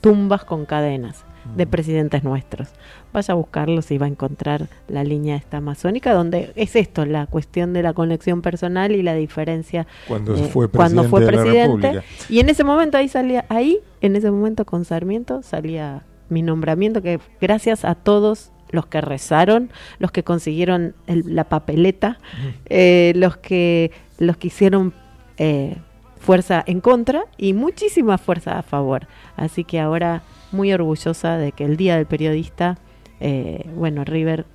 tumbas 0.00 0.44
con 0.44 0.64
cadenas 0.64 1.24
de 1.56 1.66
Mm. 1.66 1.68
presidentes 1.70 2.24
nuestros. 2.24 2.68
Vaya 3.12 3.32
a 3.32 3.36
buscarlos 3.36 3.90
y 3.90 3.98
va 3.98 4.06
a 4.06 4.08
encontrar 4.08 4.68
la 4.88 5.02
línea 5.04 5.36
esta 5.36 5.60
masónica, 5.60 6.12
donde 6.12 6.52
es 6.56 6.76
esto, 6.76 7.04
la 7.06 7.26
cuestión 7.26 7.72
de 7.72 7.82
la 7.82 7.92
conexión 7.94 8.42
personal 8.42 8.92
y 8.92 9.02
la 9.02 9.14
diferencia 9.14 9.86
Cuando 10.06 10.34
fue 10.36 10.68
cuando 10.68 11.02
presidente 11.02 11.08
fue 11.10 11.20
de 11.20 11.26
la 11.26 11.42
presidente. 11.42 12.02
Y 12.28 12.40
en 12.40 12.48
ese 12.48 12.64
momento 12.64 12.96
ahí 12.98 13.08
salía, 13.08 13.44
ahí, 13.48 13.78
en 14.00 14.16
ese 14.16 14.30
momento 14.30 14.64
con 14.64 14.84
Sarmiento, 14.84 15.42
salía 15.42 16.02
mi 16.28 16.42
nombramiento, 16.42 17.00
que 17.02 17.18
gracias 17.40 17.84
a 17.84 17.94
todos 17.94 18.52
los 18.70 18.84
que 18.86 19.00
rezaron, 19.00 19.70
los 19.98 20.10
que 20.12 20.22
consiguieron 20.22 20.94
el- 21.06 21.34
la 21.34 21.44
papeleta, 21.44 22.18
eh, 22.66 23.12
los 23.16 23.36
que 23.38 23.90
los 24.18 24.36
que 24.36 24.48
hicieron 24.48 24.92
eh, 25.38 25.76
fuerza 26.18 26.62
en 26.66 26.80
contra 26.80 27.22
y 27.38 27.52
muchísima 27.54 28.18
fuerza 28.18 28.58
a 28.58 28.62
favor. 28.62 29.06
Así 29.36 29.62
que 29.64 29.78
ahora 29.80 30.22
muy 30.52 30.72
orgullosa 30.72 31.36
de 31.36 31.52
que 31.52 31.64
el 31.64 31.76
Día 31.76 31.96
del 31.96 32.06
Periodista, 32.06 32.78
eh, 33.20 33.66
bueno, 33.74 34.04
River 34.04 34.46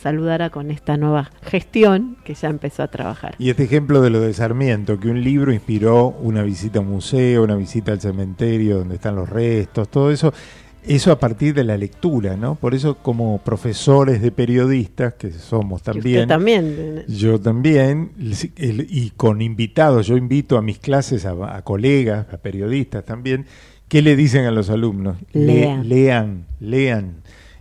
saludara 0.00 0.50
con 0.50 0.70
esta 0.70 0.96
nueva 0.96 1.30
gestión 1.42 2.16
que 2.24 2.34
ya 2.34 2.48
empezó 2.48 2.82
a 2.82 2.88
trabajar. 2.88 3.34
Y 3.38 3.50
este 3.50 3.64
ejemplo 3.64 4.00
de 4.00 4.10
lo 4.10 4.20
de 4.20 4.32
Sarmiento, 4.32 4.98
que 4.98 5.08
un 5.08 5.22
libro 5.22 5.52
inspiró 5.52 6.08
una 6.08 6.42
visita 6.42 6.78
a 6.78 6.82
un 6.82 6.88
museo, 6.88 7.44
una 7.44 7.56
visita 7.56 7.92
al 7.92 8.00
cementerio 8.00 8.78
donde 8.78 8.94
están 8.94 9.16
los 9.16 9.28
restos, 9.28 9.88
todo 9.90 10.10
eso, 10.10 10.32
eso 10.82 11.12
a 11.12 11.18
partir 11.18 11.52
de 11.52 11.64
la 11.64 11.76
lectura, 11.76 12.36
¿no? 12.36 12.54
Por 12.54 12.74
eso 12.74 12.96
como 12.96 13.38
profesores 13.38 14.22
de 14.22 14.32
periodistas, 14.32 15.14
que 15.14 15.30
somos 15.32 15.82
Y 15.86 15.98
usted 15.98 16.26
también, 16.26 16.74
también. 16.74 17.04
yo 17.06 17.38
también, 17.38 18.12
y 18.56 19.10
con 19.10 19.42
invitados, 19.42 20.06
yo 20.06 20.16
invito 20.16 20.56
a 20.56 20.62
mis 20.62 20.78
clases 20.78 21.26
a, 21.26 21.56
a 21.56 21.62
colegas, 21.62 22.26
a 22.32 22.38
periodistas 22.38 23.04
también, 23.04 23.44
¿qué 23.90 24.00
le 24.00 24.16
dicen 24.16 24.46
a 24.46 24.50
los 24.50 24.70
alumnos? 24.70 25.18
Le- 25.32 25.44
Lean. 25.66 25.86
lean, 25.88 26.46
lean. 26.60 27.16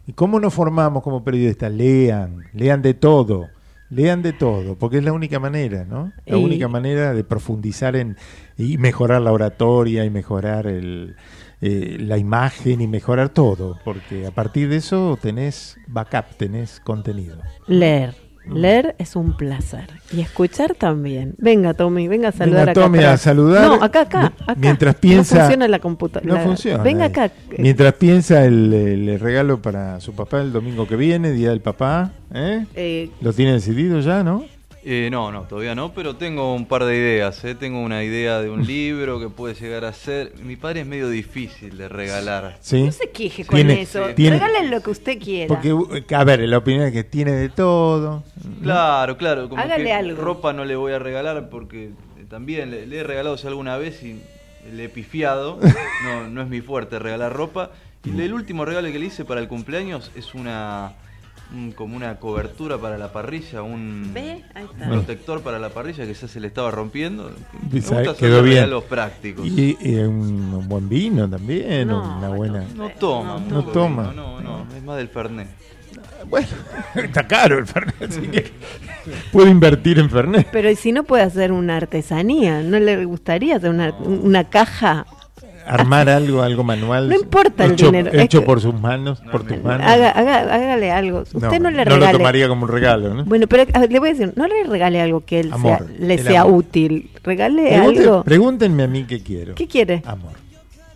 ¿Y 0.08 0.14
cómo 0.14 0.40
nos 0.40 0.54
formamos 0.54 1.04
como 1.04 1.24
periodistas? 1.26 1.72
Lean, 1.74 2.46
lean 2.54 2.82
de 2.82 2.94
todo, 2.94 3.50
lean 3.90 4.22
de 4.22 4.32
todo, 4.34 4.76
porque 4.78 5.00
es 5.00 5.04
la 5.04 5.12
única 5.12 5.40
manera, 5.40 5.84
¿no? 5.84 6.14
La 6.26 6.38
Y- 6.38 6.44
única 6.44 6.68
manera 6.70 7.14
de 7.14 7.24
profundizar 7.26 7.96
en 7.98 8.16
y 8.58 8.78
mejorar 8.78 9.22
la 9.22 9.32
oratoria 9.32 10.06
y 10.06 10.10
mejorar 10.10 10.66
el, 10.68 11.16
eh, 11.62 11.98
la 12.00 12.18
imagen 12.18 12.80
y 12.82 12.88
mejorar 12.88 13.30
todo, 13.30 13.78
porque 13.84 14.26
a 14.26 14.32
partir 14.32 14.70
de 14.70 14.78
eso 14.78 15.18
tenés 15.22 15.78
backup, 15.88 16.36
tenés 16.38 16.80
contenido. 16.80 17.38
Leer, 17.68 18.16
Leer 18.48 18.96
es 18.98 19.16
un 19.16 19.38
placer. 19.38 19.88
Y 20.12 20.22
escuchar 20.22 20.74
también. 20.76 21.36
Venga, 21.38 21.74
Tommy, 21.74 22.08
venga 22.08 22.30
a 22.30 22.32
saludar 22.32 22.62
Venga, 22.68 22.72
acá. 22.72 22.82
Tommy, 22.82 23.04
a 23.04 23.18
saludar. 23.18 23.66
No, 23.68 23.74
acá, 23.84 24.02
acá. 24.02 24.26
acá. 24.42 24.56
Mientras 24.58 24.96
piensa- 24.96 25.36
No 25.36 25.42
funciona 25.42 25.68
la 25.68 25.80
computadora. 25.80 26.34
No 26.36 26.44
funciona. 26.44 26.84
Venga 26.84 27.06
acá. 27.06 27.32
Mientras 27.58 27.94
piensa 27.94 28.46
el, 28.46 28.74
el 28.74 29.20
regalo 29.20 29.62
para 29.62 30.00
su 30.00 30.14
papá 30.14 30.42
el 30.42 30.52
domingo 30.52 30.88
que 30.88 30.96
viene, 30.96 31.32
Día 31.32 31.50
del 31.50 31.62
Papá. 31.62 32.12
¿eh? 32.34 32.66
Eh, 32.76 33.10
¿Lo 33.22 33.34
tiene 33.34 33.54
decidido 33.54 34.00
ya, 34.00 34.24
no? 34.24 34.44
Eh, 34.82 35.10
no, 35.12 35.30
no, 35.32 35.42
todavía 35.44 35.76
no, 35.76 35.94
pero 35.94 36.16
tengo 36.16 36.56
un 36.56 36.66
par 36.66 36.86
de 36.86 36.96
ideas. 36.96 37.44
¿eh? 37.44 37.54
Tengo 37.54 37.82
una 37.82 38.02
idea 38.04 38.40
de 38.42 38.50
un 38.50 38.66
libro 38.68 39.20
que 39.20 39.28
puede 39.30 39.54
llegar 39.54 39.84
a 39.84 39.92
ser. 39.94 40.34
Mi 40.42 40.56
padre 40.56 40.82
es 40.82 40.88
medio 40.88 41.10
difícil 41.10 41.78
de 41.78 41.90
regalar. 41.90 42.58
Sí. 42.62 42.84
No 42.84 42.92
se 42.94 43.10
queje 43.10 43.44
con 43.46 43.56
Tiene- 43.58 43.82
eso. 43.82 44.06
tiene- 44.16 44.40
Regale 44.40 44.70
lo 44.70 44.82
que 44.82 44.92
usted 44.92 45.20
quiera. 45.20 45.48
Porque, 45.54 45.74
uh, 45.74 45.88
a 46.16 46.24
ver, 46.24 46.40
la 46.48 46.58
opinión 46.60 46.84
es 46.86 46.94
que 46.94 47.04
tiene 47.04 47.32
de 47.34 47.50
todo. 47.50 48.24
Claro, 48.64 49.18
claro. 49.18 49.50
Como 49.50 49.62
Hágale 49.62 49.84
que 49.84 49.94
algo. 49.94 50.22
ropa 50.22 50.54
no 50.54 50.64
le 50.64 50.76
voy 50.78 50.94
a 50.94 51.00
regalar 51.00 51.50
porque 51.50 51.86
eh, 52.18 52.26
también 52.30 52.72
le, 52.72 52.88
le 52.88 53.00
he 53.00 53.04
regalado 53.04 53.36
ya 53.36 53.50
alguna 53.50 53.78
vez 53.78 54.02
y 54.04 54.22
le 54.74 54.86
he 54.86 54.90
pifiado. 54.90 55.60
No, 56.06 56.28
no 56.30 56.42
es 56.42 56.48
mi 56.48 56.62
fuerte 56.62 57.00
regalar 57.00 57.34
ropa. 57.34 57.72
Y 58.06 58.18
el 58.22 58.34
último 58.34 58.64
regalo 58.64 58.90
que 58.94 58.98
le 58.98 59.08
hice 59.08 59.26
para 59.26 59.42
el 59.42 59.50
cumpleaños 59.50 60.10
es 60.16 60.34
una 60.34 60.94
un- 61.54 61.72
como 61.72 61.96
una 61.96 62.16
cobertura 62.18 62.78
para 62.78 62.98
la 62.98 63.12
parrilla, 63.12 63.62
un 63.64 64.12
¿Ve? 64.14 64.44
Ahí 64.54 64.66
está. 64.66 64.88
protector 64.88 65.42
para 65.42 65.58
la 65.60 65.70
parrilla 65.70 66.06
que 66.06 66.14
ya 66.14 66.28
se 66.28 66.40
le 66.40 66.48
estaba 66.48 66.70
rompiendo. 66.72 67.32
Me 67.72 67.80
gusta 67.80 68.16
quedó 68.16 68.44
bien. 68.44 68.56
regalos 68.58 68.84
prácticos. 68.86 69.46
Y, 69.48 69.78
y 69.82 69.96
un, 69.96 70.54
un 70.54 70.68
buen 70.68 70.88
vino 70.88 71.28
también, 71.30 71.88
No, 71.88 72.18
una 72.18 72.30
buena. 72.30 72.66
No 72.76 72.90
toma, 72.90 73.34
No 73.50 73.56
mucho 73.62 73.70
toma. 73.72 74.10
vino, 74.12 74.42
No, 74.42 74.66
no, 74.66 74.76
es 74.76 74.84
más 74.84 74.98
del 74.98 75.08
Fernet. 75.10 75.48
Bueno, 76.30 76.48
está 76.96 77.28
caro 77.28 77.58
el 77.58 77.66
Fernet, 77.66 78.02
así 78.02 78.22
que 78.28 78.52
puede 79.32 79.50
invertir 79.50 79.98
en 80.00 80.10
Fernet. 80.10 80.48
Pero 80.52 80.70
¿y 80.70 80.76
si 80.76 80.92
no 80.92 81.04
puede 81.04 81.24
hacer 81.24 81.52
una 81.52 81.78
artesanía? 81.78 82.62
¿No 82.62 82.80
le 82.80 83.06
gustaría 83.06 83.56
hacer 83.56 83.70
una, 83.72 83.92
una 83.94 84.44
caja? 84.50 85.06
Armar 85.66 86.10
algo, 86.10 86.42
algo 86.42 86.64
manual. 86.64 87.10
No 87.10 87.16
importa 87.16 87.66
el 87.66 87.74
hecho, 87.74 87.86
dinero, 87.88 88.10
es 88.12 88.24
Hecho 88.24 88.40
que- 88.40 88.46
por 88.46 88.60
sus 88.62 88.74
manos, 88.80 89.22
por 89.32 89.44
tus 89.46 89.62
manos. 89.64 89.86
Haga, 89.88 90.10
haga- 90.12 90.54
hágale 90.56 90.92
algo. 90.92 91.20
Usted 91.22 91.60
no, 91.60 91.70
le 91.70 91.86
lo 91.86 91.96
regale. 91.96 92.18
tomaría 92.18 92.48
como 92.48 92.64
un 92.66 92.70
regalo, 92.72 93.14
¿no? 93.14 93.26
Bueno, 93.26 93.48
pero 93.48 93.66
ver, 93.66 93.92
le 93.92 94.00
voy 94.00 94.10
a 94.10 94.12
decir, 94.14 94.34
no 94.36 94.48
le 94.48 94.64
regale 94.64 95.00
algo 95.02 95.22
que 95.26 95.40
él 95.42 95.50
Amor, 95.54 95.78
sea- 95.80 95.88
le 96.08 96.18
sea 96.18 96.42
amor. 96.42 96.54
útil. 96.60 97.10
Regale 97.24 97.70
Pregunte- 97.70 98.00
algo. 98.00 98.24
pregúntenme 98.24 98.84
a 98.84 98.88
mí 98.88 99.04
qué 99.04 99.22
quiero. 99.22 99.56
¿Qué 99.56 99.68
quiere? 99.68 100.02
Amor. 100.06 100.32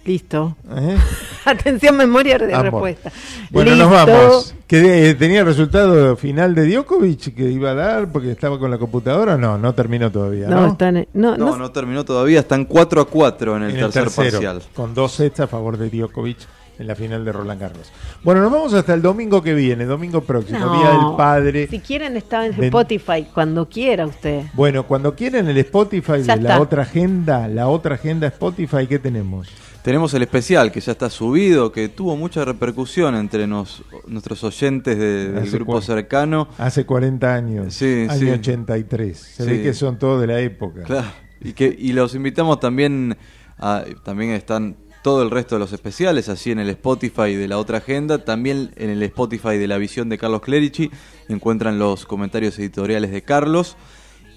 Listo. 0.05 0.55
¿Eh? 0.75 0.97
Atención, 1.45 1.95
memoria 1.97 2.37
de 2.37 2.53
Amor. 2.53 2.63
respuesta. 2.71 3.11
Bueno, 3.51 3.71
Listo. 3.71 3.85
nos 3.89 3.93
vamos. 3.93 4.55
Que 4.67 5.09
eh, 5.09 5.13
tenía 5.15 5.43
resultado 5.43 6.15
final 6.17 6.55
de 6.55 6.67
Djokovic 6.67 7.33
que 7.35 7.49
iba 7.51 7.71
a 7.71 7.73
dar 7.73 8.11
porque 8.11 8.31
estaba 8.31 8.57
con 8.59 8.69
la 8.71 8.77
computadora. 8.77 9.37
No, 9.37 9.57
no 9.57 9.73
terminó 9.73 10.11
todavía. 10.11 10.47
No, 10.47 10.61
No, 10.61 10.67
están, 10.73 10.95
no, 11.13 11.37
No, 11.37 11.37
no, 11.37 11.57
no, 11.57 11.71
terminó 11.71 12.03
todavía, 12.03 12.39
están 12.41 12.65
4 12.65 13.01
a 13.01 13.05
4 13.05 13.57
en 13.57 13.63
el 13.63 13.69
En 13.71 13.75
el 13.77 13.81
tercer 13.83 14.03
tercero, 14.03 14.31
parcial. 14.31 14.61
con 14.73 14.93
dos 14.93 15.13
sets 15.13 15.39
a 15.41 15.47
favor 15.47 15.77
de 15.77 15.89
Djokovic 15.89 16.37
en 16.79 16.87
la 16.87 16.95
final 16.95 17.23
de 17.23 17.31
Roland 17.31 17.61
Garros. 17.61 17.91
Bueno, 18.23 18.41
nos 18.41 18.51
vamos 18.51 18.73
hasta 18.73 18.95
el 18.95 19.01
domingo 19.03 19.43
que 19.43 19.53
viene, 19.53 19.85
domingo 19.85 20.21
próximo, 20.21 20.57
No. 20.59 20.79
Día 20.79 20.89
del 20.89 21.15
Padre. 21.15 21.67
Si 21.67 21.79
quieren, 21.79 22.17
está 22.17 22.45
en 22.47 22.61
Spotify 22.63 23.27
cuando 23.31 23.69
quiera 23.69 24.07
usted. 24.07 24.41
Bueno, 24.53 24.83
cuando 24.87 25.13
quieran 25.13 25.47
el 25.49 25.57
Spotify 25.59 26.23
Ya 26.23 26.35
de 26.35 26.41
la 26.41 26.59
otra 26.59 26.81
agenda, 26.81 27.47
la 27.47 27.67
otra 27.67 27.95
agenda 27.95 28.25
Spotify, 28.27 28.87
¿qué 28.87 28.97
tenemos? 28.97 29.47
Tenemos 29.83 30.13
el 30.13 30.21
especial 30.21 30.71
que 30.71 30.79
ya 30.79 30.93
está 30.93 31.09
subido, 31.09 31.71
que 31.73 31.89
tuvo 31.89 32.15
mucha 32.15 32.45
repercusión 32.45 33.15
entre 33.15 33.47
nos- 33.47 33.83
nuestros 34.07 34.41
oyentes 34.45 34.97
de- 34.97 35.27
del 35.33 35.43
Hace 35.43 35.51
grupo 35.57 35.81
cercano. 35.81 36.47
Hace 36.57 36.85
40 36.85 37.35
años, 37.35 37.73
Sí, 37.73 38.07
año 38.09 38.17
sí. 38.17 38.29
83. 38.29 39.17
Se 39.17 39.43
Sí. 39.43 39.49
ve 39.49 39.61
que 39.61 39.73
son 39.73 39.99
todos 39.99 40.21
de 40.21 40.27
la 40.27 40.39
época. 40.39 40.83
Claro, 40.83 41.07
y, 41.41 41.51
que, 41.51 41.75
y 41.77 41.91
los 41.91 42.15
invitamos 42.15 42.61
también, 42.61 43.17
a, 43.57 43.83
también 44.05 44.31
están 44.31 44.77
todo 45.03 45.21
el 45.21 45.29
resto 45.31 45.55
de 45.55 45.59
los 45.59 45.73
especiales, 45.73 46.29
así 46.29 46.51
en 46.51 46.59
el 46.59 46.69
Spotify 46.69 47.35
de 47.35 47.49
la 47.49 47.57
otra 47.57 47.79
agenda, 47.79 48.23
también 48.23 48.71
en 48.77 48.89
el 48.89 49.03
Spotify 49.03 49.57
de 49.57 49.67
la 49.67 49.77
visión 49.77 50.07
de 50.07 50.17
Carlos 50.17 50.39
Clerici, 50.41 50.91
encuentran 51.27 51.77
los 51.77 52.05
comentarios 52.05 52.57
editoriales 52.57 53.11
de 53.11 53.21
Carlos. 53.21 53.75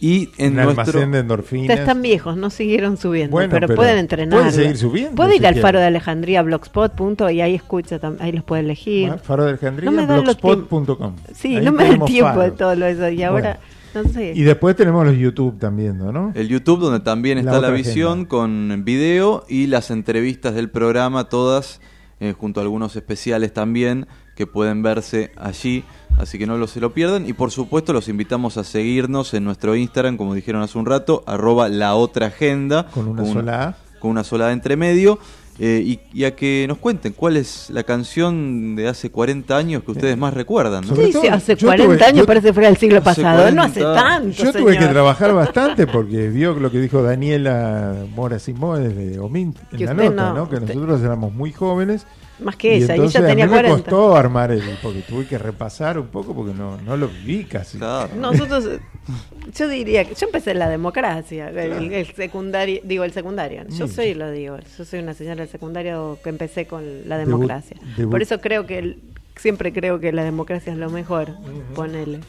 Y 0.00 0.30
en 0.36 0.50
Un 0.58 0.64
nuestro... 0.64 0.80
almacén 0.82 1.10
de 1.12 1.18
endorfinas. 1.20 1.62
Ustedes 1.64 1.80
están 1.80 2.02
viejos, 2.02 2.36
no 2.36 2.50
siguieron 2.50 2.96
subiendo, 2.96 3.32
Bueno, 3.32 3.50
pero, 3.50 3.66
pero 3.66 3.76
pueden 3.76 3.98
entrenar. 3.98 4.38
pueden 4.38 4.52
seguir 4.52 4.76
subiendo, 4.76 5.14
Puede 5.14 5.32
si 5.32 5.36
ir 5.38 5.46
al 5.46 5.54
faro 5.56 5.78
de 5.78 5.86
Alejandría, 5.86 6.42
blogspot, 6.42 6.94
punto, 6.94 7.30
y 7.30 7.40
ahí 7.40 7.54
escucha, 7.54 8.00
tam- 8.00 8.16
ahí 8.20 8.32
los 8.32 8.44
puede 8.44 8.60
elegir. 8.62 9.12
Faro 9.22 9.44
de 9.44 9.50
Alejandría, 9.50 9.90
No 9.90 10.06
blogspot.com. 10.06 11.16
Sí, 11.34 11.56
Ahí 11.56 11.64
no 11.64 11.72
me 11.72 11.84
da 11.84 11.90
el 11.94 12.04
tiempo 12.04 12.40
de 12.40 12.50
todo 12.50 12.74
lo 12.74 12.86
eso. 12.86 13.08
Y 13.08 13.22
ahora, 13.22 13.58
no 13.94 14.04
sé. 14.04 14.32
Y 14.34 14.42
después 14.42 14.76
tenemos 14.76 15.06
los 15.06 15.16
YouTube 15.16 15.58
también, 15.58 15.98
¿no? 15.98 16.32
El 16.34 16.48
YouTube 16.48 16.80
donde 16.80 17.00
también 17.00 17.44
La 17.44 17.52
está 17.52 17.60
la, 17.60 17.70
visión 17.70 18.26
con 18.26 18.82
video 18.84 19.44
y 19.48 19.66
las 19.66 19.90
entrevistas 19.90 20.54
del 20.54 20.68
programa, 20.70 21.28
todas 21.28 21.80
eh, 22.20 22.34
junto 22.36 22.60
a 22.60 22.62
algunos 22.62 22.96
especiales 22.96 23.52
también 23.52 24.06
que 24.36 24.46
pueden 24.46 24.82
verse 24.82 25.32
allí, 25.36 25.82
así 26.18 26.38
que 26.38 26.46
no 26.46 26.56
lo, 26.58 26.66
se 26.68 26.78
lo 26.78 26.92
pierdan. 26.92 27.26
Y 27.28 27.32
por 27.32 27.50
supuesto 27.50 27.92
los 27.92 28.08
invitamos 28.08 28.56
a 28.58 28.62
seguirnos 28.64 29.34
en 29.34 29.42
nuestro 29.44 29.74
Instagram, 29.74 30.16
como 30.16 30.34
dijeron 30.34 30.62
hace 30.62 30.78
un 30.78 30.86
rato, 30.86 31.24
arroba 31.26 31.68
la 31.68 31.94
otra 31.96 32.26
agenda. 32.26 32.86
Con 32.90 33.08
una 33.08 33.24
sola 33.24 33.64
A. 33.64 33.76
Con 33.98 34.10
una 34.12 34.22
sola 34.24 34.48
A 34.48 34.52
entre 34.52 34.76
medio. 34.76 35.18
eh, 35.58 35.82
y, 35.82 36.00
y 36.12 36.24
a 36.24 36.36
que 36.36 36.66
nos 36.68 36.76
cuenten 36.76 37.14
cuál 37.14 37.38
es 37.38 37.70
la 37.70 37.82
canción 37.82 38.76
de 38.76 38.88
hace 38.88 39.08
40 39.10 39.56
años 39.56 39.82
que 39.84 39.92
ustedes 39.92 40.14
más 40.18 40.34
recuerdan. 40.34 40.82
¿no? 40.82 40.88
Sobre 40.88 41.06
Sí, 41.06 41.12
todo, 41.14 41.22
sí, 41.22 41.28
hace 41.28 41.56
yo 41.56 41.68
40 41.68 41.94
tuve- 41.96 42.04
años 42.04 42.18
yo- 42.20 42.26
parece 42.26 42.48
que 42.48 42.52
fuera 42.52 42.68
el 42.68 42.76
siglo 42.76 43.02
pasado, 43.02 43.38
no 43.50 43.62
40. 43.62 43.62
hace 43.62 43.80
tanto. 43.80 44.42
Yo 44.44 44.52
tuve 44.52 44.76
que 44.76 44.86
trabajar 44.86 45.32
bastante 45.34 45.86
porque 45.86 46.28
vio 46.28 46.52
lo 46.52 46.70
que 46.70 46.78
dijo 46.78 47.00
Daniela 47.02 47.94
Mora 48.14 48.38
Simón 48.38 48.94
de 48.94 49.18
Omint 49.18 49.56
en 49.72 49.78
Que 49.78 49.84
la 49.86 49.94
nota, 49.94 50.10
no, 50.28 50.34
¿no? 50.34 50.48
Que 50.50 50.56
usted- 50.56 50.74
nosotros 50.74 51.00
éramos 51.00 51.32
muy 51.32 51.52
jóvenes. 51.52 52.06
Más 52.38 52.56
que 52.56 52.76
y 52.76 52.82
ella, 52.82 52.96
y 52.96 53.00
ella 53.00 53.26
tenía 53.26 53.44
a 53.44 53.48
mí 53.48 53.52
me 53.54 53.60
40. 53.62 53.90
costó 53.90 54.14
armar 54.14 54.50
el, 54.52 54.62
porque 54.82 55.00
tuve 55.00 55.26
que 55.26 55.38
repasar 55.38 55.98
un 55.98 56.08
poco 56.08 56.34
porque 56.34 56.52
no, 56.52 56.76
no 56.82 56.96
lo 56.96 57.08
viví 57.08 57.44
casi. 57.44 57.78
Nosotros, 57.78 58.68
yo 59.54 59.68
diría 59.68 60.04
que 60.04 60.14
yo 60.14 60.26
empecé 60.26 60.50
en 60.50 60.58
la 60.58 60.68
democracia, 60.68 61.48
el, 61.48 61.92
el 61.92 62.06
secundario, 62.14 62.80
digo 62.84 63.04
el 63.04 63.12
secundario. 63.12 63.62
Yo 63.70 63.86
Sí. 63.88 63.94
soy, 63.94 64.14
lo 64.14 64.30
digo, 64.30 64.58
yo 64.76 64.84
soy 64.84 64.98
una 65.00 65.14
señora 65.14 65.36
del 65.36 65.48
secundario 65.48 66.18
que 66.22 66.28
empecé 66.28 66.66
con 66.66 67.08
la 67.08 67.16
democracia. 67.16 67.76
debu- 67.96 68.10
Por 68.10 68.20
eso 68.22 68.38
creo 68.40 68.66
que 68.66 68.78
el- 68.80 68.98
siempre 69.36 69.72
creo 69.72 69.98
que 69.98 70.12
la 70.12 70.22
democracia 70.24 70.72
es 70.72 70.78
lo 70.78 70.90
mejor. 70.90 71.30
Ponele. 71.74 72.20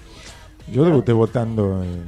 Yo 0.72 0.84
debuté 0.86 1.12
votando 1.14 1.84
en 1.84 2.04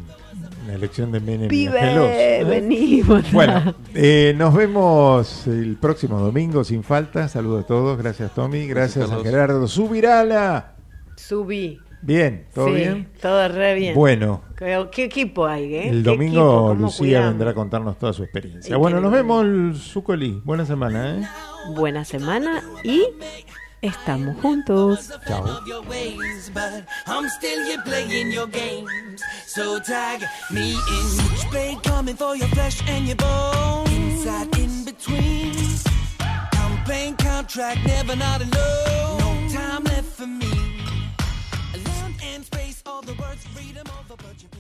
la 0.67 0.73
elección 0.73 1.11
de 1.11 1.19
Menem 1.19 1.47
Pibe, 1.47 3.03
votá. 3.05 3.27
Bueno, 3.31 3.75
eh, 3.93 4.33
nos 4.37 4.53
vemos 4.53 5.47
el 5.47 5.77
próximo 5.77 6.19
domingo 6.19 6.63
sin 6.63 6.83
falta. 6.83 7.27
Saludos 7.27 7.63
a 7.63 7.67
todos. 7.67 7.97
Gracias, 7.97 8.33
Tommy. 8.33 8.67
Gracias, 8.67 9.05
a 9.05 9.09
Carlos. 9.09 9.23
Gerardo. 9.25 9.67
¡Subirala! 9.67 10.75
Subí. 11.15 11.79
Bien, 12.01 12.45
¿todo 12.53 12.67
Sí, 12.67 12.73
bien? 12.75 13.09
Todo 13.21 13.45
re 13.49 13.75
bien. 13.75 13.93
Bueno. 13.93 14.41
¿Qué, 14.57 14.87
qué 14.89 15.03
equipo 15.03 15.45
hay, 15.45 15.75
eh? 15.75 15.89
El 15.89 16.03
¿Qué 16.03 16.09
domingo 16.09 16.73
Lucía 16.73 16.97
cuidamos? 16.97 17.29
vendrá 17.31 17.51
a 17.51 17.53
contarnos 17.53 17.97
toda 17.99 18.13
su 18.13 18.23
experiencia. 18.23 18.73
Y 18.73 18.79
Bueno, 18.79 19.01
nos 19.01 19.11
vemos 19.11 19.45
Zucoli. 19.91 20.41
Buena 20.45 20.65
semana, 20.65 21.17
¿eh? 21.17 21.27
Buena 21.75 22.05
semana 22.05 22.63
y 22.83 23.03
estamos 23.81 24.35
juntos. 24.41 25.09
Chao. 25.27 25.61
your 25.65 25.81
ways, 25.83 26.49
but 26.53 26.83
I'm 27.07 27.29
still 27.29 27.65
here 27.65 27.81
playing 27.83 28.31
your 28.31 28.47
games. 28.47 29.21
So 29.45 29.79
tag 29.79 30.23
me 30.51 30.73
in. 30.73 31.07
Switchblade 31.07 31.83
coming 31.83 32.15
for 32.15 32.35
your 32.35 32.47
flesh 32.49 32.81
and 32.87 33.07
your 33.07 33.15
bones. 33.15 33.89
Inside, 33.91 34.57
in 34.57 34.85
between. 34.85 35.55
I'm 36.19 36.83
playing 36.83 37.15
contract, 37.17 37.85
never 37.85 38.15
not 38.15 38.41
alone. 38.41 39.17
No 39.19 39.47
time 39.53 39.83
left 39.83 40.11
for 40.17 40.27
me. 40.27 40.51
Land 41.85 42.15
and 42.23 42.45
space, 42.45 42.81
all 42.85 43.01
the 43.01 43.13
words, 43.13 43.45
freedom 43.47 43.87
over 43.99 44.15
budget. 44.17 44.58